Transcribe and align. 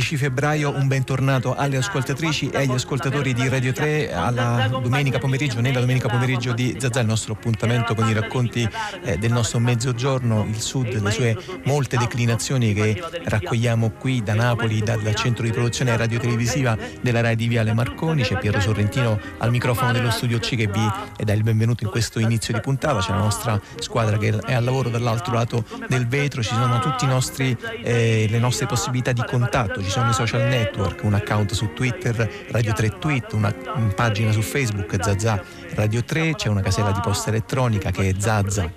10 0.00 0.16
febbraio, 0.16 0.74
un 0.74 0.88
bentornato 0.88 1.54
alle 1.54 1.76
ascoltatrici 1.76 2.48
e 2.48 2.60
agli 2.60 2.72
ascoltatori 2.72 3.34
di 3.34 3.46
Radio 3.50 3.70
3 3.70 4.10
alla 4.10 4.66
domenica 4.70 5.18
pomeriggio, 5.18 5.60
nella 5.60 5.80
domenica 5.80 6.08
pomeriggio 6.08 6.54
di 6.54 6.74
Zazà, 6.78 7.00
il 7.00 7.06
nostro 7.06 7.34
appuntamento 7.34 7.94
con 7.94 8.08
i 8.08 8.14
racconti 8.14 8.66
eh, 9.02 9.18
del 9.18 9.30
nostro 9.30 9.58
mezzogiorno, 9.58 10.46
il 10.48 10.58
sud, 10.58 11.02
le 11.02 11.10
sue 11.10 11.36
molte 11.64 11.98
declinazioni 11.98 12.72
che 12.72 12.98
raccogliamo 13.24 13.90
qui 13.90 14.22
da 14.22 14.32
Napoli, 14.32 14.80
dal 14.80 15.14
centro 15.14 15.44
di 15.44 15.50
produzione 15.50 15.94
radio-televisiva 15.94 16.78
della 17.02 17.20
RAI 17.20 17.36
di 17.36 17.46
Viale 17.46 17.74
Marconi. 17.74 18.22
C'è 18.22 18.38
Piero 18.38 18.58
Sorrentino 18.58 19.20
al 19.36 19.50
microfono 19.50 19.92
dello 19.92 20.10
studio 20.10 20.38
C 20.38 20.56
che 20.56 20.66
vi 20.66 20.90
dà 21.22 21.34
il 21.34 21.42
benvenuto 21.42 21.84
in 21.84 21.90
questo 21.90 22.20
inizio 22.20 22.54
di 22.54 22.60
puntata. 22.60 23.00
C'è 23.00 23.10
la 23.10 23.18
nostra 23.18 23.60
squadra 23.76 24.16
che 24.16 24.34
è 24.46 24.54
al 24.54 24.64
lavoro 24.64 24.88
dall'altro 24.88 25.34
lato 25.34 25.62
del 25.88 26.06
vetro, 26.08 26.42
ci 26.42 26.54
sono 26.54 26.78
tutte 26.78 27.06
eh, 27.82 28.26
le 28.30 28.38
nostre 28.38 28.64
possibilità 28.64 29.12
di 29.12 29.22
contatto, 29.26 29.82
ci 29.90 29.96
sono 29.96 30.10
i 30.10 30.14
social 30.14 30.42
network, 30.42 31.02
un 31.02 31.14
account 31.14 31.52
su 31.52 31.72
Twitter, 31.72 32.46
Radio 32.52 32.72
3 32.72 32.98
Tweet, 33.00 33.32
una, 33.32 33.52
pagina 33.92 34.30
su 34.30 34.40
Facebook, 34.40 34.96
Zazà 35.02 35.42
Radio 35.74 36.04
3, 36.04 36.36
c'è 36.36 36.48
una 36.48 36.60
casella 36.60 36.92
di 36.92 37.00
posta 37.02 37.30
elettronica 37.30 37.90
che 37.90 38.08
è 38.08 38.14
zazza-rai.it, 38.16 38.68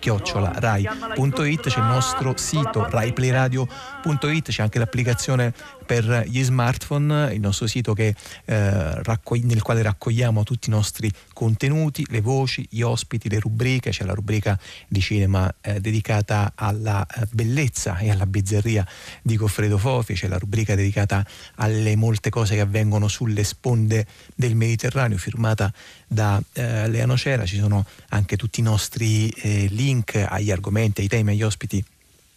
c'è 1.69 1.79
il 1.79 1.85
nostro 1.85 2.33
sito 2.35 2.87
raiplayradio.it, 2.89 4.49
c'è 4.49 4.63
anche 4.63 4.79
l'applicazione 4.79 5.53
per 5.85 6.25
gli 6.27 6.43
smartphone, 6.43 7.33
il 7.33 7.39
nostro 7.39 7.67
sito 7.67 7.93
che, 7.93 8.15
eh, 8.45 9.03
raccogli, 9.03 9.43
nel 9.43 9.61
quale 9.61 9.81
raccogliamo 9.81 10.43
tutti 10.43 10.69
i 10.69 10.71
nostri 10.71 11.11
contenuti, 11.33 12.05
le 12.09 12.21
voci, 12.21 12.65
gli 12.69 12.81
ospiti, 12.81 13.29
le 13.29 13.39
rubriche, 13.39 13.91
c'è 13.91 14.03
la 14.03 14.13
rubrica 14.13 14.59
di 14.87 15.01
cinema 15.01 15.53
eh, 15.61 15.79
dedicata 15.79 16.53
alla 16.55 17.05
eh, 17.05 17.27
bellezza 17.31 17.97
e 17.97 18.09
alla 18.09 18.25
bizzarria 18.25 18.85
di 19.21 19.35
Goffredo 19.35 19.77
Fofi, 19.77 20.13
c'è 20.13 20.27
la 20.27 20.37
rubrica 20.37 20.75
dedicata 20.75 21.25
alle 21.55 21.95
molte 21.95 22.29
cose 22.29 22.55
che 22.55 22.61
avvengono 22.61 23.07
sulle 23.07 23.43
sponde 23.43 24.05
del 24.35 24.55
Mediterraneo, 24.55 25.17
firmata 25.17 25.71
da 26.07 26.41
eh, 26.53 26.87
Leano 26.87 27.17
Cera, 27.17 27.45
ci 27.45 27.57
sono 27.57 27.85
anche 28.09 28.37
tutti 28.37 28.59
i 28.59 28.63
nostri 28.63 29.29
eh, 29.29 29.67
link 29.69 30.15
agli 30.15 30.51
argomenti, 30.51 31.01
ai 31.01 31.07
temi, 31.07 31.31
agli 31.31 31.43
ospiti 31.43 31.83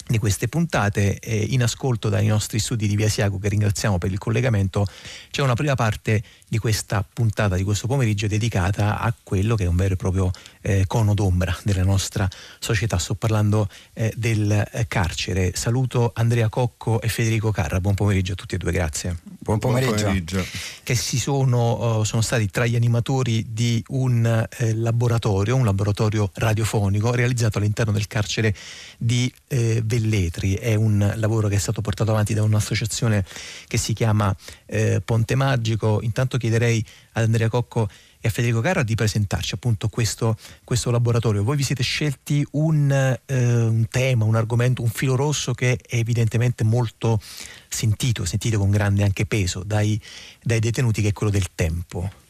di 0.06 0.18
queste 0.18 0.46
puntate 0.48 1.18
eh, 1.18 1.46
in 1.50 1.62
ascolto 1.62 2.08
dai 2.08 2.26
nostri 2.26 2.60
studi 2.60 2.86
di 2.86 2.94
Via 2.94 3.08
Siago 3.08 3.38
che 3.38 3.48
ringraziamo 3.48 3.98
per 3.98 4.12
il 4.12 4.18
collegamento 4.18 4.86
c'è 5.30 5.42
una 5.42 5.54
prima 5.54 5.74
parte 5.74 6.22
di 6.48 6.58
questa 6.58 7.04
puntata 7.10 7.56
di 7.56 7.64
questo 7.64 7.86
pomeriggio 7.86 8.26
dedicata 8.26 9.00
a 9.00 9.12
quello 9.22 9.56
che 9.56 9.64
è 9.64 9.66
un 9.66 9.76
vero 9.76 9.94
e 9.94 9.96
proprio 9.96 10.30
eh, 10.60 10.84
cono 10.86 11.14
d'ombra 11.14 11.56
della 11.64 11.82
nostra 11.82 12.28
società 12.58 12.98
sto 12.98 13.14
parlando 13.14 13.68
eh, 13.92 14.12
del 14.16 14.50
eh, 14.50 14.86
carcere 14.86 15.52
saluto 15.54 16.12
Andrea 16.14 16.48
Cocco 16.48 17.00
e 17.00 17.08
Federico 17.08 17.50
Carra 17.50 17.80
buon 17.80 17.94
pomeriggio 17.94 18.32
a 18.32 18.36
tutti 18.36 18.54
e 18.54 18.58
due 18.58 18.72
grazie 18.72 19.18
buon 19.22 19.58
pomeriggio, 19.58 19.92
buon 19.92 20.04
pomeriggio. 20.04 20.44
che 20.82 20.94
si 20.94 21.18
sono, 21.18 21.98
uh, 21.98 22.04
sono, 22.04 22.22
stati 22.22 22.48
tra 22.48 22.66
gli 22.66 22.76
animatori 22.76 23.46
di 23.52 23.82
un 23.88 24.46
eh, 24.58 24.74
laboratorio 24.74 25.56
un 25.56 25.64
laboratorio 25.64 26.30
radiofonico 26.34 27.12
realizzato 27.12 27.58
all'interno 27.58 27.92
del 27.92 28.06
carcere 28.06 28.54
di 28.98 29.32
eh, 29.48 29.82
Velletri. 29.84 30.54
È 30.54 30.74
un 30.74 31.14
lavoro 31.16 31.48
che 31.48 31.56
è 31.56 31.58
stato 31.58 31.80
portato 31.80 32.10
avanti 32.10 32.34
da 32.34 32.42
un'associazione 32.42 33.24
che 33.66 33.76
si 33.76 33.92
chiama 33.92 34.34
eh, 34.66 35.00
Ponte 35.04 35.34
Magico. 35.34 36.00
Intanto 36.02 36.35
chiederei 36.36 36.84
ad 37.12 37.24
Andrea 37.24 37.48
Cocco 37.48 37.88
e 38.20 38.28
a 38.28 38.30
Federico 38.30 38.60
Carra 38.60 38.82
di 38.82 38.94
presentarci 38.94 39.54
appunto 39.54 39.88
questo, 39.88 40.36
questo 40.64 40.90
laboratorio. 40.90 41.44
Voi 41.44 41.56
vi 41.56 41.62
siete 41.62 41.82
scelti 41.82 42.46
un, 42.52 42.90
eh, 42.90 43.34
un, 43.34 43.86
tema, 43.88 44.24
un 44.24 44.34
argomento, 44.34 44.82
un 44.82 44.88
filo 44.88 45.16
rosso 45.16 45.52
che 45.52 45.72
è 45.76 45.96
evidentemente 45.96 46.64
molto 46.64 47.20
sentito, 47.68 48.24
sentito 48.24 48.58
con 48.58 48.70
grande 48.70 49.02
anche 49.02 49.26
peso 49.26 49.62
dai, 49.62 50.00
dai 50.42 50.60
detenuti, 50.60 51.02
che 51.02 51.08
è 51.08 51.12
quello 51.12 51.32
del 51.32 51.48
tempo. 51.54 52.24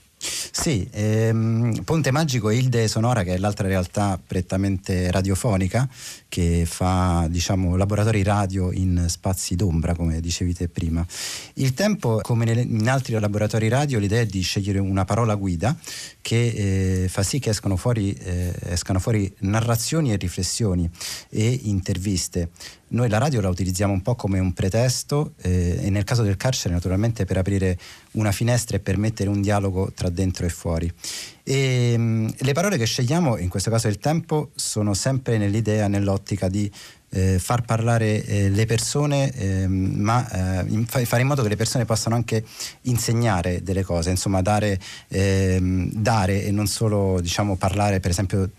Sì, 0.50 0.88
ehm, 0.91 1.82
Ponte 1.84 2.10
Magico 2.10 2.50
e 2.50 2.56
Ilde 2.56 2.88
Sonora, 2.88 3.22
che 3.22 3.34
è 3.34 3.38
l'altra 3.38 3.69
realtà 3.69 4.19
prettamente 4.25 5.10
radiofonica, 5.10 5.88
che 6.28 6.64
fa 6.66 7.26
diciamo, 7.31 7.76
laboratori 7.76 8.22
radio 8.22 8.72
in 8.72 9.04
spazi 9.09 9.54
d'ombra, 9.54 9.94
come 9.94 10.20
dicevi 10.20 10.54
te 10.54 10.69
prima. 10.69 11.06
Il 11.54 11.75
tempo, 11.75 12.20
come 12.22 12.50
in 12.53 12.88
altri 12.88 13.19
laboratori 13.19 13.69
radio, 13.69 13.98
l'idea 13.98 14.20
è 14.20 14.26
di 14.26 14.41
scegliere 14.41 14.78
una 14.78 15.04
parola 15.04 15.34
guida 15.34 15.76
che 16.20 17.04
eh, 17.04 17.08
fa 17.08 17.22
sì 17.22 17.38
che 17.38 17.50
escano 17.50 17.76
fuori, 17.76 18.12
eh, 18.12 18.53
escano 18.64 18.98
fuori 18.98 19.32
narrazioni 19.41 20.12
e 20.12 20.16
riflessioni 20.16 20.88
e 21.31 21.60
interviste 21.64 22.50
noi 22.89 23.09
la 23.09 23.19
radio 23.19 23.41
la 23.41 23.49
utilizziamo 23.49 23.93
un 23.93 24.03
po' 24.03 24.15
come 24.15 24.39
un 24.39 24.53
pretesto 24.53 25.33
eh, 25.43 25.79
e 25.83 25.91
nel 25.91 26.05
caso 26.05 26.23
del 26.23 26.37
carcere 26.37 26.73
naturalmente 26.73 27.25
per 27.25 27.37
aprire 27.37 27.79
una 28.13 28.31
finestra 28.31 28.77
e 28.77 28.81
permettere 28.81 29.29
un 29.29 29.41
dialogo 29.41 29.91
tra 29.93 30.09
dentro 30.09 30.47
e 30.47 30.49
fuori. 30.49 30.93
E, 31.43 31.97
mh, 31.97 32.03
mm, 32.03 32.29
le 32.39 32.53
parole 32.53 32.77
che 32.79 32.85
scegliamo, 32.85 33.39
in 33.39 33.49
questo 33.49 33.71
caso 33.71 33.89
il 33.89 33.99
tempo, 33.99 34.51
sono 34.55 34.95
sempre 34.95 35.39
nell'idea, 35.39 35.89
nell'ottica 35.89 36.49
di 36.49 36.71
eh, 37.16 37.38
far 37.38 37.62
parlare 37.62 38.22
eh, 38.25 38.50
le 38.50 38.66
persone, 38.66 39.32
ehm, 39.32 39.72
ma 39.97 40.60
eh, 40.60 40.65
in, 40.69 40.84
fare 40.84 41.22
in 41.22 41.27
modo 41.27 41.43
che 41.43 41.49
le 41.49 41.56
persone 41.56 41.87
possano 41.87 42.15
anche 42.15 42.44
insegnare 42.82 43.62
delle 43.62 43.82
cose, 43.82 44.10
insomma 44.10 44.43
dare, 44.43 44.78
ehm, 45.09 45.91
dare 45.93 46.44
e 46.44 46.50
non 46.50 46.66
solo 46.66 47.19
diciamo, 47.21 47.56
parlare, 47.56 48.00
per 48.00 48.10
esempio, 48.10 48.50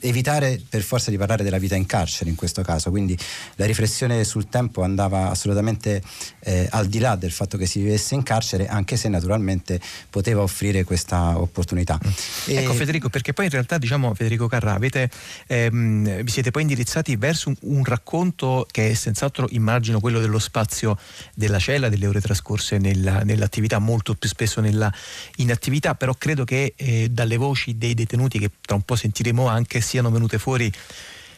evitare 0.00 0.60
per 0.68 0.82
forza 0.82 1.10
di 1.10 1.16
parlare 1.16 1.42
della 1.42 1.56
vita 1.58 1.74
in 1.74 1.86
carcere 1.86 2.28
in 2.28 2.36
questo 2.36 2.60
caso. 2.62 2.90
Quindi 2.90 3.16
la 3.54 3.64
riflessione 3.64 4.24
sul 4.24 4.48
tempo 4.50 4.82
andava 4.82 5.30
assolutamente 5.30 6.02
eh, 6.40 6.66
al 6.70 6.88
di 6.88 6.98
là 6.98 7.16
del 7.16 7.30
fatto 7.30 7.56
che 7.56 7.64
si 7.64 7.80
vivesse 7.80 8.14
in 8.14 8.22
carcere, 8.22 8.66
anche 8.68 8.96
se 8.98 9.08
naturalmente 9.08 9.80
poteva 10.10 10.42
offrire 10.42 10.84
questa 10.84 11.38
opportunità. 11.38 11.98
Mm. 12.04 12.10
E... 12.46 12.56
Ecco 12.56 12.74
Federico, 12.74 13.08
perché 13.08 13.32
poi 13.32 13.46
in 13.46 13.52
realtà 13.52 13.78
diciamo 13.78 14.12
Federico 14.12 14.48
Carrà, 14.48 14.74
avete, 14.74 15.08
ehm, 15.46 16.22
vi 16.22 16.30
siete 16.30 16.50
poi 16.50 16.62
indirizzati 16.62 17.16
verso 17.16 17.54
un 17.60 17.84
racconto 17.86 18.66
che 18.70 18.90
è 18.90 18.94
senz'altro 18.94 19.46
immagino 19.50 20.00
quello 20.00 20.20
dello 20.20 20.38
spazio 20.38 20.98
della 21.34 21.58
cella, 21.58 21.88
delle 21.88 22.06
ore 22.06 22.20
trascorse 22.20 22.78
nella, 22.78 23.20
nell'attività, 23.20 23.78
molto 23.78 24.14
più 24.14 24.28
spesso 24.28 24.60
nella 24.60 24.92
inattività, 25.36 25.94
però 25.94 26.14
credo 26.14 26.44
che 26.44 26.74
eh, 26.76 27.08
dalle 27.10 27.36
voci 27.36 27.78
dei 27.78 27.94
detenuti 27.94 28.38
che 28.38 28.50
tra 28.60 28.76
un 28.76 28.82
po' 28.82 28.96
sentiremo 28.96 29.46
anche 29.46 29.80
siano 29.80 30.10
venute 30.10 30.38
fuori 30.38 30.70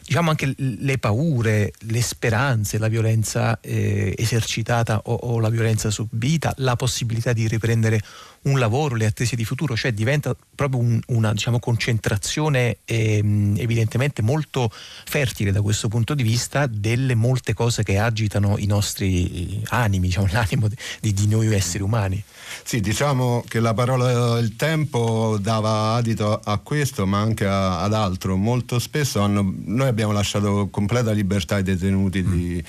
diciamo 0.09 0.31
anche 0.31 0.55
le 0.57 0.97
paure, 0.97 1.71
le 1.81 2.01
speranze, 2.01 2.79
la 2.79 2.87
violenza 2.87 3.59
eh, 3.61 4.15
esercitata 4.17 5.01
o, 5.03 5.13
o, 5.13 5.39
la 5.39 5.49
violenza 5.49 5.91
subita, 5.91 6.51
la 6.57 6.75
possibilità 6.75 7.31
di 7.31 7.47
riprendere 7.47 8.01
un 8.43 8.57
lavoro, 8.57 8.95
le 8.95 9.05
attese 9.05 9.35
di 9.35 9.45
futuro, 9.45 9.75
cioè 9.75 9.91
diventa 9.91 10.35
proprio 10.55 10.81
un, 10.81 10.99
una 11.09 11.31
diciamo, 11.31 11.59
concentrazione 11.59 12.77
ehm, 12.85 13.57
evidentemente 13.59 14.23
molto 14.23 14.71
fertile 14.71 15.51
da 15.51 15.61
questo 15.61 15.89
punto 15.89 16.15
di 16.15 16.23
vista 16.23 16.65
delle 16.65 17.13
molte 17.13 17.53
cose 17.53 17.83
che 17.83 17.99
agitano 17.99 18.57
i 18.57 18.65
nostri 18.65 19.61
animi, 19.67 20.07
diciamo, 20.07 20.27
l'animo 20.33 20.67
di, 20.99 21.13
di 21.13 21.27
noi 21.27 21.53
esseri 21.53 21.83
umani. 21.83 22.23
Sì, 22.63 22.79
diciamo 22.79 23.43
che 23.47 23.59
la 23.59 23.73
parola 23.73 24.37
il 24.39 24.55
tempo 24.55 25.37
dava 25.39 25.93
adito 25.93 26.39
a 26.43 26.57
questo, 26.57 27.05
ma 27.05 27.19
anche 27.19 27.45
a, 27.45 27.81
ad 27.81 27.93
altro. 27.93 28.35
Molto 28.35 28.79
spesso 28.79 29.21
hanno, 29.21 29.53
noi 29.65 29.87
abbiamo 29.87 30.11
lasciato 30.11 30.67
completa 30.69 31.11
libertà 31.11 31.55
ai 31.55 31.63
detenuti 31.63 32.21
mm. 32.21 32.31
di 32.31 32.63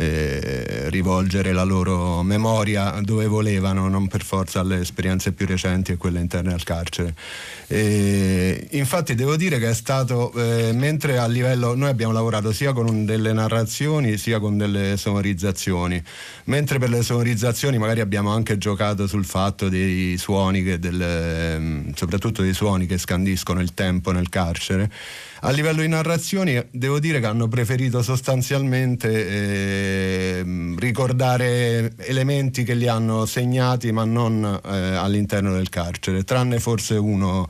eh, 0.00 0.88
rivolgere 0.88 1.52
la 1.52 1.62
loro 1.62 2.22
memoria 2.22 2.98
dove 3.02 3.26
volevano, 3.26 3.86
non 3.90 4.08
per 4.08 4.22
forza 4.22 4.60
alle 4.60 4.80
esperienze 4.80 5.32
più 5.32 5.44
recenti 5.44 5.92
e 5.92 5.98
quelle 5.98 6.20
interne 6.20 6.54
al 6.54 6.62
carcere. 6.62 7.14
E, 7.66 8.66
infatti 8.70 9.14
devo 9.14 9.36
dire 9.36 9.58
che 9.58 9.68
è 9.68 9.74
stato, 9.74 10.32
eh, 10.32 10.72
mentre 10.72 11.18
a 11.18 11.26
livello, 11.26 11.74
noi 11.74 11.90
abbiamo 11.90 12.14
lavorato 12.14 12.50
sia 12.50 12.72
con 12.72 13.04
delle 13.04 13.34
narrazioni 13.34 14.16
sia 14.16 14.40
con 14.40 14.56
delle 14.56 14.96
sonorizzazioni, 14.96 16.02
mentre 16.44 16.78
per 16.78 16.88
le 16.88 17.02
sonorizzazioni 17.02 17.76
magari 17.76 18.00
abbiamo 18.00 18.30
anche 18.32 18.56
giocato 18.56 19.06
sul 19.06 19.26
fatto 19.26 19.68
dei 19.68 20.16
suoni, 20.16 20.62
che 20.62 20.78
delle, 20.78 21.54
ehm, 21.54 21.94
soprattutto 21.94 22.40
dei 22.40 22.54
suoni 22.54 22.86
che 22.86 22.96
scandiscono 22.96 23.60
il 23.60 23.74
tempo 23.74 24.12
nel 24.12 24.30
carcere. 24.30 24.90
A 25.42 25.50
livello 25.52 25.80
di 25.80 25.88
narrazioni 25.88 26.62
devo 26.70 26.98
dire 26.98 27.18
che 27.18 27.24
hanno 27.24 27.48
preferito 27.48 28.02
sostanzialmente 28.02 29.08
eh, 29.08 30.44
ricordare 30.76 31.92
elementi 31.96 32.62
che 32.62 32.74
li 32.74 32.86
hanno 32.86 33.24
segnati 33.24 33.90
ma 33.90 34.04
non 34.04 34.44
eh, 34.44 34.68
all'interno 34.70 35.54
del 35.54 35.70
carcere, 35.70 36.24
tranne 36.24 36.60
forse 36.60 36.96
uno 36.96 37.48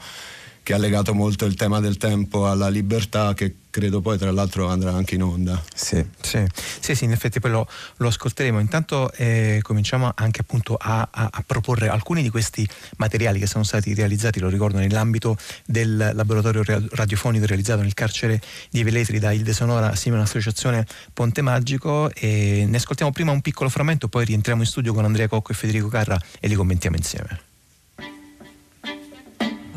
che 0.71 0.77
ha 0.77 0.79
legato 0.79 1.15
molto 1.15 1.47
il 1.47 1.57
tema 1.57 1.81
del 1.81 1.97
tempo 1.97 2.49
alla 2.49 2.69
libertà 2.69 3.35
che 3.35 3.57
credo 3.71 4.01
poi 4.01 4.17
tra 4.19 4.31
l'altro 4.31 4.69
andrà 4.69 4.93
anche 4.93 5.17
in 5.17 5.23
onda. 5.25 5.61
Sì, 5.75 6.05
sì, 6.21 6.47
sì, 6.79 6.95
sì 6.95 7.05
in 7.05 7.11
effetti 7.11 7.41
poi 7.41 7.51
lo, 7.51 7.69
lo 7.97 8.07
ascolteremo. 8.07 8.61
Intanto 8.61 9.11
eh, 9.15 9.59
cominciamo 9.63 10.13
anche 10.15 10.43
appunto 10.43 10.77
a, 10.77 11.09
a, 11.11 11.29
a, 11.33 11.43
proporre 11.45 11.89
alcuni 11.89 12.23
di 12.23 12.29
questi 12.29 12.69
materiali 12.99 13.41
che 13.41 13.49
sono 13.49 13.65
stati 13.65 13.95
realizzati, 13.95 14.39
lo 14.39 14.49
ricordo, 14.49 14.79
nell'ambito 14.79 15.37
del 15.67 16.13
laboratorio 16.15 16.63
radiofonico 16.93 17.47
realizzato 17.47 17.83
nel 17.83 17.95
carcere 17.95 18.41
di 18.71 18.85
Veletri 18.85 19.19
da 19.19 19.33
Ilde 19.33 19.53
Sonora 19.53 19.91
assieme 19.91 20.19
all'associazione 20.19 20.87
Ponte 21.13 21.43
Magico 21.43 22.13
e 22.15 22.65
ne 22.69 22.77
ascoltiamo 22.77 23.11
prima 23.11 23.33
un 23.33 23.41
piccolo 23.41 23.71
frammento, 23.71 24.07
poi 24.07 24.25
rientriamo 24.25 24.61
in 24.63 24.69
studio 24.69 24.95
con 24.95 25.05
Andrea 25.05 25.27
Cocco 25.27 25.51
e 25.51 25.57
Federico 25.57 25.89
Carra 25.89 26.17
e 26.39 26.47
li 26.47 26.55
commentiamo 26.55 26.95
insieme. 26.95 27.50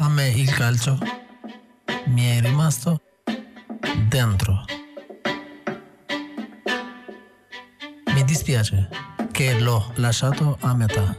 A 0.04 0.10
me 0.10 0.28
il 0.28 0.52
calcio 0.54 0.98
mi 2.08 2.26
è 2.26 2.42
rimasto 2.42 3.02
dentro. 4.10 4.66
Mi 8.14 8.24
dispiace 8.26 8.90
che 9.32 9.58
l'ho 9.60 9.94
lasciato 9.96 10.58
a 10.60 10.74
metà. 10.74 11.18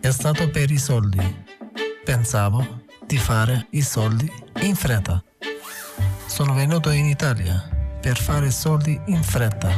È 0.00 0.10
stato 0.12 0.48
per 0.48 0.70
i 0.70 0.78
soldi. 0.78 1.44
Pensavo 2.04 2.84
di 3.04 3.18
fare 3.18 3.66
i 3.70 3.82
soldi 3.82 4.32
in 4.60 4.76
fretta. 4.76 5.20
Sono 6.26 6.54
venuto 6.54 6.90
in 6.90 7.06
Italia 7.06 7.68
per 8.00 8.16
fare 8.16 8.52
soldi 8.52 8.98
in 9.06 9.24
fretta. 9.24 9.70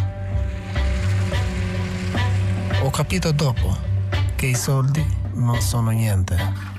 Ho 2.83 2.91
capito 2.91 3.33
dopo 3.33 3.75
che 4.37 4.47
i 4.47 4.55
soldi 4.55 5.18
non 5.39 5.61
sono 5.61 5.91
niente. 5.91 6.77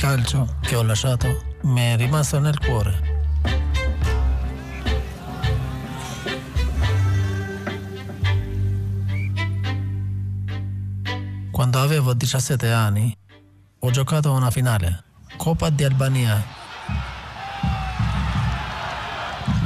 calcio 0.00 0.56
che 0.62 0.76
ho 0.76 0.82
lasciato 0.82 1.58
mi 1.64 1.82
è 1.82 1.94
rimasto 1.94 2.38
nel 2.40 2.58
cuore. 2.58 3.08
Quando 11.50 11.80
avevo 11.80 12.14
17 12.14 12.72
anni 12.72 13.14
ho 13.80 13.90
giocato 13.90 14.32
una 14.32 14.50
finale, 14.50 15.04
Coppa 15.36 15.68
di 15.68 15.84
Albania. 15.84 16.42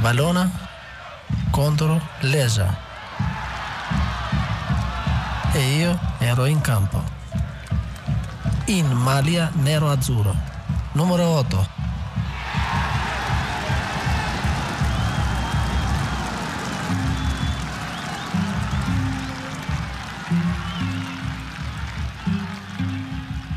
Valona 0.01 0.51
contro 1.49 2.01
Lesa. 2.19 2.84
E 5.55 5.77
io 5.77 5.97
ero 6.17 6.43
in 6.43 6.59
campo 6.59 7.01
in 8.65 8.87
maglia 8.87 9.49
nero-azzurro. 9.53 10.35
Numero 10.91 11.23
8. 11.23 11.74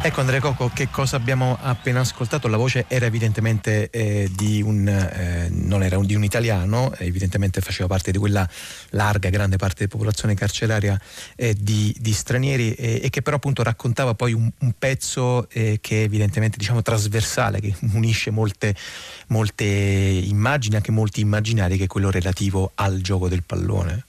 Ecco 0.08 0.20
Andrea 0.20 0.40
Cocco, 0.40 0.70
che 0.72 0.88
cosa 0.88 1.16
abbiamo 1.16 1.58
appena 1.60 2.00
ascoltato? 2.00 2.48
La 2.48 2.56
voce 2.56 2.86
era 2.88 3.04
evidentemente 3.04 3.90
eh, 3.90 4.30
di, 4.34 4.62
un, 4.62 4.88
eh, 4.88 5.50
non 5.50 5.82
era 5.82 5.98
un, 5.98 6.06
di 6.06 6.14
un 6.14 6.24
italiano, 6.24 6.94
evidentemente 6.96 7.60
faceva 7.60 7.88
parte 7.88 8.10
di 8.10 8.16
quella 8.16 8.48
larga, 8.92 9.28
grande 9.28 9.58
parte 9.58 9.74
della 9.80 9.90
popolazione 9.90 10.32
carceraria 10.32 10.98
eh, 11.36 11.54
di, 11.60 11.94
di, 12.00 12.12
stranieri 12.14 12.72
e 12.72 13.10
che 13.10 13.20
però 13.20 13.36
appunto 13.36 13.62
raccontava 13.62 14.14
poi 14.14 14.32
un, 14.32 14.50
un 14.60 14.72
pezzo 14.78 15.46
eh, 15.50 15.76
che 15.82 16.00
è 16.00 16.04
evidentemente 16.04 16.56
diciamo 16.56 16.80
trasversale, 16.80 17.60
che 17.60 17.74
unisce 17.92 18.30
molte, 18.30 18.74
molte 19.26 19.64
immagini, 19.66 20.76
anche 20.76 20.90
molti 20.90 21.20
immaginari, 21.20 21.76
che 21.76 21.84
è 21.84 21.86
quello 21.86 22.10
relativo 22.10 22.72
al 22.76 23.02
gioco 23.02 23.28
del 23.28 23.42
pallone. 23.42 24.04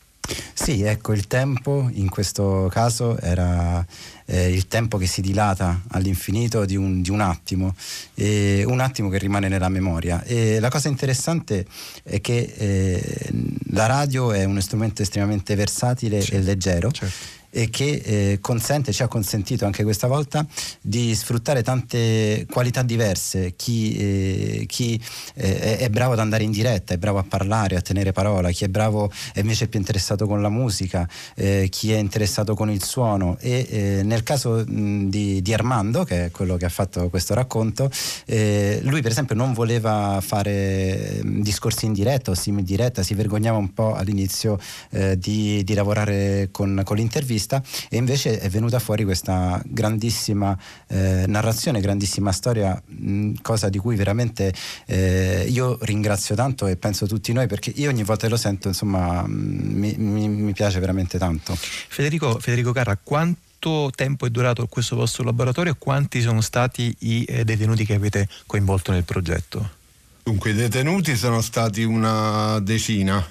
Sì, 0.53 0.83
ecco, 0.83 1.13
il 1.13 1.27
tempo 1.27 1.89
in 1.93 2.09
questo 2.09 2.69
caso 2.71 3.17
era 3.19 3.85
eh, 4.25 4.51
il 4.51 4.67
tempo 4.67 4.97
che 4.97 5.07
si 5.07 5.21
dilata 5.21 5.81
all'infinito 5.89 6.65
di 6.65 6.75
un, 6.75 7.01
di 7.01 7.09
un 7.09 7.21
attimo, 7.21 7.75
eh, 8.15 8.63
un 8.65 8.79
attimo 8.79 9.09
che 9.09 9.17
rimane 9.17 9.47
nella 9.47 9.69
memoria. 9.69 10.23
E 10.23 10.59
la 10.59 10.69
cosa 10.69 10.87
interessante 10.87 11.65
è 12.03 12.21
che 12.21 12.53
eh, 12.57 13.29
la 13.71 13.85
radio 13.85 14.31
è 14.31 14.43
uno 14.43 14.61
strumento 14.61 15.01
estremamente 15.01 15.55
versatile 15.55 16.21
certo, 16.21 16.35
e 16.35 16.41
leggero. 16.41 16.91
Certo 16.91 17.37
e 17.51 17.69
che 17.69 18.01
eh, 18.03 18.37
consente, 18.41 18.91
ci 18.91 19.03
ha 19.03 19.07
consentito 19.07 19.65
anche 19.65 19.83
questa 19.83 20.07
volta 20.07 20.45
di 20.81 21.15
sfruttare 21.15 21.63
tante 21.63 22.45
qualità 22.49 22.83
diverse. 22.83 23.53
Chi, 23.55 23.95
eh, 23.97 24.65
chi 24.67 25.01
eh, 25.35 25.77
è 25.77 25.89
bravo 25.89 26.13
ad 26.13 26.19
andare 26.19 26.43
in 26.43 26.51
diretta, 26.51 26.93
è 26.93 26.97
bravo 26.97 27.17
a 27.17 27.23
parlare, 27.23 27.75
a 27.75 27.81
tenere 27.81 28.11
parola, 28.11 28.51
chi 28.51 28.65
è 28.65 28.67
bravo 28.67 29.11
è 29.33 29.39
invece 29.39 29.67
più 29.67 29.79
interessato 29.79 30.27
con 30.27 30.41
la 30.41 30.49
musica, 30.49 31.07
eh, 31.35 31.67
chi 31.69 31.91
è 31.91 31.97
interessato 31.97 32.55
con 32.55 32.69
il 32.69 32.83
suono 32.83 33.37
e 33.39 33.67
eh, 33.69 34.03
nel 34.03 34.23
caso 34.23 34.63
mh, 34.65 35.09
di, 35.09 35.41
di, 35.41 35.53
Armando, 35.53 36.03
che 36.03 36.25
è 36.25 36.31
quello 36.31 36.57
che 36.57 36.65
ha 36.65 36.69
fatto 36.69 37.09
questo 37.09 37.33
racconto, 37.33 37.89
eh, 38.25 38.79
lui 38.83 39.01
per 39.01 39.11
esempio 39.11 39.35
non 39.35 39.53
voleva 39.53 40.19
fare 40.21 41.19
discorsi 41.23 41.85
in 41.85 41.93
diretta 41.93 42.31
o 42.31 42.35
simili 42.35 42.63
diretta, 42.63 43.03
si 43.03 43.13
vergognava 43.13 43.57
un 43.57 43.73
po' 43.73 43.95
all'inizio 43.95 44.59
di, 44.89 45.63
di, 45.63 45.73
lavorare 45.73 46.49
con, 46.51 46.81
con 46.83 46.97
l'intervista 46.97 47.38
intervista 47.39 47.63
e 47.89 47.97
invece 47.97 48.39
è 48.39 48.49
venuta 48.49 48.79
fuori 48.79 49.03
questa 49.03 49.61
grandissima 49.65 50.57
eh, 50.87 51.23
narrazione, 51.27 51.79
grandissima 51.79 52.31
storia, 52.31 52.79
mh, 52.85 53.35
cosa 53.41 53.69
di 53.69 53.77
cui 53.77 53.95
veramente 53.95 54.53
eh, 54.85 55.45
io 55.47 55.77
ringrazio 55.81 56.35
tanto 56.35 56.67
e 56.67 56.75
penso 56.75 57.07
tutti 57.07 57.31
noi 57.31 57.47
perché 57.47 57.71
io 57.75 57.89
ogni 57.89 58.03
volta 58.03 58.25
che 58.25 58.31
lo 58.31 58.37
sento 58.37 58.67
insomma 58.67 59.23
mi, 59.27 59.95
mi, 59.97 60.27
mi 60.27 60.53
piace 60.53 60.79
veramente 60.79 61.17
tanto. 61.17 61.55
Federico, 61.55 62.37
Federico 62.39 62.71
Carra, 62.71 62.97
quanto 63.01 63.91
tempo 63.95 64.25
è 64.25 64.29
durato 64.29 64.67
questo 64.67 64.95
vostro 64.95 65.23
laboratorio 65.23 65.73
e 65.73 65.75
quanti 65.77 66.21
sono 66.21 66.41
stati 66.41 66.95
i 66.99 67.23
eh, 67.25 67.43
detenuti 67.43 67.85
che 67.85 67.93
avete 67.93 68.27
coinvolto 68.45 68.91
nel 68.91 69.03
progetto? 69.03 69.77
Dunque, 70.23 70.51
i 70.51 70.53
detenuti 70.53 71.15
sono 71.15 71.41
stati 71.41 71.83
una 71.83 72.59
decina. 72.59 73.25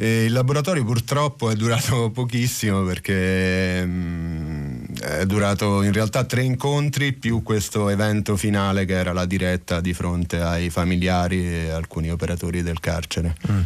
E 0.00 0.26
il 0.26 0.32
laboratorio 0.32 0.84
purtroppo 0.84 1.50
è 1.50 1.56
durato 1.56 2.10
pochissimo 2.14 2.84
perché 2.84 3.84
mh, 3.84 3.90
mm, 3.90 4.84
è 5.00 5.26
durato 5.26 5.82
in 5.82 5.92
realtà 5.92 6.22
tre 6.22 6.42
incontri 6.42 7.14
più 7.14 7.42
questo 7.42 7.88
evento 7.88 8.36
finale 8.36 8.84
che 8.84 8.94
era 8.94 9.12
la 9.12 9.24
diretta 9.24 9.80
di 9.80 9.92
fronte 9.94 10.40
ai 10.40 10.70
familiari 10.70 11.44
e 11.44 11.70
alcuni 11.70 12.12
operatori 12.12 12.62
del 12.62 12.78
carcere. 12.78 13.34
Mm 13.50 13.60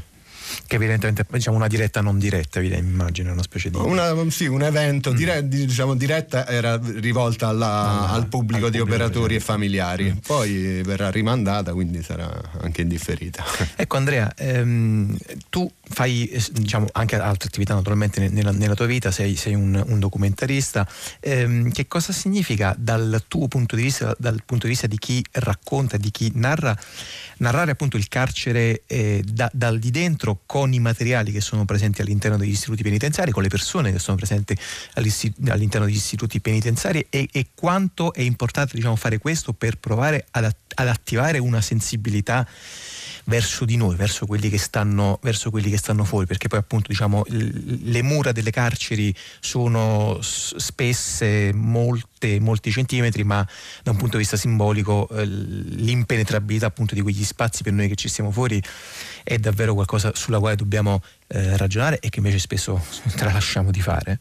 che 0.67 0.77
evidentemente 0.77 1.25
diciamo 1.31 1.57
una 1.57 1.67
diretta 1.67 2.01
non 2.01 2.19
diretta, 2.19 2.61
immagino, 2.61 3.33
una 3.33 3.43
specie 3.43 3.71
di... 3.71 3.77
Una, 3.77 4.15
sì, 4.31 4.47
un 4.47 4.63
evento, 4.63 5.13
mm. 5.13 5.17
dire, 5.17 5.49
diciamo 5.49 5.95
diretta 5.95 6.47
era 6.47 6.81
rivolta 6.83 7.49
alla, 7.49 7.67
ah, 7.67 8.13
al 8.13 8.27
pubblico 8.27 8.67
al 8.67 8.71
di 8.71 8.79
pubblico 8.79 9.05
operatori 9.05 9.35
e 9.35 9.41
familiari, 9.41 10.13
mm. 10.13 10.17
poi 10.27 10.83
verrà 10.83 11.11
rimandata, 11.11 11.73
quindi 11.73 12.03
sarà 12.03 12.31
anche 12.61 12.83
indifferita. 12.83 13.45
Ecco 13.83 13.97
Andrea, 13.97 14.33
ehm, 14.37 15.17
tu 15.49 15.71
fai 15.83 16.31
diciamo, 16.53 16.87
anche 16.93 17.17
altre 17.17 17.49
attività 17.49 17.75
naturalmente 17.75 18.29
nella, 18.29 18.53
nella 18.53 18.75
tua 18.75 18.87
vita, 18.87 19.11
sei, 19.11 19.37
sei 19.37 19.55
un, 19.55 19.83
un, 19.87 19.99
documentarista, 19.99 20.87
ehm, 21.21 21.71
che 21.71 21.87
cosa 21.87 22.13
significa 22.13 22.75
dal 22.79 23.25
tuo 23.29 23.49
punto 23.49 23.77
di 23.77 23.83
vista, 23.83 24.15
dal 24.19 24.43
punto 24.45 24.67
di 24.67 24.73
vista 24.73 24.87
di 24.87 24.99
chi 24.99 25.25
racconta, 25.33 25.97
di 25.97 26.11
chi 26.11 26.31
narra, 26.35 26.77
narrare 27.39 27.73
appunto 27.73 27.97
il 27.97 28.09
carcere 28.09 28.83
eh, 28.87 29.23
da, 29.27 29.51
dal 29.53 29.79
di 29.79 29.91
dentro 29.91 30.41
con 30.53 30.75
i 30.75 30.81
materiali 30.81 31.33
che 31.33 31.41
sono 31.41 31.65
presenti 31.65 32.03
all'interno 32.03 32.37
degli 32.37 32.51
istituti 32.51 32.83
penitenziari, 32.83 33.31
con 33.31 33.43
le 33.43 33.49
persone 33.49 33.91
che 33.91 33.99
sono 33.99 34.19
presenti 34.19 34.55
all'interno 34.97 35.87
degli 35.87 35.95
istituti 35.95 36.43
penitenziari 36.43 37.07
e, 37.09 37.27
e 37.33 37.47
quanto 37.55 38.13
è 38.13 38.21
importante 38.21 38.77
diciamo, 38.77 38.95
fare 38.97 39.17
questo 39.17 39.55
per 39.55 39.79
provare 39.79 40.27
ad, 40.31 40.55
ad 40.75 40.89
attivare 40.89 41.39
una 41.39 41.63
sensibilità 41.63 42.47
verso 43.25 43.65
di 43.65 43.77
noi, 43.77 43.97
verso 43.97 44.27
quelli 44.27 44.49
che 44.49 44.59
stanno, 44.59 45.19
quelli 45.51 45.71
che 45.71 45.77
stanno 45.77 46.05
fuori, 46.05 46.27
perché 46.27 46.49
poi 46.49 46.59
appunto 46.59 46.89
diciamo, 46.89 47.25
le 47.29 48.03
mura 48.03 48.33
delle 48.33 48.51
carceri 48.51 49.15
sono 49.41 50.19
spesse 50.21 51.53
molte, 51.55 52.41
molti 52.41 52.71
centimetri, 52.71 53.25
ma 53.25 53.47
da 53.83 53.91
un 53.91 53.97
punto 53.97 54.17
di 54.17 54.23
vista 54.23 54.37
simbolico 54.37 55.09
eh, 55.09 55.25
l'impenetrabilità 55.27 56.67
appunto 56.67 56.95
di 56.95 57.01
quegli 57.01 57.25
spazi 57.25 57.63
per 57.63 57.73
noi 57.73 57.89
che 57.89 57.95
ci 57.95 58.09
stiamo 58.09 58.31
fuori 58.31 58.63
è 59.23 59.39
davvero 59.39 59.75
qualcosa 59.75 60.13
sulla 60.15 60.39
quale 60.39 60.57
dobbiamo 60.57 61.01
eh, 61.29 61.57
ragionare 61.57 62.01
e 62.01 62.09
che 62.09 62.19
invece 62.19 62.39
spesso 62.39 62.83
tralasciamo 63.15 63.71
di 63.71 63.81
fare. 63.81 64.21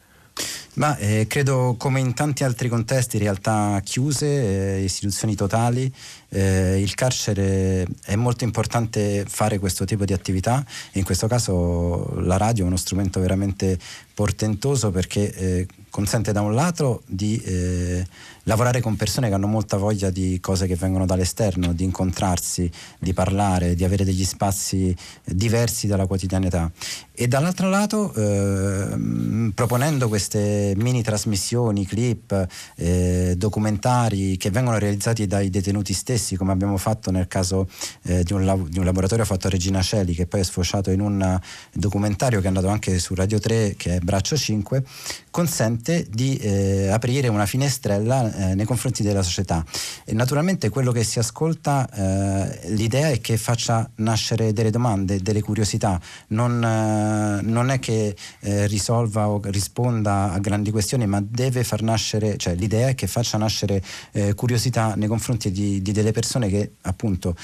Ma 0.75 0.96
eh, 0.98 1.27
credo 1.27 1.75
come 1.77 2.00
in 2.00 2.13
tanti 2.13 2.46
altri 2.46 2.70
contesti, 2.70 3.17
realtà 3.17 3.81
chiuse, 3.84 4.77
eh, 4.77 4.84
istituzioni 4.84 5.36
totali, 5.36 5.93
eh, 6.33 6.79
il 6.79 6.95
carcere 6.95 7.85
è 8.03 8.15
molto 8.15 8.43
importante 8.43 9.25
fare 9.27 9.59
questo 9.59 9.85
tipo 9.85 10.05
di 10.05 10.13
attività. 10.13 10.65
E 10.91 11.00
in 11.00 11.05
questo 11.05 11.27
caso 11.27 12.13
la 12.21 12.38
radio 12.38 12.63
è 12.63 12.67
uno 12.67 12.77
strumento 12.77 13.19
veramente 13.19 13.77
portentoso 14.13 14.91
perché 14.91 15.33
eh, 15.33 15.67
consente 15.89 16.31
da 16.31 16.41
un 16.41 16.53
lato 16.53 17.03
di 17.05 17.38
eh, 17.43 18.05
lavorare 18.43 18.79
con 18.81 18.95
persone 18.95 19.27
che 19.27 19.33
hanno 19.33 19.47
molta 19.47 19.77
voglia 19.77 20.09
di 20.09 20.39
cose 20.39 20.67
che 20.67 20.75
vengono 20.75 21.05
dall'esterno, 21.05 21.73
di 21.73 21.83
incontrarsi, 21.83 22.69
di 22.97 23.13
parlare, 23.13 23.75
di 23.75 23.83
avere 23.83 24.05
degli 24.05 24.23
spazi 24.23 24.95
diversi 25.25 25.88
dalla 25.88 26.05
quotidianità. 26.05 26.71
E 27.13 27.27
dall'altro 27.27 27.69
lato 27.69 28.13
eh, 28.13 29.51
proponendo 29.53 30.07
queste 30.07 30.73
mini 30.77 31.03
trasmissioni, 31.03 31.85
clip, 31.85 32.47
eh, 32.75 33.35
documentari 33.38 34.38
che 34.38 34.50
vengono 34.50 34.77
realizzati 34.77 35.27
dai 35.27 35.50
detenuti 35.50 35.93
stessi 35.93 36.20
come 36.35 36.51
abbiamo 36.51 36.77
fatto 36.77 37.11
nel 37.11 37.27
caso 37.27 37.67
eh, 38.03 38.23
di, 38.23 38.33
un, 38.33 38.67
di, 38.69 38.79
un, 38.79 38.85
laboratorio 38.85 39.25
fatto 39.25 39.47
a 39.47 39.49
Regina 39.49 39.81
Celi 39.81 40.13
che 40.13 40.27
poi 40.27 40.41
è 40.41 40.43
sfociato 40.43 40.91
in 40.91 41.01
un 41.01 41.39
documentario 41.73 42.39
che 42.39 42.45
è 42.45 42.47
andato 42.47 42.67
anche 42.67 42.99
su 42.99 43.15
Radio 43.15 43.39
3 43.39 43.75
che 43.77 43.95
è 43.95 43.99
Braccio 43.99 44.37
5 44.37 44.83
consente 45.31 46.05
di 46.09 46.35
eh, 46.37 46.89
aprire 46.89 47.29
una 47.29 47.45
finestrella 47.45 48.51
eh, 48.51 48.55
nei 48.55 48.65
confronti 48.65 49.01
della 49.01 49.23
società. 49.23 49.65
E 50.03 50.13
naturalmente 50.13 50.69
quello 50.69 50.91
che 50.91 51.03
si 51.03 51.19
ascolta 51.19 51.89
eh, 51.89 52.69
l'idea 52.73 53.09
è 53.09 53.21
che 53.21 53.37
faccia 53.37 53.89
nascere 53.95 54.51
delle 54.53 54.69
domande, 54.69 55.21
delle 55.21 55.41
curiosità. 55.41 55.99
Non, 56.27 56.63
eh, 56.63 57.41
non 57.41 57.69
è 57.69 57.79
che 57.79 58.15
eh, 58.41 58.67
risolva 58.67 59.29
o 59.29 59.39
risponda 59.45 60.33
a 60.33 60.39
grandi 60.39 60.69
questioni 60.69 61.07
ma 61.07 61.23
deve 61.25 61.63
far 61.63 61.81
nascere 61.81 62.37
cioè 62.37 62.55
l'idea 62.55 62.89
è 62.89 62.95
che 62.95 63.07
faccia 63.07 63.37
nascere 63.37 63.81
eh, 64.11 64.33
curiosità 64.33 64.95
nei 64.95 65.07
confronti 65.07 65.51
di, 65.51 65.81
di, 65.81 65.91
delle 65.91 66.11
persone 66.12 66.50
che 66.50 66.72
appunto 66.82 67.36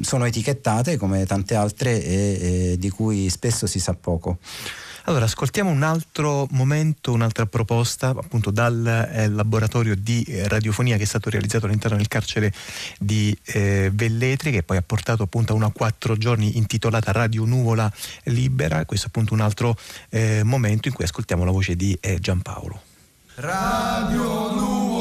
sono 0.00 0.24
etichettate 0.24 0.96
come 0.96 1.26
tante 1.26 1.54
altre 1.54 2.02
e, 2.02 2.38
e 2.72 2.78
di 2.78 2.90
cui 2.90 3.28
spesso 3.30 3.66
si 3.66 3.78
sa 3.78 3.94
poco 3.94 4.38
allora, 5.06 5.26
ascoltiamo 5.26 5.68
un 5.68 5.82
altro 5.82 6.46
momento, 6.52 7.12
un'altra 7.12 7.44
proposta 7.44 8.08
appunto 8.08 8.50
dal 8.50 9.10
eh, 9.12 9.28
laboratorio 9.28 9.94
di 9.94 10.22
eh, 10.22 10.48
radiofonia 10.48 10.96
che 10.96 11.02
è 11.02 11.06
stato 11.06 11.28
realizzato 11.28 11.66
all'interno 11.66 11.98
del 11.98 12.08
carcere 12.08 12.50
di 12.98 13.36
eh, 13.44 13.90
Velletri 13.92 14.50
che 14.50 14.62
poi 14.62 14.78
ha 14.78 14.82
portato 14.82 15.24
appunto 15.24 15.52
a 15.52 15.56
una 15.56 15.70
quattro 15.70 16.16
giorni 16.16 16.56
intitolata 16.56 17.12
Radio 17.12 17.44
Nuvola 17.44 17.92
Libera. 18.24 18.86
Questo 18.86 19.06
è 19.06 19.08
appunto 19.10 19.34
un 19.34 19.40
altro 19.40 19.76
eh, 20.08 20.42
momento 20.42 20.88
in 20.88 20.94
cui 20.94 21.04
ascoltiamo 21.04 21.44
la 21.44 21.50
voce 21.50 21.76
di 21.76 21.94
eh, 22.00 22.18
Giampaolo. 22.18 22.80
Radio 23.34 24.52
Nuvola 24.52 24.93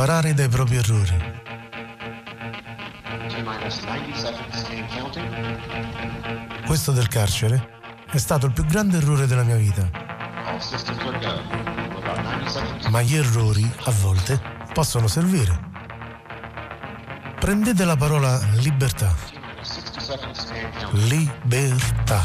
imparare 0.00 0.32
dai 0.32 0.48
propri 0.48 0.76
errori. 0.76 1.14
Questo 6.64 6.92
del 6.92 7.06
carcere 7.08 7.68
è 8.10 8.16
stato 8.16 8.46
il 8.46 8.52
più 8.52 8.64
grande 8.64 8.96
errore 8.96 9.26
della 9.26 9.42
mia 9.42 9.56
vita. 9.56 9.90
Ma 12.88 13.02
gli 13.02 13.14
errori, 13.14 13.70
a 13.84 13.90
volte, 14.00 14.40
possono 14.72 15.06
servire. 15.06 15.68
Prendete 17.38 17.84
la 17.84 17.96
parola 17.96 18.40
libertà 18.54 19.14
libertà. 20.92 22.22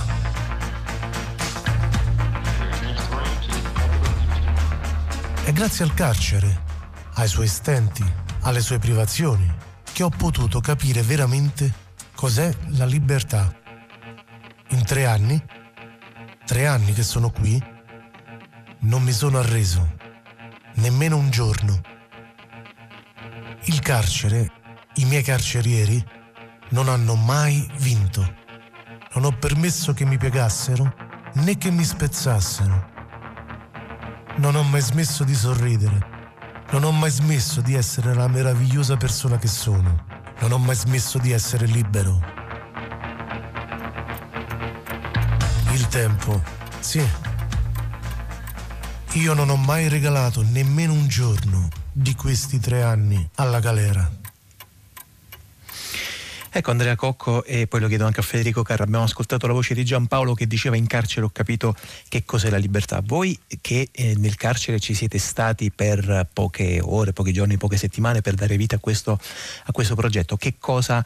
È 5.43 5.51
grazie 5.51 5.83
al 5.83 5.93
carcere, 5.93 6.64
ai 7.15 7.27
suoi 7.27 7.47
stenti, 7.47 8.03
alle 8.41 8.61
sue 8.61 8.79
privazioni, 8.79 9.53
che 9.91 10.03
ho 10.03 10.09
potuto 10.09 10.59
capire 10.59 11.01
veramente 11.01 11.73
cos'è 12.13 12.53
la 12.77 12.85
libertà. 12.85 13.53
In 14.69 14.83
tre 14.83 15.05
anni, 15.05 15.41
tre 16.45 16.67
anni 16.67 16.93
che 16.93 17.03
sono 17.03 17.29
qui, 17.29 17.61
non 18.79 19.03
mi 19.03 19.11
sono 19.11 19.39
arreso, 19.39 19.95
nemmeno 20.75 21.17
un 21.17 21.29
giorno. 21.29 21.81
Il 23.65 23.79
carcere, 23.79 24.51
i 24.95 25.05
miei 25.05 25.23
carcerieri, 25.23 26.03
non 26.69 26.89
hanno 26.89 27.15
mai 27.15 27.69
vinto. 27.77 28.43
Non 29.13 29.25
ho 29.25 29.37
permesso 29.37 29.93
che 29.93 30.05
mi 30.05 30.17
piegassero 30.17 30.93
né 31.35 31.57
che 31.57 31.71
mi 31.71 31.83
spezzassero. 31.83 32.93
Non 34.37 34.55
ho 34.55 34.63
mai 34.63 34.81
smesso 34.81 35.23
di 35.23 35.33
sorridere. 35.33 36.14
Non 36.75 36.83
ho 36.83 36.91
mai 36.91 37.09
smesso 37.09 37.61
di 37.61 37.73
essere 37.73 38.13
la 38.13 38.27
meravigliosa 38.27 38.97
persona 38.97 39.37
che 39.37 39.47
sono. 39.47 40.03
Non 40.41 40.51
ho 40.51 40.57
mai 40.57 40.75
smesso 40.75 41.17
di 41.19 41.31
essere 41.31 41.67
libero. 41.67 42.21
Il 45.71 45.87
tempo, 45.87 46.43
sì. 46.81 47.01
Io 49.13 49.33
non 49.33 49.51
ho 49.51 49.55
mai 49.55 49.87
regalato 49.87 50.43
nemmeno 50.43 50.91
un 50.91 51.07
giorno 51.07 51.69
di 51.93 52.13
questi 52.13 52.59
tre 52.59 52.83
anni 52.83 53.25
alla 53.35 53.61
galera. 53.61 54.24
Ecco 56.57 56.71
Andrea 56.71 56.95
Cocco 56.95 57.43
e 57.43 57.67
poi 57.67 57.81
lo 57.81 57.89
chiedo 57.89 58.05
anche 58.05 58.21
a 58.21 58.23
Federico 58.23 58.63
Carra, 58.63 58.85
abbiamo 58.85 59.03
ascoltato 59.03 59.45
la 59.45 59.51
voce 59.51 59.73
di 59.73 59.83
Giampaolo 59.83 60.33
che 60.33 60.47
diceva 60.47 60.77
in 60.77 60.87
carcere 60.87 61.25
ho 61.25 61.29
capito 61.29 61.75
che 62.07 62.23
cos'è 62.23 62.49
la 62.49 62.55
libertà. 62.55 63.01
Voi 63.03 63.37
che 63.59 63.89
eh, 63.91 64.15
nel 64.15 64.37
carcere 64.37 64.79
ci 64.79 64.93
siete 64.93 65.17
stati 65.17 65.69
per 65.69 66.29
poche 66.31 66.79
ore, 66.81 67.11
pochi 67.11 67.33
giorni, 67.33 67.57
poche 67.57 67.75
settimane 67.75 68.21
per 68.21 68.35
dare 68.35 68.55
vita 68.55 68.77
a 68.77 68.79
questo, 68.79 69.19
a 69.65 69.71
questo 69.73 69.95
progetto, 69.95 70.37
che 70.37 70.55
cosa 70.57 71.05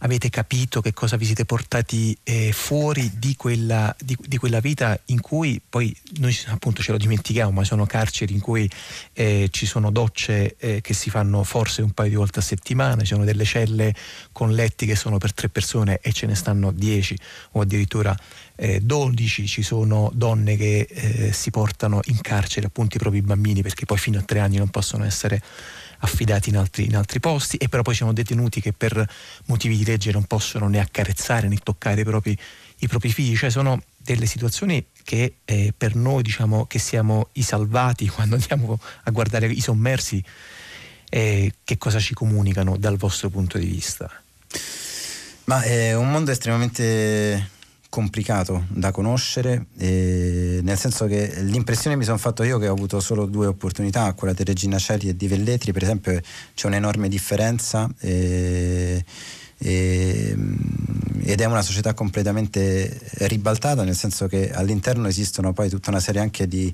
avete 0.00 0.28
capito 0.28 0.80
che 0.80 0.92
cosa 0.92 1.16
vi 1.16 1.24
siete 1.24 1.44
portati 1.44 2.16
eh, 2.22 2.52
fuori 2.52 3.12
di 3.16 3.36
quella, 3.36 3.94
di, 3.98 4.16
di 4.20 4.36
quella, 4.36 4.60
vita 4.60 4.98
in 5.06 5.20
cui 5.20 5.60
poi 5.66 5.94
noi 6.18 6.36
appunto 6.46 6.82
ce 6.82 6.92
lo 6.92 6.98
dimentichiamo, 6.98 7.50
ma 7.50 7.64
sono 7.64 7.86
carceri 7.86 8.32
in 8.32 8.40
cui 8.40 8.68
eh, 9.12 9.48
ci 9.50 9.66
sono 9.66 9.90
docce 9.90 10.56
eh, 10.58 10.80
che 10.80 10.94
si 10.94 11.10
fanno 11.10 11.42
forse 11.44 11.82
un 11.82 11.92
paio 11.92 12.10
di 12.10 12.16
volte 12.16 12.40
a 12.40 12.42
settimana, 12.42 13.02
ci 13.02 13.12
sono 13.12 13.24
delle 13.24 13.44
celle 13.44 13.94
con 14.32 14.52
letti 14.52 14.85
che 14.86 14.96
sono 14.96 15.18
per 15.18 15.34
tre 15.34 15.48
persone 15.48 15.98
e 16.00 16.12
ce 16.12 16.26
ne 16.26 16.34
stanno 16.34 16.70
dieci 16.70 17.18
o 17.52 17.60
addirittura 17.60 18.16
eh, 18.54 18.80
12 18.80 19.46
ci 19.46 19.62
sono 19.62 20.10
donne 20.14 20.56
che 20.56 20.86
eh, 20.88 21.32
si 21.32 21.50
portano 21.50 22.00
in 22.04 22.20
carcere 22.20 22.66
appunto 22.66 22.96
i 22.96 22.98
propri 22.98 23.20
bambini 23.20 23.62
perché 23.62 23.84
poi 23.84 23.98
fino 23.98 24.18
a 24.18 24.22
tre 24.22 24.40
anni 24.40 24.56
non 24.56 24.68
possono 24.68 25.04
essere 25.04 25.42
affidati 26.00 26.48
in 26.50 26.56
altri, 26.56 26.86
in 26.86 26.96
altri 26.96 27.20
posti. 27.20 27.56
E 27.56 27.68
però 27.68 27.82
poi 27.82 27.94
ci 27.94 28.00
sono 28.00 28.12
detenuti 28.12 28.60
che 28.60 28.72
per 28.72 29.06
motivi 29.46 29.76
di 29.76 29.84
legge 29.84 30.12
non 30.12 30.24
possono 30.24 30.68
né 30.68 30.78
accarezzare 30.78 31.48
né 31.48 31.56
toccare 31.62 32.00
i 32.00 32.04
propri, 32.04 32.36
i 32.78 32.88
propri 32.88 33.12
figli, 33.12 33.36
cioè 33.36 33.50
sono 33.50 33.82
delle 33.96 34.26
situazioni 34.26 34.86
che 35.02 35.36
eh, 35.44 35.72
per 35.76 35.94
noi 35.94 36.22
diciamo 36.22 36.66
che 36.66 36.78
siamo 36.78 37.28
i 37.32 37.42
salvati 37.42 38.06
quando 38.08 38.36
andiamo 38.36 38.78
a 39.04 39.10
guardare 39.10 39.46
i 39.46 39.60
sommersi 39.60 40.22
eh, 41.08 41.52
che 41.62 41.78
cosa 41.78 41.98
ci 41.98 42.14
comunicano 42.14 42.76
dal 42.76 42.96
vostro 42.96 43.28
punto 43.30 43.58
di 43.58 43.66
vista? 43.66 44.10
Ma 45.44 45.62
è 45.62 45.94
un 45.94 46.10
mondo 46.10 46.30
estremamente 46.30 47.50
complicato 47.88 48.64
da 48.68 48.90
conoscere, 48.90 49.66
nel 49.76 50.76
senso 50.76 51.06
che 51.06 51.40
l'impressione 51.42 51.96
mi 51.96 52.04
sono 52.04 52.18
fatto 52.18 52.42
io 52.42 52.58
che 52.58 52.68
ho 52.68 52.72
avuto 52.72 53.00
solo 53.00 53.26
due 53.26 53.46
opportunità, 53.46 54.12
quella 54.12 54.34
di 54.34 54.44
Regina 54.44 54.78
Celi 54.78 55.08
e 55.08 55.16
di 55.16 55.28
Velletri, 55.28 55.72
per 55.72 55.84
esempio 55.84 56.20
c'è 56.54 56.66
un'enorme 56.66 57.08
differenza. 57.08 57.88
E 58.00 59.04
e, 59.58 60.36
ed 61.22 61.40
è 61.40 61.44
una 61.46 61.62
società 61.62 61.94
completamente 61.94 63.00
ribaltata 63.20 63.84
nel 63.84 63.96
senso 63.96 64.26
che 64.26 64.50
all'interno 64.52 65.08
esistono 65.08 65.52
poi 65.52 65.68
tutta 65.68 65.90
una 65.90 66.00
serie 66.00 66.20
anche 66.20 66.46
di, 66.46 66.72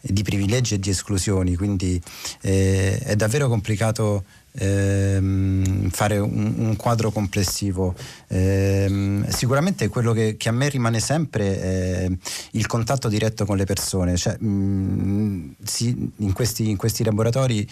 di 0.00 0.22
privilegi 0.22 0.74
e 0.74 0.78
di 0.78 0.90
esclusioni, 0.90 1.54
quindi 1.54 2.00
eh, 2.42 2.98
è 2.98 3.16
davvero 3.16 3.48
complicato 3.48 4.24
ehm, 4.56 5.90
fare 5.90 6.18
un, 6.18 6.54
un, 6.56 6.76
quadro 6.76 7.10
complessivo. 7.10 7.94
Ehm, 8.28 9.28
sicuramente 9.28 9.88
quello 9.88 10.12
che, 10.12 10.36
che, 10.36 10.48
a 10.48 10.52
me 10.52 10.68
rimane 10.68 11.00
sempre 11.00 11.60
è 11.60 12.10
il 12.52 12.66
contatto 12.66 13.08
diretto 13.08 13.44
con 13.44 13.56
le 13.56 13.64
persone. 13.64 14.16
Cioè, 14.16 14.36
mh, 14.38 14.46
mm, 14.46 15.50
si, 15.62 16.12
in, 16.18 16.32
questi, 16.32 16.70
in, 16.70 16.76
questi, 16.76 17.04
laboratori 17.04 17.68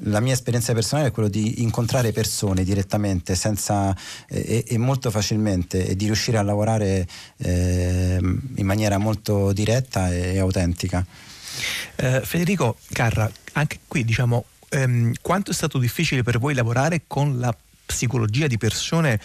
la 0.00 0.20
mia 0.20 0.34
esperienza 0.34 0.72
personale 0.72 1.08
è 1.08 1.10
quello 1.10 1.28
di 1.28 1.62
incontrare 1.62 2.12
persone 2.12 2.64
direttamente 2.64 3.34
senza, 3.34 3.96
e, 4.28 4.64
e, 4.66 4.78
molto 4.78 5.10
facilmente 5.10 5.86
e 5.86 5.96
di 5.96 6.04
riuscire 6.04 6.38
a 6.38 6.42
lavorare 6.42 7.06
eh, 7.38 8.18
in 8.20 8.66
maniera 8.66 8.98
molto 8.98 9.52
diretta 9.52 10.12
e, 10.12 10.34
e 10.34 10.38
autentica. 10.38 11.04
Eh, 11.96 12.20
Federico 12.22 12.76
Carra, 12.92 13.30
anche 13.52 13.78
qui 13.88 14.04
diciamo 14.04 14.44
ehm, 14.68 15.14
quanto 15.20 15.50
è 15.50 15.54
stato 15.54 15.78
difficile 15.78 16.22
per 16.22 16.38
voi 16.38 16.54
lavorare 16.54 17.02
con 17.06 17.38
la 17.38 17.54
psicologia 17.86 18.46
di 18.46 18.58
persone 18.58 19.20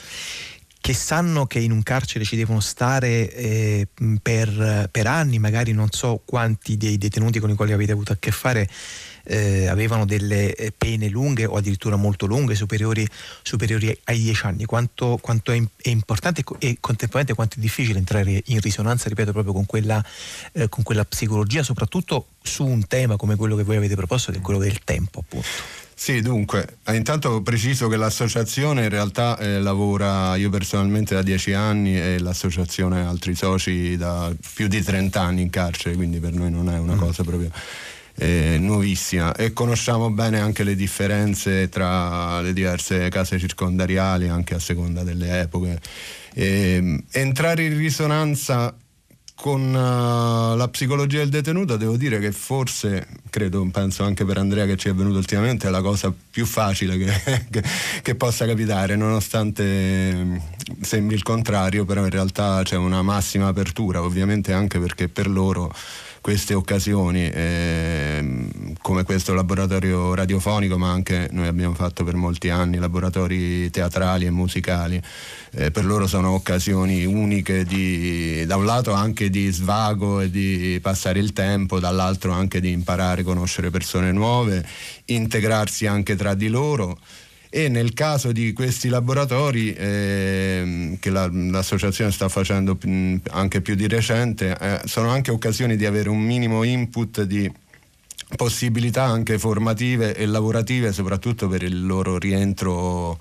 che 0.81 0.93
sanno 0.95 1.45
che 1.45 1.59
in 1.59 1.71
un 1.71 1.83
carcere 1.83 2.25
ci 2.25 2.35
devono 2.35 2.59
stare 2.59 3.31
eh, 3.33 3.87
per, 4.21 4.89
per, 4.91 5.07
anni, 5.07 5.37
magari 5.37 5.73
non 5.73 5.91
so 5.91 6.21
quanti 6.25 6.75
dei 6.75 6.97
detenuti 6.97 7.39
con 7.39 7.51
i 7.51 7.55
quali 7.55 7.71
avete 7.71 7.91
avuto 7.91 8.13
a 8.13 8.17
che 8.19 8.31
fare 8.31 8.67
eh, 9.23 9.67
avevano 9.67 10.05
delle 10.05 10.53
eh, 10.55 10.71
pene 10.75 11.09
lunghe 11.09 11.45
o 11.45 11.55
addirittura 11.55 11.95
molto 11.95 12.25
lunghe, 12.25 12.55
superiori, 12.55 13.07
superiori 13.41 13.95
ai 14.05 14.19
dieci 14.19 14.45
anni. 14.45 14.65
Quanto, 14.65 15.17
quanto 15.21 15.51
è, 15.51 15.61
è, 15.81 15.89
importante 15.89 16.43
e 16.59 16.77
contemporaneamente 16.79 17.33
quanto 17.33 17.57
è 17.57 17.59
difficile 17.59 17.97
entrare 17.99 18.41
in 18.45 18.59
risonanza, 18.59 19.09
ripeto, 19.09 19.31
proprio 19.31 19.53
con 19.53 19.65
quella, 19.65 20.03
eh, 20.53 20.69
con 20.69 20.83
quella 20.83 21.05
psicologia, 21.05 21.63
soprattutto 21.63 22.27
su 22.41 22.65
un 22.65 22.87
tema 22.87 23.15
come 23.15 23.35
quello 23.35 23.55
che 23.55 23.63
voi 23.63 23.77
avete 23.77 23.95
proposto, 23.95 24.31
che 24.31 24.39
è 24.39 24.41
quello 24.41 24.59
del 24.59 24.79
tempo, 24.83 25.19
appunto. 25.19 25.47
Sì, 26.01 26.19
dunque, 26.19 26.77
eh, 26.85 26.95
intanto 26.95 27.43
preciso 27.43 27.87
che 27.87 27.95
l'associazione 27.95 28.85
in 28.85 28.89
realtà 28.89 29.37
eh, 29.37 29.59
lavora 29.59 30.35
io 30.35 30.49
personalmente 30.49 31.13
da 31.13 31.21
dieci 31.21 31.53
anni 31.53 31.95
e 31.95 32.17
l'associazione 32.17 33.05
altri 33.05 33.35
soci 33.35 33.95
da 33.97 34.33
più 34.55 34.67
di 34.67 34.81
30 34.81 35.21
anni 35.21 35.43
in 35.43 35.51
carcere, 35.51 35.93
quindi 35.93 36.19
per 36.19 36.33
noi 36.33 36.49
non 36.49 36.71
è 36.71 36.79
una 36.79 36.95
mm. 36.95 36.97
cosa 36.97 37.23
proprio 37.23 37.51
eh, 38.15 38.57
nuovissima 38.59 39.33
e 39.33 39.53
conosciamo 39.53 40.09
bene 40.09 40.39
anche 40.39 40.63
le 40.63 40.75
differenze 40.75 41.69
tra 41.69 42.41
le 42.41 42.53
diverse 42.53 43.09
case 43.09 43.39
circondariali 43.39 44.27
anche 44.27 44.55
a 44.55 44.59
seconda 44.59 45.03
delle 45.03 45.41
epoche. 45.41 45.79
Eh, 46.33 47.03
entrare 47.11 47.65
in 47.65 47.77
risonanza 47.77 48.73
con 49.41 49.73
uh, 49.73 50.55
la 50.55 50.67
psicologia 50.69 51.17
del 51.17 51.29
detenuto 51.29 51.75
devo 51.75 51.97
dire 51.97 52.19
che 52.19 52.31
forse, 52.31 53.07
credo, 53.31 53.67
penso 53.71 54.03
anche 54.03 54.23
per 54.23 54.37
Andrea 54.37 54.67
che 54.67 54.77
ci 54.77 54.87
è 54.87 54.93
venuto 54.93 55.17
ultimamente, 55.17 55.67
è 55.67 55.71
la 55.71 55.81
cosa 55.81 56.13
più 56.29 56.45
facile 56.45 56.95
che, 56.95 57.47
che, 57.49 57.63
che 58.03 58.15
possa 58.15 58.45
capitare, 58.45 58.95
nonostante 58.95 60.13
mm, 60.13 60.35
sembri 60.81 61.15
il 61.15 61.23
contrario, 61.23 61.85
però 61.85 62.03
in 62.03 62.11
realtà 62.11 62.61
c'è 62.61 62.75
una 62.75 63.01
massima 63.01 63.47
apertura, 63.47 64.03
ovviamente 64.03 64.53
anche 64.53 64.77
perché 64.79 65.09
per 65.09 65.27
loro 65.27 65.73
queste 66.21 66.53
occasioni 66.53 67.29
eh, 67.29 68.47
come 68.79 69.03
questo 69.03 69.33
laboratorio 69.33 70.13
radiofonico 70.13 70.77
ma 70.77 70.91
anche 70.91 71.27
noi 71.31 71.47
abbiamo 71.47 71.73
fatto 71.73 72.03
per 72.03 72.13
molti 72.13 72.49
anni 72.49 72.77
laboratori 72.77 73.71
teatrali 73.71 74.27
e 74.27 74.29
musicali 74.29 75.01
eh, 75.53 75.71
per 75.71 75.83
loro 75.83 76.05
sono 76.05 76.29
occasioni 76.29 77.05
uniche 77.05 77.65
di, 77.65 78.45
da 78.45 78.55
un 78.55 78.65
lato 78.65 78.93
anche 78.93 79.31
di 79.31 79.49
svago 79.49 80.21
e 80.21 80.29
di 80.29 80.77
passare 80.79 81.17
il 81.17 81.33
tempo 81.33 81.79
dall'altro 81.79 82.31
anche 82.31 82.61
di 82.61 82.69
imparare 82.69 83.21
a 83.21 83.25
conoscere 83.25 83.71
persone 83.71 84.11
nuove 84.11 84.63
integrarsi 85.05 85.87
anche 85.87 86.15
tra 86.15 86.35
di 86.35 86.49
loro 86.49 86.99
e 87.53 87.67
nel 87.67 87.93
caso 87.93 88.31
di 88.31 88.53
questi 88.53 88.87
laboratori 88.87 89.73
eh, 89.73 90.97
che 91.01 91.09
la, 91.09 91.29
l'associazione 91.29 92.09
sta 92.09 92.29
facendo 92.29 92.77
anche 93.31 93.59
più 93.59 93.75
di 93.75 93.89
recente 93.89 94.57
eh, 94.57 94.81
sono 94.85 95.09
anche 95.09 95.31
occasioni 95.31 95.75
di 95.75 95.85
avere 95.85 96.07
un 96.07 96.21
minimo 96.21 96.63
input 96.63 97.23
di 97.23 97.51
possibilità 98.37 99.03
anche 99.03 99.37
formative 99.37 100.15
e 100.15 100.25
lavorative 100.27 100.93
soprattutto 100.93 101.49
per 101.49 101.63
il 101.63 101.85
loro 101.85 102.17
rientro 102.17 103.19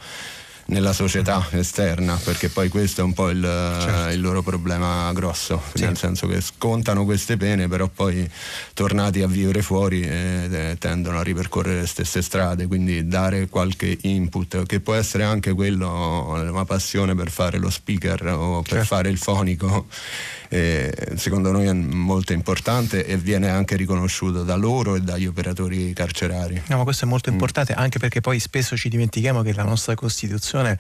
nella 0.71 0.93
società 0.93 1.47
esterna, 1.51 2.19
perché 2.23 2.49
poi 2.49 2.69
questo 2.69 3.01
è 3.01 3.05
un 3.05 3.13
po' 3.13 3.29
il, 3.29 3.43
certo. 3.43 4.13
il 4.13 4.21
loro 4.21 4.43
problema 4.43 5.13
grosso, 5.13 5.61
sì. 5.75 5.85
nel 5.85 5.97
senso 5.97 6.27
che 6.27 6.41
scontano 6.41 7.05
queste 7.05 7.37
pene, 7.37 7.69
però 7.69 7.89
poi 7.89 8.29
tornati 8.73 9.21
a 9.23 9.27
vivere 9.27 9.63
fuori 9.63 10.03
eh, 10.03 10.77
tendono 10.79 11.19
a 11.19 11.23
ripercorrere 11.23 11.81
le 11.81 11.87
stesse 11.87 12.23
strade, 12.23 12.67
quindi 12.67 13.07
dare 13.07 13.49
qualche 13.49 13.99
input, 14.03 14.65
che 14.65 14.81
può 14.81 14.95
essere 14.95 15.25
anche 15.25 15.53
quello, 15.53 16.29
una 16.29 16.65
passione 16.65 17.15
per 17.15 17.31
fare 17.31 17.59
lo 17.59 17.71
speaker 17.71 18.27
o 18.29 18.63
per 18.63 18.71
certo. 18.71 18.87
fare 18.87 19.09
il 19.09 19.19
fonico 19.19 19.87
eh, 20.53 21.13
secondo 21.15 21.53
noi 21.53 21.67
è 21.67 21.73
molto 21.73 22.33
importante 22.33 23.07
e 23.07 23.17
viene 23.17 23.49
anche 23.49 23.77
riconosciuto 23.77 24.43
da 24.43 24.57
loro 24.57 24.97
e 24.97 25.01
dagli 25.01 25.27
operatori 25.27 25.93
carcerari. 25.93 26.61
No, 26.67 26.79
ma 26.79 26.83
questo 26.83 27.05
è 27.05 27.09
molto 27.09 27.31
mm. 27.31 27.35
importante 27.35 27.73
anche 27.73 28.01
perché 28.01 28.21
poi 28.21 28.41
spesso 28.41 28.77
ci 28.77 28.89
dimentichiamo 28.89 29.43
che 29.43 29.53
la 29.53 29.63
nostra 29.63 29.95
Costituzione 29.95 30.77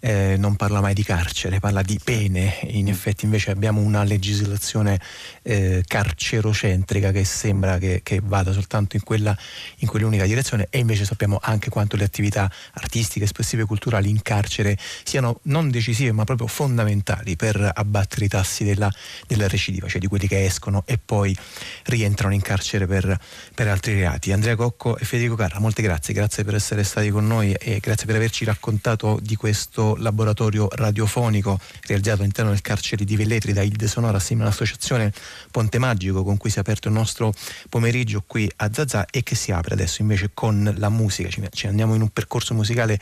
eh, 0.00 0.36
non 0.38 0.56
parla 0.56 0.82
mai 0.82 0.92
di 0.92 1.02
carcere, 1.02 1.58
parla 1.58 1.80
di 1.80 1.98
pene. 2.04 2.58
In 2.64 2.84
mm. 2.84 2.88
effetti 2.88 3.24
invece 3.24 3.50
abbiamo 3.50 3.80
una 3.80 4.04
legislazione 4.04 5.00
eh, 5.44 5.84
carcerocentrica 5.86 7.12
che 7.12 7.24
sembra 7.24 7.78
che, 7.78 8.00
che 8.02 8.20
vada 8.22 8.52
soltanto 8.52 8.96
in, 8.96 9.02
quella, 9.02 9.36
in 9.78 9.88
quell'unica 9.88 10.24
direzione 10.26 10.66
e 10.70 10.78
invece 10.78 11.04
sappiamo 11.04 11.38
anche 11.40 11.70
quanto 11.70 11.96
le 11.96 12.04
attività 12.04 12.50
artistiche, 12.72 13.24
espressive 13.24 13.62
e 13.62 13.66
culturali 13.66 14.10
in 14.10 14.20
carcere 14.22 14.76
siano 15.04 15.38
non 15.44 15.70
decisive 15.70 16.12
ma 16.12 16.24
proprio 16.24 16.48
fondamentali 16.48 17.36
per 17.36 17.70
abbattere 17.72 18.24
i 18.24 18.28
tassi 18.28 18.64
della 18.64 18.90
della 19.26 19.48
recidiva, 19.48 19.88
cioè 19.88 20.00
di 20.00 20.06
quelli 20.06 20.26
che 20.26 20.44
escono 20.44 20.82
e 20.86 20.98
poi 20.98 21.36
rientrano 21.84 22.34
in 22.34 22.40
carcere 22.40 22.86
per, 22.86 23.18
per 23.54 23.68
altri 23.68 23.94
reati. 23.94 24.32
Andrea 24.32 24.56
Cocco 24.56 24.96
e 24.96 25.04
Federico 25.04 25.34
Carra, 25.34 25.58
molte 25.58 25.82
grazie, 25.82 26.14
grazie 26.14 26.44
per 26.44 26.54
essere 26.54 26.84
stati 26.84 27.10
con 27.10 27.26
noi 27.26 27.52
e 27.52 27.78
grazie 27.80 28.06
per 28.06 28.16
averci 28.16 28.44
raccontato 28.44 29.18
di 29.20 29.36
questo 29.36 29.96
laboratorio 29.96 30.68
radiofonico 30.70 31.58
realizzato 31.86 32.20
all'interno 32.20 32.50
del 32.50 32.60
carcere 32.60 33.04
di 33.04 33.16
Velletri 33.16 33.52
da 33.52 33.62
Ilde 33.62 33.86
Sonora 33.86 34.16
assieme 34.16 34.42
all'associazione 34.42 35.12
Ponte 35.50 35.78
Magico 35.78 36.22
con 36.22 36.36
cui 36.36 36.50
si 36.50 36.58
è 36.58 36.60
aperto 36.60 36.88
il 36.88 36.94
nostro 36.94 37.32
pomeriggio 37.68 38.22
qui 38.26 38.50
a 38.56 38.70
Zazà 38.72 39.06
e 39.10 39.22
che 39.22 39.34
si 39.34 39.52
apre 39.52 39.74
adesso 39.74 40.02
invece 40.02 40.30
con 40.34 40.74
la 40.76 40.88
musica. 40.88 41.28
Ci, 41.50 41.66
andiamo 41.66 41.94
in 41.94 42.02
un 42.02 42.10
percorso 42.10 42.54
musicale 42.54 42.98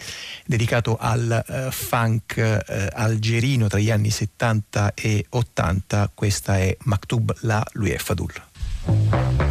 dedicato 0.47 0.97
al 0.99 1.45
uh, 1.47 1.71
funk 1.71 2.35
uh, 2.37 2.87
algerino 2.93 3.69
tra 3.69 3.79
gli 3.79 3.91
anni 3.91 4.11
70 4.11 4.95
e 4.95 5.27
80 5.29 6.11
questa 6.15 6.59
è 6.59 6.77
Maktub 6.83 7.35
La 7.41 7.65
Lui 7.73 7.97
Fadul. 7.99 9.42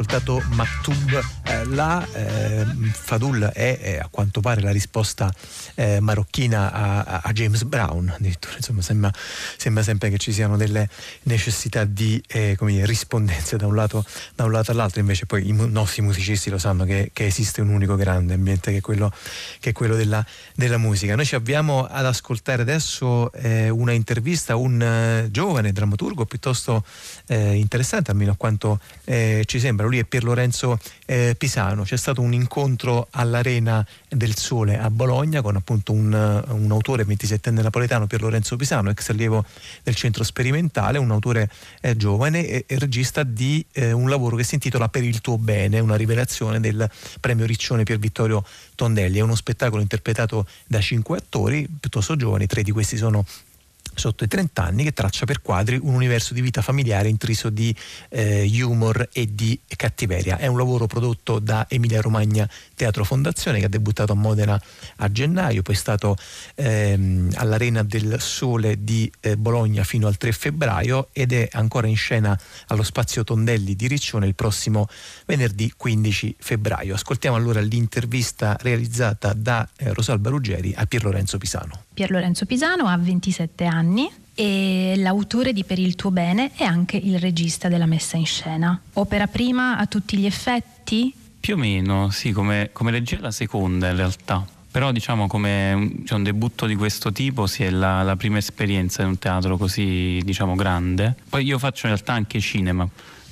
Ascoltato 0.00 0.42
Maktub 0.54 1.20
eh, 1.44 1.64
là, 1.66 2.06
eh, 2.12 2.64
Fadul 2.92 3.42
è, 3.42 3.78
è, 3.78 3.98
a 3.98 4.08
quanto 4.10 4.40
pare 4.40 4.62
la 4.62 4.70
risposta 4.70 5.30
eh, 5.80 5.98
marocchina 5.98 6.70
a, 6.72 7.20
a- 7.22 7.32
James 7.32 7.62
Brown, 7.62 8.12
addirittura 8.14 8.56
insomma 8.56 8.82
sembra, 8.82 9.10
sembra 9.56 9.82
sempre 9.82 10.10
che 10.10 10.18
ci 10.18 10.30
siano 10.30 10.58
delle 10.58 10.86
necessità 11.22 11.84
di 11.84 12.22
eh, 12.28 12.54
dire, 12.60 12.84
rispondenze 12.84 13.56
da 13.56 13.66
un, 13.66 13.74
lato, 13.74 14.04
da 14.34 14.44
un 14.44 14.52
lato 14.52 14.72
all'altro, 14.72 15.00
invece 15.00 15.24
poi 15.24 15.48
i 15.48 15.52
nostri 15.52 16.02
musicisti 16.02 16.50
lo 16.50 16.58
sanno 16.58 16.84
che, 16.84 17.10
che 17.14 17.24
esiste 17.24 17.62
un 17.62 17.70
unico 17.70 17.96
grande 17.96 18.34
ambiente 18.34 18.72
che 18.72 18.78
è 18.78 18.80
quello, 18.82 19.10
che 19.58 19.70
è 19.70 19.72
quello 19.72 19.96
della, 19.96 20.24
della 20.54 20.76
musica. 20.76 21.14
Noi 21.16 21.24
ci 21.24 21.34
avviamo 21.34 21.86
ad 21.86 22.04
ascoltare 22.04 22.60
adesso 22.60 23.32
eh, 23.32 23.70
una 23.70 23.92
intervista 23.92 24.52
a 24.52 24.56
un 24.56 24.82
eh, 24.82 25.28
giovane 25.30 25.72
drammaturgo 25.72 26.26
piuttosto 26.26 26.84
eh, 27.26 27.54
interessante, 27.54 28.10
almeno 28.10 28.32
a 28.32 28.36
quanto 28.36 28.80
eh, 29.04 29.44
ci 29.46 29.58
sembra. 29.58 29.86
Lui 29.86 29.98
è 29.98 30.04
Pier 30.04 30.24
Lorenzo 30.24 30.78
Pisano. 31.10 31.82
C'è 31.82 31.96
stato 31.96 32.20
un 32.20 32.32
incontro 32.32 33.08
all'Arena 33.10 33.84
del 34.08 34.36
Sole 34.36 34.78
a 34.78 34.88
Bologna 34.90 35.42
con 35.42 35.56
appunto 35.56 35.69
un, 35.92 36.12
eh, 36.12 36.52
un 36.52 36.70
autore 36.70 37.06
27enne 37.06 37.62
napoletano, 37.62 38.06
Pier 38.06 38.22
Lorenzo 38.22 38.56
Pisano, 38.56 38.90
ex 38.90 39.10
allievo 39.10 39.44
del 39.82 39.94
centro 39.94 40.24
sperimentale, 40.24 40.98
un 40.98 41.10
autore 41.10 41.50
eh, 41.80 41.96
giovane 41.96 42.46
e, 42.46 42.64
e 42.66 42.78
regista 42.78 43.22
di 43.22 43.64
eh, 43.72 43.92
un 43.92 44.08
lavoro 44.08 44.36
che 44.36 44.44
si 44.44 44.54
intitola 44.54 44.88
Per 44.88 45.04
il 45.04 45.20
tuo 45.20 45.38
bene, 45.38 45.78
una 45.78 45.96
rivelazione 45.96 46.60
del 46.60 46.88
premio 47.20 47.46
Riccione 47.46 47.84
Pier 47.84 47.98
Vittorio 47.98 48.44
Tondelli. 48.74 49.18
È 49.18 49.22
uno 49.22 49.34
spettacolo 49.34 49.80
interpretato 49.82 50.46
da 50.66 50.80
cinque 50.80 51.18
attori 51.18 51.68
piuttosto 51.68 52.16
giovani, 52.16 52.46
tre 52.46 52.62
di 52.62 52.70
questi 52.70 52.96
sono 52.96 53.24
sotto 54.00 54.24
i 54.24 54.28
30 54.28 54.64
anni 54.64 54.84
che 54.84 54.92
traccia 54.92 55.26
per 55.26 55.42
quadri 55.42 55.78
un 55.80 55.92
universo 55.92 56.32
di 56.32 56.40
vita 56.40 56.62
familiare 56.62 57.10
intriso 57.10 57.50
di 57.50 57.74
eh, 58.08 58.48
humor 58.62 59.10
e 59.12 59.34
di 59.34 59.60
cattiveria. 59.76 60.38
È 60.38 60.46
un 60.46 60.56
lavoro 60.56 60.86
prodotto 60.86 61.38
da 61.38 61.66
Emilia 61.68 62.00
Romagna 62.00 62.48
Teatro 62.74 63.04
Fondazione 63.04 63.58
che 63.58 63.66
ha 63.66 63.68
debuttato 63.68 64.12
a 64.12 64.14
Modena 64.14 64.60
a 64.96 65.12
gennaio, 65.12 65.60
poi 65.60 65.74
è 65.74 65.78
stato 65.78 66.16
ehm, 66.54 67.32
all'Arena 67.34 67.82
del 67.82 68.16
Sole 68.20 68.82
di 68.82 69.10
eh, 69.20 69.36
Bologna 69.36 69.84
fino 69.84 70.06
al 70.06 70.16
3 70.16 70.32
febbraio 70.32 71.08
ed 71.12 71.32
è 71.32 71.48
ancora 71.52 71.86
in 71.86 71.96
scena 71.96 72.38
allo 72.68 72.82
Spazio 72.82 73.22
Tondelli 73.22 73.76
di 73.76 73.86
Riccione 73.86 74.26
il 74.26 74.34
prossimo 74.34 74.88
venerdì 75.26 75.72
15 75.76 76.36
febbraio. 76.38 76.94
Ascoltiamo 76.94 77.36
allora 77.36 77.60
l'intervista 77.60 78.56
realizzata 78.60 79.34
da 79.34 79.68
eh, 79.76 79.92
Rosalba 79.92 80.30
Ruggeri 80.30 80.72
a 80.74 80.86
Pier 80.86 81.04
Lorenzo 81.04 81.36
Pisano. 81.36 81.84
Pier 81.92 82.10
Lorenzo 82.10 82.46
Pisano 82.46 82.86
ha 82.86 82.96
27 82.96 83.66
anni 83.66 83.89
e 84.34 84.94
l'autore 84.96 85.52
di 85.52 85.64
Per 85.64 85.78
il 85.78 85.96
tuo 85.96 86.10
bene 86.10 86.52
è 86.54 86.64
anche 86.64 86.96
il 86.96 87.18
regista 87.18 87.68
della 87.68 87.86
messa 87.86 88.16
in 88.16 88.26
scena. 88.26 88.80
Opera 88.94 89.26
prima 89.26 89.76
a 89.76 89.86
tutti 89.86 90.16
gli 90.16 90.26
effetti? 90.26 91.12
Più 91.38 91.54
o 91.54 91.56
meno, 91.56 92.10
sì, 92.10 92.32
come, 92.32 92.70
come 92.72 92.90
regia 92.90 93.18
la 93.20 93.30
seconda 93.30 93.88
in 93.88 93.96
realtà. 93.96 94.46
Però 94.70 94.92
diciamo 94.92 95.26
come 95.26 96.02
cioè 96.04 96.18
un 96.18 96.22
debutto 96.22 96.66
di 96.66 96.76
questo 96.76 97.10
tipo 97.10 97.46
sì, 97.48 97.64
è 97.64 97.70
la, 97.70 98.02
la 98.02 98.14
prima 98.14 98.38
esperienza 98.38 99.02
in 99.02 99.08
un 99.08 99.18
teatro 99.18 99.56
così 99.56 100.20
diciamo 100.22 100.54
grande. 100.54 101.16
Poi 101.28 101.44
io 101.44 101.58
faccio 101.58 101.86
in 101.86 101.92
realtà 101.92 102.12
anche 102.12 102.38
cinema. 102.40 102.88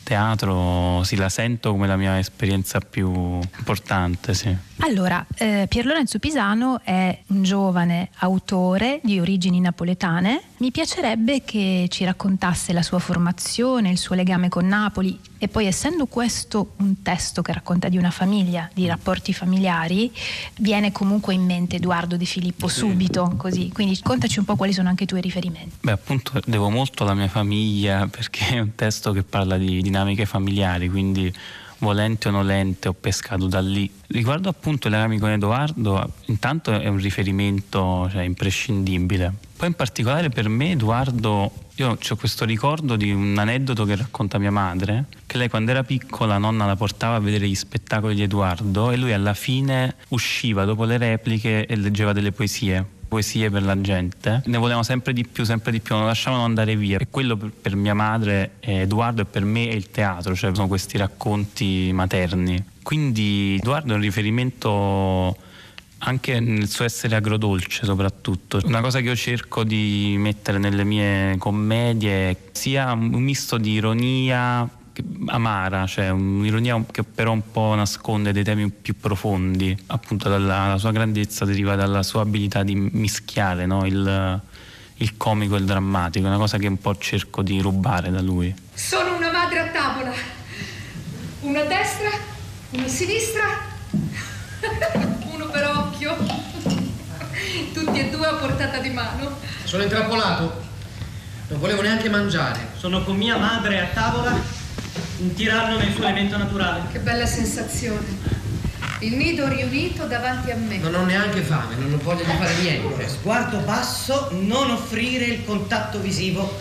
Teatro 0.08 1.02
sì, 1.04 1.16
la 1.16 1.28
sento 1.28 1.72
come 1.72 1.86
la 1.86 1.98
mia 1.98 2.18
esperienza 2.18 2.80
più 2.80 3.38
importante, 3.58 4.32
sì. 4.32 4.56
Allora, 4.78 5.22
eh, 5.36 5.66
Pier 5.68 5.84
Lorenzo 5.84 6.18
Pisano 6.18 6.80
è 6.82 7.24
un 7.26 7.42
giovane 7.42 8.08
autore 8.20 9.00
di 9.02 9.20
origini 9.20 9.60
napoletane. 9.60 10.40
Mi 10.60 10.70
piacerebbe 10.70 11.44
che 11.44 11.88
ci 11.90 12.06
raccontasse 12.06 12.72
la 12.72 12.80
sua 12.80 12.98
formazione, 13.00 13.90
il 13.90 13.98
suo 13.98 14.14
legame 14.14 14.48
con 14.48 14.66
Napoli 14.66 15.20
e 15.38 15.48
poi 15.48 15.66
essendo 15.66 16.06
questo 16.06 16.74
un 16.78 17.02
testo 17.02 17.42
che 17.42 17.52
racconta 17.52 17.88
di 17.88 17.96
una 17.96 18.10
famiglia, 18.10 18.68
di 18.74 18.86
rapporti 18.86 19.32
familiari, 19.32 20.12
viene 20.56 20.92
comunque 20.92 21.34
in 21.34 21.44
mente 21.44 21.76
Edoardo 21.76 22.16
De 22.16 22.24
Filippo 22.24 22.68
subito, 22.68 23.34
così. 23.36 23.70
Quindi 23.72 23.98
contaci 24.02 24.38
un 24.38 24.44
po' 24.44 24.56
quali 24.56 24.72
sono 24.72 24.88
anche 24.88 25.04
i 25.04 25.06
tuoi 25.06 25.20
riferimenti. 25.20 25.76
Beh, 25.80 25.92
appunto 25.92 26.40
devo 26.44 26.68
molto 26.70 27.04
alla 27.04 27.14
mia 27.14 27.28
famiglia 27.28 28.06
perché 28.08 28.56
è 28.56 28.58
un 28.58 28.74
testo 28.74 29.12
che 29.12 29.22
parla 29.22 29.56
di 29.56 29.80
dinamiche 29.80 30.26
familiari, 30.26 30.88
quindi 30.88 31.32
volente 31.78 32.28
o 32.28 32.30
nolente 32.30 32.88
ho 32.88 32.94
pescato 32.94 33.46
da 33.46 33.60
lì. 33.60 33.90
Riguardo 34.08 34.48
appunto 34.48 34.88
con 34.88 35.30
Edoardo, 35.30 36.12
intanto 36.26 36.72
è 36.72 36.88
un 36.88 36.98
riferimento 36.98 38.08
cioè, 38.10 38.22
imprescindibile. 38.22 39.32
Poi 39.56 39.68
in 39.68 39.74
particolare 39.74 40.28
per 40.28 40.48
me 40.48 40.72
Edoardo, 40.72 41.50
io 41.76 41.90
ho 41.90 42.16
questo 42.16 42.44
ricordo 42.44 42.96
di 42.96 43.10
un 43.10 43.36
aneddoto 43.38 43.84
che 43.84 43.96
racconta 43.96 44.38
mia 44.38 44.52
madre, 44.52 45.06
che 45.26 45.36
lei 45.36 45.48
quando 45.48 45.72
era 45.72 45.82
piccola 45.82 46.34
la 46.34 46.38
nonna 46.38 46.66
la 46.66 46.76
portava 46.76 47.16
a 47.16 47.20
vedere 47.20 47.48
gli 47.48 47.54
spettacoli 47.54 48.14
di 48.14 48.22
Edoardo 48.22 48.90
e 48.90 48.96
lui 48.96 49.12
alla 49.12 49.34
fine 49.34 49.96
usciva 50.08 50.64
dopo 50.64 50.84
le 50.84 50.96
repliche 50.96 51.66
e 51.66 51.76
leggeva 51.76 52.12
delle 52.12 52.32
poesie 52.32 52.96
poesie 53.08 53.50
per 53.50 53.62
la 53.62 53.80
gente, 53.80 54.42
ne 54.44 54.58
volevano 54.58 54.82
sempre 54.82 55.12
di 55.12 55.26
più, 55.26 55.44
sempre 55.44 55.72
di 55.72 55.80
più, 55.80 55.96
non 55.96 56.06
lasciavano 56.06 56.44
andare 56.44 56.76
via. 56.76 56.98
E 56.98 57.08
quello 57.10 57.36
per, 57.36 57.74
mia 57.74 57.94
madre, 57.94 58.52
eh, 58.60 58.80
Edoardo, 58.80 59.22
e 59.22 59.24
per 59.24 59.44
me 59.44 59.68
è 59.68 59.74
il 59.74 59.90
teatro, 59.90 60.34
cioè 60.34 60.54
sono 60.54 60.68
questi 60.68 60.98
racconti 60.98 61.90
materni. 61.92 62.62
Quindi 62.82 63.56
Edoardo 63.60 63.92
è 63.92 63.96
un 63.96 64.02
riferimento 64.02 65.36
anche 66.00 66.38
nel 66.38 66.68
suo 66.68 66.84
essere 66.84 67.16
agrodolce 67.16 67.84
soprattutto. 67.84 68.60
Una 68.64 68.80
cosa 68.80 69.00
che 69.00 69.06
io 69.06 69.16
cerco 69.16 69.64
di 69.64 70.14
mettere 70.18 70.58
nelle 70.58 70.84
mie 70.84 71.36
commedie 71.38 72.36
sia 72.52 72.92
un 72.92 73.20
misto 73.20 73.58
di 73.58 73.72
ironia 73.72 74.68
amara, 75.26 75.86
cioè 75.86 76.10
un'ironia 76.10 76.84
che 76.90 77.02
però 77.02 77.32
un 77.32 77.50
po' 77.50 77.74
nasconde 77.74 78.32
dei 78.32 78.44
temi 78.44 78.70
più 78.70 78.96
profondi. 78.98 79.76
Appunto 79.86 80.28
dalla, 80.28 80.68
la 80.68 80.78
sua 80.78 80.92
grandezza 80.92 81.44
deriva 81.44 81.74
dalla 81.74 82.02
sua 82.02 82.22
abilità 82.22 82.62
di 82.62 82.74
mischiare 82.74 83.66
no? 83.66 83.86
il, 83.86 84.40
il 84.94 85.16
comico 85.16 85.56
e 85.56 85.58
il 85.58 85.64
drammatico, 85.64 86.26
una 86.26 86.36
cosa 86.36 86.58
che 86.58 86.66
un 86.66 86.78
po' 86.78 86.96
cerco 86.96 87.42
di 87.42 87.60
rubare 87.60 88.10
da 88.10 88.20
lui. 88.20 88.54
Sono 88.74 89.16
una 89.16 89.30
madre 89.30 89.58
a 89.60 89.66
tavola. 89.68 90.12
Una 91.40 91.60
a 91.60 91.64
destra, 91.64 92.10
una 92.70 92.84
a 92.84 92.88
sinistra, 92.88 93.44
uno 95.32 95.46
per 95.46 95.64
occhio. 95.66 96.16
Tutti 97.72 97.98
e 97.98 98.10
due 98.10 98.26
a 98.26 98.34
portata 98.34 98.78
di 98.78 98.90
mano. 98.90 99.36
Sono 99.64 99.82
intrappolato. 99.84 100.66
Non 101.48 101.60
volevo 101.60 101.80
neanche 101.82 102.10
mangiare. 102.10 102.72
Sono 102.76 103.02
con 103.04 103.16
mia 103.16 103.36
madre 103.38 103.80
a 103.80 103.86
tavola, 103.86 104.38
un 105.18 105.34
tiranno 105.34 105.78
nel 105.78 105.92
suo 105.92 106.04
elemento 106.04 106.36
naturale. 106.36 106.82
Che 106.92 106.98
bella 106.98 107.26
sensazione. 107.26 108.36
Il 109.00 109.14
nido 109.14 109.46
riunito 109.46 110.06
davanti 110.06 110.50
a 110.50 110.56
me. 110.56 110.78
Non 110.78 110.94
ho 110.94 111.04
neanche 111.04 111.40
fame, 111.42 111.76
non 111.76 111.92
ho 111.92 111.98
voglia 112.02 112.24
di 112.24 112.36
fare 112.36 112.54
niente. 112.60 113.08
Sguardo 113.08 113.58
basso, 113.58 114.28
non 114.40 114.70
offrire 114.70 115.24
il 115.24 115.44
contatto 115.44 116.00
visivo. 116.00 116.58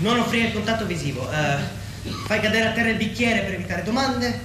Non 0.00 0.18
offrire 0.18 0.48
il 0.48 0.52
contatto 0.52 0.84
visivo. 0.86 1.28
Eh, 1.30 1.56
fai 2.26 2.40
cadere 2.40 2.68
a 2.68 2.72
terra 2.72 2.90
il 2.90 2.96
bicchiere 2.96 3.40
per 3.40 3.54
evitare 3.54 3.82
domande. 3.82 4.40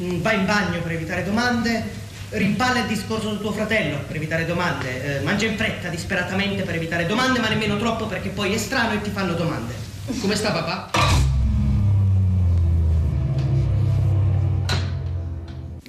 Mm, 0.00 0.20
Vai 0.20 0.36
in 0.38 0.46
bagno 0.46 0.80
per 0.80 0.92
evitare 0.92 1.24
domande. 1.24 2.04
Rimpalla 2.28 2.80
il 2.80 2.86
discorso 2.86 3.28
del 3.30 3.40
tuo 3.40 3.52
fratello 3.52 3.98
per 4.06 4.16
evitare 4.16 4.46
domande. 4.46 5.18
Eh, 5.18 5.22
mangia 5.24 5.46
in 5.46 5.56
fretta 5.56 5.88
disperatamente 5.88 6.62
per 6.62 6.74
evitare 6.76 7.06
domande, 7.06 7.40
ma 7.40 7.48
nemmeno 7.48 7.76
troppo 7.76 8.06
perché 8.06 8.28
poi 8.28 8.52
è 8.52 8.58
strano 8.58 8.92
e 8.92 9.00
ti 9.00 9.10
fanno 9.10 9.34
domande. 9.34 9.74
Come 10.20 10.36
sta 10.36 10.52
papà? 10.52 11.25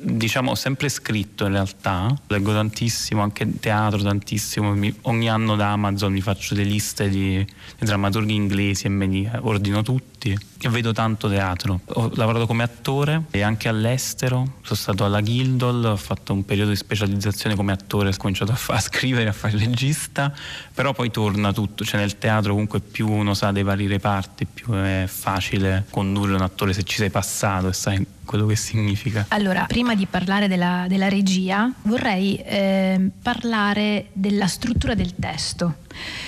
Diciamo 0.10 0.56
sempre 0.56 0.90
scritto 0.90 1.46
in 1.46 1.52
realtà, 1.52 2.14
leggo 2.28 2.54
tantissimo, 2.54 3.22
anche 3.22 3.60
teatro 3.60 4.02
tantissimo, 4.02 4.74
mi, 4.74 4.94
ogni 5.04 5.30
anno 5.30 5.56
da 5.56 5.72
Amazon 5.72 6.14
mi 6.14 6.22
faccio 6.22 6.56
delle 6.56 6.70
liste 6.70 7.10
di, 7.10 7.38
di 7.38 7.86
drammaturghi 7.86 8.34
inglesi 8.34 8.86
e 8.86 8.90
me 8.90 9.06
li 9.06 9.30
ordino 9.42 9.82
tutti 9.84 10.17
e 10.34 10.70
vedo 10.70 10.92
tanto 10.92 11.30
teatro. 11.30 11.82
Ho 11.86 12.12
lavorato 12.16 12.48
come 12.48 12.64
attore 12.64 13.24
e 13.32 13.42
anche 13.42 13.68
all'estero, 13.68 14.56
sono 14.62 14.76
stato 14.76 15.06
alla 15.06 15.22
Guildhall, 15.22 15.84
ho 15.86 15.96
fatto 15.96 16.34
un 16.34 16.46
periodo 16.46 16.72
di 16.72 16.76
specializzazione 16.76 17.56
come 17.56 17.72
attore, 17.72 18.10
ho 18.10 18.14
cominciato 18.18 18.52
a, 18.52 18.56
fa- 18.56 18.74
a 18.76 18.80
scrivere, 18.80 19.30
a 19.30 19.34
fare 19.34 19.58
regista, 19.58 20.34
però 20.74 20.94
poi 20.94 21.12
torna 21.12 21.54
tutto, 21.54 21.84
cioè 21.84 22.00
nel 22.00 22.18
teatro 22.18 22.52
comunque 22.52 22.80
più 22.80 23.10
uno 23.10 23.34
sa 23.34 23.52
dei 23.52 23.64
vari 23.64 23.88
reparti, 23.88 24.46
più 24.46 24.74
è 24.74 25.06
facile 25.08 25.86
condurre 25.90 26.34
un 26.34 26.42
attore 26.42 26.74
se 26.74 26.84
ci 26.84 26.98
sei 26.98 27.10
passato 27.10 27.68
e 27.68 27.74
sai 27.74 28.06
quello 28.26 28.46
che 28.46 28.56
significa. 28.56 29.26
Allora, 29.30 29.66
prima 29.68 29.96
di 29.96 30.06
parlare 30.06 30.48
della, 30.48 30.86
della 30.88 31.08
regia, 31.08 31.72
vorrei 31.84 32.36
eh, 32.36 33.10
parlare 33.22 34.08
della 34.14 34.48
struttura 34.48 34.96
del 34.96 35.16
testo, 35.16 35.78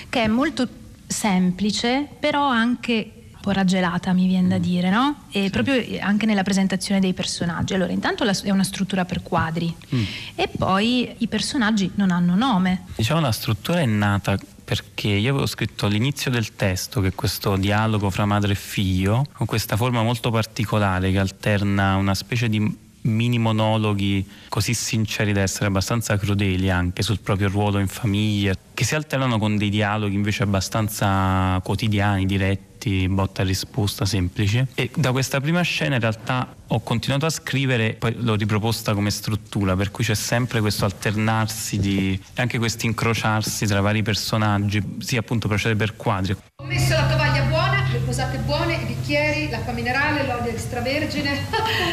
che 0.09 0.23
è 0.23 0.27
molto 0.27 0.67
semplice, 1.05 2.07
però 2.19 2.47
anche 2.47 3.18
po' 3.49 3.55
raggelata, 3.57 4.13
mi 4.13 4.27
viene 4.27 4.47
da 4.47 4.57
Mm. 4.57 4.61
dire, 4.61 4.89
no? 4.89 5.23
E 5.31 5.49
proprio 5.49 5.81
anche 6.01 6.25
nella 6.25 6.43
presentazione 6.43 6.99
dei 6.99 7.13
personaggi. 7.13 7.73
Allora, 7.73 7.91
intanto 7.91 8.23
la- 8.23 8.35
è 8.43 8.51
una 8.51 8.63
struttura 8.63 9.05
per 9.05 9.21
quadri 9.23 9.73
Mm. 9.95 10.03
e 10.35 10.47
poi 10.55 11.15
i 11.17 11.27
personaggi 11.27 11.91
non 11.95 12.11
hanno 12.11 12.35
nome. 12.35 12.83
Diciamo 12.95 13.19
la 13.21 13.31
struttura 13.31 13.79
è 13.79 13.85
nata 13.85 14.37
perché 14.63 15.07
io 15.07 15.31
avevo 15.31 15.47
scritto 15.47 15.87
all'inizio 15.87 16.29
del 16.29 16.55
testo 16.55 17.01
che 17.01 17.13
questo 17.13 17.55
dialogo 17.55 18.11
fra 18.11 18.25
madre 18.25 18.51
e 18.51 18.55
figlio 18.55 19.25
con 19.33 19.47
questa 19.47 19.75
forma 19.77 20.03
molto 20.03 20.29
particolare 20.29 21.11
che 21.11 21.17
alterna 21.17 21.95
una 21.95 22.13
specie 22.13 22.47
di 22.49 22.87
mini 23.01 23.39
monologhi 23.39 24.27
così 24.49 24.73
sinceri 24.75 25.31
da 25.33 25.41
essere 25.41 25.65
abbastanza 25.67 26.17
crudeli 26.17 26.69
anche 26.69 27.01
sul 27.01 27.19
proprio 27.19 27.47
ruolo 27.47 27.79
in 27.79 27.87
famiglia, 27.87 28.53
che 28.73 28.83
si 28.83 28.93
alternano 28.93 29.39
con 29.39 29.57
dei 29.57 29.69
dialoghi 29.69 30.13
invece 30.13 30.43
abbastanza 30.43 31.59
quotidiani, 31.63 32.25
diretti, 32.25 32.68
botta 33.09 33.41
e 33.41 33.45
risposta 33.45 34.05
semplici. 34.05 34.65
E 34.75 34.89
da 34.95 35.11
questa 35.11 35.41
prima 35.41 35.61
scena 35.61 35.95
in 35.95 36.01
realtà 36.01 36.55
ho 36.67 36.79
continuato 36.81 37.25
a 37.25 37.29
scrivere, 37.29 37.93
poi 37.93 38.15
l'ho 38.17 38.35
riproposta 38.35 38.93
come 38.93 39.09
struttura, 39.11 39.75
per 39.75 39.91
cui 39.91 40.03
c'è 40.03 40.15
sempre 40.15 40.61
questo 40.61 40.85
alternarsi 40.85 41.79
di, 41.79 42.19
e 42.33 42.41
anche 42.41 42.57
questo 42.57 42.85
incrociarsi 42.85 43.65
tra 43.65 43.81
vari 43.81 44.01
personaggi, 44.01 44.97
sì 44.99 45.17
appunto 45.17 45.47
procede 45.47 45.75
per 45.75 45.95
quadri. 45.95 46.35
Ho 46.55 46.65
messo 46.65 46.93
la 46.93 47.07
tovaglia 47.07 47.43
buona, 47.43 47.87
le 47.91 47.99
posate 47.99 48.37
buone, 48.37 48.75
i 48.75 48.85
bicchieri, 48.85 49.49
l'acqua 49.49 49.73
minerale, 49.73 50.25
l'olio 50.25 50.51
extravergine. 50.51 51.47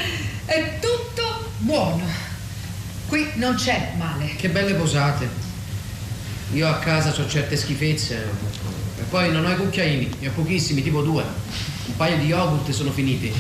È 0.47 0.79
tutto 0.81 1.51
buono. 1.59 2.05
Qui 3.09 3.31
non 3.35 3.55
c'è 3.55 3.95
male. 3.97 4.37
Che 4.37 4.49
belle 4.49 4.75
posate. 4.75 5.29
Io 6.53 6.69
a 6.69 6.79
casa 6.79 7.11
ho 7.11 7.29
certe 7.29 7.57
schifezze. 7.57 8.66
Poi 9.17 9.33
non 9.33 9.47
ho 9.47 9.51
i 9.51 9.57
cucchiaini, 9.57 10.11
ne 10.21 10.29
ho 10.29 10.33
pochissimi, 10.33 10.83
tipo 10.83 11.01
due. 11.01 11.23
Un 11.87 11.97
paio 11.97 12.19
di 12.19 12.27
yogurt 12.27 12.69
sono 12.71 12.91
finiti. 12.91 13.33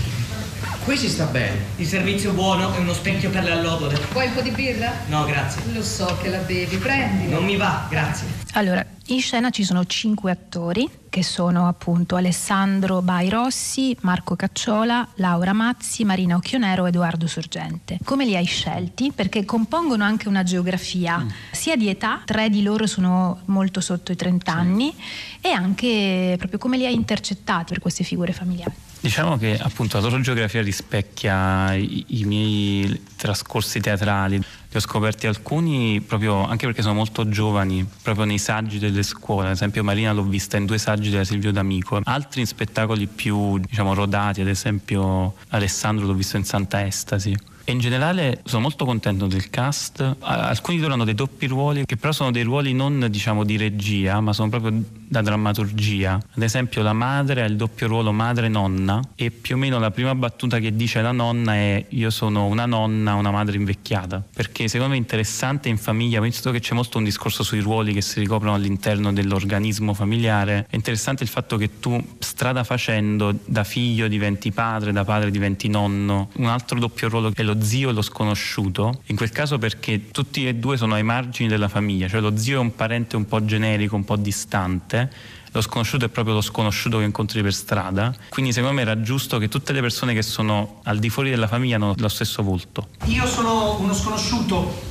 Qui 0.87 0.97
si 0.97 1.09
sta 1.09 1.25
bene. 1.25 1.59
Il 1.79 1.87
servizio 1.89 2.31
buono 2.31 2.73
è 2.73 2.79
uno 2.79 2.93
specchio 2.93 3.29
per 3.29 3.43
le 3.43 3.51
allodole. 3.51 3.99
Vuoi 4.13 4.29
un 4.29 4.35
po' 4.35 4.41
di 4.41 4.51
birra? 4.51 4.93
No, 5.09 5.25
grazie. 5.25 5.61
Lo 5.73 5.83
so 5.83 6.17
che 6.23 6.29
la 6.29 6.39
bevi, 6.39 6.77
prendila. 6.77 7.35
Non 7.35 7.45
mi 7.45 7.57
va, 7.57 7.89
grazie. 7.91 8.29
Allora, 8.53 8.87
in 9.07 9.21
scena 9.21 9.51
ci 9.51 9.65
sono 9.65 9.85
cinque 9.85 10.31
attori 10.31 10.89
che 11.11 11.25
sono 11.25 11.67
appunto 11.67 12.15
Alessandro 12.15 13.03
Bai 13.03 13.29
Rossi, 13.29 13.97
Marco 14.03 14.37
Cacciola, 14.37 15.09
Laura 15.17 15.53
Mazzi, 15.53 16.05
Marina 16.05 16.37
Occhionero 16.37 16.85
e 16.85 16.91
Edoardo 16.91 17.27
Sorgente. 17.27 17.99
Come 18.05 18.25
li 18.25 18.37
hai 18.37 18.45
scelti? 18.45 19.11
Perché 19.13 19.45
compongono 19.45 20.05
anche 20.05 20.29
una 20.29 20.45
geografia 20.45 21.27
sia 21.51 21.75
di 21.75 21.89
età, 21.89 22.23
tre 22.25 22.49
di 22.49 22.63
loro 22.63 22.87
sono 22.87 23.41
molto 23.47 23.81
sotto 23.81 24.13
i 24.13 24.17
30 24.17 24.53
anni, 24.53 24.95
e 25.41 25.49
anche 25.49 26.37
proprio 26.39 26.61
come 26.61 26.77
li 26.77 26.87
hai 26.87 26.95
intercettati 26.95 27.73
per 27.73 27.81
queste 27.81 28.05
figure 28.05 28.33
familiari. 28.33 28.86
Diciamo 29.07 29.39
che 29.39 29.57
appunto 29.57 30.01
la 30.01 30.09
loro 30.09 30.21
geografia 30.21 30.61
rispecchia 30.63 31.73
i, 31.75 32.05
i 32.09 32.25
miei 32.25 33.05
trascorsi 33.15 33.79
teatrali. 33.79 34.37
Li 34.39 34.77
ho 34.77 34.81
scoperti 34.81 35.29
alcuni 35.29 36.01
proprio 36.01 36.45
anche 36.45 36.67
perché 36.67 36.83
sono 36.83 36.95
molto 36.95 37.29
giovani, 37.29 37.89
proprio 38.03 38.25
nei 38.25 38.39
saggi 38.39 38.81
delle 38.81 39.05
scuole. 39.05 39.47
Ad 39.47 39.55
esempio 39.55 39.85
Marina 39.85 40.11
l'ho 40.11 40.25
vista 40.25 40.57
in 40.57 40.67
due 40.67 40.79
saggi 40.79 41.11
della 41.11 41.23
Silvio 41.23 41.53
D'Amico, 41.53 42.01
altri 42.03 42.41
in 42.41 42.49
spettacoli 42.49 43.07
più 43.07 43.59
diciamo 43.59 43.95
rodati, 43.95 44.41
ad 44.41 44.49
esempio 44.49 45.37
Alessandro 45.51 46.05
l'ho 46.05 46.15
visto 46.15 46.37
in 46.37 46.45
Santa 46.45 46.85
Estasi. 46.85 47.33
E 47.69 47.73
in 47.73 47.81
generale 47.81 48.43
sono 48.45 48.63
molto 48.63 48.85
contento 48.85 49.27
del 49.27 49.51
cast. 49.51 50.19
Alcuni 50.21 50.77
di 50.77 50.83
loro 50.83 50.95
hanno 50.95 51.03
dei 51.05 51.17
doppi 51.17 51.47
ruoli, 51.47 51.85
che 51.85 51.97
però 51.97 52.13
sono 52.13 52.31
dei 52.31 52.45
ruoli 52.45 52.73
non 52.73 53.09
diciamo 53.11 53.43
di 53.43 53.57
regia, 53.57 54.21
ma 54.21 54.33
sono 54.33 54.51
proprio 54.51 54.85
da 55.09 55.21
drammaturgia. 55.21 56.13
Ad 56.15 56.43
esempio, 56.45 56.83
la 56.83 56.93
madre 56.93 57.43
ha 57.43 57.45
il 57.45 57.57
doppio 57.57 57.89
ruolo 57.89 58.13
madre-nonna, 58.13 59.01
e 59.17 59.33
più 59.33 59.57
o 59.57 59.59
meno 59.59 59.81
la 59.81 59.91
prima 59.91 60.15
battuta 60.15 60.61
che 60.61 60.77
dice 60.77 61.03
la 61.03 61.11
nonna 61.11 61.55
è: 61.55 61.85
Io 61.89 62.11
sono 62.11 62.47
una 62.47 62.67
nonna, 62.67 63.15
una 63.15 63.33
madre 63.33 63.57
invecchiata. 63.57 64.23
Perché 64.33 64.69
secondo 64.69 64.93
me 64.93 64.99
è 64.99 65.01
interessante 65.01 65.69
in 65.69 65.77
famiglia, 65.77 66.21
visto 66.21 66.53
che 66.53 66.61
c'è 66.61 66.73
molto 66.73 66.99
un 66.99 67.05
discorso 67.05 67.43
sui 67.43 67.59
ruoli 67.59 67.93
che 67.93 68.01
si 68.01 68.21
ricoprono 68.21 68.55
all'interno 68.55 69.13
dell'organismo 69.13 69.93
familiare, 69.93 70.69
è 70.71 70.77
interessante 70.77 71.25
il 71.25 71.29
fatto 71.29 71.57
che 71.57 71.81
tu, 71.81 72.01
strada 72.21 72.63
facendo, 72.63 73.37
da 73.45 73.65
figlio 73.65 74.07
diventi 74.07 74.53
padre, 74.53 74.93
da 74.93 75.03
padre 75.03 75.33
diventi 75.33 75.67
nonno. 75.67 76.29
Un 76.37 76.47
altro 76.47 76.79
doppio 76.79 77.09
ruolo 77.09 77.33
è 77.35 77.43
lo 77.43 77.55
zio 77.63 77.91
e 77.91 77.93
lo 77.93 78.03
sconosciuto, 78.03 79.03
in 79.07 79.17
quel 79.17 79.31
caso 79.31 79.59
perché 79.59 80.11
tutti 80.11 80.47
e 80.47 80.55
due 80.55 80.77
sono 80.77 80.95
ai 80.95 81.03
margini 81.03 81.49
della 81.49 81.69
famiglia, 81.69 82.09
cioè 82.09 82.21
lo 82.21 82.37
zio 82.37 82.57
è 82.57 82.61
un 82.61 82.75
parente 82.75 83.17
un 83.17 83.27
po' 83.27 83.45
generico, 83.45 83.97
un 83.97 84.05
po' 84.05 84.17
distante, 84.17 85.11
lo 85.53 85.61
sconosciuto 85.61 86.05
è 86.05 86.09
proprio 86.09 86.35
lo 86.35 86.41
sconosciuto 86.43 86.99
che 86.99 87.05
incontri 87.05 87.43
per 87.43 87.55
strada, 87.55 88.15
quindi 88.29 88.53
secondo 88.53 88.75
me 88.75 88.83
era 88.83 89.01
giusto 89.01 89.39
che 89.39 89.49
tutte 89.49 89.73
le 89.73 89.81
persone 89.81 90.13
che 90.13 90.23
sono 90.23 90.81
al 90.85 90.99
di 90.99 91.09
fuori 91.09 91.31
della 91.31 91.47
famiglia 91.47 91.77
hanno 91.77 91.95
lo 91.97 92.09
stesso 92.09 92.43
volto. 92.43 92.89
Io 93.05 93.27
sono 93.27 93.79
uno 93.81 93.95
sconosciuto, 93.95 94.83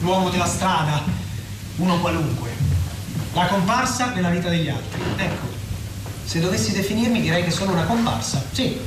l'uomo 0.00 0.28
della 0.28 0.46
strada, 0.46 1.02
uno 1.76 1.98
qualunque. 2.00 2.50
La 3.32 3.46
comparsa 3.46 4.12
nella 4.14 4.30
vita 4.30 4.48
degli 4.48 4.68
altri. 4.68 5.00
Ecco, 5.16 5.46
se 6.24 6.40
dovessi 6.40 6.72
definirmi 6.72 7.20
direi 7.20 7.44
che 7.44 7.50
sono 7.50 7.72
una 7.72 7.84
comparsa. 7.84 8.44
Sì, 8.50 8.78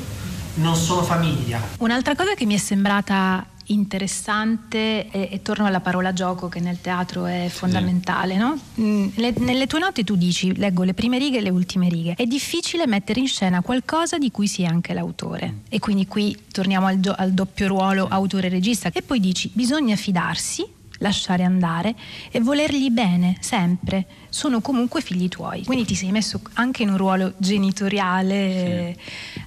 non 0.60 0.76
sono 0.76 1.02
famiglia. 1.04 1.62
Un'altra 1.80 2.16
cosa 2.16 2.34
che 2.36 2.46
mi 2.46 2.54
è 2.54 2.58
sembrata 2.58 3.46
interessante 3.72 5.10
e, 5.10 5.30
e 5.32 5.42
torno 5.42 5.66
alla 5.66 5.80
parola 5.80 6.14
gioco 6.14 6.50
che 6.50 6.60
nel 6.60 6.82
teatro 6.82 7.26
è 7.26 7.48
fondamentale, 7.50 8.38
no? 8.38 8.60
Mm, 8.80 9.10
le- 9.16 9.34
nelle 9.38 9.68
tue 9.68 9.80
note 9.80 10.04
tu 10.04 10.16
dici, 10.16 10.56
leggo 10.56 10.84
le 10.84 10.94
prime 10.94 11.18
righe 11.18 11.38
e 11.38 11.42
le 11.42 11.50
ultime 11.50 11.88
righe, 11.88 12.14
è 12.16 12.26
difficile 12.26 12.88
mettere 12.88 13.20
in 13.20 13.28
scena 13.28 13.62
qualcosa 13.62 14.18
di 14.18 14.32
cui 14.32 14.48
sia 14.48 14.70
anche 14.70 14.94
l'autore 14.94 15.62
e 15.70 15.80
quindi 15.80 16.08
qui 16.08 16.36
torniamo 16.52 16.88
al, 16.88 17.00
al 17.16 17.32
doppio 17.32 17.68
ruolo 17.68 18.08
autore-regista 18.10 18.90
e 18.92 19.02
poi 19.02 19.20
dici 19.20 19.52
bisogna 19.54 19.96
fidarsi 19.96 20.78
lasciare 21.00 21.44
andare 21.44 21.96
e 22.32 22.40
volergli 22.40 22.90
bene 22.90 23.38
sempre. 23.40 24.06
Sono 24.30 24.62
comunque 24.62 25.02
figli 25.02 25.28
tuoi. 25.28 25.64
Quindi 25.66 25.86
ti 25.86 25.96
sei 25.96 26.12
messo 26.12 26.42
anche 26.54 26.84
in 26.84 26.90
un 26.90 26.98
ruolo 26.98 27.34
genitoriale 27.38 28.36
eh, 28.36 28.96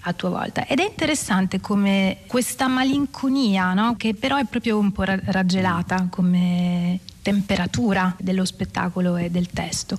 a 0.02 0.12
tua 0.12 0.30
volta. 0.30 0.66
Ed 0.66 0.80
è 0.80 0.84
interessante 0.84 1.60
come 1.60 2.18
questa 2.26 2.66
malinconia 2.68 3.72
no? 3.74 3.94
che 3.96 4.14
però 4.14 4.36
è 4.36 4.44
proprio 4.44 4.78
un 4.78 4.92
po' 4.92 5.04
ra- 5.04 5.20
raggelata 5.22 6.08
come 6.10 6.98
temperatura 7.22 8.14
dello 8.18 8.44
spettacolo 8.44 9.16
e 9.16 9.30
del 9.30 9.48
testo 9.48 9.96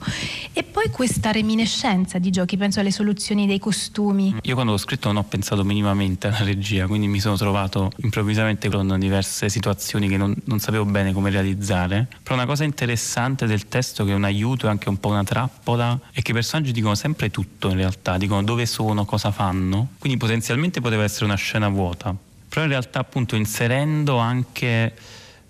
e 0.52 0.64
poi 0.64 0.90
questa 0.90 1.32
reminiscenza 1.32 2.20
di 2.20 2.30
giochi 2.30 2.58
penso 2.58 2.80
alle 2.80 2.92
soluzioni 2.92 3.48
dei 3.48 3.60
costumi 3.60 4.36
Io 4.42 4.54
quando 4.54 4.74
l'ho 4.74 4.78
scritto 4.78 5.08
non 5.08 5.18
ho 5.18 5.24
pensato 5.24 5.64
minimamente 5.64 6.28
alla 6.28 6.44
regia, 6.44 6.86
quindi 6.88 7.08
mi 7.08 7.20
sono 7.20 7.38
trovato 7.38 7.92
improvvisamente 7.98 8.70
con 8.70 8.98
diverse 9.00 9.50
situazioni 9.50 10.08
che 10.08 10.18
non, 10.18 10.36
non 10.46 10.60
sapevo 10.60 10.86
bene 10.86 11.14
come 11.14 11.30
realizzare. 11.30 12.08
Però 12.22 12.36
una 12.36 12.46
cosa 12.46 12.64
interessante 12.64 13.46
del 13.46 13.68
testo 13.68 14.06
che 14.06 14.12
è 14.12 14.16
un 14.16 14.24
aiuto 14.24 14.68
e 14.68 14.70
anche 14.70 14.90
un 14.90 15.00
po' 15.00 15.10
una 15.10 15.24
trappola 15.24 16.00
è 16.12 16.22
che 16.22 16.32
i 16.32 16.34
personaggi 16.34 16.72
dicono 16.72 16.96
sempre 16.96 17.30
tutto 17.32 17.70
in 17.70 17.78
realtà, 17.78 18.18
dicono 18.18 18.44
dove 18.44 18.66
sono, 18.66 19.06
cosa 19.06 19.32
fanno, 19.32 19.90
quindi 20.00 20.18
potenzialmente 20.18 20.82
poteva 20.82 21.04
essere 21.04 21.26
una 21.26 21.36
scena 21.36 21.70
vuota. 21.70 22.16
Però 22.50 22.64
in 22.64 22.70
realtà 22.70 23.00
appunto 23.00 23.36
inserendo 23.36 24.18
anche 24.18 24.94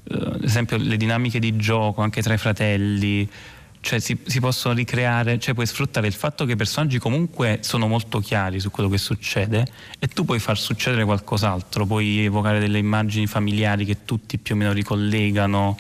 ad 0.10 0.44
esempio 0.44 0.78
le 0.78 0.98
dinamiche 0.98 1.40
di 1.40 1.56
gioco 1.56 2.02
anche 2.02 2.22
tra 2.22 2.34
i 2.34 2.38
fratelli, 2.38 3.30
cioè 3.84 4.00
si, 4.00 4.18
si 4.26 4.40
possono 4.40 4.74
ricreare, 4.74 5.40
cioè 5.40 5.54
puoi 5.54 5.66
sfruttare 5.66 6.08
il 6.08 6.14
fatto 6.14 6.46
che 6.46 6.54
i 6.54 6.56
personaggi 6.56 7.00
comunque 7.00 7.60
sono 7.62 7.88
molto 7.88 8.20
chiari 8.20 8.60
su 8.62 8.72
quello 8.72 8.88
che 8.88 8.98
succede 8.98 9.68
e 10.00 10.08
tu 10.08 10.24
puoi 10.24 10.40
far 10.40 10.58
succedere 10.58 11.04
qualcos'altro, 11.04 11.86
puoi 11.86 12.24
evocare 12.24 12.60
delle 12.60 12.78
immagini 12.78 13.28
familiari 13.28 13.84
che 13.84 14.06
tutti 14.06 14.38
più 14.38 14.56
o 14.56 14.58
meno 14.58 14.72
ricollegano 14.72 15.78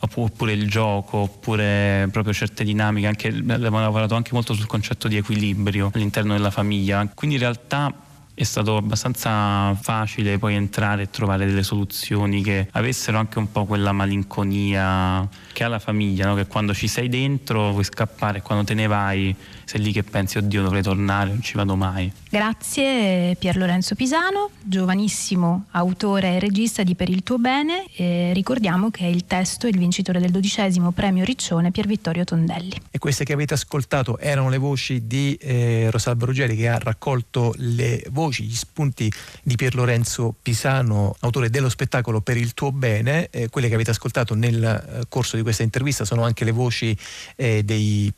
oppure 0.00 0.52
il 0.52 0.68
gioco, 0.68 1.18
oppure 1.18 2.08
proprio 2.10 2.32
certe 2.32 2.64
dinamiche, 2.64 3.06
anche, 3.06 3.28
abbiamo 3.28 3.80
lavorato 3.80 4.14
anche 4.14 4.30
molto 4.32 4.52
sul 4.52 4.66
concetto 4.66 5.08
di 5.08 5.16
equilibrio 5.16 5.90
all'interno 5.94 6.34
della 6.34 6.50
famiglia, 6.50 7.08
quindi 7.14 7.36
in 7.36 7.42
realtà 7.42 7.92
è 8.38 8.44
stato 8.44 8.76
abbastanza 8.76 9.74
facile 9.74 10.38
poi 10.38 10.54
entrare 10.54 11.02
e 11.02 11.10
trovare 11.10 11.44
delle 11.44 11.64
soluzioni 11.64 12.40
che 12.40 12.68
avessero 12.70 13.18
anche 13.18 13.38
un 13.38 13.50
po' 13.50 13.64
quella 13.64 13.90
malinconia 13.90 15.28
che 15.52 15.64
ha 15.64 15.68
la 15.68 15.80
famiglia, 15.80 16.26
no? 16.26 16.36
che 16.36 16.46
quando 16.46 16.72
ci 16.72 16.86
sei 16.86 17.08
dentro 17.08 17.72
vuoi 17.72 17.82
scappare 17.82 18.40
quando 18.40 18.62
te 18.62 18.74
ne 18.74 18.86
vai 18.86 19.34
sei 19.68 19.82
lì 19.82 19.92
che 19.92 20.02
pensi 20.02 20.38
oddio 20.38 20.62
dovrei 20.62 20.80
tornare, 20.82 21.28
non 21.28 21.42
ci 21.42 21.52
vado 21.52 21.76
mai. 21.76 22.10
Grazie 22.30 23.36
Pier 23.38 23.54
Lorenzo 23.58 23.94
Pisano, 23.94 24.48
giovanissimo 24.62 25.66
autore 25.72 26.36
e 26.36 26.38
regista 26.38 26.82
di 26.82 26.94
Per 26.94 27.10
il 27.10 27.22
tuo 27.22 27.36
bene. 27.36 27.84
E 27.94 28.32
ricordiamo 28.32 28.90
che 28.90 29.04
il 29.04 29.26
testo 29.26 29.66
è 29.66 29.68
il 29.68 29.76
vincitore 29.76 30.20
del 30.20 30.30
dodicesimo 30.30 30.92
premio 30.92 31.22
Riccione 31.22 31.70
Pier 31.70 31.86
Vittorio 31.86 32.24
Tondelli. 32.24 32.80
E 32.90 32.98
queste 32.98 33.24
che 33.24 33.34
avete 33.34 33.52
ascoltato 33.52 34.18
erano 34.18 34.48
le 34.48 34.56
voci 34.56 35.06
di 35.06 35.34
eh, 35.34 35.88
Rosalba 35.90 36.24
Ruggeri 36.24 36.56
che 36.56 36.68
ha 36.68 36.78
raccolto 36.78 37.52
le 37.58 38.02
voci, 38.10 38.44
gli 38.44 38.54
spunti 38.54 39.12
di 39.42 39.54
Pier 39.56 39.74
Lorenzo 39.74 40.34
Pisano, 40.40 41.14
autore 41.20 41.50
dello 41.50 41.68
spettacolo 41.68 42.22
Per 42.22 42.38
il 42.38 42.54
tuo 42.54 42.72
bene. 42.72 43.28
Eh, 43.28 43.50
quelle 43.50 43.68
che 43.68 43.74
avete 43.74 43.90
ascoltato 43.90 44.34
nel 44.34 44.64
eh, 44.64 45.02
corso 45.10 45.36
di 45.36 45.42
questa 45.42 45.62
intervista 45.62 46.06
sono 46.06 46.24
anche 46.24 46.46
le 46.46 46.52
voci 46.52 46.96
eh, 47.36 47.62
dei, 47.62 48.10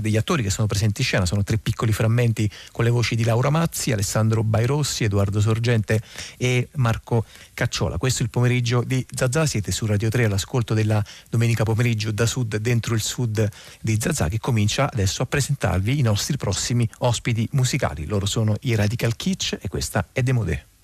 degli 0.00 0.16
attori 0.16 0.42
che 0.42 0.48
sono 0.48 0.66
presenti 0.66 0.84
presenti 0.86 1.00
in 1.00 1.06
scena, 1.06 1.26
sono 1.26 1.42
tre 1.42 1.58
piccoli 1.58 1.92
frammenti 1.92 2.50
con 2.72 2.84
le 2.84 2.90
voci 2.90 3.16
di 3.16 3.24
Laura 3.24 3.50
Mazzi, 3.50 3.92
Alessandro 3.92 4.42
Bairossi, 4.42 5.04
Edoardo 5.04 5.40
Sorgente 5.40 6.00
e 6.36 6.68
Marco 6.76 7.24
Cacciola. 7.54 7.98
Questo 7.98 8.22
è 8.22 8.24
il 8.24 8.30
pomeriggio 8.30 8.82
di 8.84 9.04
Zazà, 9.10 9.46
siete 9.46 9.72
su 9.72 9.86
Radio 9.86 10.08
3 10.08 10.24
all'ascolto 10.24 10.74
della 10.74 11.02
domenica 11.28 11.64
pomeriggio 11.64 12.10
da 12.10 12.26
sud 12.26 12.56
dentro 12.56 12.94
il 12.94 13.02
sud 13.02 13.48
di 13.80 13.98
Zazà 14.00 14.28
che 14.28 14.38
comincia 14.38 14.90
adesso 14.90 15.22
a 15.22 15.26
presentarvi 15.26 15.98
i 15.98 16.02
nostri 16.02 16.36
prossimi 16.36 16.88
ospiti 16.98 17.48
musicali. 17.52 18.06
Loro 18.06 18.26
sono 18.26 18.54
i 18.60 18.74
Radical 18.74 19.16
Kitsch 19.16 19.58
e 19.60 19.68
questa 19.68 20.08
è 20.12 20.22
Demodè. 20.22 20.75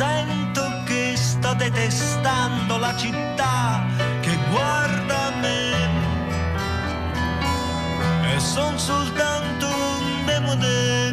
Sento 0.00 0.82
che 0.84 1.14
sto 1.16 1.54
detestando 1.54 2.78
la 2.78 2.94
città 2.96 3.84
che 4.20 4.36
guarda 4.50 5.30
me. 5.40 5.72
E 8.32 8.40
son 8.40 8.78
soltanto 8.78 9.66
un 9.66 10.24
demode 10.26 11.09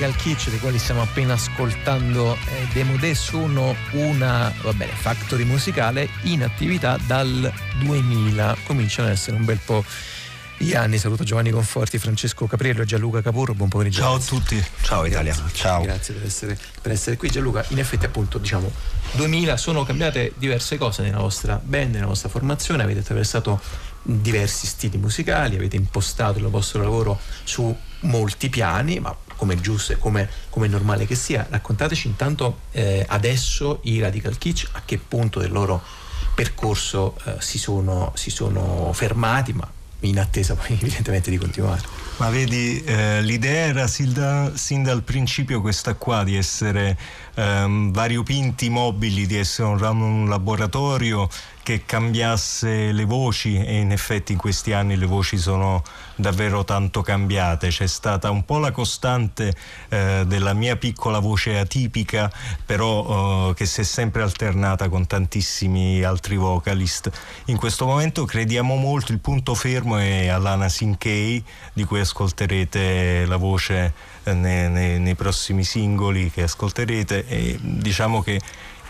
Radical 0.00 0.16
Kitsch, 0.16 0.48
dei 0.48 0.58
quali 0.58 0.78
stiamo 0.78 1.02
appena 1.02 1.34
ascoltando 1.34 2.32
eh, 2.32 2.66
Demo 2.72 2.96
Day, 2.96 3.14
sono 3.14 3.76
una 3.90 4.50
bene, 4.72 4.92
factory 4.92 5.44
musicale 5.44 6.08
in 6.22 6.42
attività 6.42 6.98
dal 7.06 7.52
2000. 7.80 8.56
Cominciano 8.64 9.08
ad 9.08 9.14
essere 9.14 9.36
un 9.36 9.44
bel 9.44 9.58
po' 9.62 9.84
gli 10.56 10.74
anni. 10.74 10.96
Saluto 10.96 11.22
Giovanni 11.22 11.50
Conforti, 11.50 11.98
Francesco 11.98 12.46
Capriello 12.46 12.80
e 12.80 12.86
Gianluca 12.86 13.20
Capurro. 13.20 13.52
Buon 13.52 13.68
pomeriggio. 13.68 14.00
Ciao 14.00 14.14
a 14.14 14.20
tutti. 14.20 14.64
Ciao 14.80 15.04
Italia. 15.04 15.36
Ciao. 15.52 15.82
Grazie 15.82 16.14
per 16.14 16.24
essere, 16.24 16.58
per 16.80 16.92
essere 16.92 17.18
qui. 17.18 17.28
Gianluca, 17.28 17.62
in 17.68 17.78
effetti 17.78 18.06
appunto 18.06 18.38
diciamo 18.38 18.72
2000 19.12 19.56
sono 19.58 19.84
cambiate 19.84 20.32
diverse 20.38 20.78
cose 20.78 21.02
nella 21.02 21.18
vostra 21.18 21.60
band, 21.62 21.92
nella 21.92 22.06
vostra 22.06 22.30
formazione. 22.30 22.84
Avete 22.84 23.00
attraversato 23.00 23.60
diversi 24.02 24.66
stili 24.66 24.96
musicali, 24.96 25.56
avete 25.56 25.76
impostato 25.76 26.38
il 26.38 26.46
vostro 26.46 26.80
lavoro 26.80 27.20
su 27.44 27.76
molti 28.00 28.48
piani, 28.48 28.98
ma 28.98 29.14
come 29.40 29.54
è 29.54 29.56
giusto 29.56 29.92
e 29.92 29.96
come, 29.96 30.28
come, 30.50 30.66
è 30.66 30.68
normale 30.68 31.06
che 31.06 31.14
sia. 31.14 31.46
Raccontateci 31.48 32.08
intanto 32.08 32.60
eh, 32.72 33.06
adesso 33.08 33.80
i 33.84 33.98
Radical 33.98 34.36
Kitsch 34.36 34.68
a 34.72 34.82
che 34.84 34.98
punto 34.98 35.40
del 35.40 35.50
loro 35.50 35.82
percorso 36.34 37.16
eh, 37.24 37.36
si, 37.38 37.56
sono, 37.56 38.12
si 38.16 38.28
sono 38.28 38.92
fermati, 38.92 39.54
ma 39.54 39.66
in 40.00 40.18
attesa 40.18 40.54
poi 40.54 40.76
evidentemente 40.78 41.30
di 41.30 41.38
continuare. 41.38 41.80
Ma 42.18 42.28
vedi, 42.28 42.84
eh, 42.84 43.22
l'idea 43.22 43.68
era 43.68 43.86
sin, 43.86 44.12
da, 44.12 44.52
sin, 44.54 44.82
dal 44.82 45.02
principio 45.02 45.62
questa 45.62 45.94
qua, 45.94 46.22
di 46.22 46.36
essere 46.36 46.98
ehm, 47.40 47.92
variopinti 47.92 48.68
mobili, 48.68 49.26
di 49.26 49.36
essere 49.36 49.68
un, 49.68 50.00
un 50.00 50.28
laboratorio 50.28 51.28
che 51.62 51.84
cambiasse 51.84 52.90
le 52.90 53.04
voci 53.04 53.62
e 53.62 53.78
in 53.78 53.92
effetti 53.92 54.32
in 54.32 54.38
questi 54.38 54.72
anni 54.72 54.96
le 54.96 55.06
voci 55.06 55.36
sono 55.36 55.82
davvero 56.16 56.64
tanto 56.64 57.02
cambiate. 57.02 57.68
C'è 57.68 57.86
stata 57.86 58.30
un 58.30 58.44
po' 58.44 58.58
la 58.58 58.70
costante 58.72 59.54
eh, 59.88 60.24
della 60.26 60.52
mia 60.52 60.76
piccola 60.76 61.18
voce 61.18 61.58
atipica, 61.58 62.32
però 62.64 63.50
eh, 63.50 63.54
che 63.54 63.66
si 63.66 63.82
è 63.82 63.84
sempre 63.84 64.22
alternata 64.22 64.88
con 64.88 65.06
tantissimi 65.06 66.02
altri 66.02 66.36
vocalist. 66.36 67.10
In 67.46 67.56
questo 67.56 67.86
momento 67.86 68.24
crediamo 68.24 68.74
molto, 68.76 69.12
il 69.12 69.20
punto 69.20 69.54
fermo 69.54 69.96
è 69.98 70.28
Alana 70.28 70.68
Sinkei, 70.68 71.44
di 71.72 71.84
cui 71.84 72.00
ascolterete 72.00 73.26
la 73.26 73.36
voce 73.36 73.92
nei, 74.24 74.70
nei, 74.70 74.98
nei 74.98 75.14
prossimi 75.14 75.64
singoli 75.64 76.30
che 76.30 76.42
ascolterete 76.42 77.26
e 77.26 77.58
diciamo 77.60 78.22
che 78.22 78.40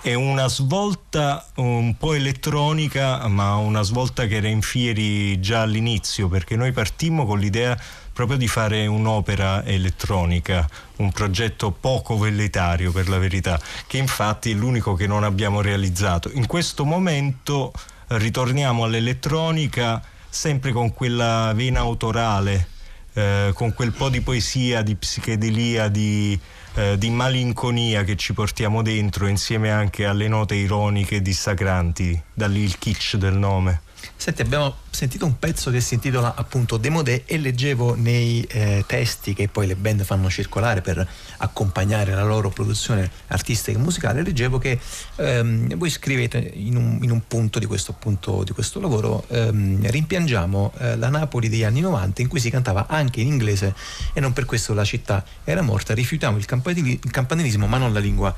è 0.03 0.15
una 0.15 0.49
svolta 0.49 1.47
un 1.57 1.95
po' 1.97 2.15
elettronica, 2.15 3.27
ma 3.29 3.57
una 3.57 3.83
svolta 3.83 4.27
che 4.27 4.37
era 4.37 4.49
in 4.49 4.63
fieri 4.63 5.39
già 5.41 5.61
all'inizio, 5.61 6.29
perché 6.29 6.57
noi 6.57 6.73
partimmo 6.73 7.27
con 7.27 7.39
l'idea 7.39 7.79
proprio 8.13 8.39
di 8.39 8.49
fare 8.49 8.87
un'opera 8.87 9.63
elettronica, 9.65 10.67
un 10.97 11.13
progetto 11.13 11.71
poco 11.71 12.17
velletario 12.17 12.93
per 12.93 13.11
la 13.11 13.19
verità, 13.19 13.61
che 13.87 13.99
infatti 13.99 14.53
è 14.53 14.55
l'unico 14.55 14.95
che 14.95 15.07
non 15.07 15.23
abbiamo 15.23 15.61
realizzato. 15.61 16.31
In 16.33 16.47
questo 16.47 16.87
momento 16.87 17.73
ritorniamo 18.09 18.85
all'elettronica 18.85 20.03
sempre 20.29 20.73
con 20.73 20.95
quella 20.95 21.53
vena 21.55 21.81
autorale, 21.81 22.69
eh, 23.13 23.51
con 23.55 23.75
quel 23.75 23.93
po' 23.93 24.09
di 24.09 24.21
poesia, 24.21 24.83
di 24.83 24.95
psichedelia, 24.95 25.89
di 25.89 26.39
eh, 26.75 26.97
di 26.97 27.11
malinconia 27.11 28.05
che 28.05 28.17
ci 28.17 28.33
portiamo 28.33 28.83
dentro 28.83 29.27
insieme 29.27 29.71
anche 29.71 30.07
alle 30.07 30.29
note 30.29 30.55
ironiche 30.55 31.17
e 31.17 31.23
dissacranti, 31.23 32.21
da 32.33 32.47
lì 32.47 32.61
il 32.61 32.79
kitsch 32.79 33.17
del 33.17 33.35
nome. 33.35 33.83
Senti, 34.21 34.43
abbiamo 34.43 34.77
sentito 34.91 35.25
un 35.25 35.39
pezzo 35.39 35.71
che 35.71 35.81
si 35.81 35.95
intitola 35.95 36.35
appunto 36.35 36.77
Demodè 36.77 37.23
e 37.25 37.39
leggevo 37.39 37.95
nei 37.95 38.43
eh, 38.43 38.85
testi 38.87 39.33
che 39.33 39.49
poi 39.49 39.67
le 39.67 39.77
band 39.77 40.05
fanno 40.05 40.29
circolare 40.29 40.83
per 40.83 41.09
accompagnare 41.39 42.13
la 42.13 42.23
loro 42.23 42.51
produzione 42.51 43.11
artistica 43.29 43.79
e 43.79 43.81
musicale, 43.81 44.23
leggevo 44.23 44.59
che 44.59 44.79
ehm, 45.17 45.75
voi 45.77 45.89
scrivete 45.89 46.37
in 46.37 46.77
un, 46.77 46.99
in 47.01 47.11
un, 47.11 47.23
punto 47.27 47.59
di 47.59 47.65
questo, 47.65 47.93
appunto, 47.93 48.45
di 48.45 48.53
questo 48.53 48.79
lavoro, 48.79 49.25
ehm, 49.29 49.89
rimpiangiamo 49.89 50.73
eh, 50.77 50.97
la 50.99 51.09
Napoli 51.09 51.49
degli 51.49 51.65
anni 51.65 51.81
90 51.81 52.21
in 52.21 52.29
cui 52.29 52.41
si 52.41 52.51
cantava 52.51 52.89
anche 52.89 53.23
in 53.23 53.29
inglese 53.29 53.75
e 54.13 54.21
non 54.21 54.35
per 54.35 54.45
questo 54.45 54.75
la 54.75 54.85
città 54.85 55.25
era 55.45 55.63
morta, 55.63 55.95
rifiutiamo 55.95 56.37
il, 56.37 56.45
il 56.47 57.11
campanilismo 57.11 57.67
ma 57.67 57.79
non 57.79 57.95
la 57.95 58.01
lingua 58.01 58.37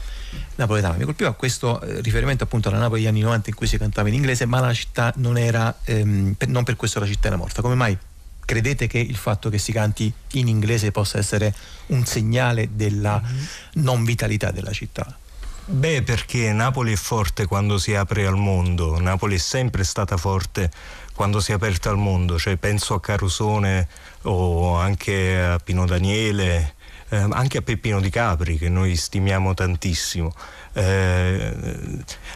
napoletana. 0.54 0.96
Mi 0.96 1.04
colpiva 1.04 1.32
questo 1.32 1.80
eh, 1.80 2.00
riferimento 2.02 2.44
appunto 2.44 2.68
alla 2.68 2.78
Napoli 2.78 3.00
degli 3.00 3.08
anni 3.08 3.20
90 3.20 3.50
in 3.50 3.56
cui 3.56 3.66
si 3.66 3.78
cantava 3.78 4.08
in 4.08 4.14
inglese 4.14 4.46
ma 4.46 4.60
la 4.60 4.72
città 4.72 5.12
non 5.16 5.36
era... 5.38 5.71
Ehm, 5.84 6.34
per, 6.36 6.48
non 6.48 6.64
per 6.64 6.76
questo 6.76 7.00
la 7.00 7.06
città 7.06 7.28
era 7.28 7.36
morta. 7.36 7.62
Come 7.62 7.74
mai 7.74 7.96
credete 8.44 8.86
che 8.86 8.98
il 8.98 9.16
fatto 9.16 9.48
che 9.48 9.58
si 9.58 9.72
canti 9.72 10.12
in 10.32 10.48
inglese 10.48 10.90
possa 10.90 11.18
essere 11.18 11.54
un 11.86 12.04
segnale 12.04 12.70
della 12.72 13.20
mm-hmm. 13.22 13.44
non 13.74 14.04
vitalità 14.04 14.50
della 14.50 14.72
città? 14.72 15.16
Beh, 15.64 16.02
perché 16.02 16.52
Napoli 16.52 16.92
è 16.92 16.96
forte 16.96 17.46
quando 17.46 17.78
si 17.78 17.94
apre 17.94 18.26
al 18.26 18.36
mondo, 18.36 18.98
Napoli 19.00 19.36
è 19.36 19.38
sempre 19.38 19.84
stata 19.84 20.16
forte 20.16 20.70
quando 21.14 21.38
si 21.40 21.52
è 21.52 21.54
aperta 21.54 21.88
al 21.88 21.98
mondo, 21.98 22.36
cioè 22.36 22.56
penso 22.56 22.94
a 22.94 23.00
Carusone 23.00 23.86
o 24.22 24.76
anche 24.76 25.40
a 25.40 25.58
Pino 25.58 25.86
Daniele, 25.86 26.74
eh, 27.10 27.16
anche 27.16 27.58
a 27.58 27.62
Peppino 27.62 28.00
di 28.00 28.10
Capri 28.10 28.58
che 28.58 28.68
noi 28.68 28.96
stimiamo 28.96 29.54
tantissimo. 29.54 30.34
Eh, 30.74 31.54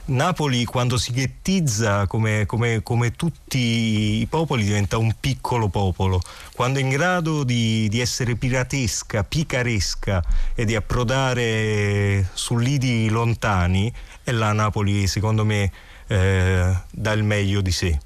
Napoli 0.07 0.65
quando 0.65 0.99
si 0.99 1.13
ghettizza 1.13 2.07
come, 2.07 2.45
come, 2.47 2.83
come, 2.83 3.13
tutti 3.13 4.21
i 4.21 4.27
popoli 4.29 4.65
diventa 4.65 4.99
un 4.99 5.15
piccolo 5.19 5.69
popolo, 5.69 6.21
quando 6.55 6.79
è 6.79 6.83
in 6.83 6.91
grado 6.91 7.45
di, 7.45 7.89
di 7.89 8.01
essere 8.01 8.37
piratesca, 8.37 9.25
picaresca 9.25 10.23
e 10.55 10.65
di 10.65 10.75
approdare 10.75 12.29
su 12.35 12.57
lidi 12.57 13.09
lontani, 13.09 13.93
e 14.23 14.33
là 14.33 14.53
Napoli 14.53 15.07
secondo 15.07 15.45
me 15.45 15.73
eh, 16.07 16.77
dà 16.91 17.13
il 17.13 17.25
meglio 17.25 17.61
di 17.61 17.73
sé 17.73 17.99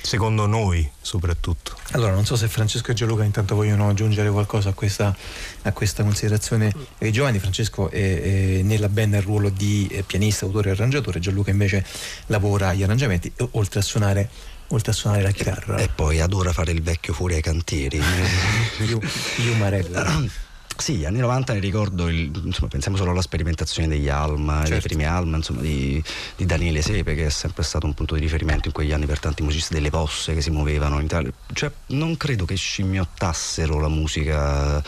secondo 0.00 0.46
noi 0.46 0.88
soprattutto. 1.00 1.76
Allora, 1.92 2.12
non 2.12 2.24
so 2.24 2.36
se 2.36 2.48
Francesco 2.48 2.90
e 2.90 2.94
Gianluca 2.94 3.24
intanto 3.24 3.54
vogliono 3.54 3.88
aggiungere 3.88 4.30
qualcosa 4.30 4.70
a 4.70 4.72
questa, 4.72 5.14
a 5.62 5.72
questa 5.72 6.02
considerazione 6.02 6.72
dei 6.98 7.12
giovani. 7.12 7.38
Francesco 7.38 7.90
è, 7.90 8.22
è 8.58 8.62
nella 8.62 8.88
band 8.88 9.12
nel 9.12 9.22
ruolo 9.22 9.48
di 9.48 9.88
eh, 9.90 10.02
pianista, 10.02 10.44
autore 10.44 10.70
e 10.70 10.72
arrangiatore, 10.72 11.20
Gianluca 11.20 11.50
invece 11.50 11.84
lavora 12.26 12.68
agli 12.68 12.82
arrangiamenti, 12.82 13.32
oltre 13.52 13.80
a 13.80 13.82
suonare 13.82 14.30
oltre 14.70 14.92
a 14.92 14.94
suonare 14.94 15.22
la 15.22 15.30
chitarra. 15.30 15.78
E 15.78 15.88
poi 15.88 16.20
adora 16.20 16.52
fare 16.52 16.72
il 16.72 16.82
vecchio 16.82 17.14
fuori 17.14 17.34
ai 17.34 17.40
cantieri. 17.40 18.00
Io, 18.86 19.54
Marella. 19.54 20.46
Sì, 20.80 20.94
gli 20.94 21.04
anni 21.04 21.18
90 21.18 21.54
ne 21.54 21.58
ricordo, 21.58 22.08
il, 22.08 22.30
insomma, 22.44 22.68
pensiamo 22.68 22.96
solo 22.96 23.10
alla 23.10 23.20
sperimentazione 23.20 23.88
degli 23.88 24.08
Alma, 24.08 24.58
certo. 24.58 24.70
dei 24.70 24.80
primi 24.80 25.06
Alma, 25.06 25.36
insomma, 25.36 25.60
di, 25.60 26.02
di, 26.36 26.46
Daniele 26.46 26.82
Sepe, 26.82 27.16
che 27.16 27.26
è 27.26 27.30
sempre 27.30 27.64
stato 27.64 27.84
un 27.84 27.94
punto 27.94 28.14
di 28.14 28.20
riferimento 28.20 28.68
in 28.68 28.72
quegli 28.72 28.92
anni 28.92 29.04
per 29.04 29.18
tanti 29.18 29.42
musicisti 29.42 29.74
delle 29.74 29.90
posse 29.90 30.34
che 30.34 30.40
si 30.40 30.50
muovevano 30.50 31.00
in 31.00 31.06
Italia. 31.06 31.32
Cioè, 31.52 31.70
non 31.86 32.16
credo 32.16 32.44
che 32.44 32.54
scimmiottassero 32.54 33.80
la 33.80 33.88
musica 33.88 34.80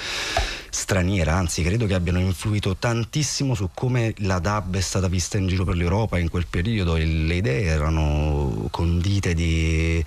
straniera, 0.71 1.35
anzi 1.35 1.63
credo 1.63 1.87
che 1.87 1.95
abbiano 1.95 2.21
influito 2.21 2.77
tantissimo 2.77 3.55
su 3.55 3.71
come 3.75 4.15
la 4.19 4.39
DAB 4.39 4.77
è 4.77 4.81
stata 4.81 5.09
vista 5.09 5.37
in 5.37 5.47
giro 5.47 5.65
per 5.65 5.75
l'Europa 5.75 6.19
in 6.19 6.29
quel 6.29 6.47
periodo 6.49 6.97
e 6.97 7.05
le 7.05 7.35
idee 7.35 7.65
erano 7.65 8.69
condite 8.71 9.35
di, 9.35 10.05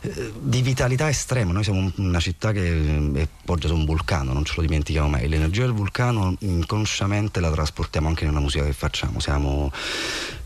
eh, 0.00 0.32
di 0.38 0.62
vitalità 0.62 1.08
estrema. 1.08 1.52
Noi 1.52 1.64
siamo 1.64 1.90
una 1.96 2.20
città 2.20 2.52
che 2.52 3.10
eh, 3.14 3.28
poggia 3.44 3.68
su 3.68 3.74
un 3.74 3.84
vulcano, 3.84 4.32
non 4.32 4.44
ce 4.44 4.52
lo 4.56 4.62
dimentichiamo 4.62 5.08
mai. 5.08 5.28
L'energia 5.28 5.62
del 5.62 5.72
vulcano 5.72 6.36
inconsciamente 6.40 7.40
la 7.40 7.50
trasportiamo 7.50 8.08
anche 8.08 8.24
nella 8.24 8.40
musica 8.40 8.64
che 8.64 8.72
facciamo. 8.72 9.20
Siamo 9.20 9.72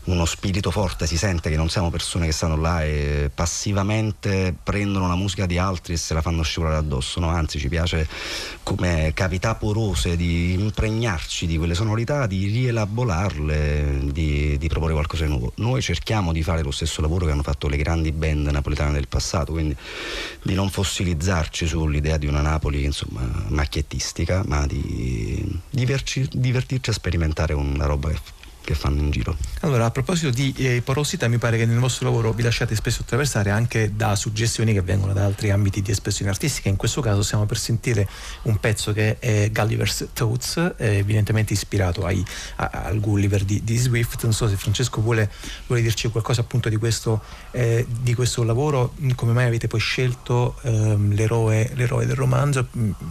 uno 0.05 0.25
spirito 0.25 0.71
forte, 0.71 1.05
si 1.05 1.17
sente 1.17 1.49
che 1.49 1.55
non 1.55 1.69
siamo 1.69 1.89
persone 1.89 2.25
che 2.25 2.31
stanno 2.31 2.55
là 2.55 2.83
e 2.83 3.29
passivamente 3.33 4.55
prendono 4.61 5.07
la 5.07 5.15
musica 5.15 5.45
di 5.45 5.57
altri 5.57 5.93
e 5.93 5.97
se 5.97 6.13
la 6.13 6.21
fanno 6.21 6.41
scivolare 6.41 6.77
addosso, 6.77 7.19
no? 7.19 7.29
anzi 7.29 7.59
ci 7.59 7.69
piace 7.69 8.07
come 8.63 9.11
porose 9.55 10.15
di 10.15 10.53
impregnarci 10.53 11.45
di 11.45 11.57
quelle 11.57 11.73
sonorità, 11.73 12.27
di 12.27 12.47
rielaborarle, 12.47 14.11
di, 14.11 14.57
di 14.57 14.67
proporre 14.67 14.93
qualcosa 14.93 15.23
di 15.23 15.29
nuovo. 15.29 15.51
Noi 15.55 15.81
cerchiamo 15.81 16.31
di 16.31 16.43
fare 16.43 16.63
lo 16.63 16.71
stesso 16.71 17.01
lavoro 17.01 17.25
che 17.25 17.31
hanno 17.31 17.43
fatto 17.43 17.67
le 17.67 17.77
grandi 17.77 18.11
band 18.11 18.47
napoletane 18.47 18.93
del 18.93 19.07
passato, 19.07 19.51
quindi 19.51 19.75
di 20.41 20.53
non 20.53 20.69
fossilizzarci 20.69 21.67
sull'idea 21.67 22.17
di 22.17 22.27
una 22.27 22.41
Napoli 22.41 22.83
insomma 22.83 23.21
macchiettistica, 23.47 24.43
ma 24.45 24.65
di 24.65 25.59
diverci, 25.69 26.27
divertirci 26.31 26.89
a 26.89 26.93
sperimentare 26.93 27.53
una 27.53 27.85
roba 27.85 28.09
che 28.09 28.17
che 28.69 28.75
fanno 28.75 28.99
in 28.99 29.09
giro. 29.09 29.35
Allora, 29.61 29.85
a 29.85 29.91
proposito 29.91 30.29
di 30.29 30.53
eh, 30.55 30.81
porosità, 30.83 31.27
mi 31.27 31.39
pare 31.39 31.57
che 31.57 31.65
nel 31.65 31.79
vostro 31.79 32.05
lavoro 32.05 32.33
vi 32.33 32.43
lasciate 32.43 32.75
spesso 32.75 33.01
attraversare 33.01 33.49
anche 33.49 33.95
da 33.95 34.15
suggestioni 34.15 34.73
che 34.73 34.81
vengono 34.81 35.11
da 35.11 35.25
altri 35.25 35.49
ambiti 35.49 35.81
di 35.81 35.89
espressione 35.89 36.29
artistica. 36.29 36.69
In 36.69 36.75
questo 36.75 37.01
caso 37.01 37.23
stiamo 37.23 37.47
per 37.47 37.57
sentire 37.57 38.07
un 38.43 38.59
pezzo 38.59 38.93
che 38.93 39.17
è 39.17 39.49
Gulliver's 39.51 40.09
Thoughts, 40.13 40.75
eh, 40.77 40.97
evidentemente 40.97 41.53
ispirato 41.53 42.05
ai, 42.05 42.23
a, 42.57 42.69
al 42.85 42.99
Gulliver 42.99 43.43
di, 43.43 43.63
di, 43.63 43.75
Swift. 43.75 44.21
Non 44.23 44.33
so 44.33 44.47
se 44.47 44.55
Francesco 44.55 45.01
vuole, 45.01 45.31
vuole 45.65 45.81
dirci 45.81 46.07
qualcosa 46.09 46.41
appunto 46.41 46.69
di 46.69 46.75
questo, 46.75 47.23
eh, 47.51 47.87
di 47.89 48.13
questo, 48.13 48.43
lavoro, 48.43 48.93
come 49.15 49.33
mai 49.33 49.45
avete 49.45 49.67
poi 49.67 49.79
scelto 49.79 50.57
ehm, 50.61 51.13
l'eroe, 51.13 51.71
l'eroe, 51.73 52.05
del 52.05 52.15
romanzo, 52.15 52.67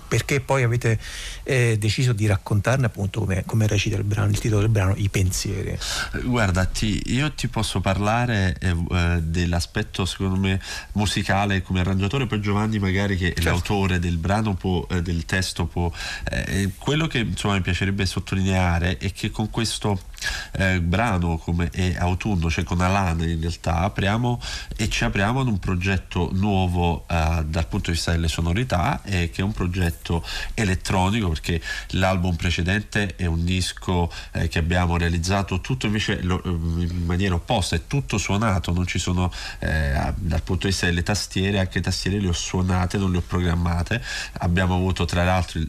perché 0.06 0.40
poi 0.40 0.62
avete 0.62 1.00
eh, 1.42 1.76
deciso 1.78 2.12
di 2.12 2.26
raccontarne 2.26 2.86
appunto 2.86 3.20
come, 3.20 3.42
come 3.44 3.66
recita 3.66 3.96
il, 3.96 4.04
brano, 4.04 4.30
il 4.30 4.38
titolo 4.38 4.61
del 4.61 4.70
brano, 4.70 4.94
i 4.96 5.09
pensieri 5.09 5.47
pensieri? 5.49 5.78
Guarda, 6.24 6.64
ti, 6.64 7.01
io 7.07 7.32
ti 7.32 7.49
posso 7.49 7.80
parlare 7.80 8.57
eh, 8.61 8.76
eh, 8.90 9.18
dell'aspetto 9.22 10.05
secondo 10.05 10.38
me 10.38 10.61
musicale 10.92 11.62
come 11.62 11.80
arrangiatore, 11.80 12.26
poi 12.26 12.40
Giovanni 12.40 12.78
magari 12.78 13.16
che 13.16 13.28
certo. 13.28 13.40
è 13.40 13.44
l'autore 13.44 13.99
del 13.99 14.16
brano, 14.18 14.55
può, 14.55 14.86
eh, 14.90 15.03
del 15.03 15.24
testo 15.24 15.66
può... 15.66 15.90
Eh, 16.30 16.70
quello 16.78 17.07
che 17.07 17.18
insomma 17.18 17.55
mi 17.55 17.62
piacerebbe 17.62 18.07
sottolineare 18.07 18.99
è 18.99 19.12
che 19.12 19.30
con 19.30 19.51
questo 19.51 20.01
eh, 20.53 20.81
brano 20.81 21.39
come 21.39 21.71
è 21.71 21.95
Autunno, 21.97 22.51
cioè 22.51 22.64
con 22.64 22.81
Alana 22.81 23.25
in 23.25 23.41
realtà 23.41 23.79
apriamo 23.79 24.41
e 24.77 24.89
ci 24.89 25.05
apriamo 25.05 25.41
ad 25.41 25.47
un 25.47 25.59
progetto 25.59 26.31
nuovo 26.33 27.05
eh, 27.09 27.45
dal 27.47 27.66
punto 27.66 27.91
di 27.91 27.97
vista 27.97 28.12
delle 28.12 28.29
sonorità 28.29 29.03
e 29.03 29.31
che 29.31 29.41
è 29.43 29.45
un 29.45 29.53
progetto 29.53 30.25
elettronico 30.55 31.29
perché 31.29 31.61
l'album 31.91 32.35
precedente 32.37 33.14
è 33.16 33.27
un 33.27 33.45
disco 33.45 34.11
eh, 34.33 34.49
che 34.49 34.59
abbiamo 34.59 34.97
realizzato 34.97 35.61
tutto 35.61 35.87
invece 35.87 36.23
lo, 36.23 36.41
in 36.45 37.05
maniera 37.05 37.35
opposta, 37.35 37.77
è 37.77 37.83
tutto 37.87 38.19
suonato, 38.19 38.73
non 38.73 38.87
ci 38.87 38.99
sono 38.99 39.33
eh, 39.61 40.12
dal 40.16 40.43
punto 40.43 40.66
di 40.66 40.69
vista 40.69 40.87
delle 40.87 41.03
tastiere, 41.03 41.59
anche 41.59 41.81
tastiere 41.81 42.21
le 42.21 42.29
ho 42.29 42.33
suonate, 42.33 42.99
non 42.99 43.12
le 43.12 43.19
ho 43.19 43.23
programmate, 43.27 44.03
abbiamo 44.39 44.75
avuto 44.75 45.05
tra 45.05 45.25
l'altro 45.25 45.59
il, 45.59 45.69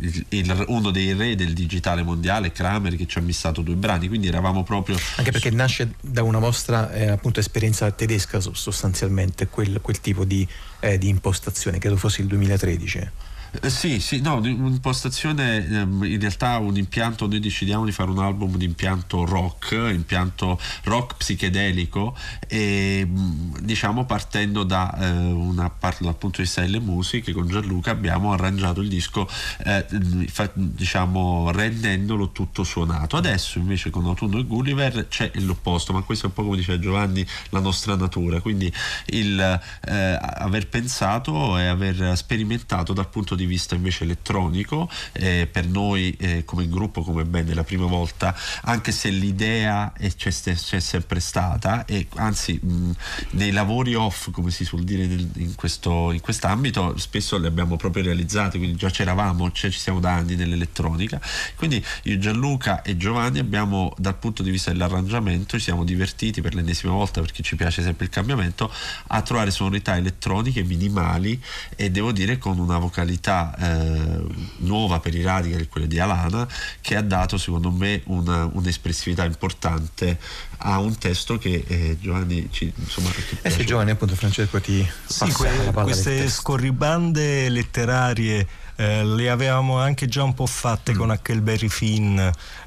il, 0.00 0.26
il, 0.28 0.64
uno 0.68 0.90
dei 0.90 1.12
re 1.12 1.34
del 1.34 1.52
digitale 1.52 2.02
mondiale, 2.02 2.52
Kramer, 2.52 2.96
che 2.96 3.06
ci 3.06 3.18
ha 3.18 3.22
messo 3.22 3.47
passato 3.48 3.62
due 3.62 3.74
brani, 3.74 4.08
quindi 4.08 4.28
eravamo 4.28 4.62
proprio... 4.62 4.96
Anche 5.16 5.30
perché 5.30 5.50
nasce 5.50 5.94
da 6.00 6.22
una 6.22 6.38
vostra 6.38 6.92
eh, 6.92 7.08
appunto, 7.08 7.40
esperienza 7.40 7.90
tedesca 7.90 8.40
sostanzialmente, 8.40 9.48
quel, 9.48 9.80
quel 9.80 10.00
tipo 10.00 10.24
di, 10.24 10.46
eh, 10.80 10.98
di 10.98 11.08
impostazione, 11.08 11.78
credo 11.78 11.96
fosse 11.96 12.20
il 12.20 12.28
2013. 12.28 13.10
Eh, 13.50 13.70
sì, 13.70 13.98
sì, 13.98 14.20
no, 14.20 14.36
un'impostazione, 14.36 15.66
ehm, 15.66 16.04
in 16.04 16.20
realtà 16.20 16.58
un 16.58 16.76
impianto, 16.76 17.26
noi 17.26 17.40
decidiamo 17.40 17.86
di 17.86 17.92
fare 17.92 18.10
un 18.10 18.18
album 18.18 18.56
di 18.56 18.66
impianto 18.66 19.24
rock, 19.24 19.72
impianto 19.72 20.60
rock 20.84 21.16
psichedelico 21.16 22.14
e 22.46 23.06
mm, 23.06 23.56
diciamo 23.62 24.04
partendo 24.04 24.64
da 24.64 24.94
eh, 24.98 25.08
una 25.32 25.70
parte 25.70 26.04
dal 26.04 26.16
punto 26.16 26.38
di 26.38 26.42
vista 26.42 26.60
delle 26.60 26.78
musiche 26.78 27.32
con 27.32 27.48
Gianluca 27.48 27.90
abbiamo 27.90 28.32
arrangiato 28.32 28.82
il 28.82 28.88
disco 28.88 29.26
eh, 29.64 29.86
fa, 30.28 30.50
diciamo 30.52 31.50
rendendolo 31.50 32.32
tutto 32.32 32.64
suonato. 32.64 33.16
Adesso 33.16 33.58
invece 33.58 33.88
con 33.88 34.04
Autunno 34.04 34.40
e 34.40 34.44
Gulliver 34.44 35.08
c'è 35.08 35.30
l'opposto, 35.36 35.94
ma 35.94 36.02
questo 36.02 36.26
è 36.26 36.28
un 36.28 36.34
po' 36.34 36.42
come 36.44 36.56
diceva 36.56 36.78
Giovanni 36.78 37.26
la 37.48 37.60
nostra 37.60 37.96
natura, 37.96 38.40
quindi 38.42 38.70
il 39.06 39.40
eh, 39.40 40.18
aver 40.20 40.68
pensato 40.68 41.56
e 41.56 41.66
aver 41.66 42.14
sperimentato 42.14 42.92
dal 42.92 43.08
punto 43.08 43.36
di 43.37 43.37
vista 43.46 43.74
invece 43.74 44.04
elettronico, 44.04 44.88
eh, 45.12 45.48
per 45.50 45.66
noi 45.66 46.16
eh, 46.18 46.44
come 46.44 46.68
gruppo, 46.68 47.02
come 47.02 47.24
band, 47.24 47.50
è 47.50 47.54
la 47.54 47.64
prima 47.64 47.86
volta, 47.86 48.34
anche 48.62 48.92
se 48.92 49.10
l'idea 49.10 49.92
è, 49.92 50.12
c'è, 50.14 50.30
c'è 50.30 50.80
sempre 50.80 51.20
stata 51.20 51.84
e 51.84 52.06
anzi 52.16 52.58
mh, 52.62 52.90
nei 53.32 53.50
lavori 53.50 53.94
off, 53.94 54.30
come 54.30 54.50
si 54.50 54.64
suol 54.64 54.84
dire 54.84 55.04
in, 55.04 55.54
questo, 55.54 56.12
in 56.12 56.20
quest'ambito, 56.20 56.96
spesso 56.96 57.38
le 57.38 57.48
abbiamo 57.48 57.76
proprio 57.76 58.02
realizzate, 58.04 58.58
quindi 58.58 58.76
già 58.76 58.90
c'eravamo, 58.90 59.50
cioè 59.52 59.70
ci 59.70 59.78
siamo 59.78 60.00
da 60.00 60.12
anni 60.12 60.36
nell'elettronica. 60.36 61.20
Quindi 61.56 61.84
io, 62.04 62.18
Gianluca 62.18 62.82
e 62.82 62.96
Giovanni 62.96 63.38
abbiamo 63.38 63.92
dal 63.96 64.16
punto 64.16 64.42
di 64.42 64.50
vista 64.50 64.70
dell'arrangiamento 64.70 65.56
ci 65.58 65.64
siamo 65.64 65.84
divertiti 65.84 66.40
per 66.40 66.54
l'ennesima 66.54 66.92
volta 66.92 67.20
perché 67.20 67.42
ci 67.42 67.56
piace 67.56 67.82
sempre 67.82 68.06
il 68.06 68.10
cambiamento 68.10 68.72
a 69.08 69.22
trovare 69.22 69.50
sonorità 69.50 69.96
elettroniche 69.96 70.62
minimali 70.62 71.40
e 71.76 71.90
devo 71.90 72.12
dire 72.12 72.38
con 72.38 72.58
una 72.58 72.78
vocalità 72.78 73.27
sonorità 73.28 73.54
eh, 73.58 74.24
nuova 74.58 75.00
per 75.00 75.14
i 75.14 75.22
Radical, 75.22 75.68
quella 75.68 75.86
di 75.86 75.98
Alana, 75.98 76.48
che 76.80 76.96
ha 76.96 77.02
dato 77.02 77.36
secondo 77.36 77.70
me 77.70 78.02
una, 78.06 78.48
un'espressività 78.50 79.24
importante 79.24 80.18
a 80.58 80.78
un 80.78 80.96
testo 80.96 81.38
che 81.38 81.64
eh, 81.66 81.96
Giovanni 82.00 82.48
ci, 82.50 82.72
insomma 82.74 83.10
eh 83.42 83.50
sì, 83.50 83.64
Giovanni 83.64 83.90
appunto 83.90 84.16
Francesco 84.16 84.60
ti 84.60 84.84
sì, 85.04 85.30
que- 85.30 85.70
queste 85.72 86.28
scorribande 86.28 87.48
letterarie 87.48 88.46
eh, 88.80 89.04
le 89.04 89.28
avevamo 89.28 89.78
anche 89.78 90.06
già 90.06 90.22
un 90.22 90.34
po' 90.34 90.46
fatte 90.46 90.92
mm. 90.92 90.96
con 90.96 91.10
Huckleberry 91.10 91.68
Finn, 91.68 92.20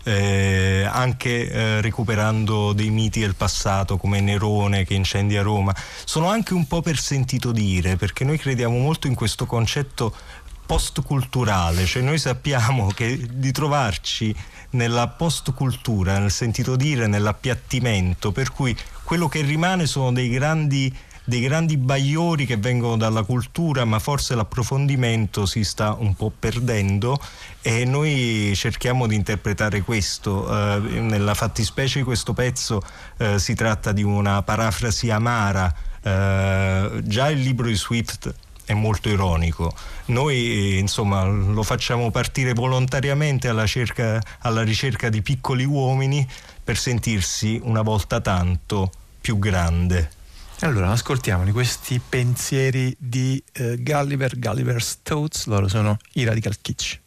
eh, 0.03 0.86
anche 0.89 1.49
eh, 1.49 1.82
recuperando 1.82 2.74
dei 2.74 2.89
miti 2.89 3.22
del 3.22 3.36
passato 3.36 3.95
come 3.95 4.20
Nerone 4.20 4.84
che 4.84 4.93
incendia 4.93 5.41
Roma. 5.41 5.74
Sono 6.03 6.30
anche 6.30 6.53
un 6.53 6.68
po' 6.68 6.82
per 6.82 6.97
sentito 6.97 7.53
dire, 7.53 7.95
perché 7.95 8.26
noi 8.26 8.38
crediamo 8.38 8.78
molto 8.78 9.07
in 9.07 9.16
questo 9.16 9.45
concetto 9.45 10.14
postculturale, 10.72 11.86
cioè 11.86 12.01
noi 12.01 12.17
sappiamo 12.17 12.88
che 12.95 13.28
di 13.30 13.51
trovarci 13.51 14.34
nella 14.69 15.09
postcultura, 15.09 16.17
nel 16.17 16.32
sentito 16.32 16.78
dire, 16.78 17.07
nell'appiattimento, 17.07 18.32
per 18.32 18.53
cui 18.53 18.74
quello 19.03 19.28
che 19.28 19.41
rimane 19.41 19.86
sono 19.86 20.13
dei 20.13 20.30
grandi 20.30 20.95
dei 21.26 21.41
grandi 21.41 21.76
bagliori 21.76 22.45
che 22.45 22.55
vengono 22.55 22.95
dalla 22.95 23.24
cultura, 23.24 23.84
ma 23.84 23.99
forse 23.99 24.34
l'approfondimento 24.34 25.45
si 25.45 25.65
sta 25.65 25.93
un 25.99 26.15
po' 26.15 26.32
perdendo 26.38 27.22
e 27.61 27.84
noi 27.84 28.53
cerchiamo 28.55 29.07
di 29.07 29.15
interpretare 29.15 29.82
questo. 29.82 30.47
Eh, 30.49 30.99
nella 31.01 31.34
fattispecie 31.34 31.99
di 31.99 32.05
questo 32.05 32.32
pezzo 32.34 32.82
eh, 33.17 33.39
si 33.39 33.55
tratta 33.55 33.91
di 33.91 34.03
una 34.03 34.41
parafrasi 34.41 35.09
amara. 35.09 35.74
Eh, 36.01 37.01
già 37.03 37.30
il 37.30 37.41
libro 37.41 37.67
di 37.67 37.76
Swift 37.76 38.34
è 38.72 38.74
molto 38.74 39.09
ironico. 39.09 39.74
Noi 40.05 40.80
insomma 40.80 41.24
lo 41.26 41.63
facciamo 41.63 42.09
partire 42.11 42.53
volontariamente 42.53 43.47
alla, 43.47 43.65
cerca, 43.65 44.22
alla 44.39 44.63
ricerca 44.63 45.09
di 45.09 45.22
piccoli 45.22 45.63
uomini 45.63 46.28
per 46.63 46.78
sentirsi 46.78 47.59
una 47.63 47.82
volta 47.82 48.19
tanto 48.22 48.91
più 49.19 49.38
grande. 49.38 50.09
Allora, 50.61 50.91
ascoltiamoli 50.91 51.51
questi 51.51 51.99
pensieri 52.07 52.95
di 52.99 53.41
uh, 53.59 53.76
Gulliver, 53.78 54.38
Gulliver's 54.38 54.99
Thoughts, 55.01 55.45
loro 55.47 55.67
sono 55.67 55.97
i 56.13 56.24
Radical 56.24 56.55
Kitsch. 56.61 57.01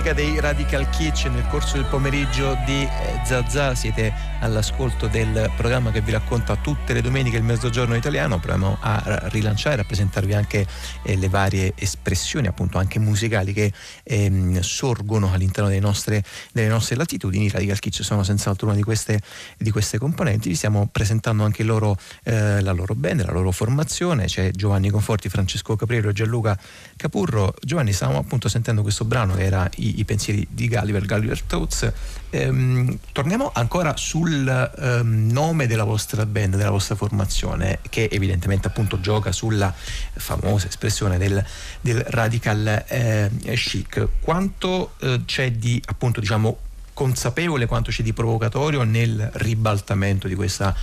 Musica 0.00 0.14
dei 0.14 0.40
Radical 0.40 0.88
Kitch 0.88 1.26
nel 1.26 1.46
corso 1.48 1.76
del 1.76 1.84
pomeriggio 1.84 2.56
di 2.64 2.84
eh, 2.84 3.20
Zazà. 3.22 3.74
Siete 3.74 4.10
all'ascolto 4.40 5.08
del 5.08 5.52
programma 5.56 5.90
che 5.90 6.00
vi 6.00 6.10
racconta 6.10 6.56
tutte 6.56 6.94
le 6.94 7.02
domeniche 7.02 7.36
il 7.36 7.42
mezzogiorno 7.42 7.94
italiano. 7.94 8.38
Proviamo 8.38 8.78
a 8.80 9.28
rilanciare 9.28 9.82
a 9.82 9.84
presentarvi 9.84 10.32
anche 10.32 10.66
eh, 11.02 11.16
le 11.16 11.28
varie 11.28 11.74
espressioni 11.76 12.46
appunto 12.46 12.78
anche 12.78 12.98
musicali 12.98 13.52
che 13.52 13.70
ehm, 14.04 14.60
sorgono 14.60 15.32
all'interno 15.34 15.68
delle 15.68 15.80
nostre, 15.80 16.24
delle 16.52 16.68
nostre, 16.68 16.96
latitudini. 16.96 17.44
I 17.44 17.50
Radical 17.50 17.78
Kitch 17.78 18.02
sono 18.02 18.22
senz'altro 18.22 18.68
una 18.68 18.76
di 18.76 18.82
queste, 18.82 19.20
di 19.58 19.70
queste 19.70 19.98
componenti. 19.98 20.48
Vi 20.48 20.54
stiamo 20.54 20.88
presentando 20.90 21.44
anche 21.44 21.62
loro, 21.62 21.98
eh, 22.24 22.62
la 22.62 22.72
loro 22.72 22.94
band 22.94 23.26
la 23.26 23.32
loro 23.32 23.50
formazione. 23.50 24.24
C'è 24.24 24.50
Giovanni 24.52 24.88
Conforti 24.88 25.28
Francesco 25.28 25.76
Capriero 25.76 26.08
e 26.08 26.12
Gianluca 26.14 26.58
Capurro. 26.96 27.54
Giovanni 27.60 27.92
stavamo 27.92 28.18
appunto 28.18 28.48
sentendo 28.48 28.80
questo 28.80 29.04
brano 29.04 29.34
che 29.34 29.44
era 29.44 29.68
i, 29.76 29.89
i 29.98 30.04
pensieri 30.04 30.46
di 30.48 30.68
Gulliver, 30.68 31.04
Gulliver 31.04 31.42
Thoughts. 31.42 31.92
Ehm, 32.30 32.98
torniamo 33.12 33.50
ancora 33.52 33.96
sul 33.96 34.46
ehm, 34.46 35.30
nome 35.32 35.66
della 35.66 35.84
vostra 35.84 36.24
band, 36.26 36.56
della 36.56 36.70
vostra 36.70 36.94
formazione, 36.94 37.80
che 37.88 38.08
evidentemente 38.10 38.68
appunto 38.68 39.00
gioca 39.00 39.32
sulla 39.32 39.74
famosa 40.14 40.68
espressione 40.68 41.18
del, 41.18 41.44
del 41.80 42.00
radical 42.08 42.84
eh, 42.86 43.30
chic. 43.54 44.08
Quanto 44.20 44.92
eh, 45.00 45.22
c'è 45.24 45.50
di 45.52 45.82
appunto 45.86 46.20
diciamo 46.20 46.58
consapevole 47.00 47.64
quanto 47.64 47.90
c'è 47.90 48.02
di 48.02 48.12
provocatorio 48.12 48.82
nel 48.82 49.30
ribaltamento 49.32 50.28
di 50.28 50.34
questa 50.34 50.74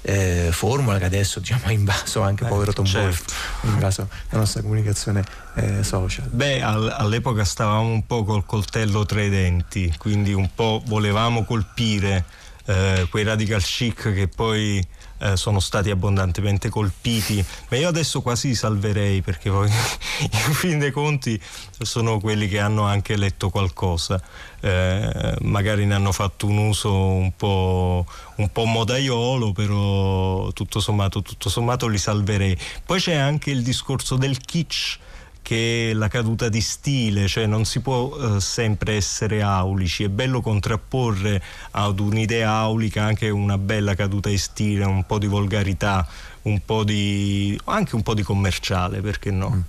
eh, 0.00 0.48
formula 0.50 0.96
che 0.96 1.04
adesso 1.04 1.38
diciamo, 1.38 1.66
ha 1.66 1.72
invaso 1.72 2.22
anche 2.22 2.46
eh, 2.46 2.48
povero 2.48 2.72
Tom 2.72 2.86
certo. 2.86 3.34
Wolf, 3.60 3.74
invaso 3.74 4.08
la 4.30 4.38
nostra 4.38 4.62
comunicazione 4.62 5.22
eh, 5.56 5.84
social. 5.84 6.28
Beh, 6.30 6.62
al, 6.62 6.88
all'epoca 6.96 7.44
stavamo 7.44 7.90
un 7.90 8.06
po' 8.06 8.24
col 8.24 8.46
coltello 8.46 9.04
tra 9.04 9.20
i 9.20 9.28
denti, 9.28 9.92
quindi 9.98 10.32
un 10.32 10.48
po' 10.54 10.82
volevamo 10.86 11.44
colpire 11.44 12.24
eh, 12.64 13.06
quei 13.10 13.24
radical 13.24 13.62
chic 13.62 14.14
che 14.14 14.28
poi 14.28 14.82
eh, 15.18 15.36
sono 15.36 15.60
stati 15.60 15.90
abbondantemente 15.90 16.68
colpiti, 16.68 17.44
ma 17.68 17.76
io 17.76 17.88
adesso 17.88 18.20
quasi 18.22 18.48
li 18.48 18.54
salverei 18.54 19.22
perché 19.22 19.50
poi 19.50 19.68
in 20.20 20.52
fin 20.52 20.78
dei 20.78 20.90
conti 20.90 21.40
sono 21.78 22.20
quelli 22.20 22.48
che 22.48 22.58
hanno 22.58 22.82
anche 22.84 23.16
letto 23.16 23.50
qualcosa, 23.50 24.20
eh, 24.60 25.36
magari 25.42 25.86
ne 25.86 25.94
hanno 25.94 26.12
fatto 26.12 26.46
un 26.46 26.58
uso 26.58 26.92
un 26.92 27.32
po', 27.36 28.06
un 28.36 28.50
po' 28.50 28.64
modaiolo, 28.64 29.52
però 29.52 30.50
tutto 30.52 30.80
sommato, 30.80 31.22
tutto 31.22 31.48
sommato 31.48 31.86
li 31.86 31.98
salverei. 31.98 32.56
Poi 32.84 33.00
c'è 33.00 33.14
anche 33.14 33.50
il 33.50 33.62
discorso 33.62 34.16
del 34.16 34.38
kitsch 34.38 34.98
che 35.46 35.92
la 35.94 36.08
caduta 36.08 36.48
di 36.48 36.60
stile, 36.60 37.28
cioè 37.28 37.46
non 37.46 37.64
si 37.64 37.78
può 37.78 38.16
eh, 38.16 38.40
sempre 38.40 38.94
essere 38.94 39.42
aulici, 39.42 40.02
è 40.02 40.08
bello 40.08 40.40
contrapporre 40.40 41.40
ad 41.70 42.00
un'idea 42.00 42.50
aulica 42.50 43.04
anche 43.04 43.30
una 43.30 43.56
bella 43.56 43.94
caduta 43.94 44.28
di 44.28 44.38
stile, 44.38 44.84
un 44.84 45.06
po' 45.06 45.18
di 45.20 45.28
volgarità, 45.28 46.04
un 46.42 46.60
po' 46.64 46.82
di 46.82 47.56
anche 47.66 47.94
un 47.94 48.02
po' 48.02 48.14
di 48.14 48.24
commerciale, 48.24 49.00
perché 49.00 49.30
no? 49.30 49.50
Mm. 49.50 49.60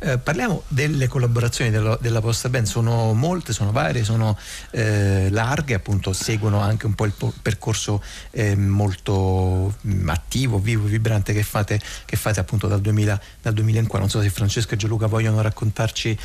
Eh, 0.00 0.18
parliamo 0.18 0.64
delle 0.68 1.08
collaborazioni 1.08 1.70
della, 1.70 1.96
della, 2.00 2.20
vostra 2.20 2.48
band, 2.48 2.66
sono 2.66 3.12
molte, 3.12 3.52
sono 3.52 3.72
varie, 3.72 4.04
sono 4.04 4.36
eh, 4.70 5.28
larghe, 5.30 5.74
appunto 5.74 6.12
seguono 6.12 6.60
anche 6.60 6.86
un 6.86 6.94
po' 6.94 7.04
il 7.04 7.12
percorso 7.42 8.02
eh, 8.30 8.54
molto 8.56 9.74
mm, 9.86 10.08
attivo, 10.08 10.58
vivo, 10.58 10.84
vibrante 10.86 11.32
che 11.32 11.42
fate, 11.42 11.80
che 12.04 12.16
fate 12.16 12.40
appunto 12.40 12.66
dal, 12.66 12.80
2000, 12.80 13.20
dal 13.42 13.52
2004. 13.54 13.98
Non 13.98 14.10
so 14.10 14.20
se 14.20 14.30
Francesco 14.30 14.74
e 14.74 14.76
Gianluca 14.76 15.06
vogliono 15.06 15.40
raccontarci 15.40 16.18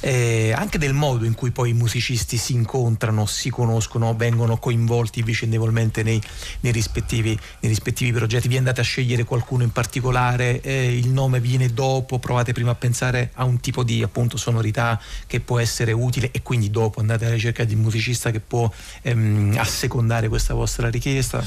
eh, 0.00 0.52
anche 0.54 0.78
del 0.78 0.92
modo 0.92 1.24
in 1.24 1.34
cui 1.34 1.52
poi 1.52 1.70
i 1.70 1.74
musicisti 1.74 2.36
si 2.36 2.52
incontrano, 2.54 3.24
si 3.26 3.50
conoscono, 3.50 4.14
vengono 4.14 4.58
coinvolti 4.58 5.22
vicendevolmente 5.22 6.02
nei, 6.02 6.20
nei, 6.60 6.72
rispettivi, 6.72 7.38
nei 7.60 7.70
rispettivi, 7.70 8.12
progetti. 8.12 8.48
Vi 8.48 8.56
andate 8.56 8.80
a 8.80 8.84
scegliere 8.84 9.24
qualcuno 9.24 9.62
in 9.62 9.70
particolare, 9.70 10.60
eh, 10.60 10.96
il 10.96 11.08
nome 11.08 11.40
viene 11.40 11.68
dopo, 11.72 12.18
provate 12.18 12.52
prima 12.52 12.72
a 12.72 12.74
pensare 12.82 13.30
a 13.34 13.44
un 13.44 13.60
tipo 13.60 13.84
di 13.84 14.02
appunto 14.02 14.36
sonorità 14.36 15.00
che 15.28 15.38
può 15.38 15.60
essere 15.60 15.92
utile 15.92 16.32
e 16.32 16.42
quindi 16.42 16.68
dopo 16.68 16.98
andate 16.98 17.26
alla 17.26 17.34
ricerca 17.34 17.62
di 17.62 17.74
un 17.74 17.80
musicista 17.80 18.32
che 18.32 18.40
può 18.40 18.68
ehm, 19.02 19.54
assecondare 19.56 20.26
questa 20.28 20.52
vostra 20.54 20.90
richiesta? 20.90 21.44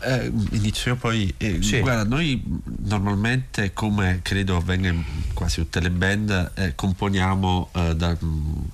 Eh, 0.00 0.30
inizio 0.52 0.92
io 0.92 0.96
poi. 0.96 1.34
Eh, 1.38 1.60
sì. 1.60 1.80
Guarda, 1.80 2.04
noi 2.04 2.40
normalmente, 2.84 3.72
come 3.72 4.20
credo 4.22 4.56
avvenga 4.56 4.90
in 4.90 5.02
quasi 5.34 5.56
tutte 5.56 5.80
le 5.80 5.90
band, 5.90 6.52
eh, 6.54 6.74
componiamo 6.76 7.70
eh, 7.72 7.96
da, 7.96 8.16
mm, 8.22 8.64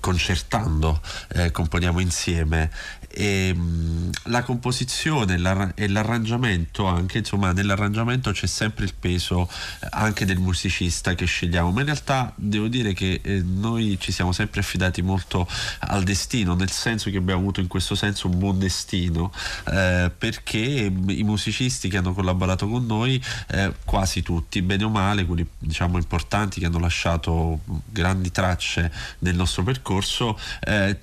concertando, 0.00 1.00
eh, 1.34 1.52
componiamo 1.52 2.00
insieme 2.00 2.70
e 3.16 3.54
mh, 3.54 4.10
la 4.24 4.42
composizione 4.42 5.36
e 5.76 5.88
l'arrangiamento 5.88 6.86
anche 6.86 7.18
insomma 7.18 7.52
nell'arrangiamento 7.52 8.32
c'è 8.32 8.46
sempre 8.46 8.84
il 8.84 8.94
peso 8.98 9.48
eh, 9.80 9.86
anche 9.90 10.24
del 10.24 10.38
musicista 10.38 11.14
che 11.14 11.24
scegliamo 11.44 11.70
ma 11.70 11.80
in 11.80 11.86
realtà 11.86 12.32
devo 12.36 12.68
dire 12.68 12.92
che 12.92 13.20
eh, 13.22 13.42
noi 13.42 13.98
ci 14.00 14.12
siamo 14.12 14.32
sempre 14.32 14.60
affidati 14.60 15.02
molto 15.02 15.46
al 15.80 16.02
destino 16.02 16.54
nel 16.54 16.70
senso 16.70 17.10
che 17.10 17.18
abbiamo 17.18 17.40
avuto 17.40 17.60
in 17.60 17.68
questo 17.68 17.94
senso 17.94 18.28
un 18.28 18.38
buon 18.38 18.58
destino 18.58 19.32
eh, 19.70 20.10
perché 20.16 20.58
i 20.58 21.22
musicisti 21.22 21.88
che 21.88 21.98
hanno 21.98 22.14
collaborato 22.14 22.68
con 22.68 22.86
noi 22.86 23.22
eh, 23.48 23.72
quasi 23.84 24.22
tutti 24.22 24.62
bene 24.62 24.84
o 24.84 24.88
male 24.88 25.24
quelli 25.26 25.46
diciamo 25.58 25.98
importanti 25.98 26.60
che 26.60 26.66
hanno 26.66 26.78
lasciato 26.78 27.60
grandi 27.86 28.30
tracce 28.30 28.90
nel 29.20 29.34
nostro 29.34 29.62
percorso 29.62 30.38
eh, 30.60 30.98